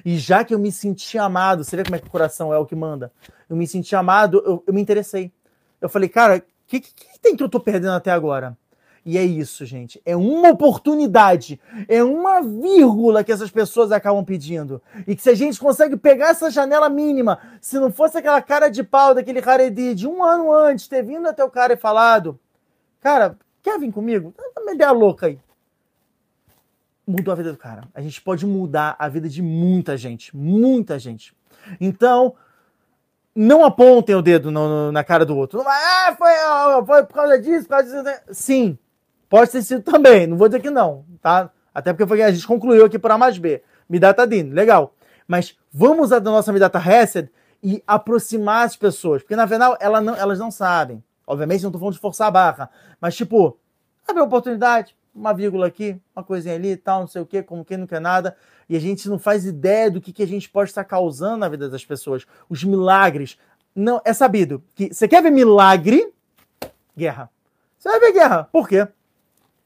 E 0.03 0.17
já 0.17 0.43
que 0.43 0.51
eu 0.51 0.57
me 0.57 0.71
senti 0.71 1.15
amado, 1.15 1.63
você 1.63 1.75
vê 1.75 1.83
como 1.83 1.95
é 1.95 1.99
que 1.99 2.07
o 2.07 2.09
coração 2.09 2.51
é 2.51 2.57
o 2.57 2.65
que 2.65 2.75
manda. 2.75 3.11
Eu 3.47 3.55
me 3.55 3.67
senti 3.67 3.95
amado, 3.95 4.41
eu, 4.43 4.63
eu 4.65 4.73
me 4.73 4.81
interessei. 4.81 5.31
Eu 5.79 5.87
falei, 5.87 6.09
cara, 6.09 6.37
o 6.37 6.41
que, 6.65 6.79
que, 6.79 6.91
que 6.91 7.19
tem 7.19 7.35
que 7.35 7.43
eu 7.43 7.47
tô 7.47 7.59
perdendo 7.59 7.93
até 7.93 8.09
agora? 8.09 8.57
E 9.05 9.15
é 9.15 9.23
isso, 9.23 9.63
gente. 9.63 10.01
É 10.03 10.15
uma 10.15 10.49
oportunidade, 10.49 11.61
é 11.87 12.03
uma 12.03 12.41
vírgula 12.41 13.23
que 13.23 13.31
essas 13.31 13.51
pessoas 13.51 13.91
acabam 13.91 14.25
pedindo. 14.25 14.81
E 15.05 15.15
que 15.15 15.21
se 15.21 15.29
a 15.29 15.35
gente 15.35 15.59
consegue 15.59 15.95
pegar 15.95 16.29
essa 16.29 16.49
janela 16.49 16.89
mínima, 16.89 17.37
se 17.61 17.77
não 17.77 17.91
fosse 17.91 18.17
aquela 18.17 18.41
cara 18.41 18.69
de 18.69 18.83
pau 18.83 19.13
daquele 19.13 19.39
Haredi 19.39 19.93
de 19.93 20.07
um 20.07 20.23
ano 20.23 20.51
antes, 20.51 20.87
ter 20.87 21.03
vindo 21.03 21.27
até 21.27 21.43
o 21.43 21.49
cara 21.51 21.73
e 21.73 21.77
falado: 21.77 22.39
Cara, 22.99 23.37
quer 23.61 23.79
vir 23.79 23.91
comigo? 23.91 24.33
Dá 24.35 24.63
uma 24.63 24.73
ideia 24.73 24.91
louca 24.91 25.27
aí. 25.27 25.39
Mudou 27.09 27.31
a 27.31 27.35
vida 27.35 27.51
do 27.51 27.57
cara. 27.57 27.83
A 27.93 28.01
gente 28.01 28.21
pode 28.21 28.45
mudar 28.45 28.95
a 28.99 29.07
vida 29.07 29.27
de 29.27 29.41
muita 29.41 29.97
gente. 29.97 30.35
Muita 30.35 30.99
gente. 30.99 31.35
Então, 31.81 32.35
não 33.35 33.65
apontem 33.65 34.15
o 34.15 34.21
dedo 34.21 34.51
no, 34.51 34.67
no, 34.67 34.91
na 34.91 35.03
cara 35.03 35.25
do 35.25 35.35
outro. 35.35 35.63
Ah, 35.65 36.15
foi, 36.17 36.85
foi 36.85 37.05
por 37.05 37.13
causa 37.13 37.39
disso, 37.39 37.63
por 37.63 37.69
causa 37.69 37.85
disso. 37.85 38.03
Né? 38.03 38.19
Sim, 38.31 38.77
Pode 39.29 39.51
ter 39.51 39.61
sido 39.61 39.83
também, 39.83 40.25
não 40.25 40.35
vou 40.35 40.47
dizer 40.47 40.59
que 40.59 40.71
não, 40.71 41.05
tá? 41.21 41.51
Até 41.73 41.93
porque 41.93 42.07
foi, 42.07 42.23
a 42.23 42.31
gente 42.31 42.47
concluiu 42.47 42.83
aqui 42.83 42.97
por 42.97 43.11
A 43.11 43.17
mais 43.17 43.37
B. 43.37 43.61
Midata 43.87 44.25
Din, 44.25 44.49
legal. 44.49 44.95
Mas 45.27 45.55
vamos 45.71 46.05
usar 46.05 46.17
da 46.17 46.31
nossa 46.31 46.51
Midata 46.51 46.79
Hesed 46.79 47.29
e 47.61 47.83
aproximar 47.85 48.65
as 48.65 48.75
pessoas. 48.75 49.21
Porque 49.21 49.35
na 49.35 49.45
verdade 49.45 49.77
ela 49.79 50.01
não, 50.01 50.15
elas 50.15 50.39
não 50.39 50.49
sabem. 50.49 51.03
Obviamente 51.27 51.63
não 51.63 51.71
tô 51.71 51.77
falando 51.77 51.93
de 51.93 51.99
forçar 51.99 52.27
a 52.27 52.31
barra. 52.31 52.71
Mas 52.99 53.15
tipo, 53.15 53.55
abre 54.07 54.19
uma 54.19 54.27
oportunidade, 54.27 54.97
uma 55.19 55.33
vírgula 55.33 55.67
aqui, 55.67 55.99
uma 56.15 56.23
coisinha 56.23 56.55
ali 56.55 56.77
tal, 56.77 57.01
não 57.01 57.07
sei 57.07 57.21
o 57.21 57.25
que, 57.25 57.43
como 57.43 57.65
quem 57.65 57.77
não 57.77 57.85
quer 57.85 57.99
nada. 57.99 58.35
E 58.69 58.75
a 58.75 58.79
gente 58.79 59.09
não 59.09 59.19
faz 59.19 59.45
ideia 59.45 59.91
do 59.91 59.99
que, 59.99 60.13
que 60.13 60.23
a 60.23 60.27
gente 60.27 60.49
pode 60.49 60.69
estar 60.69 60.83
causando 60.85 61.37
na 61.37 61.49
vida 61.49 61.69
das 61.69 61.83
pessoas. 61.83 62.25
Os 62.49 62.63
milagres. 62.63 63.37
Não, 63.75 64.01
é 64.05 64.13
sabido 64.13 64.63
que 64.73 64.93
você 64.93 65.07
quer 65.07 65.21
ver 65.21 65.31
milagre? 65.31 66.13
Guerra. 66.97 67.29
Você 67.77 67.89
vai 67.89 67.99
ver 67.99 68.13
guerra. 68.13 68.45
Por 68.45 68.67
quê? 68.67 68.87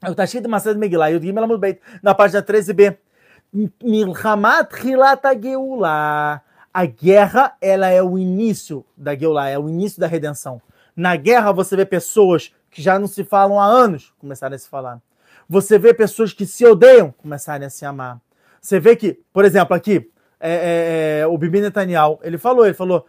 Está 0.04 0.24
escrito 0.24 0.48
em 0.48 0.50
Macedo 0.50 0.80
Megillah, 0.80 1.10
Yud 1.10 1.26
Gimel 1.26 1.44
Amud 1.44 1.60
Beit, 1.60 1.80
na 2.02 2.14
página 2.14 2.42
13b. 2.42 2.98
Milhamat 3.82 4.74
Hilat 4.84 5.22
Geula. 5.42 6.42
A 6.74 6.86
guerra, 6.86 7.56
ela 7.62 7.88
é 7.88 8.02
o 8.02 8.18
início 8.18 8.84
da 8.98 9.16
Geulah, 9.16 9.50
é 9.50 9.60
o 9.60 9.70
início 9.70 10.00
da 10.00 10.08
redenção. 10.08 10.60
Na 10.96 11.16
guerra, 11.16 11.52
você 11.52 11.76
vê 11.76 11.86
pessoas 11.86 12.52
que 12.72 12.82
já 12.82 12.98
não 12.98 13.08
se 13.08 13.24
falam 13.24 13.60
há 13.60 13.66
anos 13.66 14.12
começarem 14.18 14.56
a 14.56 14.60
se 14.60 14.68
falar. 14.68 15.00
Você 15.48 15.78
vê 15.78 15.94
pessoas 15.94 16.34
que 16.34 16.46
se 16.46 16.66
odeiam 16.66 17.12
começarem 17.12 17.68
a 17.68 17.70
se 17.70 17.86
amar. 17.86 18.20
Você 18.62 18.80
vê 18.80 18.96
que, 18.96 19.20
por 19.32 19.46
exemplo, 19.46 19.76
aqui, 19.76 20.10
é, 20.40 20.52
é, 20.52 21.20
é, 21.22 21.28
o 21.28 21.38
Bibi 21.38 21.62
Netanyahu, 21.62 22.20
ele 22.24 22.38
falou, 22.38 22.66
ele 22.66 22.74
falou, 22.74 23.06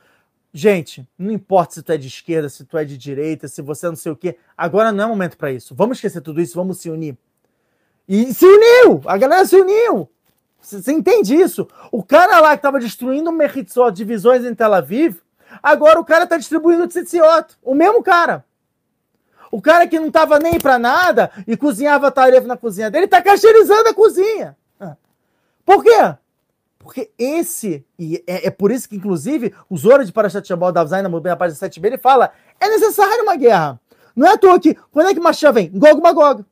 Gente, 0.57 1.05
não 1.19 1.33
importa 1.33 1.75
se 1.75 1.83
tu 1.83 1.91
é 1.91 1.97
de 1.97 2.07
esquerda, 2.07 2.49
se 2.49 2.65
tu 2.65 2.79
é 2.79 2.85
de 2.85 2.97
direita, 2.97 3.49
se 3.49 3.61
você 3.61 3.87
é 3.87 3.89
não 3.89 3.97
sei 3.97 4.13
o 4.13 4.17
quê. 4.17 4.39
Agora 4.57 4.93
não 4.93 5.03
é 5.03 5.07
momento 5.09 5.37
para 5.37 5.51
isso. 5.51 5.75
Vamos 5.75 5.99
esquecer 5.99 6.21
tudo 6.21 6.41
isso, 6.41 6.55
vamos 6.55 6.79
se 6.79 6.89
unir. 6.89 7.19
E 8.09 8.33
se 8.33 8.47
uniu! 8.47 9.03
A 9.05 9.19
galera 9.19 9.45
se 9.45 9.57
uniu! 9.57 10.09
Você 10.61 10.93
entende 10.93 11.35
isso? 11.35 11.67
O 11.91 12.05
cara 12.05 12.39
lá 12.39 12.51
que 12.51 12.61
estava 12.61 12.79
destruindo 12.79 13.31
o 13.31 13.33
Mechitzot, 13.33 13.93
divisões 13.93 14.45
em 14.45 14.55
Tel 14.55 14.73
Aviv, 14.73 15.17
agora 15.61 15.99
o 15.99 16.05
cara 16.05 16.23
está 16.23 16.37
distribuindo 16.37 16.87
Tzitziot. 16.87 17.57
O 17.61 17.75
mesmo 17.75 18.01
cara. 18.01 18.45
O 19.55 19.63
cara 19.63 19.87
que 19.87 20.01
não 20.01 20.09
estava 20.09 20.41
nem 20.41 20.59
para 20.59 20.81
nada 20.81 21.31
e 21.47 21.57
cozinhava 21.57 22.11
tarefa 22.11 22.45
na 22.45 22.57
cozinha 22.57 22.91
dele, 22.91 23.05
está 23.05 23.23
cacheirizando 23.23 23.89
a 23.89 23.95
cozinha. 23.95 24.57
Por 25.65 25.81
quê? 25.85 26.17
Porque 26.77 27.13
esse, 27.17 27.87
e 27.97 28.21
é, 28.27 28.49
é, 28.49 28.51
por 28.51 28.73
isso 28.73 28.89
que, 28.89 28.97
inclusive, 28.97 29.55
o 29.71 29.77
Zora 29.79 30.05
de 30.05 30.11
Parashat 30.11 30.45
Shabbat 30.45 30.75
da 30.75 30.81
Avzaina, 30.81 31.09
na 31.09 31.37
página 31.37 31.69
7b, 31.69 31.85
ele 31.87 31.99
fala: 31.99 32.33
é 32.59 32.69
necessário 32.69 33.23
uma 33.23 33.37
guerra. 33.37 33.81
Não 34.17 34.27
é 34.27 34.33
à 34.33 34.37
toa 34.37 34.59
que, 34.59 34.75
quando 34.91 35.11
é 35.11 35.15
que 35.15 35.21
Mashiach 35.21 35.55
vem? 35.55 35.71
Gog 35.71 36.03
Magog. 36.03 36.45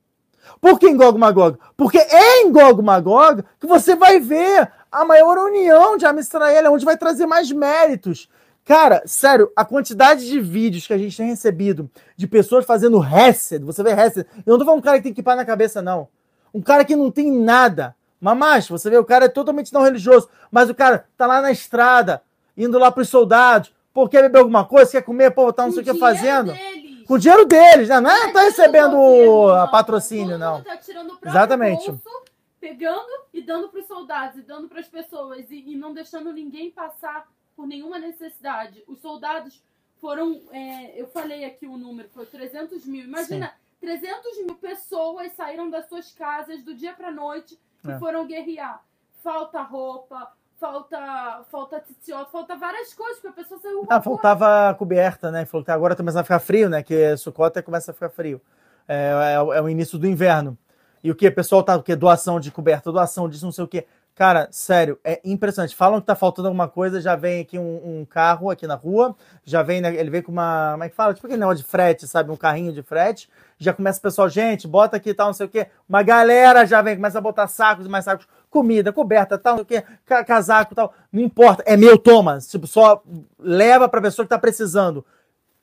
Por 0.61 0.79
que 0.79 0.89
em 0.89 0.97
Gog 0.97 1.19
Magog? 1.19 1.59
Porque 1.77 1.99
é 1.99 2.43
em 2.43 2.53
Gog 2.53 2.81
Magog 2.83 3.43
que 3.59 3.67
você 3.67 3.97
vai 3.97 4.21
ver 4.21 4.71
a 4.93 5.05
maior 5.05 5.39
união 5.39 5.97
de 5.97 6.07
Amisrael, 6.07 6.73
onde 6.73 6.85
vai 6.85 6.97
trazer 6.97 7.27
mais 7.27 7.51
méritos. 7.51 8.29
Cara, 8.65 9.03
sério, 9.07 9.51
a 9.57 9.65
quantidade 9.65 10.27
de 10.27 10.41
vídeos 10.41 10.87
que 10.87 10.93
a 10.93 10.99
gente 10.99 11.17
tem 11.17 11.27
recebido 11.27 11.91
de 12.17 12.29
pessoas 12.29 12.65
fazendo 12.65 13.03
Hesed, 13.03 13.65
você 13.65 13.83
vê 13.83 13.91
Hesed, 13.91 14.27
eu 14.47 14.53
não 14.53 14.59
tô 14.59 14.65
falando 14.65 14.79
um 14.79 14.83
cara 14.83 14.99
que 14.99 15.05
tem 15.05 15.15
que 15.15 15.23
pá 15.23 15.35
na 15.35 15.45
cabeça, 15.45 15.83
não. 15.83 16.09
Um 16.55 16.63
cara 16.63 16.85
que 16.85 16.95
não 16.95 17.11
tem 17.11 17.31
nada, 17.31 17.97
Mamás, 18.21 18.69
você 18.69 18.89
vê, 18.89 18.97
o 18.97 19.05
cara 19.05 19.25
é 19.25 19.29
totalmente 19.29 19.73
não 19.73 19.83
religioso, 19.83 20.29
mas 20.49 20.71
o 20.71 20.75
cara 20.77 21.09
tá 21.17 21.27
lá 21.27 21.43
na 21.43 21.51
estrada, 21.51 22.23
indo 22.57 22.79
lá 22.79 22.93
pros 22.93 23.09
soldados, 23.09 23.75
pô, 23.93 24.09
quer 24.09 24.23
beber 24.23 24.39
alguma 24.39 24.65
coisa, 24.65 24.93
quer 24.93 25.03
comer, 25.03 25.33
pô, 25.33 25.53
tá 25.53 25.65
não 25.65 25.73
sei 25.73 25.83
o 25.83 25.85
que 25.85 25.95
fazendo. 25.95 26.53
Deles. 26.53 27.05
Com 27.05 27.15
o 27.15 27.19
dinheiro 27.19 27.45
deles, 27.45 27.89
né? 27.89 28.01
Não 28.01 28.11
é, 28.11 28.33
tá 28.33 28.43
recebendo 28.43 28.93
governo, 28.93 29.49
a 29.49 29.67
patrocínio, 29.67 30.39
não. 30.39 30.63
Tá 30.63 30.77
tirando 30.77 31.11
o 31.11 31.29
Exatamente. 31.29 31.91
Bolso, 31.91 32.23
pegando 32.61 33.11
e 33.35 33.43
dando 33.43 33.69
pros 33.71 33.89
soldados, 33.89 34.39
e 34.39 34.43
dando 34.43 34.69
pras 34.69 34.87
pessoas, 34.87 35.51
e, 35.51 35.73
e 35.73 35.77
não 35.77 35.93
deixando 35.93 36.33
ninguém 36.33 36.71
passar 36.71 37.27
por 37.57 37.67
nenhuma 37.67 37.99
necessidade. 37.99 38.83
Os 38.87 39.01
soldados 39.01 39.63
foram, 40.01 40.41
é, 40.51 41.01
eu 41.01 41.07
falei 41.07 41.45
aqui 41.45 41.67
o 41.67 41.77
número, 41.77 42.09
foi 42.11 42.27
300 42.27 42.85
mil. 42.87 43.05
Imagina, 43.05 43.49
Sim. 43.49 43.87
300 43.87 44.39
mil 44.47 44.55
pessoas 44.57 45.33
saíram 45.33 45.71
das 45.71 45.89
suas 45.89 46.13
casas 46.13 46.63
do 46.63 46.75
dia 46.75 46.93
pra 46.93 47.11
noite 47.11 47.59
que 47.83 47.91
é. 47.91 47.99
foram 47.99 48.27
guerrear. 48.27 48.83
Falta 49.23 49.63
roupa, 49.63 50.33
falta 50.59 51.45
falta 51.51 51.81
titiota, 51.81 52.31
falta 52.31 52.57
várias 52.57 52.95
coisas, 52.95 53.21
porque 53.21 53.41
a 53.41 53.43
pessoa 53.43 53.61
saiu. 53.61 53.87
Ah, 53.89 54.01
faltava 54.01 54.75
coberta, 54.75 55.31
né? 55.31 55.45
Falou 55.45 55.65
que 55.65 55.71
agora 55.71 55.97
começa 55.97 56.21
a 56.21 56.23
ficar 56.23 56.39
frio, 56.39 56.69
né? 56.69 56.83
Que 56.83 57.17
sucota 57.17 57.63
começa 57.63 57.91
a 57.91 57.95
ficar 57.95 58.11
frio. 58.11 58.41
É, 58.89 59.13
é, 59.13 59.35
é, 59.35 59.63
o 59.63 59.69
início 59.69 59.99
do 59.99 60.07
inverno. 60.07 60.57
E 61.03 61.11
o 61.11 61.15
que? 61.15 61.27
O 61.27 61.35
pessoal 61.35 61.63
tá 61.63 61.77
o 61.77 61.83
quê? 61.83 61.97
Doação 61.97 62.39
de 62.39 62.51
coberta, 62.51 62.93
doação 62.93 63.29
disso, 63.29 63.45
não 63.45 63.53
sei 63.53 63.65
o 63.65 63.69
quê. 63.69 63.87
Cara, 64.15 64.47
sério, 64.51 64.99
é 65.03 65.21
impressionante. 65.25 65.75
Falam 65.75 65.99
que 65.99 66.07
tá 66.07 66.15
faltando 66.15 66.49
alguma 66.49 66.69
coisa, 66.69 67.01
já 67.01 67.17
vem 67.17 67.41
aqui 67.41 67.59
um, 67.59 68.01
um 68.01 68.05
carro 68.05 68.51
aqui 68.51 68.67
na 68.67 68.75
rua, 68.75 69.17
já 69.43 69.63
vem, 69.63 69.81
né, 69.81 69.95
ele 69.95 70.11
vem 70.11 70.21
com 70.21 70.31
uma, 70.31 70.73
como 70.73 70.85
é 70.85 70.89
que 70.91 70.95
fala? 70.95 71.15
Tipo 71.15 71.27
aquele 71.27 71.41
negócio 71.41 71.65
de 71.65 71.69
frete, 71.69 72.07
sabe? 72.07 72.31
Um 72.31 72.37
carrinho 72.37 72.73
de 72.73 72.83
frete. 72.83 73.29
Já 73.59 73.73
começa 73.73 73.99
o 73.99 74.03
pessoal, 74.03 74.29
gente, 74.29 74.69
bota 74.69 74.99
aqui 74.99 75.15
tal, 75.15 75.29
não 75.29 75.33
sei 75.35 75.47
o 75.47 75.49
quê. 75.49 75.67
Uma 75.89 76.03
galera 76.03 76.67
já 76.67 76.83
vem, 76.83 76.97
começa 76.97 77.17
a 77.19 77.23
botar 77.23 77.49
sacos 77.49 77.87
e 77.87 77.89
mais 77.89 78.05
sacos, 78.05 78.29
comida, 78.51 78.93
coberta, 78.93 79.39
tal, 79.39 79.57
não 79.57 79.65
sei 79.67 79.79
o 79.79 79.83
quê, 79.83 80.25
casaco 80.27 80.75
tal. 80.75 80.93
Não 81.11 81.23
importa, 81.23 81.63
é 81.67 81.75
meu, 81.75 81.97
toma. 81.97 82.39
Tipo, 82.39 82.67
só 82.67 83.03
leva 83.39 83.89
pra 83.89 84.03
pessoa 84.03 84.27
que 84.27 84.31
tá 84.31 84.39
precisando. 84.39 85.07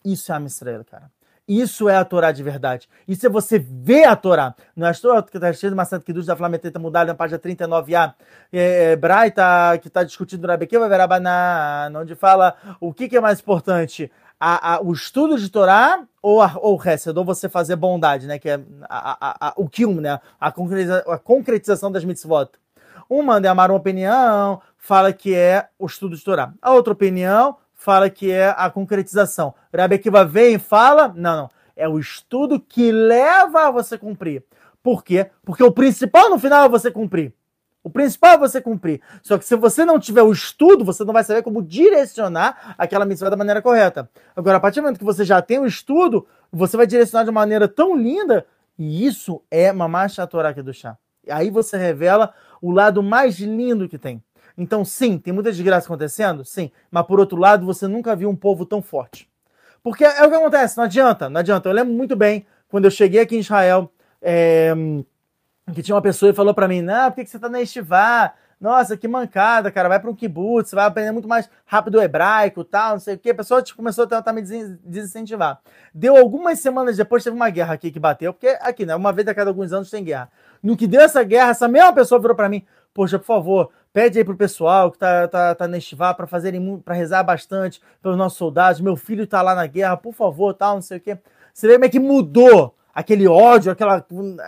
Isso 0.03 0.31
é 0.31 0.35
a 0.35 0.39
Mistrela, 0.39 0.83
cara. 0.83 1.11
Isso 1.49 1.89
é 1.89 1.97
a 1.97 2.05
Torá 2.05 2.31
de 2.31 2.43
verdade. 2.43 2.87
Isso 3.07 3.25
é 3.25 3.29
você 3.29 3.57
ver 3.57 4.03
a 4.03 4.15
Torá. 4.15 4.53
Não 4.75 4.85
é 4.85 4.91
a 4.91 4.93
Torá 4.93 5.23
que 5.23 5.35
está 5.35 5.51
cheio 5.51 5.71
de 5.71 5.75
Maçã 5.75 5.99
Kiddush 5.99 6.27
da 6.27 6.35
Flameteta 6.35 6.77
mudada 6.77 7.11
na 7.11 7.15
página 7.15 7.39
39a. 7.39 8.13
É, 8.53 8.91
é, 8.91 8.95
Braita, 8.95 9.75
que 9.81 9.87
está 9.87 10.03
discutindo 10.03 10.45
na 10.45 10.55
Bequeva 10.55 10.87
Verabanan, 10.87 11.91
onde 11.99 12.13
fala 12.13 12.53
o 12.79 12.93
que, 12.93 13.09
que 13.09 13.17
é 13.17 13.19
mais 13.19 13.39
importante. 13.39 14.11
A, 14.39 14.75
a, 14.75 14.81
o 14.81 14.93
estudo 14.93 15.39
de 15.39 15.49
Torá 15.49 16.03
ou, 16.21 16.39
a, 16.39 16.53
ou 16.57 16.79
o 16.79 16.87
Hesed, 16.87 17.17
ou 17.17 17.25
você 17.25 17.49
fazer 17.49 17.75
bondade, 17.75 18.27
né? 18.27 18.37
Que 18.37 18.49
é 18.49 18.59
a, 18.87 19.53
o 19.57 19.67
Kilm, 19.67 20.01
né? 20.01 20.19
A, 20.39 20.51
concretiza, 20.51 21.03
a 21.07 21.17
concretização 21.17 21.91
das 21.91 22.05
mitzvot. 22.05 22.51
Uma, 23.09 23.37
amar 23.37 23.71
uma 23.71 23.77
opinião, 23.77 24.61
fala 24.77 25.11
que 25.11 25.33
é 25.33 25.67
o 25.79 25.87
estudo 25.87 26.15
de 26.15 26.23
Torá. 26.23 26.53
A 26.61 26.73
outra 26.73 26.93
opinião 26.93 27.57
fala 27.79 28.09
que 28.09 28.29
é 28.29 28.53
a 28.57 28.69
concretização. 28.69 29.55
Rabi 29.73 29.95
Akiva 29.95 30.25
vem 30.25 30.55
e 30.55 30.59
fala, 30.59 31.13
não, 31.15 31.37
não, 31.37 31.49
é 31.77 31.87
o 31.87 31.97
estudo 31.97 32.59
que 32.59 32.91
leva 32.91 33.67
a 33.67 33.71
você 33.71 33.97
cumprir. 33.97 34.43
Por 34.83 35.01
quê? 35.01 35.31
Porque 35.45 35.63
o 35.63 35.71
principal 35.71 36.29
no 36.29 36.37
final 36.37 36.65
é 36.65 36.69
você 36.69 36.91
cumprir. 36.91 37.33
O 37.81 37.89
principal 37.89 38.33
é 38.33 38.37
você 38.37 38.59
cumprir. 38.59 39.01
Só 39.23 39.37
que 39.37 39.45
se 39.45 39.55
você 39.55 39.85
não 39.85 39.97
tiver 39.97 40.21
o 40.21 40.31
estudo, 40.31 40.83
você 40.83 41.05
não 41.05 41.13
vai 41.13 41.23
saber 41.23 41.41
como 41.41 41.63
direcionar 41.63 42.75
aquela 42.77 43.05
mitzvah 43.05 43.29
da 43.29 43.37
maneira 43.37 43.61
correta. 43.61 44.09
Agora, 44.35 44.57
a 44.57 44.59
partir 44.59 44.81
do 44.81 44.83
momento 44.83 44.99
que 44.99 45.05
você 45.05 45.23
já 45.23 45.41
tem 45.41 45.57
o 45.57 45.65
estudo, 45.65 46.27
você 46.51 46.75
vai 46.75 46.85
direcionar 46.85 47.23
de 47.23 47.31
maneira 47.31 47.65
tão 47.65 47.95
linda, 47.95 48.45
e 48.77 49.05
isso 49.05 49.41
é 49.49 49.71
Mamash 49.71 50.17
Torá 50.29 50.51
do 50.51 50.73
chá. 50.73 50.97
Aí 51.29 51.49
você 51.49 51.77
revela 51.77 52.33
o 52.61 52.71
lado 52.71 53.01
mais 53.01 53.39
lindo 53.39 53.87
que 53.87 53.97
tem. 53.97 54.21
Então, 54.59 54.83
sim, 54.83 55.17
tem 55.17 55.33
muita 55.33 55.53
desgraça 55.53 55.87
acontecendo? 55.87 56.43
Sim. 56.43 56.69
Mas 56.91 57.05
por 57.05 57.17
outro 57.17 57.37
lado, 57.37 57.65
você 57.65 57.87
nunca 57.87 58.13
viu 58.13 58.29
um 58.29 58.35
povo 58.35 58.65
tão 58.65 58.81
forte. 58.81 59.29
Porque 59.81 60.03
é 60.03 60.25
o 60.25 60.29
que 60.29 60.35
acontece, 60.35 60.75
não 60.75 60.83
adianta, 60.83 61.29
não 61.29 61.39
adianta. 61.39 61.69
Eu 61.69 61.73
lembro 61.73 61.93
muito 61.93 62.13
bem 62.13 62.45
quando 62.67 62.83
eu 62.83 62.91
cheguei 62.91 63.21
aqui 63.21 63.37
em 63.37 63.39
Israel, 63.39 63.89
é, 64.21 64.73
que 65.73 65.81
tinha 65.81 65.95
uma 65.95 66.01
pessoa 66.01 66.31
e 66.31 66.35
falou 66.35 66.53
para 66.53 66.67
mim: 66.67 66.81
Não, 66.81 67.09
por 67.09 67.23
que, 67.23 67.29
você 67.29 67.39
tá 67.39 67.47
na 67.47 67.61
Estivá? 67.61 68.33
Nossa, 68.59 68.97
que 68.97 69.07
mancada, 69.07 69.71
cara. 69.71 69.87
Vai 69.87 70.01
para 70.01 70.09
um 70.11 70.15
kibbutz, 70.15 70.71
você 70.71 70.75
vai 70.75 70.85
aprender 70.85 71.13
muito 71.13 71.29
mais 71.29 71.49
rápido 71.65 71.95
o 71.95 72.01
hebraico 72.01 72.65
tal, 72.65 72.91
não 72.91 72.99
sei 72.99 73.15
o 73.15 73.17
quê. 73.17 73.29
A 73.29 73.35
pessoa 73.35 73.61
tipo, 73.61 73.77
começou 73.77 74.03
a 74.03 74.07
tentar 74.07 74.33
me 74.33 74.41
desincentivar. 74.41 75.61
Deu 75.93 76.17
algumas 76.17 76.59
semanas 76.59 76.97
depois, 76.97 77.23
teve 77.23 77.37
uma 77.37 77.49
guerra 77.49 77.75
aqui 77.75 77.89
que 77.89 77.99
bateu, 77.99 78.33
porque 78.33 78.57
aqui, 78.59 78.85
né? 78.85 78.93
Uma 78.93 79.13
vez 79.13 79.25
a 79.29 79.33
cada 79.33 79.49
alguns 79.49 79.71
anos 79.71 79.89
tem 79.89 80.03
guerra. 80.03 80.29
No 80.61 80.75
que 80.75 80.85
deu 80.85 80.99
essa 80.99 81.23
guerra, 81.23 81.51
essa 81.51 81.69
mesma 81.69 81.93
pessoa 81.93 82.19
virou 82.19 82.35
para 82.35 82.49
mim: 82.49 82.65
Poxa, 82.93 83.17
por 83.17 83.25
favor, 83.25 83.71
pede 83.93 84.17
aí 84.17 84.25
pro 84.25 84.35
pessoal 84.35 84.91
que 84.91 84.97
tá, 84.97 85.27
tá, 85.27 85.55
tá 85.55 85.67
na 85.67 85.77
Estivá 85.77 86.13
para 86.13 86.27
fazerem, 86.27 86.79
para 86.79 86.95
rezar 86.95 87.23
bastante 87.23 87.81
pelos 88.01 88.17
nossos 88.17 88.37
soldados. 88.37 88.81
Meu 88.81 88.95
filho 88.95 89.27
tá 89.27 89.41
lá 89.41 89.55
na 89.55 89.67
guerra, 89.67 89.97
por 89.97 90.13
favor, 90.13 90.53
tal, 90.53 90.75
não 90.75 90.81
sei 90.81 90.97
o 90.97 91.01
quê. 91.01 91.17
Você 91.53 91.67
vê 91.67 91.73
como 91.73 91.85
é 91.85 91.89
que 91.89 91.99
mudou 91.99 92.75
aquele 92.93 93.27
ódio, 93.27 93.71
aquela 93.71 94.05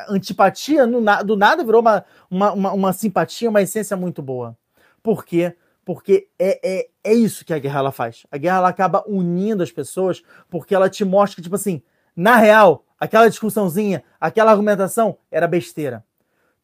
antipatia, 0.09 0.85
do 0.87 1.37
nada 1.37 1.63
virou 1.63 1.81
uma, 1.81 2.05
uma, 2.29 2.51
uma, 2.53 2.71
uma 2.73 2.93
simpatia, 2.93 3.49
uma 3.49 3.61
essência 3.61 3.95
muito 3.95 4.21
boa. 4.21 4.57
Por 5.01 5.25
quê? 5.25 5.55
Porque 5.83 6.27
é, 6.37 6.59
é, 6.63 6.89
é 7.03 7.13
isso 7.13 7.43
que 7.43 7.53
a 7.53 7.59
guerra 7.59 7.79
ela 7.79 7.91
faz. 7.91 8.25
A 8.31 8.37
guerra 8.37 8.57
ela 8.57 8.69
acaba 8.69 9.03
unindo 9.07 9.63
as 9.63 9.71
pessoas 9.71 10.21
porque 10.49 10.75
ela 10.75 10.89
te 10.89 11.03
mostra 11.03 11.37
que, 11.37 11.41
tipo 11.41 11.55
assim, 11.55 11.81
na 12.15 12.35
real, 12.35 12.85
aquela 12.99 13.27
discussãozinha, 13.29 14.03
aquela 14.19 14.51
argumentação 14.51 15.17
era 15.31 15.47
besteira. 15.47 16.03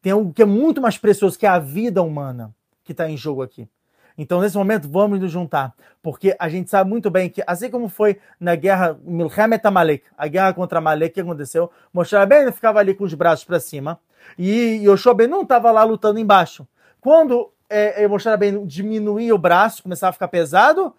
Tem 0.00 0.12
algo 0.12 0.32
que 0.32 0.42
é 0.42 0.46
muito 0.46 0.80
mais 0.80 0.96
precioso 0.96 1.38
que 1.38 1.46
a 1.46 1.58
vida 1.58 2.02
humana 2.02 2.54
que 2.88 2.92
está 2.92 3.06
em 3.06 3.18
jogo 3.18 3.42
aqui. 3.42 3.68
Então, 4.16 4.40
nesse 4.40 4.56
momento, 4.56 4.88
vamos 4.88 5.20
nos 5.20 5.30
juntar, 5.30 5.74
porque 6.02 6.34
a 6.40 6.48
gente 6.48 6.70
sabe 6.70 6.88
muito 6.88 7.10
bem 7.10 7.28
que, 7.28 7.44
assim 7.46 7.70
como 7.70 7.86
foi 7.86 8.18
na 8.40 8.56
guerra 8.56 8.98
Milchemet 9.04 9.64
Amalek, 9.64 10.04
a 10.16 10.26
guerra 10.26 10.54
contra 10.54 10.78
Amalek, 10.78 11.14
que 11.14 11.20
aconteceu, 11.20 11.70
Moshe 11.92 12.16
Rabbeinu 12.16 12.50
ficava 12.50 12.78
ali 12.78 12.94
com 12.94 13.04
os 13.04 13.12
braços 13.12 13.44
para 13.44 13.60
cima, 13.60 14.00
e 14.38 14.80
Yoshua 14.82 15.14
não 15.28 15.42
estava 15.42 15.70
lá 15.70 15.84
lutando 15.84 16.18
embaixo. 16.18 16.66
Quando 16.98 17.52
é, 17.68 18.02
é, 18.02 18.08
Moshe 18.08 18.26
Rabbeinu 18.26 18.66
diminuía 18.66 19.34
o 19.34 19.38
braço, 19.38 19.82
começava 19.82 20.10
a 20.10 20.14
ficar 20.14 20.28
pesado, 20.28 20.94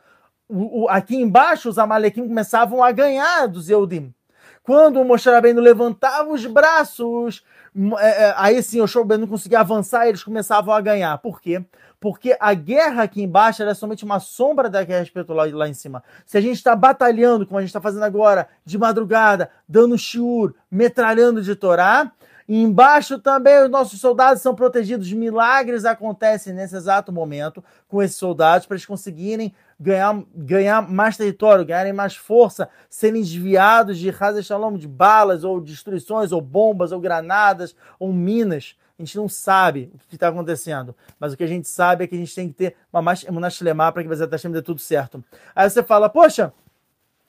o, 0.47 0.83
o, 0.83 0.89
aqui 0.89 1.15
embaixo 1.15 1.69
os 1.69 1.79
Amalequim 1.79 2.27
começavam 2.27 2.83
a 2.83 2.91
ganhar 2.91 3.47
dos 3.47 3.67
Eudim. 3.67 4.13
Quando 4.61 5.01
o 5.01 5.03
Moshe 5.03 5.27
Rabbeinu 5.27 5.59
levantava 5.59 6.31
os 6.31 6.45
braços, 6.45 7.43
é, 7.99 8.25
é, 8.25 8.33
aí 8.37 8.61
sim 8.63 8.79
o 8.79 8.81
Moshe 8.81 8.97
Rabbeinu 8.97 9.27
conseguia 9.27 9.59
avançar, 9.59 10.07
eles 10.07 10.23
começavam 10.23 10.73
a 10.73 10.81
ganhar. 10.81 11.17
Por 11.19 11.41
quê? 11.41 11.63
porque 11.99 12.35
a 12.39 12.53
guerra 12.53 13.03
aqui 13.03 13.21
embaixo 13.21 13.61
é 13.61 13.73
somente 13.73 14.05
uma 14.05 14.19
sombra 14.19 14.69
da 14.69 14.83
guerra 14.83 15.03
espiritual 15.03 15.49
lá 15.51 15.67
em 15.67 15.73
cima. 15.73 16.03
Se 16.25 16.37
a 16.37 16.41
gente 16.41 16.55
está 16.55 16.75
batalhando, 16.75 17.45
como 17.45 17.57
a 17.57 17.61
gente 17.61 17.69
está 17.69 17.81
fazendo 17.81 18.03
agora, 18.03 18.47
de 18.63 18.77
madrugada, 18.77 19.49
dando 19.67 19.97
shiur, 19.97 20.53
metralhando 20.71 21.41
de 21.41 21.55
Torá, 21.55 22.11
e 22.47 22.63
embaixo 22.63 23.19
também 23.19 23.63
os 23.63 23.69
nossos 23.69 23.99
soldados 23.99 24.41
são 24.41 24.55
protegidos. 24.55 25.11
Milagres 25.11 25.85
acontecem 25.85 26.53
nesse 26.53 26.75
exato 26.75 27.11
momento 27.11 27.63
com 27.87 28.01
esses 28.01 28.17
soldados 28.17 28.65
para 28.65 28.75
eles 28.75 28.85
conseguirem 28.85 29.53
ganhar, 29.79 30.23
ganhar 30.35 30.81
mais 30.89 31.15
território, 31.15 31.65
ganharem 31.65 31.93
mais 31.93 32.15
força, 32.15 32.69
serem 32.89 33.21
desviados 33.21 33.97
de 33.97 34.09
Hazel 34.09 34.43
Shalom, 34.43 34.77
de 34.77 34.87
balas, 34.87 35.43
ou 35.43 35.61
destruições, 35.61 36.31
ou 36.31 36.41
bombas, 36.41 36.91
ou 36.91 36.99
granadas, 36.99 37.75
ou 37.97 38.11
minas. 38.11 38.75
A 38.97 39.01
gente 39.01 39.15
não 39.15 39.29
sabe 39.29 39.89
o 39.95 40.09
que 40.09 40.15
está 40.15 40.27
acontecendo, 40.27 40.93
mas 41.17 41.31
o 41.31 41.37
que 41.37 41.43
a 41.43 41.47
gente 41.47 41.69
sabe 41.69 42.03
é 42.03 42.07
que 42.07 42.15
a 42.15 42.17
gente 42.17 42.35
tem 42.35 42.49
que 42.49 42.53
ter 42.53 42.75
uma 42.91 43.01
mais 43.01 43.23
emunashlemar 43.23 43.93
para 43.93 44.03
que 44.03 44.09
você 44.09 44.25
Hashem 44.25 44.51
dê 44.51 44.61
tudo 44.61 44.81
certo. 44.81 45.23
Aí 45.55 45.69
você 45.69 45.81
fala, 45.81 46.09
poxa, 46.09 46.51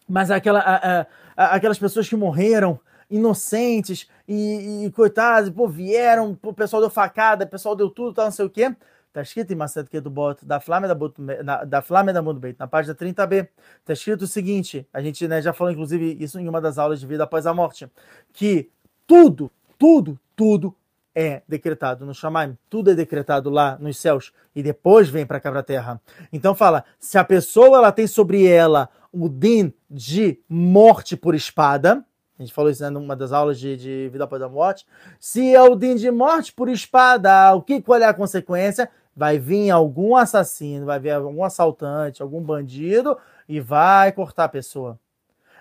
mas 0.09 0.33
aquela, 0.33 0.59
a, 0.59 1.07
a, 1.37 1.55
aquelas 1.55 1.79
pessoas 1.79 2.09
que 2.09 2.17
morreram 2.17 2.81
inocentes 3.09 4.09
e, 4.27 4.85
e 4.85 4.91
coitados, 4.91 5.51
pô, 5.51 5.69
vieram, 5.69 6.37
o 6.43 6.53
pessoal 6.53 6.83
deu 6.83 6.91
facada, 6.91 7.45
o 7.45 7.49
pessoal 7.49 7.77
deu 7.77 7.89
tudo, 7.89 8.15
tal, 8.15 8.25
não 8.25 8.33
sei 8.33 8.47
o 8.47 8.51
quê. 8.51 8.75
Está 9.11 9.23
escrito 9.23 9.53
em 9.53 9.57
Macete 9.57 9.91
que 9.91 10.01
do 10.01 10.09
Boto, 10.09 10.47
da 10.47 10.61
Flame 10.61 10.87
da, 10.87 12.23
Mundo 12.23 12.39
Beit, 12.39 12.57
na 12.57 12.69
página 12.69 12.95
30b. 12.95 13.49
Está 13.81 13.93
escrito 13.93 14.23
o 14.23 14.27
seguinte: 14.27 14.87
a 14.93 15.03
gente 15.03 15.27
né, 15.27 15.43
já 15.43 15.53
falou, 15.53 15.73
inclusive, 15.73 16.17
isso 16.21 16.39
em 16.39 16.49
uma 16.49 16.61
das 16.61 16.79
aulas 16.79 17.01
de 17.01 17.07
vida 17.09 17.25
após 17.25 17.45
a 17.45 17.53
morte, 17.53 17.91
que 18.33 18.71
tudo, 19.09 19.51
tudo, 19.77 20.17
tudo 20.37 20.73
é 21.13 21.43
decretado 21.49 22.07
no 22.07 22.15
Shamaim, 22.15 22.57
tudo 22.69 22.93
é 22.93 22.95
decretado 22.95 23.51
lá 23.51 23.77
nos 23.81 23.99
céus 23.99 24.33
e 24.55 24.63
depois 24.63 25.09
vem 25.09 25.27
para 25.27 25.41
cá 25.41 25.51
para 25.51 25.59
a 25.59 25.65
terra. 25.65 26.01
Então 26.33 26.55
fala, 26.55 26.85
se 27.01 27.19
a 27.19 27.25
pessoa 27.25 27.79
ela 27.79 27.91
tem 27.91 28.07
sobre 28.07 28.47
ela 28.47 28.89
o 29.13 29.29
din 29.29 29.73
de 29.91 30.39
morte 30.49 31.17
por 31.17 31.35
espada, 31.35 32.05
a 32.39 32.43
gente 32.43 32.55
falou 32.55 32.71
isso 32.71 32.83
né, 32.83 32.91
numa 32.91 33.17
das 33.17 33.33
aulas 33.33 33.59
de, 33.59 33.77
de 33.77 34.09
vida 34.11 34.23
após 34.23 34.41
a 34.41 34.49
morte, 34.49 34.87
se 35.19 35.53
é 35.53 35.61
o 35.61 35.75
din 35.75 35.97
de 35.97 36.13
morte 36.13 36.53
por 36.53 36.69
espada, 36.69 37.53
o 37.55 37.61
que 37.61 37.83
qual 37.83 38.01
é 38.01 38.05
a 38.05 38.15
consequência? 38.15 38.89
Vai 39.21 39.39
vir 39.39 39.71
algum 39.71 40.17
assassino, 40.17 40.87
vai 40.87 40.99
vir 40.99 41.11
algum 41.11 41.45
assaltante, 41.45 42.23
algum 42.23 42.41
bandido 42.41 43.19
e 43.47 43.61
vai 43.61 44.13
cortar 44.13 44.45
a 44.45 44.49
pessoa. 44.49 44.99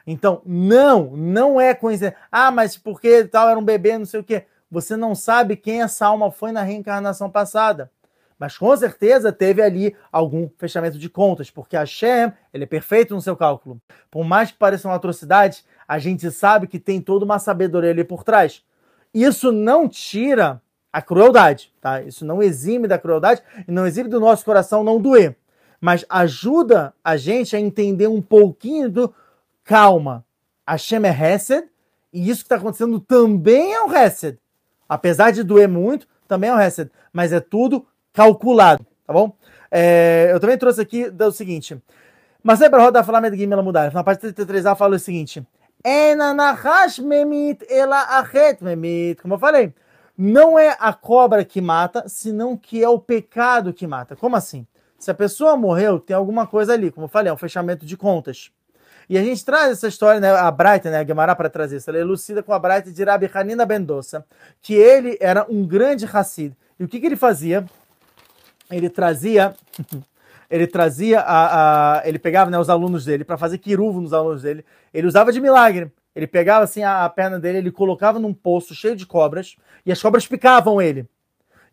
Então, 0.07 0.41
não, 0.45 1.18
não 1.18 1.60
é 1.60 1.73
coincidência. 1.73 2.15
Ah, 2.31 2.52
mas 2.52 2.77
porque 2.77 3.26
tal 3.26 3.49
era 3.49 3.60
um 3.60 3.65
bebê, 3.65 3.98
não 3.98 4.06
sei 4.06 4.22
o 4.22 4.23
quê 4.23 4.45
você 4.69 4.95
não 4.95 5.15
sabe 5.15 5.56
quem 5.56 5.81
essa 5.81 6.06
alma 6.06 6.31
foi 6.31 6.52
na 6.52 6.61
reencarnação 6.61 7.30
passada. 7.30 7.91
Mas 8.38 8.57
com 8.57 8.76
certeza 8.77 9.34
teve 9.34 9.61
ali 9.61 9.95
algum 10.11 10.49
fechamento 10.57 10.98
de 10.98 11.10
contas, 11.10 11.52
porque 11.52 11.76
a 11.76 11.86
Shem, 11.86 12.31
ele 12.53 12.64
é 12.64 12.68
perfeito 12.68 13.14
no 13.14 13.22
seu 13.22 13.36
cálculo. 13.36 13.81
Por 14.10 14.23
mais 14.23 14.52
que 14.52 14.57
pareça 14.57 14.88
uma 14.88 14.95
atrocidade, 14.95 15.65
a 15.86 15.99
gente 15.99 16.30
sabe 16.31 16.68
que 16.68 16.80
tem 16.80 17.02
toda 17.02 17.26
uma 17.26 17.38
sabedoria 17.38 17.91
ali 17.91 18.03
por 18.03 18.23
trás. 18.23 18.64
Isso 19.14 19.52
não 19.52 19.90
tira 19.90 20.61
a 20.91 21.01
crueldade, 21.01 21.73
tá? 21.79 22.01
Isso 22.01 22.25
não 22.25 22.41
exime 22.41 22.87
da 22.87 22.97
crueldade 22.97 23.41
e 23.67 23.71
não 23.71 23.85
exime 23.85 24.09
do 24.09 24.19
nosso 24.19 24.43
coração 24.43 24.83
não 24.83 25.01
doer. 25.01 25.35
Mas 25.79 26.05
ajuda 26.09 26.93
a 27.03 27.15
gente 27.15 27.55
a 27.55 27.59
entender 27.59 28.07
um 28.07 28.21
pouquinho 28.21 28.89
do 28.89 29.13
calma. 29.63 30.25
A 30.65 30.77
Shem 30.77 31.05
é 31.05 31.09
Hesed 31.09 31.67
e 32.11 32.29
isso 32.29 32.41
que 32.41 32.45
está 32.45 32.55
acontecendo 32.55 32.99
também 32.99 33.73
é 33.73 33.83
um 33.83 33.93
Hesed. 33.93 34.37
Apesar 34.89 35.31
de 35.31 35.43
doer 35.43 35.69
muito, 35.69 36.07
também 36.29 36.49
é 36.49 36.53
um 36.53 36.57
reset, 36.57 36.91
mas 37.11 37.31
é 37.33 37.39
tudo 37.39 37.85
calculado, 38.13 38.85
tá 39.05 39.11
bom? 39.11 39.35
É, 39.71 40.29
eu 40.31 40.39
também 40.39 40.57
trouxe 40.57 40.81
aqui 40.81 41.05
o 41.07 41.31
seguinte. 41.31 41.79
Mas 42.41 42.61
é 42.61 42.69
para 42.69 42.81
rodar 42.81 43.03
falar 43.03 43.21
Medgim 43.21 43.51
ela 43.51 43.61
mudar. 43.61 43.93
Na 43.93 44.03
parte 44.03 44.27
33a 44.27 44.75
fala 44.75 44.95
o 44.95 44.99
seguinte: 44.99 45.45
memit 47.03 47.65
ela 47.69 48.25
memit. 48.61 49.21
Como 49.21 49.33
eu 49.33 49.39
falei, 49.39 49.73
não 50.21 50.59
é 50.59 50.75
a 50.81 50.91
cobra 50.91 51.45
que 51.45 51.61
mata, 51.61 52.03
senão 52.09 52.57
que 52.57 52.83
é 52.83 52.89
o 52.89 52.99
pecado 52.99 53.71
que 53.71 53.87
mata. 53.87 54.17
Como 54.17 54.35
assim? 54.35 54.67
Se 54.97 55.09
a 55.09 55.13
pessoa 55.13 55.55
morreu, 55.55 55.97
tem 55.97 56.13
alguma 56.13 56.45
coisa 56.45 56.73
ali, 56.73 56.91
como 56.91 57.05
eu 57.05 57.09
falei, 57.09 57.29
é 57.29 57.33
um 57.33 57.37
fechamento 57.37 57.85
de 57.85 57.95
contas. 57.95 58.51
E 59.09 59.17
a 59.17 59.23
gente 59.23 59.45
traz 59.45 59.71
essa 59.71 59.87
história, 59.87 60.19
né, 60.19 60.29
a 60.29 60.51
Braita, 60.51 60.91
né, 60.91 60.97
a 60.97 61.05
Gemara 61.05 61.33
para 61.37 61.49
trazer 61.49 61.77
isso, 61.77 61.89
ela 61.89 61.99
elucida 61.99 62.43
com 62.43 62.51
a 62.51 62.59
Braita 62.59 62.91
de 62.91 63.01
Rabi 63.01 63.31
Hanina 63.33 63.65
Bendosa, 63.65 64.25
que 64.61 64.73
ele 64.73 65.17
era 65.21 65.45
um 65.49 65.65
grande 65.65 66.05
Hassid. 66.05 66.53
E 66.77 66.83
o 66.83 66.87
que, 66.89 66.99
que 66.99 67.05
ele 67.05 67.15
fazia? 67.15 67.65
Ele 68.69 68.89
trazia 68.89 69.55
ele 70.51 70.67
trazia 70.67 71.21
a, 71.21 71.99
a, 71.99 72.07
ele 72.07 72.19
pegava 72.19 72.51
né, 72.51 72.59
os 72.59 72.69
alunos 72.69 73.05
dele 73.05 73.23
para 73.23 73.37
fazer 73.37 73.57
quiruvo 73.57 74.01
nos 74.01 74.11
alunos 74.11 74.41
dele. 74.41 74.65
Ele 74.93 75.07
usava 75.07 75.31
de 75.31 75.39
milagre. 75.39 75.89
Ele 76.15 76.27
pegava 76.27 76.64
assim 76.64 76.84
a, 76.84 77.07
perna 77.10 77.40
dele, 77.40 77.60
ele 77.60 77.72
colocava 77.72 78.19
num 78.19 78.34
poço 78.34 78.73
cheio 78.73 78.95
de 78.95 79.06
cobras 79.06 79.56
e 79.86 79.91
as 79.91 80.02
cobras 80.02 80.27
picavam 80.27 80.81
ele. 80.81 81.07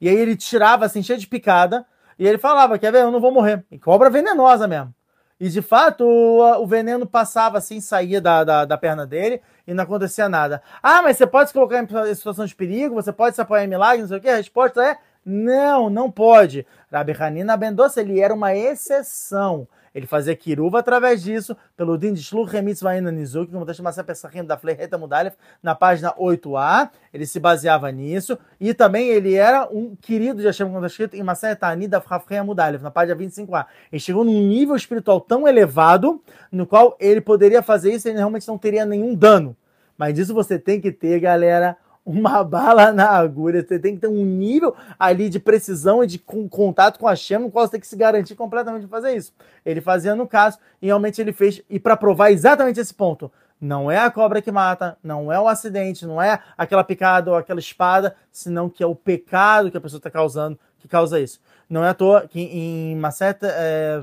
E 0.01 0.09
aí 0.09 0.17
ele 0.17 0.37
tirava 0.37 0.85
assim 0.85 1.03
cheio 1.03 1.19
de 1.19 1.27
picada 1.27 1.87
e 2.19 2.27
ele 2.27 2.39
falava: 2.39 2.79
"Quer 2.79 2.93
ver? 2.93 3.03
Eu 3.03 3.11
não 3.11 3.21
vou 3.21 3.33
morrer". 3.33 3.65
E 3.71 3.79
cobra 3.79 4.11
venenosa 4.11 4.69
mesmo. 4.69 4.95
E 5.39 5.49
de 5.51 5.61
fato 5.61 6.03
o, 6.05 6.63
o 6.63 6.67
veneno 6.67 7.07
passava 7.07 7.59
assim, 7.59 7.81
saía 7.81 8.21
da, 8.21 8.43
da, 8.43 8.65
da, 8.65 8.79
perna 8.79 9.07
dele 9.07 9.43
e 9.67 9.75
não 9.75 9.85
acontecia 9.85 10.29
nada. 10.29 10.63
Ah, 10.83 11.03
mas 11.03 11.19
você 11.19 11.27
pode 11.27 11.51
se 11.51 11.55
colocar 11.55 11.83
em 11.83 12.15
situação 12.15 12.47
de 12.47 12.55
perigo, 12.55 12.95
você 12.95 13.13
pode 13.13 13.35
se 13.35 13.43
apoiar 13.43 13.65
em 13.65 13.69
milagre, 13.69 14.01
não 14.01 14.09
sei 14.09 14.17
o 14.17 14.21
que. 14.21 14.29
A 14.29 14.37
resposta 14.37 14.83
é 14.83 14.97
não, 15.25 15.91
não 15.91 16.11
pode. 16.11 16.67
Rabi 16.91 17.15
Hanina 17.19 17.57
Bendoça, 17.57 18.01
ele 18.01 18.21
era 18.21 18.33
uma 18.33 18.55
exceção. 18.55 19.69
Ele 19.97 20.06
fazia 20.06 20.36
kiruva 20.36 20.81
através 20.81 21.23
disso, 21.23 21.56
pelo 21.74 21.97
din 21.97 22.12
de 22.12 22.23
shluch 22.23 22.55
mitzvah 22.60 23.01
nizuki, 23.01 23.51
como 23.51 23.62
está 23.62 23.73
chamado 23.73 24.05
Pesachim 24.05 24.44
da 24.44 24.59
Fleireta 24.59 24.98
Mudalef, 24.98 25.35
na 25.62 25.74
página 25.74 26.12
8a, 26.12 26.90
ele 27.14 27.24
se 27.24 27.40
baseava 27.40 27.90
nisso, 27.90 28.39
e 28.60 28.74
também 28.74 29.09
ele 29.09 29.32
era 29.36 29.66
um 29.73 29.97
querido 29.97 30.43
de 30.43 30.47
Hashem, 30.47 30.66
como 30.66 30.81
está 30.81 30.89
escrito 30.89 31.16
em 31.16 31.23
Maseret 31.23 31.59
Ani 31.62 31.89
da 31.89 31.98
Fafreia 31.98 32.44
Mudalef, 32.44 32.82
na 32.82 32.90
página 32.90 33.18
25a. 33.18 33.64
Ele 33.90 33.98
chegou 33.98 34.23
num 34.23 34.47
nível 34.47 34.77
espiritual 34.77 35.18
tão 35.18 35.48
elevado, 35.48 36.23
no 36.52 36.66
qual 36.66 36.94
ele 37.01 37.23
poderia 37.23 37.62
fazer 37.62 37.94
isso 37.94 38.06
e 38.06 38.10
ele 38.10 38.18
realmente 38.18 38.47
não 38.47 38.59
teria 38.59 38.85
nenhum 38.85 39.14
dano. 39.14 39.56
Mas 39.97 40.12
disso 40.12 40.35
você 40.35 40.59
tem 40.59 40.78
que 40.78 40.93
ter, 40.93 41.18
galera, 41.20 41.74
uma 42.07 42.43
bala 42.45 42.93
na 42.93 43.11
agulha, 43.11 43.66
você 43.66 43.78
tem 43.78 43.97
que 43.97 44.01
ter 44.01 44.07
um 44.07 44.24
nível 44.24 44.74
ali 44.99 45.28
de 45.28 45.41
precisão 45.41 46.05
e 46.05 46.07
de 46.07 46.19
contato 46.19 46.99
com 46.99 47.09
a 47.09 47.16
chama, 47.16 47.47
no 47.47 47.51
qual 47.51 47.66
você 47.66 47.73
tem 47.73 47.81
que 47.81 47.87
se 47.87 47.97
garantir 47.97 48.37
completamente 48.37 48.83
de 48.83 48.89
fazer 48.89 49.16
isso. 49.16 49.35
Ele 49.65 49.81
fazia 49.81 50.15
no 50.15 50.27
caso, 50.27 50.59
e 50.81 50.87
realmente 50.87 51.20
ele 51.20 51.33
fez, 51.33 51.61
e 51.69 51.81
para 51.81 51.97
provar 51.97 52.31
exatamente 52.31 52.78
esse 52.78 52.95
ponto, 52.95 53.31
não 53.61 53.91
é 53.91 53.99
a 53.99 54.11
cobra 54.11 54.41
que 54.41 54.53
mata, 54.53 54.97
não 55.03 55.33
é 55.33 55.41
o 55.41 55.49
acidente, 55.49 56.07
não 56.07 56.20
é 56.23 56.39
aquela 56.57 56.85
picada 56.85 57.31
ou 57.31 57.37
aquela 57.37 57.59
espada, 57.59 58.15
senão 58.31 58.69
que 58.69 58.83
é 58.83 58.87
o 58.87 58.95
pecado 58.95 59.70
que 59.70 59.77
a 59.77 59.81
pessoa 59.81 59.99
está 59.99 60.11
causando 60.11 60.59
que 60.78 60.87
causa 60.87 61.19
isso. 61.19 61.41
Não 61.69 61.85
é 61.85 61.89
à 61.89 61.95
toa 61.95 62.28
que 62.28 62.41
em 62.41 62.97
Maceta, 62.97 63.49
é, 63.51 64.01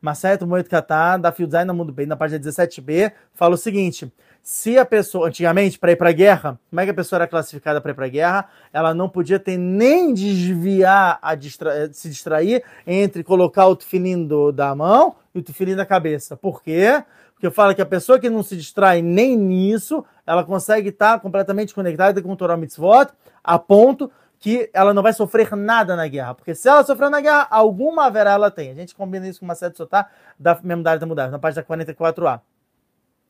Maceta 0.00 0.46
Moed 0.46 0.68
Katá, 0.68 1.16
da 1.16 1.32
Field 1.32 1.50
Design 1.50 1.72
Mundo 1.72 1.92
Bem, 1.92 2.06
na 2.06 2.16
página 2.16 2.38
17b, 2.40 3.12
fala 3.34 3.54
o 3.54 3.58
seguinte: 3.58 4.12
se 4.42 4.78
a 4.78 4.84
pessoa, 4.84 5.26
antigamente, 5.26 5.78
para 5.78 5.90
ir 5.90 5.96
para 5.96 6.10
a 6.10 6.12
guerra, 6.12 6.58
como 6.70 6.80
é 6.80 6.84
que 6.84 6.90
a 6.90 6.94
pessoa 6.94 7.18
era 7.18 7.26
classificada 7.26 7.80
para 7.80 7.90
ir 7.90 7.94
para 7.94 8.06
a 8.06 8.08
guerra? 8.08 8.48
Ela 8.72 8.94
não 8.94 9.08
podia 9.08 9.40
ter 9.40 9.56
nem 9.56 10.14
desviar, 10.14 11.18
a 11.20 11.34
distra 11.34 11.92
se 11.92 12.08
distrair 12.08 12.62
entre 12.86 13.24
colocar 13.24 13.66
o 13.66 13.74
tefilim 13.74 14.28
da 14.54 14.72
mão 14.74 15.16
e 15.34 15.40
o 15.40 15.42
tefilim 15.42 15.74
da 15.74 15.84
cabeça. 15.84 16.36
Por 16.36 16.62
quê? 16.62 17.02
Porque 17.32 17.50
fala 17.50 17.74
que 17.74 17.82
a 17.82 17.86
pessoa 17.86 18.18
que 18.18 18.30
não 18.30 18.42
se 18.42 18.56
distrai 18.56 19.02
nem 19.02 19.36
nisso, 19.36 20.04
ela 20.24 20.44
consegue 20.44 20.90
estar 20.90 21.18
completamente 21.20 21.74
conectada 21.74 22.22
com 22.22 22.32
o 22.32 22.36
Torah 22.36 22.56
Mitzvot, 22.56 23.08
a 23.42 23.58
ponto 23.58 24.10
que 24.38 24.70
ela 24.72 24.92
não 24.92 25.02
vai 25.02 25.12
sofrer 25.12 25.54
nada 25.56 25.96
na 25.96 26.06
guerra. 26.06 26.34
Porque 26.34 26.54
se 26.54 26.68
ela 26.68 26.84
sofrer 26.84 27.10
na 27.10 27.20
guerra, 27.20 27.46
alguma 27.50 28.06
haverá 28.06 28.32
ela 28.32 28.50
tem. 28.50 28.70
A 28.70 28.74
gente 28.74 28.94
combina 28.94 29.26
isso 29.26 29.40
com 29.40 29.46
uma 29.46 29.54
série 29.54 29.72
de 29.72 29.78
sotá 29.78 30.08
da 30.38 30.58
mesma 30.62 30.96
da 30.96 31.06
mudar, 31.06 31.30
na 31.30 31.38
página 31.38 31.62
44a. 31.62 32.40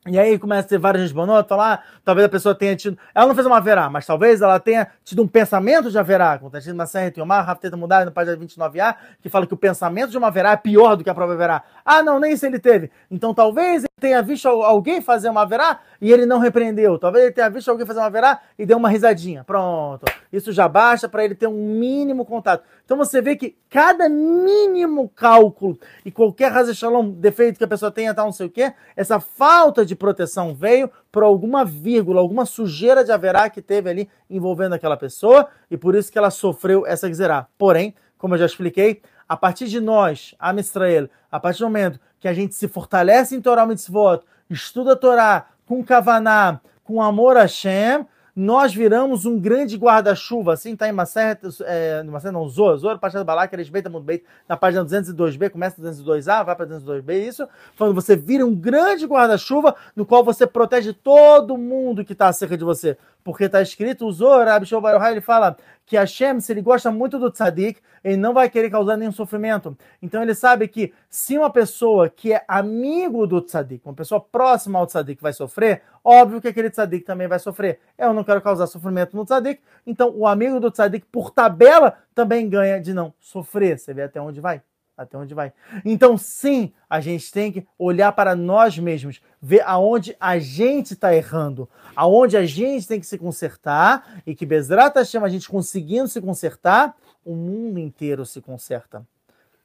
E 0.09 0.19
aí 0.21 0.39
começa 0.39 0.67
a 0.67 0.69
ter 0.69 0.79
várias 0.79 1.03
responotas, 1.03 1.49
falar, 1.49 1.75
ah, 1.75 1.99
talvez 2.05 2.27
a 2.27 2.29
pessoa 2.29 2.55
tenha 2.55 2.77
tido. 2.77 2.97
Ela 3.13 3.27
não 3.27 3.35
fez 3.35 3.45
uma 3.45 3.61
verá, 3.61 3.91
mas 3.91 4.07
talvez 4.07 4.41
ela 4.41 4.61
tenha 4.61 4.87
tido 5.03 5.21
um 5.21 5.27
pensamento 5.27 5.91
de 5.91 5.99
haverá. 5.99 6.39
Como 6.39 6.47
está 6.47 6.59
escrito 6.59 6.77
na 6.77 6.87
Serra 6.87 7.11
Tiomar, 7.11 7.45
Rafteta 7.45 7.77
Mudar, 7.77 8.05
na 8.05 8.13
página 8.13 8.37
29a, 8.37 8.95
que 9.21 9.29
fala 9.29 9.47
que 9.47 9.55
o 9.55 9.57
pensamento 9.57 10.11
de 10.11 10.19
uma 10.19 10.31
verá 10.31 10.53
é 10.53 10.57
pior 10.57 10.95
do 10.95 11.03
que 11.03 11.11
a 11.11 11.15
própria 11.15 11.37
verá. 11.37 11.63
Ah, 11.85 12.05
não, 12.05 12.21
nem 12.21 12.33
isso 12.33 12.47
ele 12.47 12.61
teve. 12.61 12.91
Então 13.11 13.35
talvez 13.35 13.85
tenha 13.99 14.21
visto 14.21 14.47
alguém 14.47 15.01
fazer 15.01 15.31
uma 15.31 15.47
verá 15.47 15.81
e 16.03 16.13
ele 16.13 16.27
não 16.27 16.39
repreendeu. 16.39 16.99
Talvez 16.99 17.25
ele 17.25 17.33
tenha 17.33 17.49
visto 17.49 17.71
alguém 17.71 17.87
fazer 17.87 18.01
uma 18.01 18.11
verá 18.11 18.43
e 18.59 18.67
deu 18.67 18.77
uma 18.77 18.91
risadinha. 18.91 19.43
Pronto. 19.43 20.05
Isso 20.31 20.53
já 20.53 20.69
basta 20.69 21.09
para 21.09 21.25
ele 21.25 21.35
ter 21.35 21.47
um 21.47 21.79
mínimo 21.79 22.27
contato. 22.27 22.63
Então 22.85 22.99
você 22.99 23.23
vê 23.23 23.37
que 23.37 23.57
cada 23.71 24.07
mínimo 24.07 25.09
cálculo 25.09 25.79
e 26.05 26.11
qualquer 26.11 26.53
razão 26.53 27.11
defeito 27.11 27.57
que 27.57 27.65
a 27.65 27.69
pessoa 27.69 27.91
tenha, 27.91 28.13
tal, 28.13 28.27
não 28.27 28.33
sei 28.33 28.49
o 28.49 28.51
quê, 28.51 28.75
essa 28.95 29.19
falta 29.19 29.83
de 29.83 29.97
proteção 29.97 30.55
veio 30.55 30.91
por 31.11 31.23
alguma 31.23 31.65
vírgula, 31.65 32.21
alguma 32.21 32.45
sujeira 32.45 33.03
de 33.03 33.11
haverá 33.11 33.49
que 33.49 33.63
teve 33.63 33.89
ali 33.89 34.11
envolvendo 34.29 34.75
aquela 34.75 34.99
pessoa 34.99 35.49
e 35.71 35.77
por 35.79 35.95
isso 35.95 36.13
que 36.13 36.19
ela 36.19 36.31
sofreu 36.31 36.87
essa 36.87 37.09
gzerá. 37.09 37.47
Porém, 37.57 37.95
como 38.19 38.35
eu 38.35 38.39
já 38.39 38.47
expliquei, 38.47 39.01
a 39.29 39.37
partir 39.37 39.67
de 39.67 39.81
nós, 39.81 40.35
a 40.39 40.55
Israel, 40.55 41.09
a 41.31 41.41
partir 41.41 41.61
do 41.61 41.67
momento 41.67 42.01
que 42.21 42.29
a 42.29 42.35
gente 42.35 42.55
se 42.55 42.69
fortalece 42.69 43.35
em 43.35 43.41
Torah 43.41 43.67
Mitzvot, 43.67 44.23
estuda 44.49 44.93
a 44.93 44.97
Torá 44.97 45.47
com 45.67 45.85
Kavaná, 45.85 46.61
com 46.85 47.03
amor 47.03 47.37
a 47.37 47.43
Hashem, 47.43 48.07
nós 48.37 48.75
viramos 48.75 49.25
um 49.25 49.41
grande 49.41 49.79
guarda-chuva, 49.79 50.53
assim 50.53 50.75
está 50.75 50.87
em 50.87 50.93
Maser, 50.93 51.39
é, 51.63 52.03
Maser 52.03 52.31
não, 52.31 52.47
Zor, 52.47 52.77
Zor, 52.77 52.99
Pachá 52.99 53.19
do 53.19 53.25
Balak, 53.25 53.55
Eresbeita 53.55 53.89
bem, 53.89 54.23
na 54.47 54.59
página 54.59 54.85
202b, 54.85 55.49
começa 55.49 55.81
202a, 55.81 56.45
vai 56.45 56.55
para 56.55 56.67
202b, 56.67 57.27
isso, 57.27 57.49
quando 57.79 57.95
você 57.95 58.15
vira 58.15 58.45
um 58.45 58.55
grande 58.55 59.07
guarda-chuva, 59.07 59.75
no 59.97 60.05
qual 60.05 60.23
você 60.23 60.47
protege 60.47 60.93
todo 60.93 61.57
mundo 61.57 62.05
que 62.05 62.13
está 62.13 62.29
acerca 62.29 62.59
de 62.59 62.65
você, 62.65 62.99
porque 63.25 63.45
está 63.45 63.63
escrito, 63.63 64.07
o 64.07 64.13
Zor, 64.13 64.47
Abishol 64.47 64.83
Baruhai, 64.83 65.13
ele 65.13 65.23
fala 65.23 65.57
que 65.87 65.97
Hashem, 65.97 66.41
se 66.41 66.53
ele 66.53 66.61
gosta 66.61 66.91
muito 66.91 67.17
do 67.19 67.31
tzadik, 67.31 67.81
ele 68.03 68.17
não 68.17 68.35
vai 68.35 68.51
querer 68.51 68.69
causar 68.69 68.97
nenhum 68.97 69.13
sofrimento. 69.13 69.79
Então 70.03 70.21
ele 70.21 70.35
sabe 70.35 70.67
que 70.67 70.93
se 71.09 71.39
uma 71.39 71.49
pessoa 71.49 72.11
que 72.11 72.33
é 72.33 72.45
amigo 72.49 73.27
do 73.27 73.41
tzadik, 73.41 73.87
uma 73.87 73.95
pessoa 73.95 74.21
próxima 74.21 74.81
ao 74.81 74.87
tzadik 74.87 75.23
vai 75.23 75.33
sofrer, 75.33 75.83
óbvio 76.05 76.41
que 76.41 76.49
aquele 76.49 76.71
tzadik 76.71 77.05
também 77.05 77.29
vai 77.29 77.39
sofrer. 77.39 77.79
Eu 77.97 78.13
não 78.13 78.25
quero 78.25 78.43
causar 78.43 78.67
sofrimento 78.67 79.17
no 79.17 79.25
tzadik, 79.25 79.63
então 79.87 80.13
o 80.15 80.27
amigo 80.27 80.59
do 80.59 80.71
tzadik, 80.71 81.07
por 81.07 81.31
tabela, 81.31 81.97
também 82.15 82.49
ganha 82.49 82.81
de 82.81 82.93
não 82.93 83.15
sofrer. 83.21 83.79
Você 83.79 83.95
vê 83.95 84.03
até 84.03 84.21
onde 84.21 84.41
vai? 84.41 84.61
Até 84.97 85.17
onde 85.19 85.35
vai. 85.35 85.53
Então, 85.85 86.17
sim, 86.17 86.73
a 86.89 87.01
gente 87.01 87.31
tem 87.31 87.53
que 87.53 87.67
olhar 87.79 88.13
para 88.13 88.35
nós 88.35 88.79
mesmos, 88.79 89.21
ver 89.41 89.61
aonde 89.67 90.17
a 90.19 90.39
gente 90.39 90.95
está 90.95 91.15
errando, 91.15 91.69
aonde 91.95 92.37
a 92.37 92.47
gente 92.47 92.89
tem 92.89 92.99
que 92.99 93.07
se 93.07 93.19
consertar 93.19 94.23
e 94.27 94.35
que 94.35 94.47
Bezerra 94.47 95.05
chama 95.05 95.27
a 95.27 95.31
gente 95.31 95.49
conseguindo 95.49 96.09
se 96.09 96.21
consertar, 96.21 96.97
o 97.25 97.35
mundo 97.35 97.79
inteiro 97.79 98.25
se 98.25 98.41
conserta. 98.41 99.07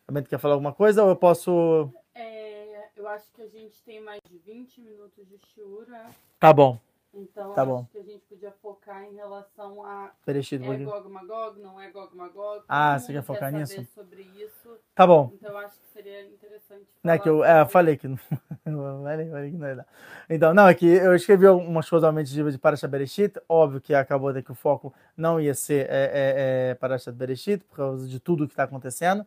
Também 0.06 0.24
quer 0.24 0.40
falar 0.40 0.56
alguma 0.56 0.74
coisa 0.74 1.04
ou 1.04 1.10
eu 1.10 1.16
posso. 1.16 1.90
É, 2.14 2.90
eu 2.98 3.08
acho 3.08 3.32
que 3.34 3.42
a 3.42 3.48
gente 3.48 3.82
tem 3.84 4.02
mais 4.02 4.20
de 4.30 4.38
20 4.40 4.82
minutos 4.82 5.26
de 5.28 5.38
chura. 5.54 6.10
Tá 6.40 6.52
bom. 6.52 6.78
Então, 7.14 7.54
tá 7.54 7.62
acho 7.64 7.72
bom. 7.72 7.86
que 7.92 7.98
a 7.98 8.04
gente 8.04 8.24
podia 8.30 8.52
focar 8.62 9.04
em 9.04 9.16
relação 9.16 9.84
a 9.84 10.12
Bereshit, 10.26 10.64
é 10.64 10.78
Gog 10.78 11.10
Magog, 11.10 11.60
não 11.60 11.80
é 11.80 11.90
Gog 11.90 12.16
Magog. 12.16 12.64
Ah, 12.70 12.98
você 12.98 13.12
quer 13.12 13.22
focar 13.22 13.52
nisso? 13.52 13.86
sobre 13.94 14.22
isso. 14.22 14.78
Tá 14.96 15.06
bom. 15.06 15.32
Então, 15.34 15.58
acho 15.58 15.78
que 15.78 15.88
seria 15.92 16.26
interessante 16.26 16.86
Não 17.04 17.14
é 17.14 17.20
que 17.20 17.28
eu, 17.28 17.44
é, 17.44 17.62
eu 17.62 17.66
falei 17.66 17.98
que 17.98 18.08
não. 18.08 18.18
falei, 18.64 19.30
falei 19.30 19.52
que 19.52 19.58
não 19.58 19.68
ia 19.68 19.76
dar. 19.76 19.88
Então, 20.30 20.54
não, 20.54 20.68
é 20.70 20.74
que 20.74 20.86
eu 20.86 21.14
escrevi 21.14 21.46
algumas 21.46 21.90
coisas 21.90 22.04
realmente 22.04 22.32
de 22.32 22.52
de 22.52 22.58
Parashat 22.58 22.90
Bereshit. 22.90 23.34
Óbvio 23.50 23.82
que 23.82 23.94
acabou 23.94 24.32
daqui 24.32 24.52
o 24.52 24.56
foco 24.56 24.94
não 25.18 25.40
ia 25.40 25.54
ser 25.54 25.88
é, 25.90 26.04
é, 26.04 26.70
é, 26.72 26.76
Parashat 26.76 27.14
Bereshit, 27.14 27.64
por 27.66 27.76
causa 27.76 28.08
de 28.08 28.20
tudo 28.22 28.48
que 28.48 28.54
está 28.54 28.64
acontecendo. 28.64 29.26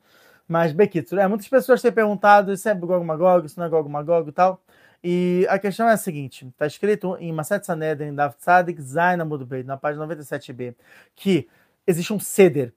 Mas, 0.48 0.73
Bekitsu, 0.73 1.19
é, 1.19 1.27
muitas 1.28 1.48
pessoas 1.48 1.81
têm 1.81 1.93
perguntado 1.93 2.52
isso 2.52 2.69
é 2.69 2.74
Gog 2.74 3.05
Magog, 3.05 3.47
isso 3.47 3.59
não 3.59 3.66
é 3.66 3.69
Gog 3.69 3.89
Magog 3.90 4.28
e 4.28 4.32
tal. 4.32 4.61
E 5.06 5.47
a 5.51 5.59
questão 5.59 5.86
é 5.86 5.93
a 5.93 5.98
seguinte: 5.98 6.47
está 6.47 6.66
escrito 6.66 7.14
em 7.20 7.31
Maset 7.31 7.64
Sanedrin, 7.66 8.14
Dav 8.14 8.35
Tzadik 8.36 8.81
Zain 8.81 9.20
Amud 9.20 9.44
Beit, 9.44 9.66
na 9.66 9.76
página 9.76 10.06
97b, 10.06 10.74
que 11.14 11.47
existe 11.86 12.12
um 12.12 12.18
ceder. 12.18 12.72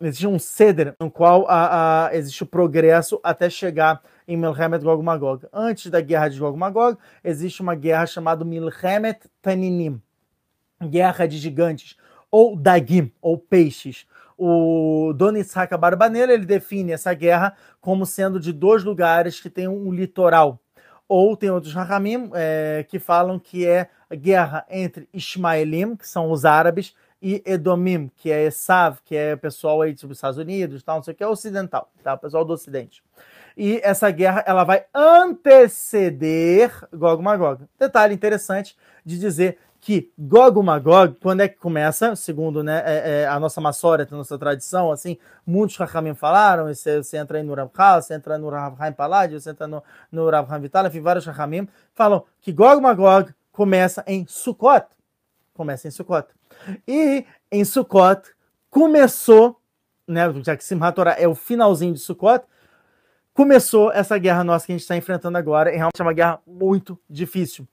Existe 0.00 0.26
um 0.26 0.38
ceder 0.38 0.94
no 0.98 1.10
qual 1.10 1.46
a, 1.46 2.06
a, 2.06 2.16
existe 2.16 2.44
o 2.44 2.46
progresso 2.46 3.20
até 3.22 3.50
chegar 3.50 4.00
em 4.26 4.36
Milhemet 4.36 4.82
Gog 4.82 5.02
Magog. 5.02 5.46
Antes 5.52 5.90
da 5.90 6.00
guerra 6.00 6.28
de 6.28 6.38
Gog 6.38 6.56
Magog, 6.56 6.96
existe 7.22 7.60
uma 7.60 7.74
guerra 7.74 8.06
chamada 8.06 8.42
Milhemet 8.42 9.18
Taninim 9.42 10.00
guerra 10.88 11.26
de 11.26 11.38
gigantes, 11.38 11.96
ou 12.30 12.56
Dagim, 12.56 13.12
ou 13.20 13.36
peixes. 13.36 14.06
O 14.38 15.12
Don 15.14 15.36
Itzhak 15.36 15.76
Barbanel 15.76 16.30
ele 16.30 16.46
define 16.46 16.92
essa 16.92 17.12
guerra 17.12 17.54
como 17.80 18.06
sendo 18.06 18.40
de 18.40 18.52
dois 18.52 18.82
lugares 18.82 19.38
que 19.38 19.50
tem 19.50 19.68
um 19.68 19.92
litoral. 19.92 20.58
Ou 21.10 21.36
tem 21.36 21.50
outros 21.50 21.74
Rahamim 21.74 22.30
é, 22.34 22.86
que 22.88 23.00
falam 23.00 23.36
que 23.36 23.66
é 23.66 23.90
a 24.08 24.14
guerra 24.14 24.64
entre 24.70 25.08
Ismaelim, 25.12 25.96
que 25.96 26.06
são 26.06 26.30
os 26.30 26.44
árabes, 26.44 26.94
e 27.20 27.42
Edomim, 27.44 28.08
que 28.16 28.30
é 28.30 28.44
Esav, 28.44 28.98
que 29.04 29.16
é 29.16 29.34
o 29.34 29.38
pessoal 29.38 29.82
aí 29.82 29.92
dos 29.92 30.08
Estados 30.08 30.38
Unidos, 30.38 30.84
tal, 30.84 30.98
não 30.98 31.02
sei 31.02 31.12
o 31.12 31.16
que, 31.16 31.24
é 31.24 31.26
ocidental, 31.26 31.90
tá? 32.00 32.14
o 32.14 32.18
pessoal 32.18 32.44
do 32.44 32.52
Ocidente. 32.52 33.02
E 33.56 33.80
essa 33.82 34.08
guerra 34.12 34.44
ela 34.46 34.62
vai 34.62 34.84
anteceder 34.94 36.70
Gog 36.94 37.20
Magog. 37.20 37.64
Detalhe 37.76 38.14
interessante 38.14 38.76
de 39.04 39.18
dizer 39.18 39.58
que 39.80 40.12
Gog 40.18 40.62
Magog, 40.62 41.16
quando 41.20 41.40
é 41.40 41.48
que 41.48 41.56
começa, 41.56 42.14
segundo 42.14 42.62
né, 42.62 42.82
é, 42.84 43.22
é, 43.22 43.26
a 43.26 43.40
nossa 43.40 43.60
maçória, 43.60 44.06
a 44.08 44.14
nossa 44.14 44.38
tradição, 44.38 44.92
assim, 44.92 45.16
muitos 45.46 45.76
Rahamim 45.76 46.14
falaram, 46.14 46.66
você, 46.66 47.02
você 47.02 47.16
entra 47.16 47.38
aí 47.38 47.44
no 47.44 47.54
Rav 47.54 47.70
você 48.02 48.14
entra 48.14 48.36
no 48.36 48.50
Rav 48.50 48.76
Haim 48.78 48.94
você 49.30 49.50
entra 49.50 49.66
no, 49.66 49.82
no 50.12 50.28
Rav 50.28 50.60
Vital, 50.60 50.86
enfim, 50.86 51.00
vários 51.00 51.24
Rahamim 51.24 51.66
falam 51.94 52.24
que 52.42 52.52
Gog 52.52 52.80
Magog 52.82 53.32
começa 53.50 54.04
em 54.06 54.26
Sukkot, 54.28 54.86
começa 55.54 55.88
em 55.88 55.90
Sukkot. 55.90 56.28
E 56.86 57.24
em 57.50 57.64
Sukkot 57.64 58.22
começou, 58.68 59.58
né, 60.06 60.30
já 60.44 60.56
que 60.56 60.64
Simchat 60.64 60.94
Torah 60.94 61.16
é 61.18 61.26
o 61.26 61.34
finalzinho 61.34 61.94
de 61.94 62.00
Sukkot, 62.00 62.44
começou 63.32 63.90
essa 63.92 64.18
guerra 64.18 64.44
nossa 64.44 64.66
que 64.66 64.72
a 64.72 64.74
gente 64.74 64.82
está 64.82 64.96
enfrentando 64.96 65.38
agora, 65.38 65.70
e 65.70 65.76
realmente 65.76 65.98
é 65.98 66.02
uma 66.02 66.12
guerra 66.12 66.38
muito 66.46 67.00
difícil. 67.08 67.66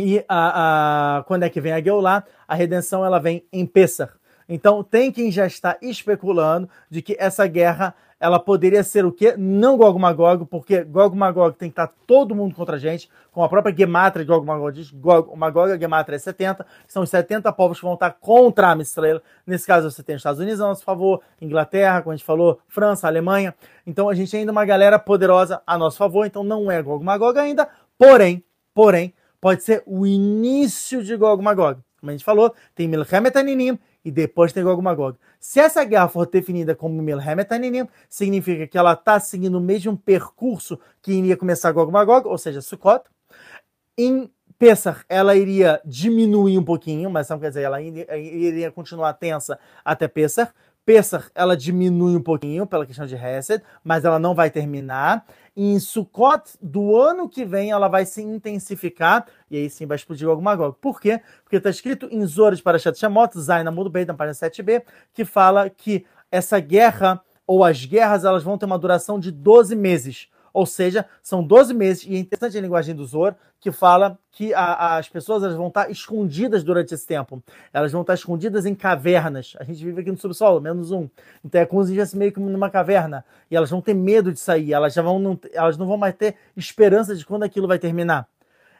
E 0.00 0.24
a, 0.28 1.18
a, 1.18 1.22
quando 1.24 1.42
é 1.42 1.50
que 1.50 1.60
vem 1.60 1.72
a 1.72 1.80
Geulah? 1.80 2.24
A 2.48 2.54
redenção 2.54 3.04
ela 3.04 3.18
vem 3.18 3.44
em 3.52 3.66
Pessah. 3.66 4.10
Então, 4.48 4.82
tem 4.82 5.12
quem 5.12 5.30
já 5.30 5.46
está 5.46 5.76
especulando 5.80 6.68
de 6.90 7.00
que 7.02 7.16
essa 7.18 7.46
guerra 7.46 7.94
ela 8.18 8.38
poderia 8.38 8.84
ser 8.84 9.04
o 9.06 9.12
quê? 9.12 9.34
Não 9.38 9.78
Gog 9.78 9.98
Magog, 9.98 10.44
porque 10.44 10.84
Gog 10.84 11.16
Magog 11.16 11.56
tem 11.56 11.70
que 11.70 11.72
estar 11.72 11.90
todo 12.06 12.34
mundo 12.34 12.54
contra 12.54 12.76
a 12.76 12.78
gente, 12.78 13.08
com 13.32 13.42
a 13.42 13.48
própria 13.48 13.74
Gematria 13.74 14.24
de 14.24 14.30
Gog 14.30 14.44
Magog 14.44 14.72
diz, 14.72 14.90
Gog 14.90 15.34
Magog, 15.38 15.72
a 15.72 15.78
Gematria 15.78 16.16
é 16.16 16.18
70, 16.18 16.66
são 16.86 17.02
os 17.02 17.08
70 17.08 17.50
povos 17.52 17.78
que 17.78 17.84
vão 17.84 17.94
estar 17.94 18.10
contra 18.10 18.74
a 18.74 18.76
Israel. 18.76 19.22
Nesse 19.46 19.66
caso, 19.66 19.90
você 19.90 20.02
tem 20.02 20.16
os 20.16 20.20
Estados 20.20 20.38
Unidos 20.38 20.60
a 20.60 20.66
nosso 20.66 20.84
favor, 20.84 21.22
Inglaterra, 21.40 22.02
como 22.02 22.12
a 22.12 22.16
gente 22.16 22.26
falou, 22.26 22.60
França, 22.68 23.06
Alemanha. 23.06 23.54
Então, 23.86 24.08
a 24.08 24.14
gente 24.14 24.36
ainda 24.36 24.50
é 24.50 24.52
uma 24.52 24.66
galera 24.66 24.98
poderosa 24.98 25.62
a 25.66 25.78
nosso 25.78 25.96
favor, 25.96 26.26
então 26.26 26.44
não 26.44 26.70
é 26.70 26.82
Gog 26.82 27.02
Magog 27.02 27.38
ainda, 27.38 27.68
porém, 27.96 28.44
porém, 28.74 29.14
pode 29.40 29.62
ser 29.62 29.82
o 29.86 30.06
início 30.06 31.02
de 31.02 31.16
Gog 31.16 31.42
Magog. 31.42 31.80
Como 32.00 32.10
a 32.10 32.12
gente 32.12 32.24
falou, 32.24 32.54
tem 32.74 32.88
Milchemet 32.88 33.36
Aninim 33.36 33.78
e 34.04 34.10
depois 34.10 34.52
tem 34.52 34.64
Gog 34.64 34.82
Magog. 34.82 35.18
Se 35.38 35.60
essa 35.60 35.84
guerra 35.84 36.08
for 36.08 36.26
definida 36.26 36.74
como 36.74 37.02
Milhemet 37.02 37.52
Aninim, 37.52 37.86
significa 38.08 38.66
que 38.66 38.78
ela 38.78 38.94
está 38.94 39.20
seguindo 39.20 39.56
o 39.56 39.60
mesmo 39.60 39.96
percurso 39.96 40.78
que 41.02 41.12
iria 41.12 41.36
começar 41.36 41.72
Gog 41.72 41.92
Magog, 41.92 42.26
ou 42.26 42.38
seja, 42.38 42.60
Sukkot. 42.60 43.04
Em 43.96 44.30
Pesach, 44.58 45.04
ela 45.08 45.34
iria 45.34 45.80
diminuir 45.84 46.58
um 46.58 46.64
pouquinho, 46.64 47.10
mas 47.10 47.28
não 47.28 47.38
quer 47.38 47.48
dizer, 47.48 47.62
ela 47.62 47.80
iria 47.80 48.70
continuar 48.70 49.14
tensa 49.14 49.58
até 49.84 50.06
Pesach. 50.06 50.52
Pesach, 50.90 51.30
ela 51.36 51.56
diminui 51.56 52.16
um 52.16 52.20
pouquinho 52.20 52.66
pela 52.66 52.84
questão 52.84 53.06
de 53.06 53.14
Hesed, 53.14 53.62
mas 53.84 54.04
ela 54.04 54.18
não 54.18 54.34
vai 54.34 54.50
terminar. 54.50 55.24
Em 55.56 55.78
Sukkot 55.78 56.58
do 56.60 56.96
ano 56.96 57.28
que 57.28 57.44
vem, 57.44 57.70
ela 57.70 57.86
vai 57.86 58.04
se 58.04 58.20
intensificar 58.20 59.24
e 59.48 59.56
aí 59.56 59.70
sim 59.70 59.86
vai 59.86 59.94
explodir 59.94 60.26
Gog 60.26 60.42
Magog. 60.42 60.76
Por 60.80 61.00
quê? 61.00 61.20
Porque 61.44 61.58
está 61.58 61.70
escrito 61.70 62.08
em 62.10 62.26
Zoras 62.26 62.60
para 62.60 62.76
Shat 62.76 62.98
Shemot, 62.98 63.38
Zaina 63.38 63.70
Mudo 63.70 63.88
Beit, 63.88 64.08
na 64.08 64.14
página 64.14 64.34
7b, 64.34 64.82
que 65.14 65.24
fala 65.24 65.70
que 65.70 66.04
essa 66.28 66.58
guerra 66.58 67.22
ou 67.46 67.62
as 67.62 67.84
guerras 67.84 68.24
elas 68.24 68.42
vão 68.42 68.58
ter 68.58 68.66
uma 68.66 68.76
duração 68.76 69.20
de 69.20 69.30
12 69.30 69.76
meses. 69.76 70.28
Ou 70.52 70.66
seja, 70.66 71.06
são 71.22 71.42
12 71.42 71.74
meses, 71.74 72.04
e 72.06 72.14
é 72.14 72.18
interessante 72.18 72.58
a 72.58 72.60
linguagem 72.60 72.94
do 72.94 73.04
Zor, 73.04 73.34
que 73.60 73.70
fala 73.70 74.18
que 74.32 74.54
a, 74.54 74.96
as 74.96 75.08
pessoas 75.08 75.42
elas 75.42 75.56
vão 75.56 75.68
estar 75.68 75.90
escondidas 75.90 76.64
durante 76.64 76.94
esse 76.94 77.06
tempo. 77.06 77.42
Elas 77.72 77.92
vão 77.92 78.00
estar 78.00 78.14
escondidas 78.14 78.64
em 78.64 78.74
cavernas. 78.74 79.54
A 79.60 79.64
gente 79.64 79.84
vive 79.84 80.00
aqui 80.00 80.10
no 80.10 80.16
subsolo, 80.16 80.60
menos 80.60 80.90
um. 80.90 81.08
Então 81.44 81.60
é 81.60 81.66
como 81.66 81.82
se 81.82 81.90
estivesse 81.90 82.16
meio 82.16 82.32
que 82.32 82.40
numa 82.40 82.70
caverna. 82.70 83.24
E 83.50 83.56
elas 83.56 83.70
vão 83.70 83.82
ter 83.82 83.94
medo 83.94 84.32
de 84.32 84.40
sair. 84.40 84.72
Elas, 84.72 84.94
já 84.94 85.02
vão 85.02 85.18
não, 85.18 85.38
elas 85.52 85.76
não 85.76 85.86
vão 85.86 85.98
mais 85.98 86.14
ter 86.14 86.36
esperança 86.56 87.14
de 87.14 87.24
quando 87.26 87.42
aquilo 87.42 87.68
vai 87.68 87.78
terminar. 87.78 88.26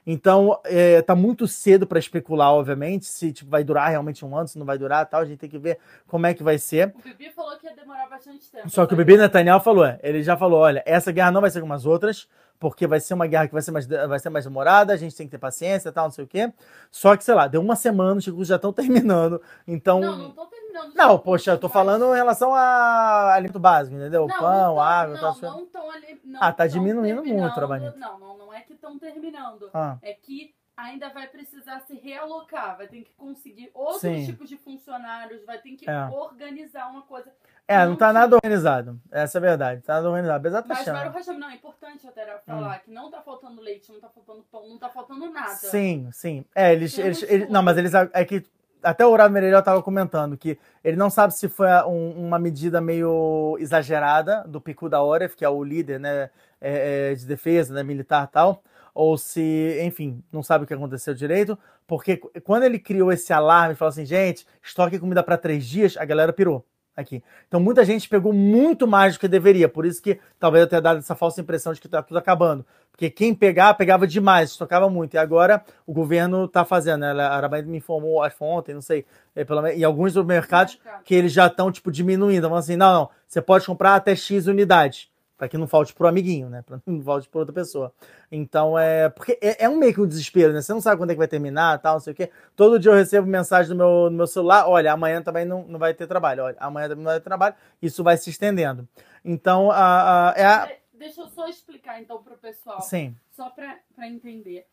Então, 0.06 0.58
é, 0.64 1.02
tá 1.02 1.14
muito 1.14 1.46
cedo 1.46 1.86
para 1.86 1.98
especular, 1.98 2.52
obviamente, 2.52 3.06
se 3.06 3.32
tipo, 3.32 3.50
vai 3.50 3.62
durar 3.62 3.90
realmente 3.90 4.24
um 4.24 4.36
ano, 4.36 4.48
se 4.48 4.58
não 4.58 4.66
vai 4.66 4.78
durar 4.78 5.06
tal. 5.06 5.20
A 5.20 5.24
gente 5.24 5.38
tem 5.38 5.50
que 5.50 5.58
ver 5.58 5.78
como 6.06 6.26
é 6.26 6.34
que 6.34 6.42
vai 6.42 6.58
ser. 6.58 6.92
O 6.96 7.02
Bibi 7.02 7.30
falou 7.30 7.56
que 7.58 7.66
ia 7.66 7.74
demorar 7.74 8.08
bastante 8.08 8.50
tempo. 8.50 8.68
Só 8.70 8.86
que 8.86 8.94
o 8.94 8.96
Bibi 8.96 9.16
Netanyahu 9.16 9.60
falou, 9.60 9.84
é, 9.84 9.98
ele 10.02 10.22
já 10.22 10.36
falou, 10.36 10.60
olha, 10.60 10.82
essa 10.86 11.12
guerra 11.12 11.30
não 11.30 11.40
vai 11.40 11.50
ser 11.50 11.60
como 11.60 11.72
as 11.72 11.86
outras, 11.86 12.28
porque 12.60 12.86
vai 12.86 13.00
ser 13.00 13.14
uma 13.14 13.26
guerra 13.26 13.46
que 13.48 13.54
vai 13.54 13.62
ser 13.62 13.70
mais, 13.72 13.86
vai 13.86 14.18
ser 14.18 14.28
mais 14.28 14.44
demorada, 14.44 14.92
a 14.92 14.96
gente 14.96 15.16
tem 15.16 15.26
que 15.26 15.30
ter 15.30 15.38
paciência 15.38 15.90
tal, 15.90 16.04
não 16.04 16.10
sei 16.12 16.24
o 16.24 16.28
quê. 16.28 16.52
Só 16.90 17.16
que, 17.16 17.24
sei 17.24 17.34
lá, 17.34 17.48
deu 17.48 17.60
uma 17.60 17.74
semana, 17.74 18.18
os 18.18 18.26
recursos 18.26 18.48
já 18.48 18.56
estão 18.56 18.70
terminando, 18.74 19.40
então... 19.66 19.98
Não, 19.98 20.16
não 20.18 20.28
estão 20.28 20.46
terminando. 20.46 20.94
Não, 20.94 21.18
poxa, 21.18 21.52
eu 21.52 21.58
tô 21.58 21.68
falando 21.70 22.12
em 22.12 22.16
relação 22.16 22.54
a 22.54 23.32
alimento 23.34 23.58
básico, 23.58 23.96
entendeu? 23.96 24.28
Não, 24.28 24.38
Pão, 24.38 24.74
não 24.74 24.80
água... 24.80 25.14
Não, 25.14 25.34
tal, 25.34 25.50
não 25.52 25.64
estão 25.64 25.90
ali. 25.90 26.20
não 26.22 26.40
Ah, 26.42 26.52
tá 26.52 26.66
diminuindo 26.66 27.16
muito, 27.16 27.24
terminando. 27.28 27.54
Trabanito. 27.54 27.98
Não, 27.98 28.18
não, 28.18 28.38
não 28.38 28.54
é 28.54 28.60
que 28.60 28.74
estão 28.74 28.98
terminando. 28.98 29.70
Ah. 29.72 29.96
É 30.02 30.12
que 30.12 30.54
ainda 30.76 31.08
vai 31.10 31.26
precisar 31.28 31.80
se 31.80 31.94
realocar, 31.94 32.76
vai 32.76 32.88
ter 32.88 33.02
que 33.02 33.12
conseguir 33.14 33.70
outros 33.74 34.00
Sim. 34.02 34.24
tipos 34.26 34.48
de 34.48 34.56
funcionários, 34.58 35.44
vai 35.44 35.58
ter 35.58 35.70
que 35.72 35.88
É. 35.88 36.06
organizar 36.10 36.90
uma 36.90 37.02
coisa. 37.02 37.32
É, 37.68 37.86
não 37.86 37.94
tá 37.96 38.12
nada 38.12 38.34
organizado. 38.34 39.00
Essa 39.12 39.38
é 39.38 39.40
a 39.40 39.42
verdade. 39.42 39.80
Tá 39.82 39.94
nada 39.94 40.08
organizado. 40.08 40.38
Apesar 40.40 40.60
de 40.62 40.68
tá 40.68 40.74
Mas 40.74 40.88
achando. 40.88 41.08
o 41.08 41.16
Hashem, 41.16 41.38
não, 41.38 41.50
é 41.50 41.54
importante 41.54 42.06
até 42.06 42.26
falar 42.44 42.76
Hum. 42.76 42.80
que 42.84 42.90
não 42.90 43.10
tá 43.10 43.20
faltando 43.22 43.60
leite, 43.62 43.92
não 43.92 44.00
tá 44.00 44.08
faltando 44.08 44.44
pão, 44.50 44.68
não 44.68 44.78
tá 44.78 44.88
faltando 44.88 45.30
nada. 45.30 45.50
Sim, 45.54 46.08
sim. 46.12 46.44
É, 46.54 46.72
eles. 46.72 46.98
Eles, 46.98 47.22
eles- 47.22 47.48
não, 47.48 47.62
mas 47.62 47.78
eles. 47.78 47.92
É 47.94 48.24
que. 48.24 48.44
Até 48.82 49.04
o 49.04 49.10
Horácio 49.10 49.32
Meirelles 49.32 49.58
estava 49.58 49.82
comentando 49.82 50.38
que 50.38 50.58
ele 50.82 50.96
não 50.96 51.10
sabe 51.10 51.34
se 51.34 51.50
foi 51.50 51.68
um- 51.86 52.26
uma 52.26 52.38
medida 52.38 52.80
meio 52.80 53.56
exagerada 53.60 54.42
do 54.48 54.58
Picu 54.58 54.88
da 54.88 55.02
Oref, 55.02 55.36
que 55.36 55.44
é 55.44 55.48
o 55.50 55.62
líder 55.62 56.00
né, 56.00 56.30
é, 56.60 57.10
é, 57.10 57.14
de 57.14 57.26
defesa 57.26 57.74
né, 57.74 57.82
militar 57.82 58.24
e 58.24 58.32
tal, 58.32 58.62
ou 58.94 59.18
se, 59.18 59.78
enfim, 59.82 60.24
não 60.32 60.42
sabe 60.42 60.64
o 60.64 60.66
que 60.66 60.72
aconteceu 60.72 61.12
direito, 61.14 61.58
porque 61.86 62.16
qu- 62.16 62.30
quando 62.42 62.62
ele 62.62 62.78
criou 62.78 63.12
esse 63.12 63.30
alarme 63.34 63.74
e 63.74 63.76
falou 63.76 63.90
assim, 63.90 64.06
gente, 64.06 64.46
estoque 64.62 64.98
comida 64.98 65.22
para 65.22 65.36
três 65.36 65.66
dias, 65.66 65.96
a 65.98 66.04
galera 66.06 66.32
pirou 66.32 66.64
aqui. 67.00 67.22
Então 67.48 67.60
muita 67.60 67.84
gente 67.84 68.08
pegou 68.08 68.32
muito 68.32 68.86
mais 68.86 69.14
do 69.14 69.20
que 69.20 69.28
deveria, 69.28 69.68
por 69.68 69.84
isso 69.84 70.02
que 70.02 70.18
talvez 70.38 70.62
eu 70.62 70.68
tenha 70.68 70.80
dado 70.82 70.98
essa 70.98 71.14
falsa 71.14 71.40
impressão 71.40 71.72
de 71.72 71.80
que 71.80 71.88
tá 71.88 72.02
tudo 72.02 72.18
acabando. 72.18 72.64
Porque 73.00 73.08
quem 73.08 73.34
pegar, 73.34 73.72
pegava 73.74 74.06
demais, 74.06 74.50
estocava 74.50 74.90
muito. 74.90 75.14
E 75.14 75.18
agora 75.18 75.64
o 75.86 75.92
governo 75.92 76.44
está 76.44 76.66
fazendo, 76.66 77.00
né? 77.00 77.12
A 77.12 77.34
Arabaí 77.34 77.62
me 77.62 77.78
informou, 77.78 78.22
acho 78.22 78.34
que 78.34 78.38
foi 78.38 78.48
ontem, 78.48 78.74
não 78.74 78.82
sei, 78.82 79.06
é, 79.34 79.42
pelo 79.42 79.62
menos, 79.62 79.78
em 79.78 79.84
alguns 79.84 80.12
supermercados 80.12 80.78
Mercado. 80.84 81.04
que 81.04 81.14
eles 81.14 81.32
já 81.32 81.46
estão, 81.46 81.72
tipo, 81.72 81.90
diminuindo. 81.90 82.46
Falando 82.46 82.62
assim, 82.62 82.76
não, 82.76 82.92
não, 82.92 83.10
você 83.26 83.40
pode 83.40 83.64
comprar 83.64 83.94
até 83.94 84.14
X 84.14 84.46
unidades. 84.46 85.08
Para 85.40 85.48
que 85.48 85.56
não 85.56 85.66
falte 85.66 85.94
pro 85.94 86.06
amiguinho, 86.06 86.50
né? 86.50 86.60
Para 86.60 86.78
não 86.86 87.00
falte 87.00 87.26
para 87.26 87.38
outra 87.38 87.54
pessoa. 87.54 87.94
Então 88.30 88.78
é. 88.78 89.08
Porque 89.08 89.38
é, 89.40 89.64
é 89.64 89.68
um 89.70 89.78
meio 89.78 89.94
que 89.94 90.00
um 90.02 90.06
desespero, 90.06 90.52
né? 90.52 90.60
Você 90.60 90.70
não 90.70 90.82
sabe 90.82 91.00
quando 91.00 91.08
é 91.08 91.14
que 91.14 91.18
vai 91.18 91.26
terminar, 91.26 91.78
tal, 91.78 91.94
não 91.94 92.00
sei 92.00 92.12
o 92.12 92.16
quê. 92.16 92.30
Todo 92.54 92.78
dia 92.78 92.90
eu 92.90 92.94
recebo 92.94 93.26
mensagem 93.26 93.70
no 93.70 93.76
meu, 93.76 94.10
no 94.10 94.16
meu 94.18 94.26
celular: 94.26 94.68
olha, 94.68 94.92
amanhã 94.92 95.22
também 95.22 95.46
não, 95.46 95.64
não 95.66 95.78
vai 95.78 95.94
ter 95.94 96.06
trabalho. 96.06 96.44
Olha, 96.44 96.56
amanhã 96.60 96.90
também 96.90 97.02
não 97.04 97.10
vai 97.10 97.18
ter 97.18 97.24
trabalho. 97.24 97.54
Isso 97.80 98.04
vai 98.04 98.18
se 98.18 98.28
estendendo. 98.28 98.86
Então, 99.24 99.70
a, 99.70 100.32
a, 100.32 100.34
é 100.36 100.44
a. 100.44 100.66
De- 100.66 100.80
Deixa 100.92 101.22
eu 101.22 101.28
só 101.28 101.48
explicar 101.48 101.98
então 102.02 102.22
pro 102.22 102.36
pessoal, 102.36 102.82
Sim, 102.82 103.16
só 103.30 103.48
pra, 103.48 103.78
pra 103.96 104.06
entender, 104.06 104.66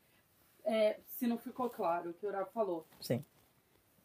é, 0.65 0.98
se 1.15 1.26
não 1.26 1.38
ficou 1.38 1.69
claro 1.69 2.10
o 2.10 2.14
que 2.14 2.26
o 2.26 2.30
Urav 2.30 2.49
falou. 2.53 2.85
sim. 2.99 3.23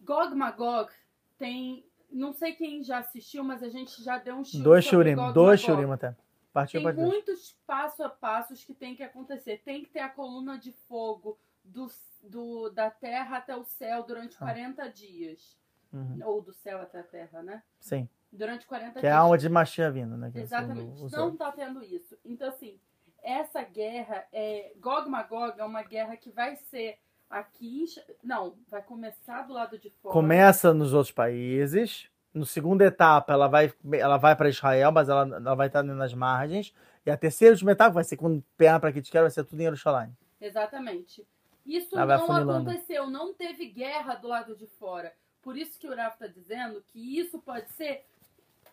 Gog 0.01 0.33
Magog 0.33 0.89
tem. 1.37 1.85
Não 2.09 2.33
sei 2.33 2.53
quem 2.53 2.85
já 2.85 2.99
assistiu, 2.99 3.43
mas 3.43 3.61
a 3.65 3.69
gente 3.69 4.01
já 4.05 4.19
deu 4.19 4.37
um 4.37 4.43
Dois 4.63 4.85
shurim, 4.85 5.17
Gog 5.17 5.33
dois 5.33 5.61
shurim 5.61 5.91
até. 5.91 6.15
Partiu 6.53 6.83
Tem 6.83 6.93
muitos 6.95 7.57
passo 7.67 8.03
a 8.05 8.09
passos 8.11 8.65
que 8.65 8.75
tem 8.75 8.95
que 8.95 9.03
acontecer. 9.03 9.63
Tem 9.65 9.83
que 9.83 9.91
ter 9.91 10.01
a 10.01 10.09
coluna 10.09 10.59
de 10.59 10.73
fogo 10.73 11.39
do, 11.65 11.91
do, 12.23 12.69
da 12.71 12.91
terra 12.91 13.39
até 13.39 13.57
o 13.57 13.65
céu 13.65 14.03
durante 14.03 14.37
Ah. 14.37 14.41
40 14.41 14.89
dias. 14.91 15.57
Uhum, 15.93 16.19
Ou 16.25 16.41
do 16.43 16.53
céu 16.53 16.81
até 16.81 17.01
a 17.01 17.03
terra, 17.03 17.43
né? 17.43 17.63
Sim. 17.79 18.09
Durante 18.31 18.67
40 18.67 18.93
Que 18.93 19.07
é 19.07 19.11
dias. 19.11 19.13
a 19.15 19.19
alma 19.19 19.37
de 19.37 19.49
Machia 19.49 19.91
vindo, 19.91 20.17
né? 20.17 20.31
que 20.31 20.39
é 20.39 20.43
Exatamente. 20.43 21.01
Não 21.03 21.09
Zohar. 21.09 21.33
tá 21.37 21.53
tendo 21.53 21.83
isso. 21.85 22.17
Então, 22.25 22.49
assim, 22.49 22.79
essa 23.23 23.63
guerra, 23.63 24.27
é, 24.33 24.73
Gog 24.81 25.09
Magog 25.09 25.59
é 25.61 25.65
uma 25.65 25.83
guerra 25.83 26.17
que 26.17 26.31
vai 26.31 26.57
ser 26.57 26.99
aqui. 27.29 27.85
Não, 28.23 28.57
vai 28.69 28.83
começar 28.83 29.43
do 29.43 29.53
lado 29.53 29.79
de 29.79 29.91
fora. 29.91 30.13
Começa 30.15 30.73
nos 30.73 30.93
outros 30.95 31.13
países. 31.13 32.11
No 32.35 32.47
segunda 32.47 32.85
etapa, 32.85 33.33
ela 33.33 33.47
vai, 33.47 33.73
ela 33.93 34.17
vai 34.17 34.35
para 34.35 34.49
Israel, 34.49 34.91
mas 34.91 35.09
ela, 35.09 35.23
ela 35.37 35.55
vai 35.55 35.67
estar 35.67 35.83
nas 35.83 36.15
margens. 36.15 36.73
E 37.05 37.11
a 37.11 37.17
terceira 37.17 37.55
e 37.55 37.73
etapa 37.73 37.91
vai 37.95 38.05
ser 38.05 38.17
quando 38.17 38.43
perna 38.57 38.81
para 38.81 38.93
quer, 39.11 39.21
vai 39.21 39.31
ser 39.31 39.45
tudo 39.45 39.61
em 39.61 39.65
Jerusalém. 39.65 40.17
Exatamente. 40.41 41.27
Isso 41.65 41.97
Ela 41.99 42.19
não 42.19 42.51
aconteceu, 42.67 43.09
não 43.09 43.35
teve 43.35 43.67
guerra 43.67 44.15
do 44.15 44.29
lado 44.29 44.57
de 44.57 44.67
fora. 44.67 45.13
Por 45.43 45.57
isso 45.57 45.79
que 45.79 45.87
o 45.87 45.95
Rafa 45.95 46.25
está 46.25 46.27
dizendo 46.27 46.83
que 46.89 47.19
isso 47.19 47.39
pode 47.39 47.71
ser, 47.73 48.05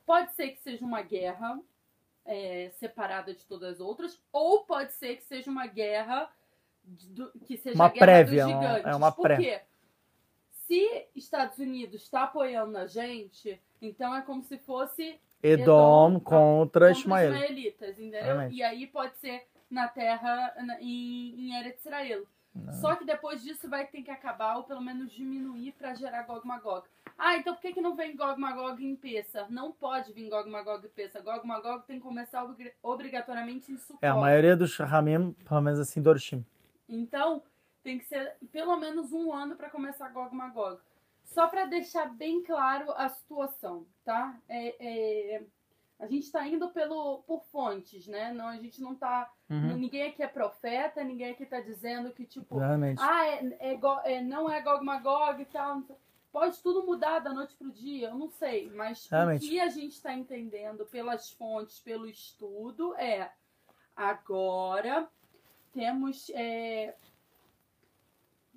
pode 0.06 0.32
ser 0.34 0.50
que 0.50 0.60
seja 0.62 0.86
uma 0.86 1.02
guerra 1.02 1.60
é, 2.26 2.70
separada 2.80 3.34
de 3.34 3.44
todas 3.46 3.74
as 3.74 3.80
outras, 3.80 4.20
ou 4.32 4.64
pode 4.64 4.94
ser 4.94 5.16
que 5.18 5.24
seja 5.24 5.50
uma 5.50 5.66
guerra 5.68 6.30
do- 6.84 7.32
que 7.46 7.58
seja 7.58 7.76
Uma 7.76 7.90
guerra 7.90 8.06
prévia, 8.06 8.46
dos 8.46 8.54
uma- 8.54 8.62
gigantes. 8.62 8.86
é 8.92 8.96
uma 8.96 9.12
Por 9.12 9.24
pré. 9.24 9.38
quê? 9.38 9.62
Se 10.70 11.08
Estados 11.16 11.58
Unidos 11.58 12.04
está 12.04 12.26
apoiando 12.26 12.78
a 12.78 12.86
gente, 12.86 13.60
então 13.82 14.16
é 14.16 14.22
como 14.22 14.44
se 14.44 14.56
fosse 14.60 15.20
Edom, 15.42 15.64
Edom 15.64 16.20
contra 16.20 16.38
contra 16.40 16.92
Ismael. 16.92 17.34
ismaelitas, 17.34 17.98
entendeu? 17.98 18.20
Exatamente. 18.22 18.56
E 18.56 18.62
aí 18.62 18.86
pode 18.86 19.18
ser 19.18 19.48
na 19.68 19.88
terra, 19.88 20.54
na- 20.64 20.80
em, 20.80 21.34
em 21.50 21.58
Eretz 21.60 21.84
Israel. 21.84 22.24
Só 22.82 22.96
que 22.96 23.04
depois 23.04 23.42
disso 23.42 23.68
vai 23.68 23.88
ter 23.88 24.04
que 24.04 24.12
acabar 24.12 24.58
ou 24.58 24.64
pelo 24.64 24.82
menos 24.82 25.12
diminuir 25.12 25.72
para 25.72 25.96
gerar 25.96 26.22
Gog 26.24 26.46
Magog. 26.46 26.86
Ah, 27.18 27.36
então 27.36 27.56
por 27.56 27.62
que, 27.62 27.74
que 27.74 27.82
não 27.82 27.96
vem 27.96 28.16
Gog 28.16 28.40
Magog 28.40 28.84
em 28.86 28.96
Peça? 28.96 29.48
Não 29.50 29.72
pode 29.72 30.14
vir 30.14 30.30
Gog 30.30 30.48
Magog 30.50 30.86
em 30.86 30.90
Peça. 30.90 31.20
Gog 31.20 31.48
Magog 31.48 31.84
tem 31.88 31.98
que 31.98 32.04
começar 32.04 32.44
obri- 32.44 32.74
obrigatoriamente 32.84 33.72
em 33.72 33.78
Sukkot. 33.78 34.00
É, 34.06 34.10
a 34.10 34.16
maioria 34.16 34.56
dos 34.56 34.78
Ramim, 34.78 35.32
pelo 35.48 35.62
menos 35.62 35.80
assim, 35.80 36.00
Dorshim. 36.02 36.46
Então, 36.88 37.42
tem 37.84 37.98
que 37.98 38.06
ser 38.06 38.36
pelo 38.52 38.78
menos 38.78 39.12
um 39.12 39.34
ano 39.34 39.56
para 39.56 39.70
começar 39.70 40.10
Gog 40.10 40.36
Magog. 40.36 40.80
Só 41.24 41.48
para 41.48 41.66
deixar 41.66 42.08
bem 42.16 42.42
claro 42.44 42.92
a 42.94 43.08
situação, 43.10 43.86
tá? 44.04 44.36
É, 44.48 44.76
é, 44.80 45.44
a 46.00 46.08
gente 46.08 46.24
está 46.24 46.48
indo 46.48 46.70
pelo, 46.70 47.20
por 47.28 47.44
fontes, 47.52 48.08
né? 48.08 48.32
Não, 48.34 48.48
a 48.48 48.56
gente 48.56 48.82
não 48.82 48.96
tá. 48.96 49.32
Uhum. 49.50 49.78
Ninguém 49.78 50.04
aqui 50.04 50.24
é 50.24 50.28
profeta, 50.28 51.04
ninguém 51.04 51.32
aqui 51.32 51.46
tá 51.46 51.60
dizendo 51.60 52.12
que, 52.12 52.26
tipo, 52.26 52.56
Exatamente. 52.56 53.02
ah, 53.02 53.28
é, 53.28 53.58
é, 53.60 53.80
é, 54.06 54.22
não 54.22 54.50
é 54.50 54.62
Gog 54.62 54.84
Magog 54.84 55.42
e 55.42 55.46
tal. 55.46 55.84
Pode 56.32 56.62
tudo 56.62 56.86
mudar 56.86 57.20
da 57.20 57.34
noite 57.34 57.56
pro 57.56 57.72
dia, 57.72 58.10
eu 58.10 58.16
não 58.16 58.30
sei. 58.30 58.70
Mas 58.72 59.08
o 59.12 59.40
que 59.40 59.60
a 59.60 59.68
gente 59.68 59.94
está 59.94 60.14
entendendo 60.14 60.86
pelas 60.86 61.32
fontes, 61.32 61.80
pelo 61.80 62.08
estudo, 62.08 62.96
é 62.96 63.32
agora 63.96 65.08
temos. 65.74 66.32
é, 66.34 66.96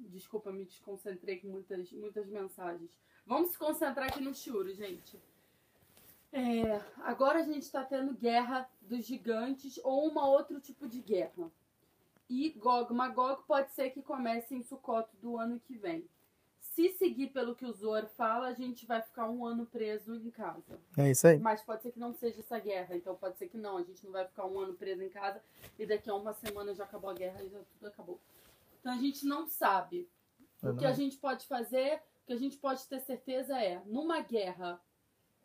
Desculpa, 0.08 0.52
me 0.52 0.64
desconcentrei 0.64 1.38
com 1.40 1.48
muitas, 1.48 1.92
muitas 1.92 2.26
mensagens. 2.28 2.90
Vamos 3.26 3.50
se 3.50 3.58
concentrar 3.58 4.08
aqui 4.08 4.20
no 4.20 4.34
Shuro, 4.34 4.74
gente. 4.74 5.20
É, 6.32 6.80
agora 7.02 7.40
a 7.40 7.42
gente 7.42 7.62
está 7.62 7.84
tendo 7.84 8.14
guerra 8.14 8.68
dos 8.80 9.04
gigantes 9.04 9.78
ou 9.84 10.08
uma 10.08 10.26
outro 10.26 10.60
tipo 10.60 10.88
de 10.88 11.00
guerra. 11.00 11.50
E 12.28 12.50
Gog 12.50 12.92
Magog 12.94 13.42
pode 13.46 13.70
ser 13.72 13.90
que 13.90 14.02
comece 14.02 14.54
em 14.54 14.62
Sukkot 14.62 15.06
do 15.20 15.36
ano 15.36 15.60
que 15.60 15.76
vem. 15.76 16.08
Se 16.58 16.88
seguir 16.92 17.28
pelo 17.28 17.54
que 17.54 17.66
o 17.66 17.72
Zor 17.72 18.06
fala, 18.16 18.46
a 18.46 18.54
gente 18.54 18.86
vai 18.86 19.02
ficar 19.02 19.28
um 19.28 19.44
ano 19.44 19.66
preso 19.66 20.14
em 20.14 20.30
casa. 20.30 20.80
É 20.96 21.10
isso 21.10 21.26
aí. 21.26 21.38
Mas 21.38 21.60
pode 21.62 21.82
ser 21.82 21.92
que 21.92 22.00
não 22.00 22.14
seja 22.14 22.40
essa 22.40 22.58
guerra, 22.58 22.96
então 22.96 23.14
pode 23.14 23.36
ser 23.36 23.48
que 23.48 23.58
não. 23.58 23.76
A 23.76 23.82
gente 23.82 24.02
não 24.06 24.12
vai 24.12 24.24
ficar 24.24 24.46
um 24.46 24.58
ano 24.58 24.72
preso 24.72 25.02
em 25.02 25.10
casa 25.10 25.42
e 25.78 25.84
daqui 25.84 26.08
a 26.08 26.14
uma 26.14 26.32
semana 26.32 26.74
já 26.74 26.84
acabou 26.84 27.10
a 27.10 27.14
guerra 27.14 27.42
e 27.42 27.50
já 27.50 27.58
tudo 27.58 27.88
acabou. 27.88 28.18
Então 28.82 28.92
a 28.92 28.96
gente 28.96 29.24
não 29.24 29.46
sabe. 29.46 30.10
O 30.60 30.76
que 30.76 30.84
a 30.84 30.92
gente 30.92 31.16
pode 31.16 31.46
fazer, 31.46 32.02
o 32.22 32.26
que 32.26 32.32
a 32.32 32.36
gente 32.36 32.56
pode 32.59 32.84
ter 32.88 32.98
certeza 33.00 33.56
é, 33.59 33.80
numa 33.86 34.20
guerra, 34.20 34.80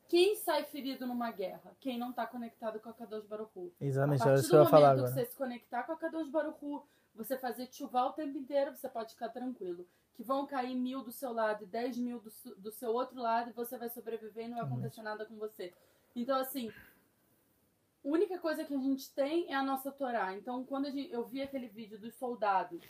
quem 0.07 0.35
sai 0.37 0.63
ferido 0.63 1.05
numa 1.05 1.31
guerra? 1.31 1.75
Quem 1.79 1.97
não 1.99 2.09
está 2.09 2.25
conectado 2.25 2.79
com 2.79 2.89
a 2.89 2.93
Kadosh 2.93 3.25
Baruch 3.25 3.51
Hu. 3.55 3.71
A 3.79 3.85
Exatamente, 3.85 4.21
é 4.21 4.25
partir 4.25 4.39
isso 4.39 4.47
do 4.47 4.49
que 4.49 4.55
eu 4.55 4.59
ia 4.59 4.63
momento 4.65 4.71
falar 4.71 4.93
que 4.95 4.99
agora. 5.01 5.13
você 5.13 5.25
se 5.25 5.35
conectar 5.37 5.83
com 5.83 5.91
a 5.91 5.97
Kadosh 5.97 6.29
Baruch 6.29 6.57
Hu, 6.65 6.83
você 7.13 7.37
fazer 7.37 7.67
chuva 7.71 8.05
o 8.05 8.13
tempo 8.13 8.37
inteiro, 8.37 8.75
você 8.75 8.89
pode 8.89 9.13
ficar 9.13 9.29
tranquilo. 9.29 9.87
Que 10.15 10.23
vão 10.23 10.47
cair 10.47 10.75
mil 10.75 11.03
do 11.03 11.11
seu 11.11 11.31
lado 11.31 11.63
e 11.63 11.67
dez 11.67 11.95
mil 11.97 12.19
do, 12.19 12.31
do 12.55 12.71
seu 12.71 12.91
outro 12.91 13.19
lado 13.21 13.51
e 13.51 13.53
você 13.53 13.77
vai 13.77 13.89
sobreviver 13.89 14.45
e 14.45 14.47
não 14.47 14.57
vai 14.57 14.65
acontecer 14.65 15.01
nada 15.03 15.25
com 15.25 15.35
você. 15.35 15.71
Então, 16.15 16.39
assim, 16.39 16.69
a 16.69 18.07
única 18.07 18.39
coisa 18.39 18.63
que 18.63 18.73
a 18.73 18.79
gente 18.79 19.11
tem 19.13 19.51
é 19.51 19.55
a 19.55 19.61
nossa 19.63 19.91
Torá. 19.91 20.33
Então, 20.35 20.63
quando 20.63 20.85
a 20.87 20.89
gente- 20.89 21.11
eu 21.11 21.23
vi 21.25 21.41
aquele 21.41 21.67
vídeo 21.67 21.99
dos 21.99 22.15
soldados 22.15 22.81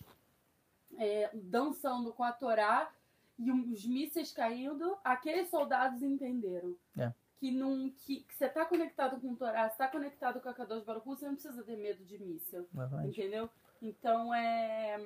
é, 0.97 1.29
dançando 1.33 2.13
com 2.13 2.23
a 2.23 2.31
Torá 2.31 2.89
e 3.37 3.51
os 3.51 3.85
mísseis 3.85 4.31
caindo, 4.31 4.97
aqueles 5.03 5.49
soldados 5.49 6.01
entenderam. 6.01 6.75
É. 6.97 7.11
Que, 7.39 7.51
não, 7.51 7.91
que, 7.99 8.21
que 8.21 8.33
você 8.33 8.49
tá 8.49 8.65
conectado 8.65 9.19
com 9.21 9.33
o 9.33 9.35
Torá, 9.35 9.69
você 9.69 9.77
tá 9.77 9.87
conectado 9.87 10.39
com 10.41 10.49
a 10.49 10.53
Kadosh 10.53 10.83
Baruch 10.83 11.05
você 11.05 11.25
não 11.27 11.33
precisa 11.35 11.61
ter 11.63 11.75
medo 11.77 12.03
de 12.03 12.17
míssil. 12.17 12.67
Exatamente. 12.73 13.19
Entendeu? 13.19 13.49
Então 13.81 14.33
é. 14.33 14.99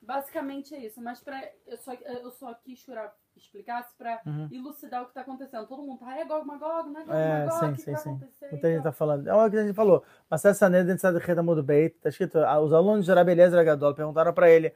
Basicamente 0.00 0.74
é 0.74 0.86
isso. 0.86 1.02
Mas 1.02 1.20
pra, 1.20 1.42
eu, 1.66 1.76
só, 1.76 1.92
eu 1.92 2.30
só 2.30 2.54
quis 2.54 2.78
chorar, 2.78 3.12
explicasse 3.36 3.92
pra 3.98 4.20
Uhum. 4.24 4.48
elucidar 4.52 5.02
o 5.02 5.06
que 5.06 5.12
tá 5.12 5.22
acontecendo. 5.22 5.66
Todo 5.66 5.82
mundo 5.82 5.98
tá, 5.98 6.16
é 6.16 6.24
Gog 6.24 6.46
Magog, 6.46 6.88
não 6.88 7.00
é 7.00 7.04
Gog 7.04 7.16
É, 7.16 7.44
Magog, 7.44 7.58
sim, 7.58 7.66
o 7.66 7.74
que, 7.74 7.80
sim, 7.82 7.92
vai 7.92 8.00
sim. 8.02 8.08
acontecer? 8.10 8.50
Muita 8.50 8.68
gente 8.68 8.78
Então, 8.78 8.82
tá 8.84 8.92
falando. 8.92 9.26
É 9.26 9.34
o 9.34 9.50
que 9.50 9.56
a 9.56 9.62
gente 9.66 9.74
falou. 9.74 10.04
Mas 10.30 10.44
essa 10.44 10.70
dentro 10.70 11.12
da 11.12 11.18
Reda 11.18 11.42
Mudo 11.42 11.62
Beit, 11.64 11.96
tá 11.98 12.08
escrito, 12.08 12.38
ah, 12.38 12.60
os 12.60 12.72
alunos 12.72 13.04
de 13.04 13.12
Rabeleza 13.12 13.62
Gadol 13.62 13.94
perguntaram 13.94 14.32
pra 14.32 14.48
ele, 14.48 14.72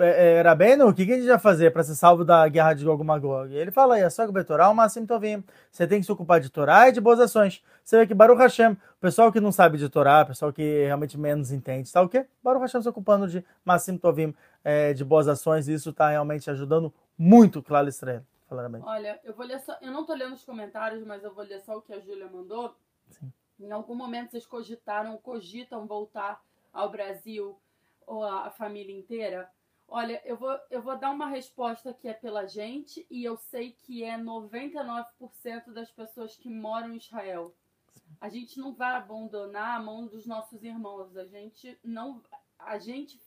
é, 0.00 0.38
é, 0.38 0.40
Rabeno, 0.42 0.88
o 0.88 0.94
que, 0.94 1.06
que 1.06 1.12
a 1.12 1.16
gente 1.16 1.28
vai 1.28 1.38
fazer 1.38 1.72
pra 1.72 1.84
ser 1.84 1.94
salvo 1.94 2.24
da 2.24 2.48
guerra 2.48 2.74
de 2.74 2.84
Gog 2.84 3.04
Magog? 3.04 3.54
Ele 3.54 3.70
fala, 3.70 3.98
é 3.98 4.10
só 4.10 4.26
que 4.26 4.36
o 4.36 4.44
Torá, 4.44 4.68
o 4.68 4.74
máximo 4.74 5.06
Tovim. 5.06 5.44
Você 5.70 5.86
tem 5.86 6.00
que 6.00 6.06
se 6.06 6.10
ocupar 6.10 6.40
de 6.40 6.50
Torá 6.50 6.88
e 6.88 6.92
de 6.92 7.00
boas 7.00 7.20
ações. 7.20 7.62
Você 7.84 7.98
vê 7.98 8.06
que 8.06 8.14
Baruch 8.14 8.40
Hashem, 8.40 8.72
o 8.72 9.00
pessoal 9.00 9.30
que 9.30 9.40
não 9.40 9.52
sabe 9.52 9.78
de 9.78 9.88
Torá, 9.88 10.22
o 10.22 10.26
pessoal 10.26 10.52
que 10.52 10.84
realmente 10.84 11.16
menos 11.16 11.52
entende, 11.52 11.92
tá 11.92 12.02
o 12.02 12.08
quê? 12.08 12.26
Baruch 12.42 12.62
Hashem 12.62 12.82
se 12.82 12.88
ocupando 12.88 13.28
de 13.28 13.44
Massim 13.64 13.96
Tovim, 13.96 14.34
é, 14.64 14.92
de 14.92 15.04
boas 15.04 15.28
ações, 15.28 15.68
e 15.68 15.74
isso 15.74 15.92
tá 15.92 16.10
realmente 16.10 16.50
ajudando 16.50 16.92
muito 17.16 17.62
Claro 17.62 17.88
Israel. 17.88 18.24
Olha, 18.84 19.20
eu 19.22 19.34
vou 19.34 19.46
ler 19.46 19.60
só. 19.60 19.76
Eu 19.80 19.92
não 19.92 20.04
tô 20.04 20.14
lendo 20.14 20.34
os 20.34 20.44
comentários, 20.44 21.04
mas 21.04 21.22
eu 21.22 21.32
vou 21.32 21.44
ler 21.44 21.60
só 21.60 21.76
o 21.76 21.82
que 21.82 21.92
a 21.92 22.00
Júlia 22.00 22.28
mandou. 22.28 22.74
Sim. 23.10 23.30
Em 23.60 23.70
algum 23.70 23.94
momento 23.94 24.30
vocês 24.30 24.46
cogitaram, 24.46 25.16
cogitam 25.18 25.86
voltar 25.86 26.40
ao 26.72 26.90
Brasil 26.90 27.58
ou 28.06 28.24
a 28.24 28.50
família 28.50 28.96
inteira? 28.96 29.48
Olha, 29.90 30.20
eu 30.26 30.36
vou, 30.36 30.58
eu 30.70 30.82
vou 30.82 30.98
dar 30.98 31.10
uma 31.10 31.28
resposta 31.28 31.94
que 31.94 32.06
é 32.06 32.12
pela 32.12 32.46
gente 32.46 33.06
e 33.10 33.24
eu 33.24 33.38
sei 33.38 33.72
que 33.72 34.04
é 34.04 34.18
99% 34.18 35.72
das 35.72 35.90
pessoas 35.90 36.36
que 36.36 36.50
moram 36.50 36.92
em 36.92 36.98
Israel. 36.98 37.54
A 38.20 38.28
gente 38.28 38.58
não 38.58 38.74
vai 38.74 38.94
abandonar 38.94 39.78
a 39.78 39.82
mão 39.82 40.06
dos 40.06 40.26
nossos 40.26 40.62
irmãos. 40.62 41.16
A 41.16 41.24
gente 41.24 41.78
não. 41.82 42.22
A 42.58 42.78
gente 42.78 43.18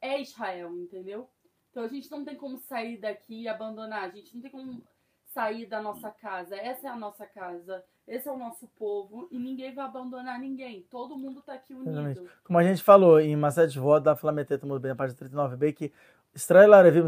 é 0.00 0.18
Israel, 0.18 0.74
entendeu? 0.78 1.28
Então 1.70 1.84
a 1.84 1.88
gente 1.88 2.10
não 2.10 2.24
tem 2.24 2.36
como 2.36 2.56
sair 2.56 2.96
daqui 2.96 3.42
e 3.42 3.48
abandonar. 3.48 4.04
A 4.04 4.10
gente 4.10 4.34
não 4.34 4.40
tem 4.40 4.50
como 4.50 4.82
sair 5.26 5.66
da 5.66 5.82
nossa 5.82 6.10
casa. 6.10 6.56
Essa 6.56 6.88
é 6.88 6.90
a 6.90 6.96
nossa 6.96 7.26
casa. 7.26 7.84
Esse 8.06 8.28
é 8.28 8.32
o 8.32 8.38
nosso 8.38 8.66
povo. 8.78 9.28
E 9.30 9.38
ninguém 9.38 9.74
vai 9.74 9.84
abandonar 9.84 10.38
ninguém. 10.38 10.86
Todo 10.90 11.16
mundo 11.16 11.40
tá 11.42 11.54
aqui 11.54 11.72
unido. 11.72 11.90
Exatamente. 11.90 12.20
Como 12.44 12.58
a 12.58 12.64
gente 12.64 12.82
falou 12.82 13.20
em 13.20 13.36
Masset 13.36 13.78
Vod 13.78 14.02
da 14.02 14.16
Flameteta 14.16 14.66
muito 14.66 14.82
bem, 14.82 14.90
na 14.90 14.96
página 14.96 15.18
39b, 15.18 15.72
que 15.72 15.92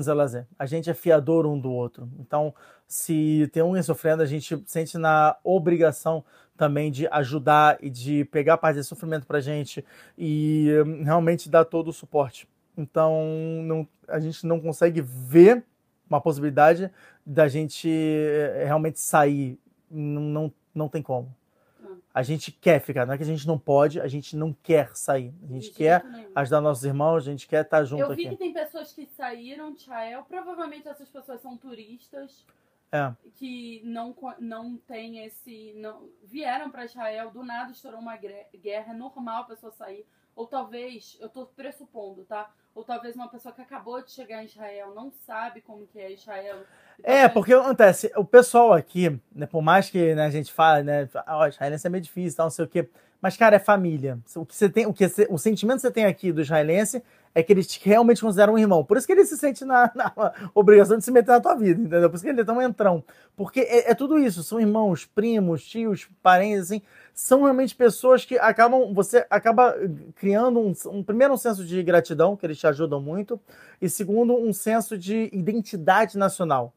Zelazé. 0.01 0.47
A 0.59 0.67
gente 0.67 0.91
é 0.91 0.95
fiador 0.95 1.47
um 1.47 1.59
do 1.59 1.73
outro. 1.73 2.09
Então, 2.19 2.55
se 2.87 3.49
tem 3.53 3.63
um 3.63 3.81
sofrendo, 3.83 4.23
a 4.23 4.27
gente 4.27 4.63
sente 4.67 4.99
na 4.99 5.37
obrigação 5.43 6.25
também 6.57 6.91
de 6.91 7.07
ajudar 7.09 7.79
e 7.81 7.91
de 7.91 8.25
pegar 8.27 8.59
parte 8.59 8.77
desse 8.77 8.89
sofrimento 8.89 9.27
pra 9.27 9.41
gente 9.41 9.85
e 10.17 10.69
hum, 10.87 11.03
realmente 11.03 11.49
dar 11.49 11.65
todo 11.65 11.89
o 11.89 11.93
suporte. 11.93 12.49
Então, 12.77 13.25
não, 13.65 13.89
a 14.07 14.21
gente 14.21 14.47
não 14.47 14.61
consegue 14.61 15.01
ver 15.01 15.65
uma 16.09 16.21
possibilidade 16.21 16.91
da 17.25 17.49
gente 17.49 17.89
eh, 17.89 18.65
realmente 18.67 19.01
sair. 19.01 19.59
Não, 19.91 20.23
não, 20.23 20.53
não 20.75 20.89
tem 20.89 21.03
como. 21.03 21.35
Hum. 21.83 21.99
A 22.13 22.23
gente 22.23 22.51
quer 22.53 22.81
ficar, 22.81 23.07
não 23.07 23.15
é 23.15 23.17
que 23.17 23.23
a 23.23 23.27
gente 23.27 23.47
não 23.47 23.59
pode, 23.59 24.01
a 24.01 24.09
gente 24.09 24.37
não 24.37 24.53
quer 24.53 24.95
sair. 24.97 25.35
A 25.43 25.47
gente 25.53 25.71
De 25.71 25.75
quer 25.77 26.05
ajudar 26.35 26.61
nossos 26.61 26.85
irmãos, 26.85 27.27
a 27.29 27.31
gente 27.31 27.47
quer 27.47 27.65
estar 27.65 27.85
junto 27.85 28.01
Eu 28.03 28.15
vi 28.15 28.27
aqui. 28.27 28.31
que 28.31 28.37
tem 28.37 28.53
pessoas 28.53 28.93
que 28.93 29.07
saíram 29.07 29.73
de 29.73 29.81
Israel. 29.83 30.25
Provavelmente 30.29 30.89
essas 30.89 31.09
pessoas 31.09 31.41
são 31.41 31.57
turistas 31.57 32.45
É, 32.93 33.13
que 33.35 33.83
não, 33.85 34.15
não 34.39 34.77
tem 34.77 35.25
esse. 35.25 35.73
Não, 35.77 36.09
vieram 36.23 36.71
para 36.71 36.85
Israel, 36.85 37.31
do 37.31 37.43
nada 37.45 37.73
estourou 37.73 38.01
uma 38.01 38.17
guerra. 38.17 38.93
É 38.93 38.97
normal 38.97 39.43
a 39.43 39.47
pessoa 39.47 39.73
sair. 39.73 40.07
Ou 40.37 40.47
talvez, 40.47 41.17
eu 41.21 41.29
tô 41.29 41.47
pressupondo, 41.47 42.25
tá? 42.25 42.51
Ou 42.75 42.83
talvez 42.83 43.15
uma 43.15 43.29
pessoa 43.29 43.55
que 43.55 43.61
acabou 43.63 44.03
de 44.03 44.11
chegar 44.11 44.43
em 44.43 44.47
Israel 44.47 44.93
não 44.95 45.13
sabe 45.27 45.61
como 45.61 45.87
que 45.87 45.99
é 45.99 46.13
Israel. 46.13 46.65
Então, 46.99 47.13
É, 47.15 47.29
porque 47.29 47.55
acontece, 47.55 48.11
o 48.17 48.25
pessoal 48.25 48.73
aqui, 48.73 49.17
né, 49.33 49.47
por 49.47 49.63
mais 49.63 49.89
que 49.91 50.15
né, 50.15 50.25
a 50.27 50.31
gente 50.31 50.53
fale, 50.53 50.83
né, 50.83 51.09
ó, 51.29 51.47
israelense 51.47 51.87
é 51.87 51.91
meio 51.91 52.03
difícil, 52.03 52.37
tal, 52.37 52.47
não 52.47 52.51
sei 52.51 52.65
o 52.65 52.69
quê, 52.69 52.89
mas, 53.21 53.37
cara, 53.37 53.57
é 53.57 53.59
família. 53.61 54.19
O 54.37 54.45
que 54.45 54.55
você 54.55 54.69
tem, 54.69 54.87
o 54.87 54.93
que 54.93 55.09
você- 55.09 55.27
o 55.31 55.39
sentimento 55.39 55.77
que 55.77 55.83
você 55.83 55.91
tem 55.91 56.05
aqui 56.05 56.33
do 56.33 56.41
israelense 56.43 57.03
é 57.35 57.43
que 57.43 57.53
eles 57.53 57.67
te 57.67 57.81
realmente 57.85 58.21
consideram 58.21 58.55
um 58.55 58.59
irmão. 58.59 58.85
Por 58.85 58.97
isso 58.97 59.07
que 59.07 59.13
ele 59.13 59.25
se 59.25 59.37
sente 59.37 59.65
na, 59.65 59.91
na 59.97 60.33
obrigação 60.55 60.97
de 60.97 61.05
se 61.05 61.11
meter 61.11 61.33
na 61.33 61.41
tua 61.41 61.55
vida, 61.55 61.81
entendeu? 61.81 62.09
Por 62.09 62.17
isso 62.17 62.25
que 62.25 62.31
ele 62.31 62.41
é 62.41 62.45
tão 62.45 62.63
entrão. 62.63 63.03
Porque 63.37 63.61
é, 63.61 63.91
é 63.91 63.95
tudo 63.95 64.19
isso, 64.19 64.43
são 64.45 64.61
irmãos, 64.61 65.05
primos, 65.05 65.65
tios, 65.65 66.09
parentes, 66.23 66.63
assim, 66.63 66.83
são 67.13 67.43
realmente 67.43 67.75
pessoas 67.75 68.25
que 68.25 68.39
acabam, 68.39 68.95
você 68.95 69.27
acaba 69.29 69.75
criando 70.15 70.61
um, 70.61 70.73
um 70.87 71.03
primeiro 71.03 71.35
um 71.35 71.37
senso 71.37 71.65
de 71.65 71.83
gratidão, 71.83 72.37
que 72.37 72.47
eles 72.47 72.59
te 72.59 72.67
ajudam 72.67 73.01
muito, 73.01 73.41
e 73.81 73.89
segundo 73.89 74.35
um 74.37 74.53
senso 74.53 74.97
de 74.97 75.29
identidade 75.33 76.17
nacional. 76.17 76.73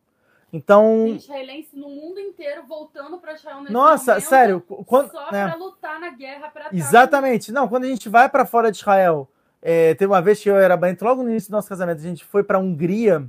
Então, 0.52 1.08
israelense 1.08 1.76
no 1.76 1.90
mundo 1.90 2.20
inteiro 2.20 2.64
voltando 2.66 3.18
para 3.18 3.34
Israel 3.34 3.60
nesse 3.60 3.74
nossa, 3.74 4.14
momento, 4.14 4.28
sério, 4.28 4.62
quando, 4.62 5.12
só 5.12 5.30
né, 5.30 5.46
pra 5.46 5.56
lutar 5.56 6.00
na 6.00 6.10
guerra 6.12 6.50
trás. 6.50 6.70
exatamente. 6.72 7.52
Não, 7.52 7.68
quando 7.68 7.84
a 7.84 7.88
gente 7.88 8.08
vai 8.08 8.30
para 8.30 8.46
fora 8.46 8.72
de 8.72 8.78
Israel, 8.78 9.30
é, 9.62 9.94
teve 9.96 10.12
uma 10.12 10.22
vez 10.22 10.42
que 10.42 10.50
eu 10.50 10.58
era 10.58 10.78
bem, 10.78 10.96
logo 11.02 11.24
no 11.24 11.30
início 11.30 11.50
do 11.50 11.54
nosso 11.54 11.70
casamento, 11.70 12.00
a 12.00 12.04
gente 12.04 12.24
foi 12.26 12.44
para 12.44 12.60
Hungria 12.60 13.26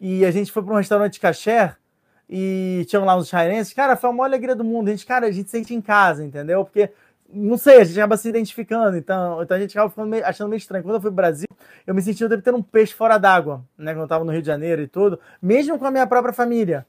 e 0.00 0.24
a 0.24 0.30
gente 0.30 0.52
foi 0.52 0.62
para 0.62 0.74
um 0.74 0.78
restaurante 0.78 1.20
kasher 1.20 1.76
e 2.28 2.84
tinham 2.88 3.04
lá 3.04 3.16
uns 3.16 3.26
israelenses. 3.26 3.72
Cara, 3.72 3.96
foi 3.96 4.10
a 4.10 4.12
maior 4.12 4.26
alegria 4.26 4.54
do 4.54 4.64
mundo. 4.64 4.88
A 4.88 4.90
gente, 4.92 5.06
cara, 5.06 5.26
a 5.26 5.30
gente 5.30 5.50
se 5.50 5.56
sente 5.58 5.74
em 5.74 5.80
casa, 5.80 6.24
entendeu? 6.24 6.64
Porque 6.64 6.90
não 7.32 7.56
sei, 7.58 7.80
a 7.80 7.84
gente 7.84 7.98
acaba 7.98 8.16
se 8.16 8.28
identificando, 8.28 8.96
então, 8.96 9.42
então 9.42 9.56
a 9.56 9.60
gente 9.60 9.78
acaba 9.78 10.04
meio- 10.06 10.24
achando 10.26 10.48
meio 10.48 10.58
estranho. 10.58 10.82
Quando 10.84 10.96
eu 10.96 11.00
fui 11.00 11.10
pro 11.10 11.16
Brasil, 11.16 11.46
eu 11.86 11.94
me 11.94 12.02
senti 12.02 12.26
ter 12.40 12.54
um 12.54 12.62
peixe 12.62 12.92
fora 12.94 13.18
d'água, 13.18 13.64
né? 13.78 13.92
Quando 13.92 14.02
eu 14.02 14.08
tava 14.08 14.24
no 14.24 14.32
Rio 14.32 14.40
de 14.42 14.46
Janeiro 14.46 14.82
e 14.82 14.88
tudo, 14.88 15.18
mesmo 15.40 15.78
com 15.78 15.86
a 15.86 15.90
minha 15.90 16.06
própria 16.06 16.32
família. 16.32 16.86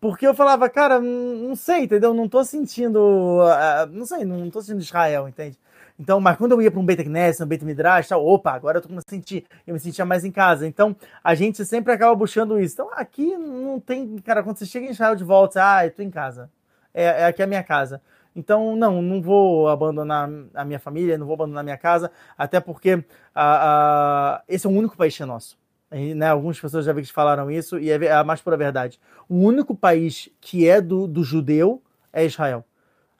Porque 0.00 0.26
eu 0.26 0.34
falava, 0.34 0.68
cara, 0.68 1.00
não 1.00 1.56
sei, 1.56 1.84
entendeu? 1.84 2.12
Não 2.12 2.28
tô 2.28 2.44
sentindo. 2.44 3.40
ah, 3.42 3.86
não 3.90 4.04
sei, 4.06 4.24
não 4.24 4.50
tô 4.50 4.60
sentindo 4.60 4.80
Israel, 4.82 5.28
entende? 5.28 5.58
Então, 5.98 6.20
mas 6.20 6.36
quando 6.36 6.52
eu 6.52 6.62
ia 6.62 6.70
para 6.70 6.80
um 6.80 6.84
Beit 6.84 7.04
Knesset, 7.04 7.42
um 7.42 7.46
Beit 7.46 7.64
Midrash, 7.64 8.08
tal, 8.08 8.26
opa, 8.26 8.52
agora 8.52 8.78
eu 8.78 8.82
tô 8.82 8.92
a 8.94 9.00
sentir, 9.08 9.46
eu 9.66 9.74
me 9.74 9.80
sentia 9.80 10.04
mais 10.04 10.24
em 10.24 10.30
casa. 10.32 10.66
Então, 10.66 10.96
a 11.22 11.34
gente 11.34 11.64
sempre 11.64 11.92
acaba 11.92 12.14
buscando 12.16 12.58
isso. 12.60 12.74
Então, 12.74 12.90
aqui 12.92 13.36
não 13.36 13.78
tem, 13.78 14.16
cara, 14.18 14.42
quando 14.42 14.56
você 14.56 14.66
chega 14.66 14.86
em 14.86 14.90
Israel 14.90 15.14
de 15.14 15.22
volta, 15.24 15.60
ah, 15.62 15.86
eu 15.86 15.92
tô 15.92 16.02
em 16.02 16.10
casa. 16.10 16.50
É, 16.92 17.04
é 17.04 17.24
aqui 17.26 17.42
a 17.42 17.46
minha 17.46 17.62
casa. 17.62 18.02
Então, 18.34 18.74
não, 18.74 19.00
não 19.00 19.22
vou 19.22 19.68
abandonar 19.68 20.28
a 20.54 20.64
minha 20.64 20.80
família, 20.80 21.16
não 21.16 21.26
vou 21.26 21.34
abandonar 21.34 21.60
a 21.60 21.64
minha 21.64 21.78
casa, 21.78 22.10
até 22.36 22.58
porque 22.60 23.04
ah, 23.34 24.40
ah, 24.40 24.42
esse 24.48 24.66
é 24.66 24.70
o 24.70 24.72
único 24.72 24.96
país 24.96 25.16
que 25.16 25.22
é 25.22 25.26
nosso. 25.26 25.56
né, 25.90 26.28
algumas 26.28 26.58
pessoas 26.58 26.84
já 26.84 26.92
vi 26.92 27.02
que 27.02 27.12
falaram 27.12 27.50
isso, 27.50 27.78
e 27.78 27.90
é 27.90 28.12
a 28.12 28.24
mais 28.24 28.40
pura 28.40 28.56
verdade. 28.56 28.98
O 29.28 29.36
único 29.36 29.74
país 29.76 30.28
que 30.40 30.68
é 30.68 30.80
do, 30.80 31.06
do 31.06 31.22
judeu 31.22 31.80
é 32.12 32.24
Israel. 32.24 32.64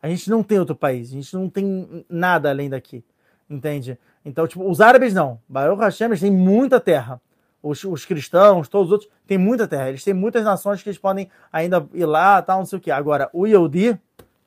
A 0.04 0.08
gente 0.10 0.28
não 0.28 0.42
tem 0.42 0.58
outro 0.58 0.76
país, 0.76 1.08
a 1.08 1.12
gente 1.14 1.34
não 1.34 1.48
tem 1.48 2.04
nada 2.10 2.50
além 2.50 2.68
daqui, 2.68 3.02
entende? 3.48 3.98
Então, 4.22 4.46
tipo, 4.46 4.62
os 4.68 4.78
árabes 4.78 5.14
não. 5.14 5.40
Baruch 5.48 5.80
Hashem, 5.80 6.08
eles 6.08 6.20
têm 6.20 6.30
muita 6.30 6.78
terra. 6.78 7.18
Os, 7.62 7.82
os, 7.84 8.04
cristãos, 8.04 8.68
todos 8.68 8.88
os 8.88 8.92
outros, 8.92 9.10
têm 9.26 9.38
muita 9.38 9.66
terra. 9.66 9.88
Eles 9.88 10.04
têm 10.04 10.12
muitas 10.12 10.44
nações 10.44 10.82
que 10.82 10.90
eles 10.90 10.98
podem 10.98 11.30
ainda 11.50 11.88
ir 11.94 12.04
lá, 12.04 12.42
tal, 12.42 12.58
não 12.58 12.66
sei 12.66 12.78
o 12.78 12.82
quê. 12.82 12.90
Agora, 12.90 13.30
o 13.32 13.46
Yehudi 13.46 13.98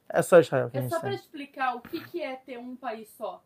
é 0.07 0.21
só 0.21 0.39
Israel. 0.39 0.69
é 0.71 0.87
só 0.89 0.99
para 0.99 1.15
explicar 1.15 1.73
o 1.73 1.81
que, 1.81 2.01
que 2.01 2.21
é 2.21 2.35
ter 2.35 2.59
um 2.59 2.75
país 2.75 3.09
só. 3.17 3.43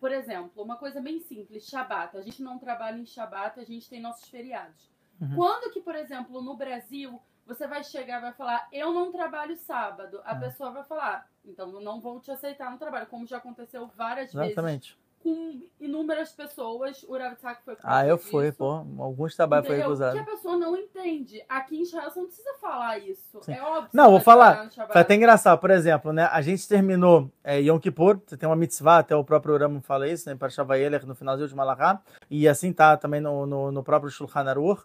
Por 0.00 0.10
exemplo, 0.10 0.62
uma 0.62 0.76
coisa 0.76 1.02
bem 1.02 1.20
simples, 1.20 1.68
Shabat. 1.68 2.16
A 2.16 2.22
gente 2.22 2.42
não 2.42 2.58
trabalha 2.58 2.96
em 2.96 3.04
Shabat, 3.04 3.60
a 3.60 3.64
gente 3.64 3.90
tem 3.90 4.00
nossos 4.00 4.26
feriados. 4.26 4.90
Uhum. 5.20 5.34
Quando 5.36 5.70
que, 5.70 5.82
por 5.82 5.96
exemplo, 5.96 6.40
no 6.40 6.56
Brasil, 6.56 7.20
você 7.46 7.66
vai 7.66 7.82
chegar 7.84 8.18
e 8.18 8.22
vai 8.22 8.32
falar, 8.32 8.68
eu 8.72 8.92
não 8.92 9.12
trabalho 9.12 9.56
sábado. 9.56 10.20
A 10.24 10.34
uhum. 10.34 10.40
pessoa 10.40 10.70
vai 10.70 10.84
falar, 10.84 11.28
então 11.44 11.70
eu 11.70 11.80
não 11.80 12.00
vou 12.00 12.20
te 12.20 12.30
aceitar 12.30 12.70
no 12.70 12.78
trabalho, 12.78 13.06
como 13.06 13.26
já 13.26 13.38
aconteceu 13.38 13.86
várias 13.88 14.34
Exatamente. 14.34 14.90
vezes 14.90 15.02
com 15.22 15.60
inúmeras 15.80 16.32
pessoas. 16.32 17.04
O 17.04 17.16
Rav 17.16 17.36
foi 17.64 17.76
Ah, 17.82 18.06
eu 18.06 18.18
fui, 18.18 18.50
pô. 18.50 18.84
Alguns 18.98 19.36
trabalhos 19.36 19.66
foi 19.66 19.76
recusado. 19.76 20.12
que 20.12 20.18
a 20.18 20.24
pessoa 20.24 20.56
não 20.56 20.76
entende. 20.76 21.42
Aqui 21.48 21.78
em 21.78 21.82
Israel 21.82 22.10
você 22.10 22.20
não 22.20 22.26
precisa 22.26 22.54
falar 22.60 22.98
isso. 22.98 23.40
Sim. 23.42 23.52
É 23.52 23.62
óbvio. 23.62 23.90
Não, 23.92 24.10
vou 24.10 24.20
falar. 24.20 24.68
Foi 24.70 25.00
até 25.00 25.14
engraçado. 25.14 25.58
Por 25.58 25.70
exemplo, 25.70 26.12
né? 26.12 26.28
A 26.30 26.42
gente 26.42 26.66
terminou 26.66 27.30
é, 27.44 27.60
Yom 27.60 27.78
Kippur. 27.78 28.20
Você 28.26 28.36
tem 28.36 28.48
uma 28.48 28.56
mitzvah, 28.56 28.98
até 28.98 29.14
o 29.14 29.24
próprio 29.24 29.56
Ramo 29.56 29.80
fala 29.80 30.08
isso, 30.08 30.28
né? 30.28 30.34
Para 30.34 30.50
Shavayeler, 30.50 31.06
no 31.06 31.14
finalzinho 31.14 31.48
de 31.48 31.54
Malachá. 31.54 32.00
E 32.28 32.48
assim 32.48 32.72
tá 32.72 32.96
também 32.96 33.20
no, 33.20 33.46
no, 33.46 33.70
no 33.70 33.82
próprio 33.82 34.10
Shulchan 34.10 34.48
Aruch. 34.48 34.82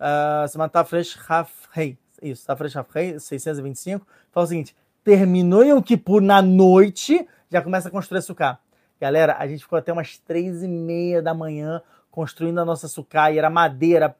Uh, 0.00 0.48
semana 0.48 0.70
Tafresh 0.70 1.18
Hafrei. 1.28 1.98
Isso, 2.22 2.46
Tafresh 2.46 2.76
Hafrei, 2.76 3.20
625. 3.20 4.06
Fala 4.32 4.44
o 4.44 4.48
seguinte. 4.48 4.74
Terminou 5.04 5.62
Yom 5.62 5.82
Kippur 5.82 6.20
na 6.20 6.40
noite, 6.40 7.26
já 7.50 7.60
começa 7.62 7.88
a 7.88 7.90
construir 7.90 8.22
Sukkah. 8.22 8.58
Galera, 9.00 9.36
a 9.38 9.46
gente 9.46 9.62
ficou 9.62 9.78
até 9.78 9.92
umas 9.92 10.18
três 10.18 10.62
e 10.62 10.68
meia 10.68 11.22
da 11.22 11.32
manhã 11.32 11.82
construindo 12.10 12.58
a 12.60 12.64
nossa 12.64 12.88
sucai, 12.88 13.38
era 13.38 13.48
madeira, 13.48 14.14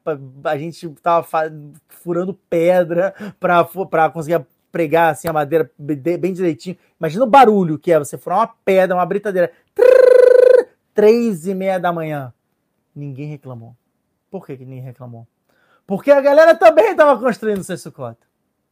a 0.45 0.57
gente 0.57 0.89
tava 1.03 1.27
furando 1.87 2.33
pedra 2.49 3.13
para 3.39 4.09
conseguir 4.09 4.45
pregar 4.71 5.11
assim 5.11 5.27
a 5.27 5.33
madeira 5.33 5.69
bem 5.77 6.33
direitinho. 6.33 6.77
Imagina 6.99 7.25
o 7.25 7.29
barulho 7.29 7.77
que 7.77 7.91
é 7.91 7.99
você 7.99 8.17
furar 8.17 8.39
uma 8.39 8.47
pedra, 8.47 8.95
uma 8.95 9.05
britadeira. 9.05 9.51
Três 10.93 11.45
e 11.45 11.53
meia 11.53 11.79
da 11.79 11.91
manhã. 11.91 12.33
Ninguém 12.95 13.27
reclamou. 13.27 13.75
Por 14.29 14.45
que, 14.45 14.57
que 14.57 14.65
ninguém 14.65 14.83
reclamou? 14.83 15.27
Porque 15.85 16.11
a 16.11 16.21
galera 16.21 16.55
também 16.55 16.91
estava 16.91 17.19
construindo 17.19 17.63
seu 17.63 17.77
sucota. 17.77 18.31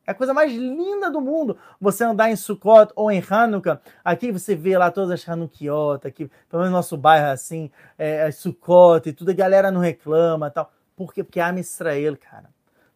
É 0.10 0.12
a 0.12 0.16
coisa 0.16 0.34
mais 0.34 0.52
linda 0.52 1.12
do 1.12 1.22
mundo. 1.22 1.56
Você 1.80 2.04
andar 2.04 2.32
em 2.32 2.36
Sukkot 2.36 2.92
ou 2.96 3.12
em 3.12 3.24
Hanukkah. 3.30 3.80
Aqui 4.04 4.32
você 4.32 4.56
vê 4.56 4.76
lá 4.76 4.90
todas 4.90 5.12
as 5.12 5.30
Hanukiot, 5.30 6.08
aqui, 6.08 6.26
pelo 6.50 6.64
menos 6.64 6.72
no 6.72 6.78
nosso 6.78 6.98
bairro 6.98 7.28
é 7.28 7.32
assim, 7.32 7.70
é, 7.96 8.28
é 8.28 8.32
Sukkot 8.32 9.08
e 9.08 9.14
tudo, 9.14 9.30
a 9.30 9.34
galera 9.36 9.70
não 9.70 9.80
reclama 9.80 10.50
tal. 10.50 10.74
Por 10.96 11.14
quê? 11.14 11.24
Porque 11.24 11.40
é 11.40 11.60
Israel, 11.60 12.18
cara. 12.18 12.50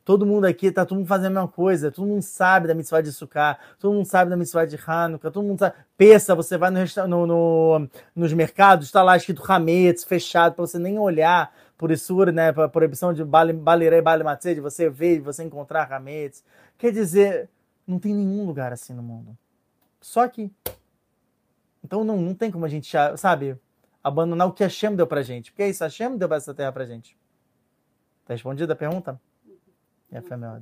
Todo 0.04 0.26
mundo 0.26 0.46
aqui, 0.46 0.72
tá 0.72 0.86
todo 0.88 0.98
mundo 0.98 1.08
fazendo 1.08 1.28
a 1.28 1.42
mesma 1.42 1.48
coisa. 1.48 1.92
Todo 1.92 2.08
mundo 2.08 2.24
sabe 2.24 2.68
da 2.68 2.74
mitzvah 2.74 3.02
de 3.02 3.14
Sukkah, 3.14 3.60
todo 3.80 3.94
mundo 3.94 4.06
sabe 4.08 4.32
da 4.32 4.36
mitzvah 4.36 4.66
de 4.66 4.80
Hanukkah, 4.84 5.30
todo 5.30 5.46
mundo 5.46 5.60
sabe. 5.60 5.76
Pensa, 5.96 6.34
você 6.34 6.58
vai 6.58 6.72
no, 6.72 6.80
no, 7.08 7.28
no 7.28 7.90
nos 8.16 8.34
mercados, 8.34 8.88
está 8.88 9.04
lá 9.04 9.16
escrito 9.16 9.44
Hametz, 9.48 10.04
fechado, 10.04 10.56
para 10.56 10.66
você 10.66 10.80
nem 10.80 10.98
olhar 10.98 11.54
por 11.78 11.92
Isur, 11.92 12.32
né, 12.32 12.52
para 12.52 12.70
proibição 12.70 13.14
de 13.14 13.24
Balirei 13.24 14.02
Matzeh, 14.02 14.56
de 14.56 14.62
você 14.62 14.90
ver, 14.90 15.18
de 15.18 15.22
você 15.22 15.44
encontrar 15.44 15.92
Hametz. 15.92 16.44
Quer 16.78 16.92
dizer, 16.92 17.50
não 17.86 18.00
tem 18.00 18.14
nenhum 18.14 18.46
lugar 18.46 18.72
assim 18.72 18.94
no 18.94 19.04
mundo. 19.04 19.38
Só 20.00 20.22
aqui. 20.22 20.52
Então 21.84 22.04
não, 22.04 22.18
não 22.18 22.34
tem 22.34 22.50
como 22.52 22.66
a 22.66 22.70
gente, 22.70 22.92
sabe, 23.18 23.58
abandonar 24.04 24.48
o 24.48 24.54
que 24.54 24.64
Hashem 24.64 24.96
deu 24.96 25.08
pra 25.08 25.22
gente. 25.22 25.52
Porque 25.52 25.64
é 25.64 25.70
isso, 25.70 25.84
Hashem 25.84 26.18
deu 26.18 26.32
essa 26.34 26.54
terra 26.54 26.72
pra 26.72 26.86
gente. 26.86 27.18
Tá 28.26 28.34
respondida 28.34 28.74
a 28.74 28.76
pergunta? 28.76 29.20
É, 30.12 30.22
foi 30.22 30.38
a 30.38 30.62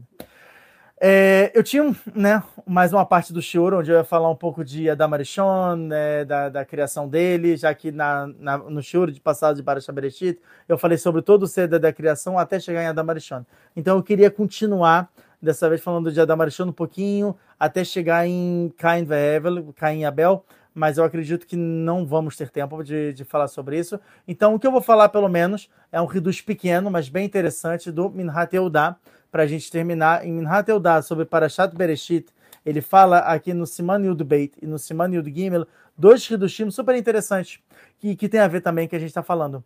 é, 1.04 1.52
eu 1.56 1.64
tinha 1.64 1.96
né, 2.14 2.44
mais 2.66 2.94
uma 2.94 3.06
parte 3.06 3.34
do 3.34 3.42
Shiur, 3.42 3.74
onde 3.74 3.92
eu 3.92 3.98
ia 3.98 4.04
falar 4.04 4.30
um 4.30 4.36
pouco 4.36 4.64
de 4.64 4.88
Adam 4.88 5.14
Arishon, 5.14 5.76
né, 5.76 6.24
da, 6.24 6.48
da 6.48 6.64
criação 6.64 7.10
dele, 7.10 7.58
já 7.58 7.74
que 7.74 7.92
na, 7.92 8.28
na, 8.40 8.58
no 8.60 8.84
Shiur 8.84 9.10
de 9.10 9.20
passado 9.20 9.56
de 9.56 9.64
Barasha 9.64 9.92
Bereshit, 9.92 10.40
eu 10.70 10.78
falei 10.78 11.00
sobre 11.00 11.24
todo 11.24 11.44
o 11.44 11.48
ser 11.48 11.68
da 11.68 11.92
criação 11.92 12.38
até 12.38 12.60
chegar 12.60 12.84
em 12.84 12.88
Adam 12.88 13.10
Arishon. 13.10 13.44
Então 13.76 13.98
eu 13.98 14.04
queria 14.04 14.30
continuar 14.30 15.10
dessa 15.42 15.68
vez 15.68 15.82
falando 15.82 16.12
de 16.12 16.22
Adamarchon 16.22 16.66
um 16.66 16.72
pouquinho, 16.72 17.36
até 17.60 17.84
chegar 17.84 18.28
em 18.28 18.72
Cain 18.78 19.04
Ve'evel, 19.04 19.74
Cain 19.76 20.06
Abel, 20.06 20.46
mas 20.74 20.98
eu 20.98 21.04
acredito 21.04 21.48
que 21.48 21.56
não 21.56 22.06
vamos 22.06 22.38
ter 22.38 22.50
tempo 22.50 22.84
de, 22.84 23.12
de 23.14 23.26
falar 23.26 23.48
sobre 23.48 23.78
isso. 23.78 24.00
Então, 24.28 24.54
o 24.54 24.60
que 24.60 24.66
eu 24.66 24.72
vou 24.72 24.82
falar, 24.82 25.10
pelo 25.10 25.28
menos, 25.28 25.70
é 25.92 26.00
um 26.00 26.06
reduz 26.06 26.40
pequeno, 26.42 26.90
mas 26.90 27.10
bem 27.10 27.26
interessante, 27.26 27.92
do 27.92 28.10
Minhat 28.10 28.56
Eudá, 28.56 28.96
para 29.32 29.44
a 29.44 29.48
gente 29.48 29.72
terminar. 29.72 30.26
Em 30.26 30.34
Minhat 30.34 30.70
Eudá, 30.70 31.02
sobre 31.02 31.26
Parashat 31.26 31.76
Bereshit, 31.76 32.28
ele 32.66 32.82
fala 32.82 33.20
aqui 33.20 33.54
no 33.54 33.66
Siman 33.66 34.06
Yud 34.06 34.24
Beit 34.24 34.58
e 34.62 34.68
no 34.68 34.78
Siman 34.78 35.14
Yud 35.14 35.34
Gimel, 35.34 35.66
dois 35.98 36.28
redushim 36.28 36.70
super 36.70 36.96
interessantes, 36.96 37.60
que, 37.98 38.16
que 38.16 38.30
tem 38.30 38.40
a 38.40 38.48
ver 38.48 38.62
também 38.62 38.88
que 38.88 38.96
a 38.96 39.00
gente 39.00 39.10
está 39.10 39.24
falando. 39.24 39.64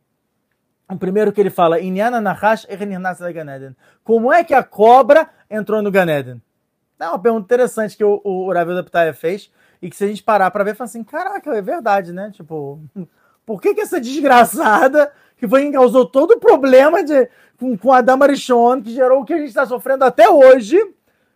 O 0.87 0.97
primeiro 0.97 1.31
que 1.33 1.41
ele 1.41 1.49
fala, 1.49 1.77
Como 4.03 4.31
é 4.31 4.43
que 4.43 4.53
a 4.53 4.63
cobra 4.63 5.29
entrou 5.49 5.81
no 5.81 5.89
Ganeden? 5.91 6.41
É 6.99 7.07
uma 7.07 7.19
pergunta 7.19 7.43
interessante 7.43 7.97
que 7.97 8.03
o, 8.03 8.21
o 8.23 8.53
Ravel 8.53 8.81
da 8.81 9.13
fez 9.13 9.51
e 9.81 9.89
que 9.89 9.95
se 9.95 10.05
a 10.05 10.07
gente 10.07 10.23
parar 10.23 10.49
para 10.51 10.63
ver, 10.63 10.75
fala 10.75 10.87
assim, 10.87 11.03
caraca, 11.03 11.53
é 11.55 11.61
verdade, 11.61 12.13
né? 12.13 12.31
Tipo, 12.31 12.79
por 13.45 13.61
que 13.61 13.73
que 13.73 13.81
essa 13.81 13.99
desgraçada 13.99 15.11
que 15.45 15.49
foi 15.49 15.71
causou 15.71 16.05
todo 16.05 16.31
o 16.31 16.39
problema 16.39 17.03
de, 17.03 17.29
com, 17.59 17.77
com 17.77 17.93
a 17.93 18.01
Damarichon, 18.01 18.81
que 18.81 18.91
gerou 18.91 19.21
o 19.21 19.25
que 19.25 19.33
a 19.33 19.37
gente 19.37 19.49
está 19.49 19.65
sofrendo 19.65 20.03
até 20.03 20.29
hoje, 20.29 20.77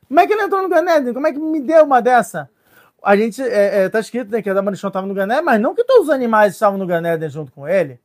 como 0.08 0.20
é 0.20 0.28
que 0.28 0.34
ele 0.34 0.42
entrou 0.42 0.62
no 0.62 0.70
Ganeden? 0.70 1.14
Como 1.14 1.28
é 1.28 1.32
que 1.32 1.40
me 1.40 1.62
deu 1.62 1.86
uma 1.86 2.02
dessa? 2.02 2.50
A 3.02 3.16
gente, 3.16 3.42
é, 3.42 3.84
é, 3.84 3.90
tá 3.90 4.00
escrito 4.00 4.32
né, 4.32 4.42
que 4.42 4.50
a 4.50 4.54
Damarichon 4.54 4.88
estava 4.88 5.08
no 5.08 5.14
Ganeden, 5.14 5.44
mas 5.44 5.62
não 5.62 5.74
que 5.74 5.84
todos 5.84 6.08
os 6.08 6.10
animais 6.10 6.54
estavam 6.54 6.78
no 6.78 6.86
Ganeden 6.86 7.30
junto 7.30 7.52
com 7.52 7.68
ele. 7.68 8.00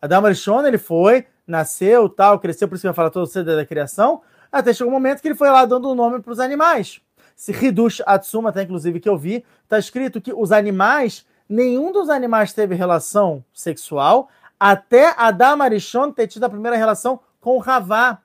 Adam 0.00 0.24
Arishon, 0.24 0.66
ele 0.66 0.78
foi, 0.78 1.26
nasceu, 1.46 2.08
tal, 2.08 2.38
cresceu, 2.38 2.66
por 2.66 2.74
isso 2.74 2.82
que 2.82 2.88
eu 2.88 2.94
falo 2.94 3.10
todo 3.10 3.26
cedo 3.26 3.54
da 3.54 3.66
criação, 3.66 4.22
até 4.50 4.72
chegou 4.72 4.90
um 4.90 4.94
momento 4.94 5.20
que 5.20 5.28
ele 5.28 5.34
foi 5.34 5.50
lá 5.50 5.64
dando 5.66 5.90
o 5.90 5.94
nome 5.94 6.20
para 6.20 6.32
os 6.32 6.40
animais. 6.40 7.00
Se 7.36 7.52
Hidush 7.52 8.02
Atsuma, 8.06 8.50
até 8.50 8.62
inclusive 8.62 8.98
que 8.98 9.08
eu 9.08 9.16
vi, 9.16 9.44
está 9.62 9.78
escrito 9.78 10.20
que 10.20 10.32
os 10.32 10.52
animais, 10.52 11.26
nenhum 11.48 11.92
dos 11.92 12.08
animais 12.08 12.52
teve 12.52 12.74
relação 12.74 13.44
sexual 13.52 14.28
até 14.60 15.14
Adam 15.16 15.62
Arishon 15.62 16.12
ter 16.12 16.26
tido 16.26 16.44
a 16.44 16.50
primeira 16.50 16.76
relação 16.76 17.18
com 17.40 17.62
Havá. 17.64 18.18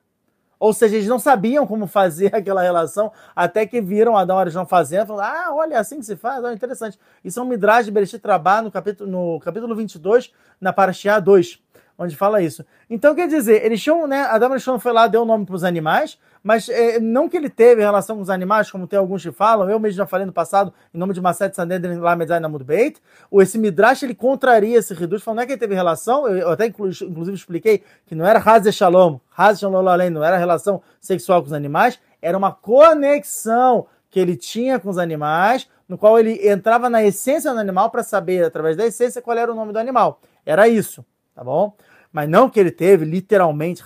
Ou 0.60 0.74
seja, 0.74 0.96
eles 0.96 1.08
não 1.08 1.20
sabiam 1.20 1.66
como 1.66 1.88
fazer 1.88 2.30
aquela 2.36 2.62
relação, 2.62 3.12
até 3.34 3.66
que 3.66 3.80
viram 3.82 4.18
Adão 4.18 4.38
Arishon 4.38 4.66
fazendo, 4.66 5.08
falaram, 5.08 5.52
ah, 5.52 5.56
olha, 5.56 5.76
é 5.76 5.78
assim 5.78 6.00
que 6.00 6.06
se 6.06 6.16
faz, 6.16 6.44
olha, 6.44 6.54
interessante. 6.54 7.00
Isso 7.24 7.40
é 7.40 7.44
um 7.44 7.46
Midrash 7.46 7.86
de 7.86 7.92
Bereshit 7.92 8.20
Trabá 8.20 8.62
no 8.62 8.72
capítulo, 8.72 9.10
no 9.10 9.40
capítulo 9.40 9.76
22, 9.76 10.32
na 10.60 10.74
Parashiá 10.74 11.20
2 11.20 11.64
onde 11.98 12.16
fala 12.16 12.42
isso. 12.42 12.66
Então, 12.90 13.16
quer 13.16 13.28
dizer, 13.28 13.66
eles 13.66 13.82
tinham, 13.82 14.06
né? 14.06 14.24
Adam 14.24 14.52
Arishon 14.52 14.78
foi 14.80 14.92
lá, 14.92 15.08
deu 15.08 15.22
o 15.22 15.26
nome 15.26 15.46
para 15.46 15.56
os 15.56 15.64
animais, 15.64 16.20
mas 16.46 16.70
é, 16.70 17.00
não 17.00 17.28
que 17.28 17.36
ele 17.36 17.50
teve 17.50 17.82
relação 17.82 18.18
com 18.18 18.22
os 18.22 18.30
animais, 18.30 18.70
como 18.70 18.86
tem 18.86 19.00
alguns 19.00 19.24
que 19.24 19.32
falam, 19.32 19.68
eu 19.68 19.80
mesmo 19.80 19.98
já 19.98 20.06
falei 20.06 20.28
no 20.28 20.32
passado, 20.32 20.72
em 20.94 20.98
nome 21.00 21.12
de 21.12 21.20
Maset 21.20 21.56
Sanedrin 21.56 21.98
lá 21.98 22.16
Medzai 22.16 22.40
Namud 22.40 22.64
Beit, 22.64 23.02
ou 23.32 23.42
esse 23.42 23.58
Midrash, 23.58 24.04
ele 24.04 24.14
contraria 24.14 24.78
esse 24.78 24.94
Reduz, 24.94 25.24
falando 25.24 25.38
não 25.38 25.44
é 25.44 25.48
que 25.48 25.54
ele 25.54 25.60
teve 25.60 25.74
relação, 25.74 26.28
eu 26.28 26.52
até 26.52 26.68
inclu, 26.68 26.88
inclusive 26.88 27.36
expliquei 27.36 27.82
que 28.06 28.14
não 28.14 28.24
era 28.24 28.38
Haz 28.38 28.72
Shalom, 28.76 29.18
Haz 29.36 29.60
Shalom 29.60 29.88
além, 29.88 30.12
não 30.12 30.24
era 30.24 30.38
relação 30.38 30.84
sexual 31.02 31.42
com 31.42 31.48
os 31.48 31.54
animais, 31.54 32.00
era 32.22 32.38
uma 32.38 32.52
conexão 32.52 33.88
que 34.12 34.20
ele 34.20 34.38
tinha 34.38 34.80
com 34.80 34.92
os 34.92 35.00
animais, 35.00 35.68
no 35.90 35.98
qual 35.98 36.20
ele 36.20 36.48
entrava 36.48 36.92
na 36.92 37.04
essência 37.04 37.52
do 37.52 37.60
animal 37.60 37.90
para 37.90 38.04
saber, 38.04 38.46
através 38.46 38.78
da 38.78 38.86
essência, 38.86 39.20
qual 39.20 39.36
era 39.36 39.52
o 39.52 39.56
nome 39.56 39.74
do 39.74 39.80
animal. 39.80 40.22
Era 40.46 40.68
isso 40.68 41.04
tá 41.36 41.44
bom? 41.44 41.76
Mas 42.16 42.30
não 42.30 42.50
que 42.50 42.58
ele 42.58 42.72
teve, 42.72 43.04
literalmente, 43.04 43.84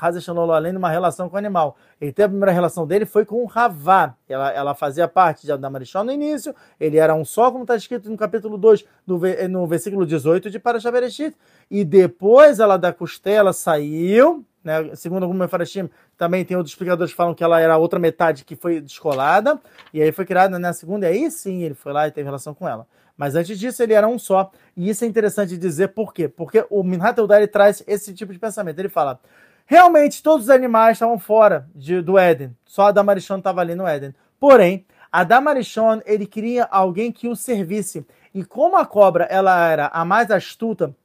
além 0.54 0.72
de 0.72 0.78
uma 0.78 0.92
relação 0.92 1.28
com 1.28 1.36
o 1.36 1.40
animal. 1.40 1.76
Ele 2.00 2.14
teve 2.14 2.26
a 2.26 2.30
primeira 2.30 2.52
relação 2.52 2.86
dele 2.86 3.04
foi 3.04 3.26
com 3.26 3.42
o 3.42 3.48
Ravá. 3.48 4.14
Ela, 4.30 4.52
ela 4.52 4.76
fazia 4.76 5.08
parte 5.08 5.48
de 5.48 5.52
Adamarishon 5.52 6.04
no 6.04 6.12
início, 6.12 6.54
ele 6.80 6.98
era 6.98 7.16
um 7.16 7.26
só, 7.26 7.50
como 7.50 7.64
está 7.64 7.76
escrito 7.76 8.08
no 8.08 8.16
capítulo 8.16 8.56
2, 8.56 8.86
no, 9.08 9.20
no 9.50 9.66
versículo 9.66 10.06
18 10.06 10.52
de 10.52 10.60
Parashabereshit. 10.60 11.36
E 11.72 11.84
depois 11.84 12.60
ela 12.60 12.78
da 12.78 12.94
costela 12.94 13.52
saiu, 13.52 14.46
né? 14.64 14.94
Segundo 14.94 15.24
alguns 15.24 15.40
Mefarashim, 15.40 15.90
também 16.16 16.46
tem 16.46 16.56
outros 16.56 16.74
explicadores 16.74 17.12
que 17.12 17.18
falam 17.18 17.34
que 17.34 17.44
ela 17.44 17.60
era 17.60 17.74
a 17.74 17.78
outra 17.78 17.98
metade 17.98 18.46
que 18.46 18.56
foi 18.56 18.80
descolada, 18.80 19.60
e 19.92 20.04
aí 20.04 20.12
foi 20.12 20.26
criada 20.26 20.60
na 20.60 20.72
segunda, 20.72 21.08
e 21.08 21.10
aí 21.10 21.32
sim 21.32 21.64
ele 21.64 21.74
foi 21.74 21.92
lá 21.92 22.08
e 22.08 22.12
teve 22.12 22.26
relação 22.26 22.54
com 22.54 22.70
ela. 22.70 22.86
Mas 23.20 23.36
antes 23.36 23.60
disso 23.60 23.84
ele 23.84 23.92
era 23.92 24.08
um 24.08 24.18
só. 24.18 24.50
E 24.78 24.90
isso 24.90 25.04
é 25.04 25.08
interessante 25.08 25.58
dizer 25.58 25.90
por 25.90 26.14
quê? 26.14 26.30
Porque 26.30 26.66
o 26.70 26.82
Minhat 26.82 27.18
Eudar 27.18 27.46
traz 27.50 27.84
esse 27.86 28.14
tipo 28.14 28.32
de 28.32 28.40
pensamento. 28.40 28.80
Ele 28.80 28.88
fala: 28.88 29.20
Realmente, 29.66 30.24
todos 30.24 30.46
os 30.46 30.50
animais 30.50 30.96
estavam 30.96 31.20
fora 31.20 31.68
de, 31.76 32.02
do 32.02 32.18
Éden. 32.18 32.56
Só 32.64 32.84
a 32.84 32.92
Damarishon 32.94 33.40
estava 33.40 33.60
ali 33.60 33.76
no 33.76 33.86
Éden. 33.86 34.16
Porém, 34.40 34.86
a 35.12 35.26
Damarishon, 35.26 36.00
ele 36.06 36.26
queria 36.26 36.64
alguém 36.72 37.12
que 37.12 37.28
o 37.28 37.36
servisse. 37.36 38.08
E 38.34 38.46
como 38.46 38.78
a 38.78 38.86
cobra 38.86 39.26
ela 39.26 39.68
era 39.70 39.88
a 39.88 40.06
mais 40.06 40.32
astuta, 40.32 40.96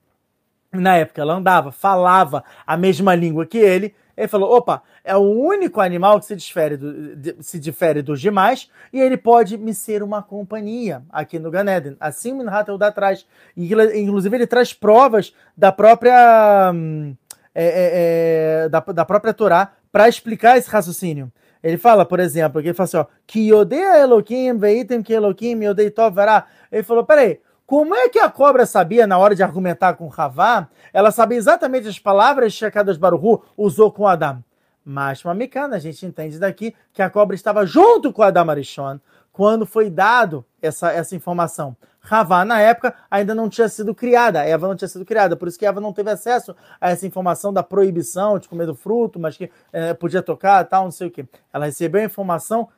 na 0.70 0.96
época 0.96 1.20
ela 1.20 1.34
andava, 1.34 1.72
falava 1.72 2.44
a 2.64 2.76
mesma 2.76 3.12
língua 3.16 3.44
que 3.44 3.58
ele, 3.58 3.92
ele 4.16 4.28
falou: 4.28 4.56
opa, 4.56 4.82
é 5.02 5.16
o 5.16 5.20
único 5.20 5.80
animal 5.80 6.18
que 6.20 6.26
se 6.26 6.36
difere, 6.36 6.76
do, 6.76 7.16
de, 7.16 7.36
se 7.40 7.58
difere 7.58 8.02
dos 8.02 8.20
demais 8.20 8.70
e 8.92 9.00
ele 9.00 9.16
pode 9.16 9.56
me 9.56 9.74
ser 9.74 10.02
uma 10.02 10.22
companhia 10.22 11.02
aqui 11.10 11.38
no 11.38 11.50
Ganeden. 11.50 11.96
Assim 11.98 12.32
o 12.32 12.36
Minhatel 12.36 12.78
dá 12.78 12.88
atrás. 12.88 13.26
Inclusive 13.56 14.36
ele 14.36 14.46
traz 14.46 14.72
provas 14.72 15.34
da 15.56 15.72
própria. 15.72 16.70
Hum, 16.74 17.14
é, 17.54 17.64
é, 17.64 18.64
é, 18.64 18.68
da, 18.68 18.80
da 18.80 19.04
própria 19.04 19.32
Torá 19.32 19.72
para 19.92 20.08
explicar 20.08 20.58
esse 20.58 20.68
raciocínio. 20.68 21.32
Ele 21.62 21.78
fala, 21.78 22.04
por 22.04 22.20
exemplo, 22.20 22.60
que 22.60 22.68
ele 22.68 22.74
fala 22.74 22.84
assim, 22.84 22.96
ó, 22.96 23.06
que 23.26 23.52
odeia 23.52 24.02
Elohim, 24.02 24.58
veitem 24.58 25.02
que 25.02 25.14
Elohim, 25.14 25.66
odei 25.66 25.88
Tov 25.88 26.14
verá. 26.14 26.46
Ele 26.70 26.82
falou, 26.82 27.04
peraí, 27.04 27.40
como 27.66 27.94
é 27.94 28.08
que 28.08 28.18
a 28.18 28.28
cobra 28.28 28.66
sabia, 28.66 29.06
na 29.06 29.18
hora 29.18 29.34
de 29.34 29.42
argumentar 29.42 29.94
com 29.94 30.08
Ravá, 30.08 30.68
ela 30.92 31.10
sabia 31.10 31.38
exatamente 31.38 31.88
as 31.88 31.98
palavras 31.98 32.58
que 32.58 32.70
Kadosh 32.70 32.98
Baruhu 32.98 33.42
usou 33.56 33.90
com 33.90 34.06
Adam? 34.06 34.44
Mas, 34.84 35.22
Mamikana, 35.22 35.76
a 35.76 35.78
gente 35.78 36.04
entende 36.04 36.38
daqui 36.38 36.74
que 36.92 37.00
a 37.00 37.08
cobra 37.08 37.34
estava 37.34 37.64
junto 37.64 38.12
com 38.12 38.22
Adam 38.22 38.50
Arishon 38.50 39.00
quando 39.32 39.66
foi 39.66 39.90
dado 39.90 40.44
essa, 40.60 40.92
essa 40.92 41.16
informação. 41.16 41.76
Ravá, 41.98 42.44
na 42.44 42.60
época, 42.60 42.94
ainda 43.10 43.34
não 43.34 43.48
tinha 43.48 43.68
sido 43.68 43.94
criada, 43.94 44.44
Eva 44.44 44.68
não 44.68 44.76
tinha 44.76 44.86
sido 44.86 45.06
criada, 45.06 45.34
por 45.34 45.48
isso 45.48 45.58
que 45.58 45.64
Eva 45.64 45.80
não 45.80 45.92
teve 45.92 46.10
acesso 46.10 46.54
a 46.78 46.90
essa 46.90 47.06
informação 47.06 47.50
da 47.50 47.62
proibição 47.62 48.38
de 48.38 48.46
comer 48.46 48.66
do 48.66 48.74
fruto, 48.74 49.18
mas 49.18 49.38
que 49.38 49.50
é, 49.72 49.94
podia 49.94 50.22
tocar, 50.22 50.62
tal, 50.66 50.84
não 50.84 50.90
sei 50.90 51.08
o 51.08 51.10
que. 51.10 51.26
Ela 51.50 51.64
recebeu 51.64 52.02
a 52.02 52.04
informação 52.04 52.68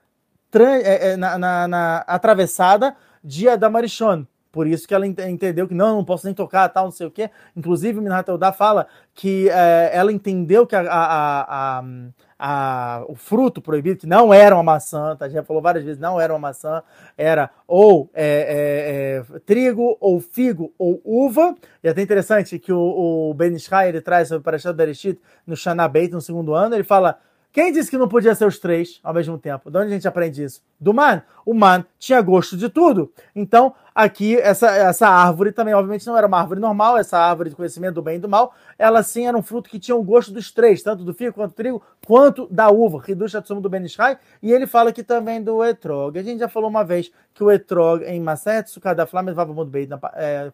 é, 0.55 1.11
é, 1.11 1.17
na, 1.17 1.37
na, 1.37 1.69
na, 1.69 1.97
atravessada 2.07 2.97
de 3.23 3.49
Adamarichon, 3.49 4.25
por 4.57 4.67
isso 4.67 4.89
que 4.89 4.95
ela 4.95 5.07
entendeu 5.07 5.69
que 5.69 5.75
não, 5.75 5.97
não 5.97 6.05
posso 6.05 6.25
nem 6.25 6.35
tocar, 6.35 6.67
tal, 6.71 6.85
não 6.85 6.91
sei 6.91 7.07
o 7.07 7.11
quê. 7.11 7.29
Inclusive, 7.55 8.01
Minhat 8.01 8.27
Eudá 8.27 8.51
fala 8.53 8.87
que 9.15 9.51
é, 9.51 9.91
ela 9.93 10.11
entendeu 10.11 10.67
que 10.67 10.75
a, 10.75 10.81
a, 10.81 11.79
a, 11.79 11.85
a, 12.39 13.05
o 13.07 13.15
fruto 13.15 13.61
proibido, 13.61 14.01
que 14.01 14.07
não 14.07 14.33
era 14.33 14.57
uma 14.57 14.63
maçã, 14.63 15.15
tá? 15.15 15.29
já 15.29 15.43
falou 15.43 15.61
várias 15.61 15.85
vezes, 15.85 16.01
não 16.01 16.19
era 16.19 16.33
uma 16.33 16.39
maçã, 16.39 16.83
era 17.19 17.51
ou 17.69 18.09
é, 18.15 19.23
é, 19.35 19.39
trigo, 19.41 19.99
ou 20.01 20.21
figo, 20.21 20.73
ou 20.79 21.03
uva. 21.05 21.55
E 21.85 21.89
é 21.89 21.91
até 21.91 22.01
interessante 22.01 22.59
que 22.59 22.73
o, 22.73 23.29
o 23.29 23.35
Ben 23.35 23.55
Ishai, 23.55 23.91
ele 23.91 24.01
traz 24.01 24.29
sobre 24.29 24.41
o 24.41 24.43
Parashat 24.43 24.75
Bereshit 24.75 25.21
no 25.47 25.55
Shana 25.55 25.87
Beit, 25.87 26.15
no 26.15 26.21
segundo 26.23 26.55
ano, 26.55 26.75
ele 26.75 26.83
fala 26.83 27.19
quem 27.57 27.73
disse 27.73 27.89
que 27.89 27.97
não 27.97 28.07
podia 28.07 28.35
ser 28.35 28.47
os 28.47 28.59
três 28.59 29.01
ao 29.03 29.15
mesmo 29.15 29.39
tempo? 29.39 29.71
De 29.71 29.79
onde 29.79 29.87
a 29.87 29.95
gente 29.95 30.07
aprende 30.07 30.45
isso? 30.45 30.63
Do 30.79 30.93
man. 30.93 31.23
O 31.43 31.55
man 31.55 31.87
tinha 31.99 32.21
gosto 32.21 32.55
de 32.55 32.69
tudo. 32.69 33.11
Então, 33.35 33.75
aqui, 33.97 34.37
essa, 34.37 34.69
essa 34.69 35.09
árvore 35.09 35.53
também, 35.53 35.73
obviamente, 35.73 36.07
não 36.07 36.19
era 36.19 36.27
uma 36.27 36.39
árvore 36.39 36.61
normal, 36.61 36.99
essa 36.99 37.17
árvore 37.17 37.49
de 37.49 37.57
conhecimento 37.57 37.95
do 37.95 38.03
bem 38.03 38.17
e 38.17 38.19
do 38.19 38.29
mal, 38.29 38.53
ela 38.79 39.03
sim 39.03 39.27
era 39.27 39.35
um 39.35 39.41
fruto 39.43 39.71
que 39.71 39.79
tinha 39.79 39.97
o 39.97 40.03
gosto 40.03 40.31
dos 40.31 40.53
três, 40.53 40.83
tanto 40.83 41.03
do 41.03 41.15
figo 41.15 41.33
quanto 41.33 41.53
do 41.53 41.55
trigo, 41.55 41.83
quanto 42.07 42.47
da 42.51 42.69
uva. 42.69 43.03
Hidush 43.09 43.35
Atsum 43.35 43.59
do 43.59 43.71
Benishai. 43.71 44.19
E 44.43 44.53
ele 44.53 44.67
fala 44.67 44.91
aqui 44.91 45.03
também 45.03 45.43
do 45.43 45.65
etrog. 45.65 46.19
A 46.19 46.23
gente 46.23 46.41
já 46.41 46.49
falou 46.49 46.69
uma 46.69 46.85
vez 46.85 47.11
que 47.33 47.43
o 47.43 47.51
etrog, 47.51 48.05
em 48.05 48.21
Maset 48.21 48.69
Sukada 48.69 49.07
Flamed 49.07 49.35
Vavamud 49.35 49.71
Beit, 49.71 49.89
na 49.89 49.99
é, 50.15 50.51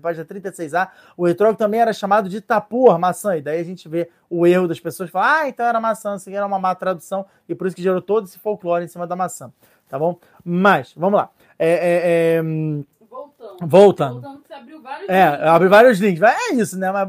página 0.00 0.24
36a, 0.24 0.88
o 1.18 1.28
etrog 1.28 1.58
também 1.58 1.80
era 1.80 1.92
chamado 1.92 2.26
de 2.26 2.40
tapur, 2.40 2.98
maçã. 2.98 3.36
E 3.36 3.42
daí 3.42 3.60
a 3.60 3.64
gente 3.64 3.86
vê 3.86 4.08
o 4.30 4.46
erro 4.46 4.66
das 4.66 4.80
pessoas 4.80 5.10
falar, 5.10 5.40
ah, 5.40 5.48
então 5.48 5.66
era 5.66 5.78
maçã, 5.78 6.14
isso 6.16 6.30
era 6.30 6.46
uma 6.46 6.58
má 6.58 6.74
tradução, 6.74 7.26
e 7.48 7.54
por 7.54 7.66
isso 7.66 7.74
que 7.74 7.82
gerou 7.82 8.00
todo 8.00 8.26
esse 8.26 8.38
folclore 8.38 8.84
em 8.84 8.88
cima 8.88 9.06
da 9.06 9.16
maçã. 9.16 9.52
Tá 9.90 9.98
bom? 9.98 10.18
Mas, 10.44 10.94
vamos 10.96 11.18
lá. 11.18 11.30
É, 11.62 11.68
é, 11.68 12.36
é... 12.38 12.42
Voltando. 12.42 13.56
Voltando. 13.60 14.20
Voltando 14.20 14.40
você 14.46 14.54
abriu 14.54 14.80
vários 14.80 15.08
é, 15.10 15.30
links. 15.30 15.46
abre 15.46 15.68
vários 15.68 15.98
links. 16.00 16.22
É 16.22 16.54
isso, 16.54 16.78
né? 16.78 16.90
Mas 16.90 17.06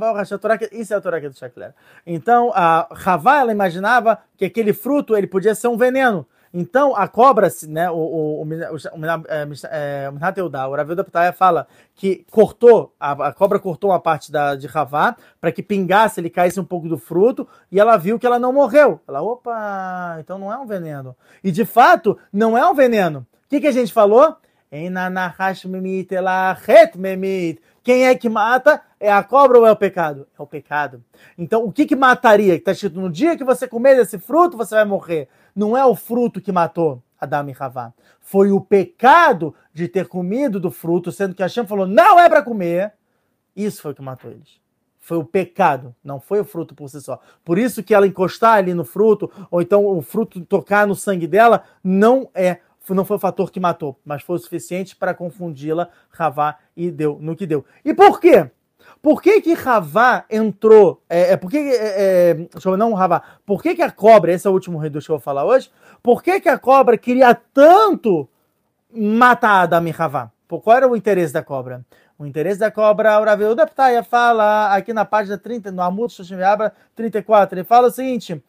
isso 0.73 0.93
é 0.93 0.97
a 0.97 1.01
Torá 1.01 1.19
do 1.19 1.33
Chacler. 1.37 1.73
Então, 2.05 2.51
a 2.53 2.87
Ravá, 2.91 3.39
ela 3.39 3.51
imaginava 3.51 4.19
que 4.35 4.43
aquele 4.43 4.73
fruto 4.73 5.15
ele 5.15 5.27
podia 5.27 5.55
ser 5.55 5.69
um 5.69 5.77
veneno. 5.77 6.27
Então, 6.53 6.93
a 6.93 7.07
cobra, 7.07 7.47
né, 7.69 7.89
o, 7.89 7.95
o, 7.95 8.41
o, 8.41 8.43
o, 8.43 9.05
é, 9.71 10.09
o 10.09 10.75
Ravel 10.75 10.95
da 10.97 11.03
Pitaia 11.03 11.31
fala 11.31 11.65
que 11.95 12.25
cortou, 12.29 12.93
a, 12.99 13.11
a, 13.29 13.33
cobra 13.33 13.57
cortou 13.57 13.91
uma 13.91 14.01
parte 14.01 14.29
da, 14.31 14.55
de 14.55 14.67
Ravá 14.67 15.15
para 15.39 15.51
que 15.51 15.63
pingasse, 15.63 16.19
ele 16.19 16.29
caísse 16.29 16.59
um 16.59 16.65
pouco 16.65 16.89
do 16.89 16.97
fruto, 16.97 17.47
e 17.71 17.79
ela 17.79 17.95
viu 17.95 18.19
que 18.19 18.25
ela 18.25 18.37
não 18.37 18.51
morreu. 18.51 18.99
Ela, 19.07 19.21
opa, 19.21 20.17
então 20.19 20.37
não 20.37 20.51
é 20.51 20.57
um 20.57 20.65
veneno. 20.65 21.15
E 21.41 21.51
de 21.51 21.63
fato, 21.63 22.17
não 22.33 22.57
é 22.57 22.69
um 22.69 22.73
veneno. 22.73 23.25
O 23.45 23.49
que, 23.49 23.61
que 23.61 23.67
a 23.67 23.71
gente 23.71 23.93
falou? 23.93 24.35
Quem 27.83 28.05
é 28.05 28.15
que 28.15 28.29
mata? 28.29 28.81
É 28.99 29.11
a 29.11 29.23
cobra 29.23 29.59
ou 29.59 29.67
é 29.67 29.71
o 29.71 29.75
pecado? 29.75 30.27
É 30.37 30.41
o 30.41 30.47
pecado. 30.47 31.03
Então, 31.37 31.65
o 31.65 31.71
que, 31.71 31.85
que 31.85 31.95
mataria? 31.95 32.55
Está 32.55 32.71
escrito: 32.71 32.99
no 32.99 33.09
dia 33.09 33.35
que 33.35 33.43
você 33.43 33.67
comer 33.67 33.95
desse 33.95 34.17
fruto, 34.17 34.55
você 34.55 34.75
vai 34.75 34.85
morrer 34.85 35.27
não 35.55 35.75
é 35.75 35.85
o 35.85 35.95
fruto 35.95 36.41
que 36.41 36.51
matou 36.51 37.01
Adão 37.19 37.47
e 37.47 37.55
Havá. 37.57 37.93
Foi 38.19 38.51
o 38.51 38.59
pecado 38.59 39.53
de 39.73 39.87
ter 39.87 40.07
comido 40.07 40.59
do 40.59 40.71
fruto, 40.71 41.11
sendo 41.11 41.35
que 41.35 41.43
Hashem 41.43 41.67
falou, 41.67 41.85
não 41.85 42.19
é 42.19 42.27
para 42.27 42.41
comer. 42.41 42.93
Isso 43.55 43.81
foi 43.81 43.91
o 43.91 43.95
que 43.95 44.01
matou 44.01 44.31
eles. 44.31 44.59
Foi 44.99 45.17
o 45.17 45.25
pecado, 45.25 45.95
não 46.03 46.19
foi 46.19 46.39
o 46.39 46.45
fruto 46.45 46.73
por 46.73 46.89
si 46.89 47.01
só. 47.01 47.19
Por 47.43 47.57
isso 47.57 47.83
que 47.83 47.93
ela 47.93 48.07
encostar 48.07 48.53
ali 48.53 48.73
no 48.73 48.85
fruto, 48.85 49.31
ou 49.49 49.61
então 49.61 49.85
o 49.85 50.01
fruto 50.01 50.41
tocar 50.45 50.87
no 50.87 50.95
sangue 50.95 51.27
dela, 51.27 51.63
não 51.83 52.29
é 52.33 52.59
não 52.95 53.05
foi 53.05 53.17
o 53.17 53.19
fator 53.19 53.51
que 53.51 53.59
matou, 53.59 53.99
mas 54.05 54.21
foi 54.21 54.35
o 54.35 54.39
suficiente 54.39 54.95
para 54.95 55.13
confundi-la, 55.13 55.89
Ravá, 56.09 56.57
e 56.75 56.91
deu 56.91 57.17
no 57.19 57.35
que 57.35 57.45
deu. 57.45 57.65
E 57.83 57.93
por 57.93 58.19
quê? 58.19 58.49
Por 59.01 59.21
que 59.21 59.41
que 59.41 59.53
Ravá 59.53 60.25
entrou? 60.29 61.01
É, 61.09 61.33
é, 61.33 61.37
por 61.37 61.49
que, 61.49 61.57
é, 61.57 62.37
é, 62.37 62.77
não 62.77 62.93
Ravá. 62.93 63.21
Por 63.45 63.61
que 63.61 63.75
que 63.75 63.81
a 63.81 63.91
cobra, 63.91 64.33
esse 64.33 64.47
é 64.47 64.49
o 64.49 64.53
último 64.53 64.77
reduto 64.77 65.05
que 65.05 65.11
eu 65.11 65.15
vou 65.15 65.23
falar 65.23 65.45
hoje, 65.45 65.71
por 66.03 66.21
que 66.21 66.39
que 66.39 66.49
a 66.49 66.57
cobra 66.57 66.97
queria 66.97 67.33
tanto 67.33 68.27
matar 68.93 69.63
Adam 69.63 69.87
e 69.87 69.91
Ravá? 69.91 70.31
Qual 70.47 70.75
era 70.75 70.87
o 70.87 70.95
interesse 70.95 71.33
da 71.33 71.41
cobra? 71.41 71.85
O 72.19 72.25
interesse 72.25 72.59
da 72.59 72.69
cobra, 72.69 73.19
o 73.19 73.23
Ravel 73.23 73.55
da 73.55 73.65
Ptaia 73.65 74.03
fala 74.03 74.75
aqui 74.75 74.93
na 74.93 75.03
página 75.05 75.37
30, 75.37 75.71
no 75.71 75.81
Amut 75.81 76.13
Shoshimiabra 76.13 76.71
34, 76.95 77.57
ele 77.57 77.63
fala 77.63 77.87
o 77.87 77.91
seguinte, 77.91 78.39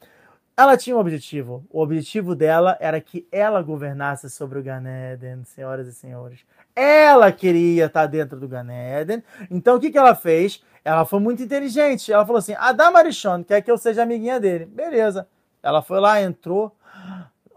ela 0.56 0.76
tinha 0.76 0.96
um 0.96 0.98
objetivo. 0.98 1.64
O 1.70 1.80
objetivo 1.80 2.34
dela 2.34 2.76
era 2.80 3.00
que 3.00 3.26
ela 3.32 3.62
governasse 3.62 4.28
sobre 4.28 4.58
o 4.58 4.62
Ganeden, 4.62 5.44
senhoras 5.44 5.88
e 5.88 5.94
senhores. 5.94 6.40
Ela 6.74 7.32
queria 7.32 7.86
estar 7.86 8.06
dentro 8.06 8.38
do 8.38 8.48
Ganeden. 8.48 9.22
Então 9.50 9.76
o 9.76 9.80
que, 9.80 9.90
que 9.90 9.98
ela 9.98 10.14
fez? 10.14 10.62
Ela 10.84 11.04
foi 11.04 11.20
muito 11.20 11.42
inteligente. 11.42 12.12
Ela 12.12 12.26
falou 12.26 12.38
assim: 12.38 12.54
Adam 12.58 12.96
Arishon 12.96 13.44
quer 13.44 13.62
que 13.62 13.70
eu 13.70 13.78
seja 13.78 14.02
amiguinha 14.02 14.38
dele. 14.38 14.66
Beleza. 14.66 15.26
Ela 15.62 15.80
foi 15.80 16.00
lá, 16.00 16.20
entrou. 16.20 16.76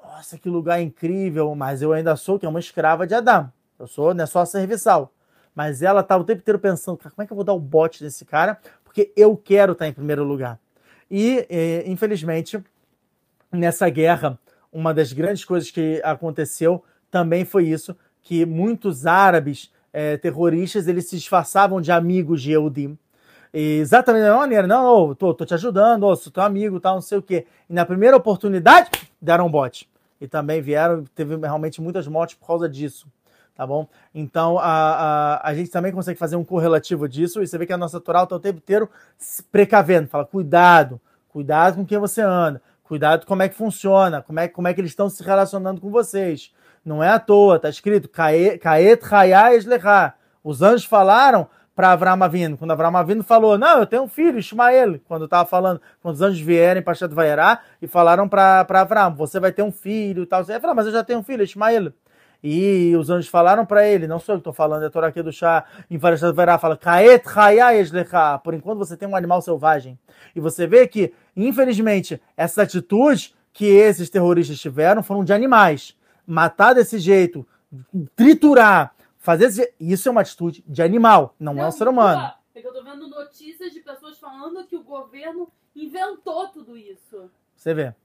Nossa, 0.01 0.37
que 0.37 0.49
lugar 0.49 0.81
incrível. 0.81 1.53
Mas 1.55 1.81
eu 1.81 1.91
ainda 1.91 2.15
sou 2.15 2.39
que 2.39 2.45
é 2.45 2.49
uma 2.49 2.59
escrava 2.59 3.05
de 3.05 3.13
Adam. 3.13 3.51
Eu 3.77 3.87
sou, 3.87 4.13
não 4.13 4.23
é 4.23 4.27
só 4.27 4.45
serviçal. 4.45 5.11
Mas 5.53 5.81
ela 5.81 6.01
estava 6.01 6.23
o 6.23 6.25
tempo 6.25 6.41
inteiro 6.41 6.59
pensando: 6.59 6.97
como 6.97 7.21
é 7.21 7.25
que 7.25 7.31
eu 7.31 7.35
vou 7.35 7.45
dar 7.45 7.53
o 7.53 7.59
bote 7.59 8.03
nesse 8.03 8.23
cara? 8.23 8.57
Porque 8.83 9.11
eu 9.17 9.35
quero 9.35 9.73
estar 9.73 9.87
em 9.87 9.93
primeiro 9.93 10.23
lugar. 10.23 10.59
E, 11.09 11.45
e 11.49 11.83
infelizmente, 11.87 12.63
nessa 13.55 13.89
guerra, 13.89 14.37
uma 14.71 14.93
das 14.93 15.13
grandes 15.13 15.45
coisas 15.45 15.71
que 15.71 16.01
aconteceu 16.03 16.83
também 17.09 17.45
foi 17.45 17.65
isso, 17.65 17.95
que 18.21 18.45
muitos 18.45 19.05
árabes 19.05 19.71
é, 19.93 20.17
terroristas 20.17 20.87
eles 20.87 21.07
se 21.07 21.15
disfarçavam 21.15 21.79
de 21.79 21.91
amigos 21.91 22.41
de 22.41 22.51
Eudim. 22.51 22.97
exatamente 23.53 24.23
da 24.23 24.29
mesma 24.29 24.41
maneira, 24.41 24.67
não, 24.67 24.85
oh, 24.85 25.15
tô, 25.15 25.33
tô 25.33 25.45
te 25.45 25.53
ajudando, 25.53 26.03
oh, 26.03 26.15
sou 26.15 26.31
teu 26.31 26.43
amigo, 26.43 26.79
tal, 26.79 26.95
não 26.95 27.01
sei 27.01 27.17
o 27.17 27.21
quê. 27.21 27.47
E 27.69 27.73
na 27.73 27.85
primeira 27.85 28.17
oportunidade, 28.17 28.89
deram 29.21 29.47
um 29.47 29.51
bote. 29.51 29.89
E 30.19 30.27
também 30.27 30.61
vieram, 30.61 31.03
teve 31.15 31.35
realmente 31.37 31.81
muitas 31.81 32.07
mortes 32.07 32.35
por 32.35 32.47
causa 32.47 32.67
disso 32.67 33.07
tá 33.55 33.65
bom? 33.65 33.87
Então 34.13 34.59
a, 34.59 34.65
a, 35.39 35.49
a 35.49 35.55
gente 35.55 35.71
também 35.71 35.91
consegue 35.91 36.19
fazer 36.19 36.35
um 36.35 36.43
correlativo 36.43 37.07
disso 37.07 37.41
e 37.41 37.47
você 37.47 37.57
vê 37.57 37.65
que 37.65 37.73
a 37.73 37.77
nossa 37.77 38.01
Torá 38.01 38.23
está 38.23 38.35
o 38.35 38.39
tempo 38.39 38.57
inteiro 38.57 38.89
precavendo, 39.51 40.09
fala 40.09 40.25
cuidado, 40.25 40.99
cuidado 41.29 41.77
com 41.77 41.85
quem 41.85 41.97
você 41.97 42.21
anda, 42.21 42.61
Cuidado 42.87 43.25
como 43.25 43.41
é 43.41 43.49
que 43.49 43.55
funciona, 43.55 44.21
como 44.21 44.39
é, 44.39 44.47
como 44.47 44.67
é 44.67 44.73
que 44.73 44.79
eles 44.79 44.91
estão 44.91 45.09
se 45.09 45.23
relacionando 45.23 45.81
com 45.81 45.89
vocês. 45.89 46.53
Não 46.85 47.03
é 47.03 47.09
à 47.09 47.19
toa, 47.19 47.55
está 47.55 47.67
escrito 47.67 48.07
Kaet 48.07 48.61
Hayá. 48.63 50.13
Os 50.43 50.61
anjos 50.61 50.85
falaram 50.85 51.47
para 51.75 51.91
Avram 51.91 52.23
Avinu. 52.23 52.57
Quando 52.57 52.71
Avram 52.71 52.95
Avinu 52.95 53.23
falou, 53.23 53.57
não, 53.57 53.79
eu 53.79 53.87
tenho 53.87 54.03
um 54.03 54.07
filho, 54.07 54.37
Ismael. 54.37 54.99
Quando 55.07 55.25
estava 55.25 55.49
falando, 55.49 55.81
quando 55.99 56.13
os 56.13 56.21
anjos 56.21 56.39
vierem 56.39 56.83
para 56.83 56.93
Shat 56.93 57.11
e 57.81 57.87
falaram 57.87 58.29
para 58.29 58.61
Avram, 58.69 59.15
você 59.15 59.39
vai 59.39 59.51
ter 59.51 59.63
um 59.63 59.71
filho 59.71 60.21
e 60.21 60.25
tal. 60.27 60.41
Ele 60.47 60.59
falou, 60.59 60.75
mas 60.75 60.85
eu 60.85 60.91
já 60.91 61.03
tenho 61.03 61.19
um 61.19 61.23
filho, 61.23 61.43
Ismael. 61.43 61.91
E 62.47 62.95
os 62.95 63.09
anjos 63.09 63.27
falaram 63.27 63.65
para 63.65 63.87
ele, 63.87 64.05
não 64.05 64.19
sou 64.19 64.35
eu 64.35 64.37
que 64.37 64.41
estou 64.41 64.53
falando, 64.53 64.83
é 64.83 64.85
a 64.85 64.89
Torá 64.91 65.07
aqui 65.07 65.23
do 65.23 65.33
chá, 65.33 65.65
em 65.89 65.97
Parashat 65.97 66.31
Verá, 66.31 66.59
fala, 66.59 66.77
Kaet 66.77 67.23
por 68.43 68.53
enquanto 68.53 68.77
você 68.77 68.95
tem 68.95 69.09
um 69.09 69.15
animal 69.15 69.41
selvagem. 69.41 69.97
E 70.35 70.39
você 70.39 70.67
vê 70.67 70.87
que, 70.87 71.11
infelizmente, 71.35 72.21
essas 72.37 72.59
atitudes 72.59 73.33
que 73.51 73.65
esses 73.65 74.11
terroristas 74.11 74.59
tiveram 74.59 75.01
foram 75.01 75.23
de 75.23 75.33
animais. 75.33 75.97
Matar 76.27 76.73
desse 76.73 76.99
jeito, 76.99 77.47
triturar, 78.15 78.93
fazer 79.17 79.45
esse... 79.45 79.73
isso 79.79 80.07
é 80.07 80.11
uma 80.11 80.21
atitude 80.21 80.63
de 80.67 80.83
animal, 80.83 81.33
não, 81.39 81.55
não 81.55 81.63
é 81.63 81.67
um 81.67 81.71
ser 81.71 81.87
humano. 81.87 82.31
É 82.53 82.61
que 82.61 82.67
eu 82.67 82.73
tô 82.73 82.83
vendo 82.83 83.07
notícias 83.07 83.73
de 83.73 83.79
pessoas 83.79 84.19
falando 84.19 84.63
que 84.67 84.75
o 84.75 84.83
governo 84.83 85.51
inventou 85.75 86.47
tudo 86.49 86.77
isso. 86.77 87.27
Você 87.55 87.73
vê. 87.73 87.95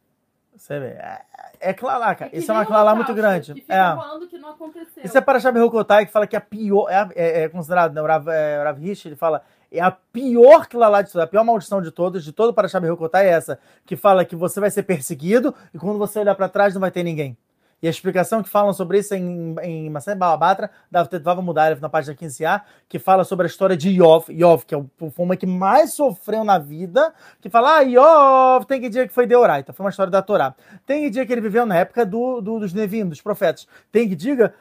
Você 0.61 0.79
vê. 0.79 0.89
É, 0.89 1.21
é 1.59 1.73
clalaca. 1.73 2.27
É 2.27 2.37
isso 2.37 2.51
é 2.51 2.55
uma 2.55 2.67
clalá 2.67 2.95
muito 2.95 3.15
grande. 3.15 3.55
Que 3.55 3.73
é. 3.73 3.77
falando 3.77 4.29
que 4.29 4.37
não 4.37 4.51
aconteceu. 4.51 5.03
Isso 5.03 5.17
é 5.17 5.21
para 5.21 5.41
Shabehukotai, 5.41 6.05
que 6.05 6.13
fala 6.13 6.27
que 6.27 6.37
a 6.37 6.41
pior. 6.41 6.87
É, 6.91 7.09
é, 7.15 7.43
é 7.45 7.49
considerado, 7.49 7.95
né? 7.95 8.03
O 8.03 8.07
Rav, 8.07 8.29
é, 8.29 8.63
Rav 8.63 8.79
Hish, 8.79 9.07
ele 9.07 9.17
fala. 9.17 9.43
É 9.73 9.81
a 9.81 9.91
pior 9.91 10.67
clalá 10.67 11.01
de 11.01 11.13
todas, 11.13 11.25
a 11.25 11.31
pior 11.31 11.45
maldição 11.45 11.81
de 11.81 11.91
todos, 11.91 12.25
de 12.25 12.33
todo 12.33 12.53
para 12.53 12.69
Shabehukotai 12.69 13.29
é 13.29 13.31
essa. 13.31 13.59
Que 13.87 13.97
fala 13.97 14.23
que 14.23 14.37
você 14.37 14.61
vai 14.61 14.71
ser 14.71 14.83
perseguido 14.83 15.55
e 15.73 15.79
quando 15.79 15.99
você 15.99 16.19
olhar 16.19 16.35
para 16.35 16.49
trás 16.49 16.75
não 16.75 16.81
vai 16.81 16.91
ter 16.91 17.05
ninguém. 17.05 17.39
E 17.83 17.87
a 17.87 17.91
explicação 17.91 18.43
que 18.43 18.49
falam 18.49 18.73
sobre 18.73 18.99
isso 18.99 19.15
em, 19.15 19.55
em 19.63 19.89
Masé 19.89 20.15
Balabatra, 20.15 20.71
da 20.91 21.05
Tetvava 21.07 21.41
Mudar, 21.41 21.81
na 21.81 21.89
página 21.89 22.15
15a, 22.15 22.63
que 22.89 22.99
fala 22.99 23.25
sobre 23.25 23.47
a 23.47 23.49
história 23.49 23.77
de 23.77 23.89
Yov, 23.89 24.31
Yov, 24.31 24.65
que 24.67 24.75
é 24.75 24.79
o 24.79 24.89
homem 25.17 25.39
que 25.39 25.47
mais 25.47 25.95
sofreu 25.95 26.45
na 26.45 26.59
vida, 26.59 27.13
que 27.41 27.49
fala, 27.49 27.79
ah, 27.79 27.81
Yov, 27.81 28.67
tem 28.67 28.81
que 28.81 28.91
dia 28.91 29.09
que 29.09 29.15
foi 29.15 29.27
Deoraita, 29.27 29.73
foi 29.73 29.85
uma 29.85 29.91
história 29.91 30.11
da 30.11 30.21
Torá. 30.21 30.55
Tem 30.85 31.05
que 31.05 31.11
dia 31.11 31.25
que 31.25 31.33
ele 31.33 31.41
viveu 31.41 31.65
na 31.65 31.77
época 31.77 32.05
do, 32.05 32.41
do, 32.41 32.61
dos 32.61 32.75
Nevim, 32.75 33.07
dos 33.07 33.23
profetas. 33.23 33.67
Tem 33.91 34.09
que 34.09 34.15
diga 34.15 34.53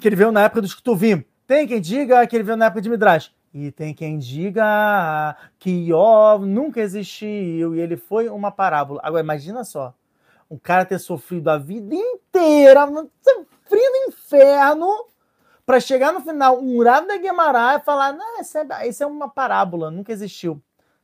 que 0.00 0.08
ele 0.08 0.16
viveu 0.16 0.32
na 0.32 0.42
época 0.42 0.60
dos 0.60 0.74
Ktuvim. 0.74 1.24
Tem 1.46 1.66
quem 1.66 1.80
diga 1.80 2.26
que 2.26 2.34
ele 2.34 2.42
viveu 2.42 2.56
na 2.56 2.66
época 2.66 2.82
de 2.82 2.90
Midrash. 2.90 3.32
E 3.54 3.70
tem 3.70 3.94
quem 3.94 4.18
diga 4.18 5.34
que 5.58 5.70
Yov 5.70 6.44
nunca 6.44 6.80
existiu 6.80 7.74
e 7.74 7.80
ele 7.80 7.96
foi 7.96 8.28
uma 8.28 8.50
parábola. 8.50 9.00
Agora, 9.02 9.22
imagina 9.22 9.64
só 9.64 9.94
um 10.50 10.58
cara 10.58 10.84
ter 10.84 10.98
sofrido 10.98 11.48
a 11.48 11.58
vida 11.58 11.94
inteira, 11.94 12.86
sofrendo 12.86 13.96
inferno, 14.08 15.06
para 15.66 15.80
chegar 15.80 16.12
no 16.12 16.20
final, 16.20 16.58
um 16.58 16.82
Rav 16.82 17.06
da 17.06 17.18
Guemará 17.18 17.76
e 17.76 17.80
falar: 17.80 18.12
não, 18.12 18.40
isso 18.40 18.56
é, 18.56 18.88
isso 18.88 19.02
é 19.02 19.06
uma 19.06 19.28
parábola, 19.28 19.90
nunca 19.90 20.12
existiu. 20.12 20.62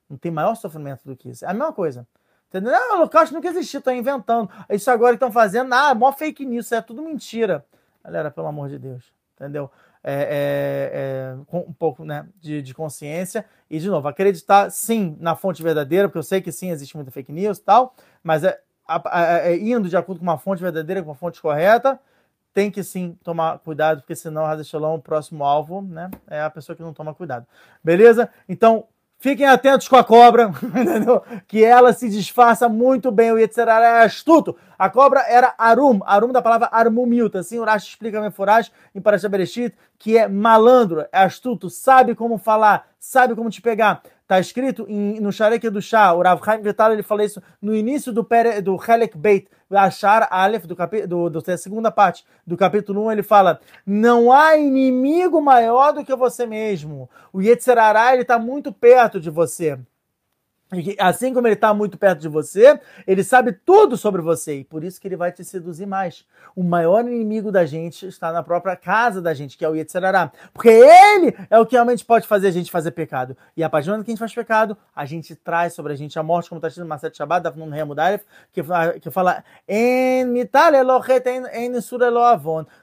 Não 0.08 0.16
tem 0.16 0.32
maior 0.32 0.54
sofrimento 0.54 1.02
do 1.04 1.16
que 1.16 1.30
isso. 1.30 1.44
É 1.44 1.48
a 1.48 1.52
mesma 1.52 1.72
coisa. 1.72 2.06
Entendeu? 2.48 2.72
Não, 2.72 2.92
o 2.92 2.96
Holocausto 2.98 3.34
nunca 3.34 3.48
existiu, 3.48 3.78
estão 3.78 3.94
inventando. 3.94 4.48
Isso 4.70 4.90
agora 4.90 5.14
estão 5.14 5.32
fazendo, 5.32 5.72
ah, 5.72 5.94
mó 5.94 6.12
fake 6.12 6.44
news, 6.44 6.70
é 6.72 6.80
tudo 6.80 7.02
mentira. 7.02 7.64
Galera, 8.02 8.30
pelo 8.30 8.46
amor 8.46 8.68
de 8.68 8.78
Deus. 8.78 9.12
Entendeu? 9.34 9.70
É, 10.02 10.12
é, 10.12 10.90
é, 10.94 11.56
um 11.56 11.72
pouco 11.72 12.04
né, 12.04 12.28
de, 12.38 12.62
de, 12.62 12.74
consciência 12.74 13.44
e, 13.70 13.78
de 13.78 13.88
novo, 13.88 14.06
acreditar 14.06 14.70
sim 14.70 15.16
na 15.18 15.34
fonte 15.34 15.62
verdadeira, 15.62 16.08
porque 16.08 16.18
eu 16.18 16.22
sei 16.22 16.42
que 16.42 16.52
sim, 16.52 16.70
existe 16.70 16.94
muita 16.94 17.10
fake 17.10 17.32
news 17.32 17.58
e 17.58 17.62
tal, 17.62 17.94
mas 18.22 18.44
é, 18.44 18.60
a, 18.86 18.96
a, 18.96 19.36
a, 19.36 19.56
indo 19.56 19.88
de 19.88 19.96
acordo 19.96 20.18
com 20.18 20.24
uma 20.24 20.38
fonte 20.38 20.62
verdadeira, 20.62 21.02
com 21.02 21.10
uma 21.10 21.14
fonte 21.14 21.40
correta, 21.40 21.98
tem 22.52 22.70
que 22.70 22.84
sim 22.84 23.18
tomar 23.24 23.58
cuidado, 23.58 24.00
porque 24.00 24.14
senão 24.14 24.44
Shalom, 24.62 24.94
o 24.94 25.02
próximo 25.02 25.44
alvo, 25.44 25.82
né, 25.82 26.10
é 26.28 26.40
a 26.40 26.48
pessoa 26.48 26.76
que 26.76 26.82
não 26.82 26.94
toma 26.94 27.12
cuidado. 27.12 27.46
Beleza? 27.82 28.30
Então, 28.48 28.84
fiquem 29.18 29.46
atentos 29.46 29.88
com 29.88 29.96
a 29.96 30.04
cobra, 30.04 30.52
entendeu? 30.62 31.22
Que 31.48 31.64
ela 31.64 31.92
se 31.92 32.08
disfarça 32.08 32.68
muito 32.68 33.10
bem, 33.10 33.32
o 33.32 33.38
Yetzirah 33.38 33.84
é 33.84 34.04
astuto. 34.04 34.56
A 34.78 34.88
cobra 34.88 35.24
era 35.26 35.52
Arum, 35.58 36.00
Arum 36.04 36.30
da 36.30 36.40
palavra 36.40 36.68
Armumilta, 36.70 37.40
assim 37.40 37.58
o 37.58 37.64
Rashi 37.64 37.88
explica 37.88 38.18
a 38.18 38.22
Meforaj 38.22 38.70
em 38.94 39.00
Parashat 39.00 39.30
Bereshit, 39.30 39.74
que 39.98 40.16
é 40.16 40.28
malandro, 40.28 41.00
é 41.10 41.18
astuto, 41.18 41.68
sabe 41.68 42.14
como 42.14 42.38
falar, 42.38 42.86
sabe 43.00 43.34
como 43.34 43.50
te 43.50 43.60
pegar. 43.60 44.02
Está 44.24 44.40
escrito 44.40 44.86
em, 44.88 45.20
no 45.20 45.30
Sharek 45.30 45.68
do 45.68 45.82
Shah, 45.82 46.14
o 46.14 46.22
Rav 46.22 46.42
Chaim 46.42 46.62
Vital, 46.62 46.94
ele 46.94 47.02
fala 47.02 47.22
isso 47.22 47.42
no 47.60 47.74
início 47.74 48.10
do, 48.10 48.24
pere, 48.24 48.62
do 48.62 48.74
Helek 48.74 49.18
Beit, 49.18 49.48
Ashar 49.70 50.26
Aleph, 50.30 50.64
do, 50.64 50.74
capi, 50.74 51.06
do, 51.06 51.28
do, 51.28 51.42
da 51.42 51.58
segunda 51.58 51.90
parte 51.90 52.24
do 52.46 52.56
capítulo 52.56 53.04
1, 53.06 53.12
ele 53.12 53.22
fala: 53.22 53.60
Não 53.84 54.32
há 54.32 54.56
inimigo 54.56 55.42
maior 55.42 55.92
do 55.92 56.02
que 56.02 56.16
você 56.16 56.46
mesmo. 56.46 57.10
O 57.34 57.42
Yetzirará, 57.42 58.14
ele 58.14 58.22
está 58.22 58.38
muito 58.38 58.72
perto 58.72 59.20
de 59.20 59.28
você 59.28 59.78
assim 60.98 61.32
como 61.32 61.46
ele 61.46 61.54
está 61.54 61.72
muito 61.74 61.98
perto 61.98 62.20
de 62.20 62.28
você, 62.28 62.80
ele 63.06 63.22
sabe 63.22 63.52
tudo 63.52 63.96
sobre 63.96 64.22
você 64.22 64.60
e 64.60 64.64
por 64.64 64.82
isso 64.82 65.00
que 65.00 65.06
ele 65.06 65.16
vai 65.16 65.30
te 65.30 65.44
seduzir 65.44 65.86
mais. 65.86 66.24
O 66.56 66.62
maior 66.62 67.04
inimigo 67.06 67.52
da 67.52 67.64
gente 67.66 68.06
está 68.06 68.32
na 68.32 68.42
própria 68.42 68.76
casa 68.76 69.20
da 69.20 69.34
gente, 69.34 69.58
que 69.58 69.64
é 69.64 69.68
o 69.68 69.74
Yetzirará. 69.74 70.32
Porque 70.52 70.68
ele 70.68 71.36
é 71.50 71.58
o 71.58 71.66
que 71.66 71.74
realmente 71.74 72.04
pode 72.04 72.26
fazer 72.26 72.48
a 72.48 72.50
gente 72.50 72.70
fazer 72.70 72.92
pecado. 72.92 73.36
E 73.56 73.62
a 73.62 73.68
partir 73.68 73.86
do 73.86 73.92
momento 73.92 74.04
que 74.04 74.10
a 74.10 74.14
gente 74.14 74.20
faz 74.20 74.34
pecado, 74.34 74.76
a 74.94 75.04
gente 75.04 75.34
traz 75.34 75.74
sobre 75.74 75.92
a 75.92 75.96
gente 75.96 76.18
a 76.18 76.22
morte, 76.22 76.48
como 76.48 76.58
está 76.58 76.68
escrito 76.68 76.84
no 76.84 76.88
Maset 76.88 77.16
Shabbat, 77.16 77.42
da 77.42 77.52
Fnun 77.52 77.70
Remudaref, 77.70 78.24
que 78.52 79.10
fala 79.10 79.44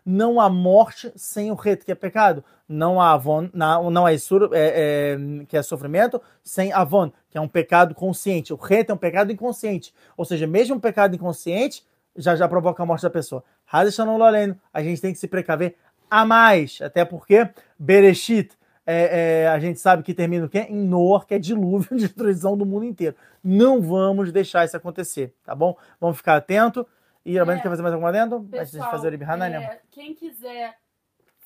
não 0.05 0.39
há 0.39 0.49
morte 0.49 1.11
sem 1.15 1.51
o 1.51 1.55
reto, 1.55 1.85
que 1.85 1.91
é 1.91 1.95
pecado 1.95 2.43
não 2.71 3.01
há 3.01 3.11
avon, 3.11 3.49
não, 3.53 3.91
não 3.91 4.05
há 4.05 4.13
isur, 4.13 4.49
é, 4.53 5.17
é, 5.19 5.45
que 5.45 5.57
é 5.57 5.61
sofrimento, 5.61 6.21
sem 6.43 6.71
avon, 6.71 7.11
que 7.31 7.37
é 7.37 7.41
um 7.41 7.47
pecado 7.47 7.95
consciente. 7.95 8.53
O 8.53 8.57
reto 8.57 8.91
é 8.91 8.95
um 8.95 8.97
pecado 8.97 9.31
inconsciente. 9.31 9.93
Ou 10.17 10.25
seja, 10.25 10.45
mesmo 10.45 10.75
um 10.75 10.79
pecado 10.79 11.15
inconsciente 11.15 11.83
já 12.15 12.35
já 12.35 12.47
provoca 12.47 12.83
a 12.83 12.85
morte 12.85 13.03
da 13.03 13.09
pessoa. 13.09 13.43
A 13.71 14.83
gente 14.83 15.01
tem 15.01 15.13
que 15.13 15.17
se 15.17 15.29
precaver 15.29 15.77
a 16.09 16.25
mais, 16.25 16.81
até 16.81 17.05
porque 17.05 17.49
Bereshit, 17.79 18.51
é, 18.85 19.43
é, 19.43 19.47
a 19.47 19.57
gente 19.59 19.79
sabe 19.79 20.03
que 20.03 20.13
termina 20.13 20.45
o 20.45 20.49
quê? 20.49 20.67
Em 20.69 20.85
Noor, 20.85 21.25
que 21.25 21.35
é 21.35 21.39
dilúvio, 21.39 21.87
destruição 21.95 22.57
do 22.57 22.65
mundo 22.65 22.83
inteiro. 22.83 23.15
Não 23.41 23.81
vamos 23.81 24.29
deixar 24.29 24.65
isso 24.65 24.75
acontecer, 24.75 25.33
tá 25.41 25.55
bom? 25.55 25.77
Vamos 26.01 26.17
ficar 26.17 26.35
atento. 26.35 26.85
E 27.23 27.39
a 27.39 27.43
é, 27.43 27.59
quer 27.59 27.69
fazer 27.69 27.81
mais 27.81 27.93
alguma 27.93 28.09
adendo? 28.09 28.45
Antes 28.53 28.71
de 28.71 28.79
fazer 28.79 29.09
o 29.09 29.13
Ibihana, 29.13 29.47
é, 29.47 29.79
Quem 29.89 30.13
quiser 30.13 30.75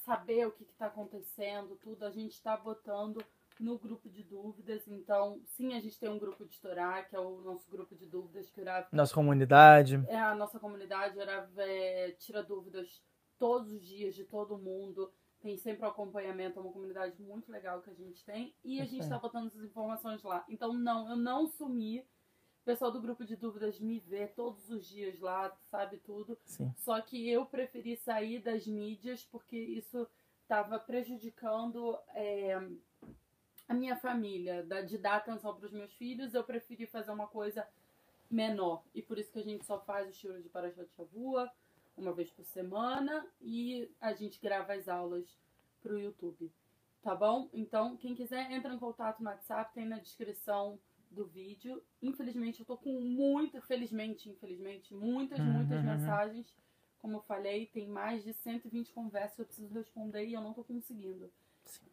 saber 0.03 0.47
o 0.47 0.51
que 0.51 0.63
está 0.63 0.87
acontecendo, 0.87 1.77
tudo, 1.83 2.05
a 2.05 2.09
gente 2.09 2.33
está 2.33 2.57
botando 2.57 3.23
no 3.59 3.77
grupo 3.77 4.09
de 4.09 4.23
dúvidas. 4.23 4.87
Então, 4.87 5.41
sim, 5.45 5.73
a 5.73 5.79
gente 5.79 5.99
tem 5.99 6.09
um 6.09 6.19
grupo 6.19 6.45
de 6.45 6.59
Torá, 6.59 7.03
que 7.03 7.15
é 7.15 7.19
o 7.19 7.41
nosso 7.41 7.69
grupo 7.69 7.95
de 7.95 8.05
dúvidas 8.05 8.49
que 8.49 8.61
Urav, 8.61 8.87
Nossa 8.91 9.13
comunidade. 9.13 10.03
É, 10.07 10.17
a 10.17 10.35
nossa 10.35 10.59
comunidade. 10.59 11.17
Urav 11.17 11.49
é, 11.57 12.11
tira 12.11 12.43
dúvidas 12.43 13.03
todos 13.37 13.71
os 13.71 13.85
dias 13.85 14.15
de 14.15 14.23
todo 14.23 14.57
mundo. 14.57 15.11
Tem 15.39 15.57
sempre 15.57 15.85
o 15.85 15.89
acompanhamento, 15.89 16.57
é 16.57 16.61
uma 16.61 16.71
comunidade 16.71 17.21
muito 17.21 17.51
legal 17.51 17.81
que 17.81 17.89
a 17.89 17.93
gente 17.93 18.23
tem. 18.25 18.55
E 18.63 18.81
a 18.81 18.85
gente 18.85 19.03
está 19.03 19.19
botando 19.19 19.47
essas 19.47 19.63
informações 19.63 20.23
lá. 20.23 20.43
Então, 20.49 20.73
não, 20.73 21.09
eu 21.09 21.15
não 21.15 21.47
sumi 21.47 21.99
o 21.99 22.65
pessoal 22.65 22.91
do 22.91 22.99
grupo 22.99 23.23
de 23.23 23.35
dúvidas 23.35 23.79
me 23.79 23.99
vê 23.99 24.25
todos 24.25 24.71
os 24.71 24.87
dias 24.87 25.19
lá, 25.19 25.55
sabe 25.69 25.97
tudo. 25.97 26.35
Sim. 26.43 26.73
Só 26.75 26.99
que 26.99 27.29
eu 27.29 27.45
preferi 27.45 27.95
sair 27.95 28.39
das 28.41 28.65
mídias 28.65 29.23
porque 29.23 29.55
isso 29.55 30.07
estava 30.41 30.79
prejudicando 30.79 31.95
é, 32.15 32.59
a 33.67 33.73
minha 33.73 33.95
família, 33.95 34.63
da, 34.63 34.81
de 34.81 34.97
dar 34.97 35.17
atenção 35.17 35.55
para 35.55 35.65
os 35.65 35.71
meus 35.71 35.93
filhos. 35.93 36.33
Eu 36.33 36.43
preferi 36.43 36.85
fazer 36.85 37.11
uma 37.11 37.27
coisa 37.27 37.67
menor. 38.29 38.83
E 38.93 39.01
por 39.01 39.17
isso 39.17 39.31
que 39.31 39.39
a 39.39 39.43
gente 39.43 39.65
só 39.65 39.79
faz 39.79 40.07
o 40.07 40.11
estilo 40.11 40.41
de 40.41 40.49
Parashat 40.49 40.89
Shavua 40.95 41.51
uma 41.97 42.13
vez 42.13 42.29
por 42.29 42.43
semana 42.43 43.25
e 43.41 43.89
a 44.01 44.13
gente 44.13 44.39
grava 44.41 44.73
as 44.73 44.87
aulas 44.87 45.25
para 45.81 45.93
o 45.93 45.99
YouTube. 45.99 46.51
Tá 47.01 47.15
bom? 47.15 47.49
Então, 47.53 47.95
quem 47.97 48.15
quiser, 48.15 48.51
entra 48.51 48.73
em 48.73 48.79
contato 48.79 49.21
no 49.21 49.29
WhatsApp, 49.29 49.73
tem 49.73 49.85
na 49.85 49.99
descrição 49.99 50.79
do 51.11 51.25
vídeo. 51.25 51.81
Infelizmente, 52.01 52.59
eu 52.59 52.65
tô 52.65 52.77
com 52.77 52.99
muito, 52.99 53.61
felizmente, 53.61 54.29
infelizmente, 54.29 54.93
muitas, 54.93 55.39
uhum, 55.39 55.45
muitas 55.45 55.77
uhum. 55.77 55.85
mensagens. 55.85 56.55
Como 56.99 57.17
eu 57.17 57.21
falei, 57.21 57.67
tem 57.67 57.87
mais 57.87 58.23
de 58.23 58.33
120 58.33 58.91
conversas 58.91 59.35
que 59.35 59.41
eu 59.41 59.45
preciso 59.45 59.73
responder 59.73 60.25
e 60.25 60.33
eu 60.33 60.41
não 60.41 60.53
tô 60.53 60.63
conseguindo. 60.63 61.31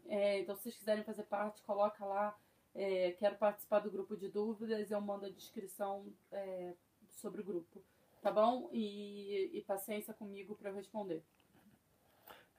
É, 0.08 0.40
então, 0.40 0.54
se 0.56 0.62
vocês 0.62 0.76
quiserem 0.76 1.04
fazer 1.04 1.24
parte, 1.24 1.62
coloca 1.62 2.04
lá. 2.04 2.36
É, 2.74 3.12
quero 3.12 3.36
participar 3.36 3.80
do 3.80 3.90
grupo 3.90 4.16
de 4.16 4.28
dúvidas, 4.28 4.90
eu 4.90 5.00
mando 5.00 5.26
a 5.26 5.30
descrição 5.30 6.06
é, 6.30 6.72
sobre 7.08 7.42
o 7.42 7.44
grupo. 7.44 7.82
Tá 8.22 8.30
bom? 8.30 8.70
E, 8.72 9.50
e 9.52 9.62
paciência 9.62 10.14
comigo 10.14 10.54
para 10.54 10.70
responder. 10.70 11.22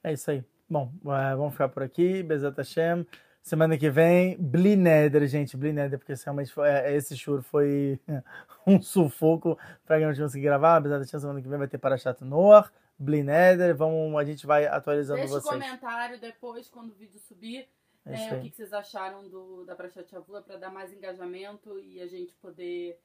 É 0.04 0.14
isso 0.14 0.30
aí. 0.30 0.44
Bom, 0.70 0.92
é, 1.06 1.36
vamos 1.36 1.54
ficar 1.54 1.70
por 1.70 1.84
aqui. 1.84 2.22
Bezat 2.22 2.58
Hashem. 2.58 3.06
Semana 3.44 3.78
que 3.78 3.90
vem, 3.90 4.38
Blineder, 4.38 5.28
gente, 5.28 5.58
Blineder, 5.58 6.00
porque 6.00 6.14
realmente 6.14 6.50
foi, 6.54 6.70
é, 6.70 6.96
esse 6.96 7.18
choro 7.18 7.44
foi 7.44 8.00
um 8.66 8.82
sufoco 8.82 9.58
para 9.86 10.00
que 10.00 10.06
não 10.06 10.16
conseguir 10.16 10.46
gravar, 10.46 10.78
apesar 10.78 10.98
da 10.98 11.04
semana 11.04 11.42
que 11.42 11.48
vem 11.50 11.60
vai 11.60 11.68
ter 11.68 11.78
Parashat 11.78 12.24
Noah, 12.24 12.72
Blineder, 12.98 13.76
vamos, 13.76 14.16
a 14.16 14.24
gente 14.24 14.46
vai 14.46 14.66
atualizando 14.66 15.20
Deixa 15.20 15.34
vocês. 15.34 15.60
Deixa 15.60 15.66
comentário 15.66 16.20
depois, 16.20 16.70
quando 16.70 16.92
o 16.92 16.96
vídeo 16.96 17.20
subir, 17.20 17.68
é 18.06 18.26
é, 18.26 18.34
o 18.34 18.42
que, 18.42 18.50
que, 18.50 18.56
vocês 18.56 18.74
acharam 18.74 19.28
do, 19.28 19.66
da 19.66 19.76
Parashat 19.76 20.10
Shavua 20.10 20.42
para 20.42 20.58
dar 20.58 20.70
mais 20.70 20.92
engajamento 20.92 21.80
e 21.80 22.02
a 22.02 22.08
gente 22.08 22.34
poder 22.36 23.00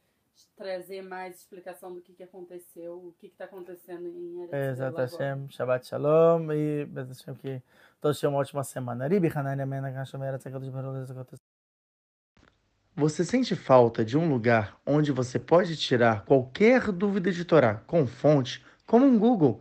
trazer 0.57 1.03
mais 1.03 1.37
explicação 1.37 1.93
do 1.93 2.01
que, 2.01 2.13
que 2.13 2.23
aconteceu, 2.23 2.95
o 2.95 3.15
que 3.19 3.27
está 3.27 3.45
acontecendo 3.45 4.07
em 4.09 4.43
Eretz 4.43 4.81
Exato. 4.81 4.97
Hashem, 4.97 5.49
Shabbat 5.51 5.87
Shalom 5.87 6.53
e 6.53 6.85
Hashem 6.95 7.35
que 7.35 7.63
todos 8.01 8.21
tenham 8.21 8.35
uma 8.35 8.41
ótima 8.41 8.63
semana. 8.65 9.09
Você 12.97 13.25
sente 13.25 13.55
falta 13.55 14.05
de 14.05 14.19
um 14.19 14.29
lugar 14.29 14.77
onde 14.85 15.13
você 15.13 15.39
pode 15.39 15.77
tirar 15.77 16.25
qualquer 16.25 16.91
dúvida 16.91 17.31
de 17.31 17.45
Torá 17.45 17.77
com 17.87 18.07
fonte, 18.07 18.65
como 18.85 19.07
um 19.07 19.19
Google? 19.19 19.61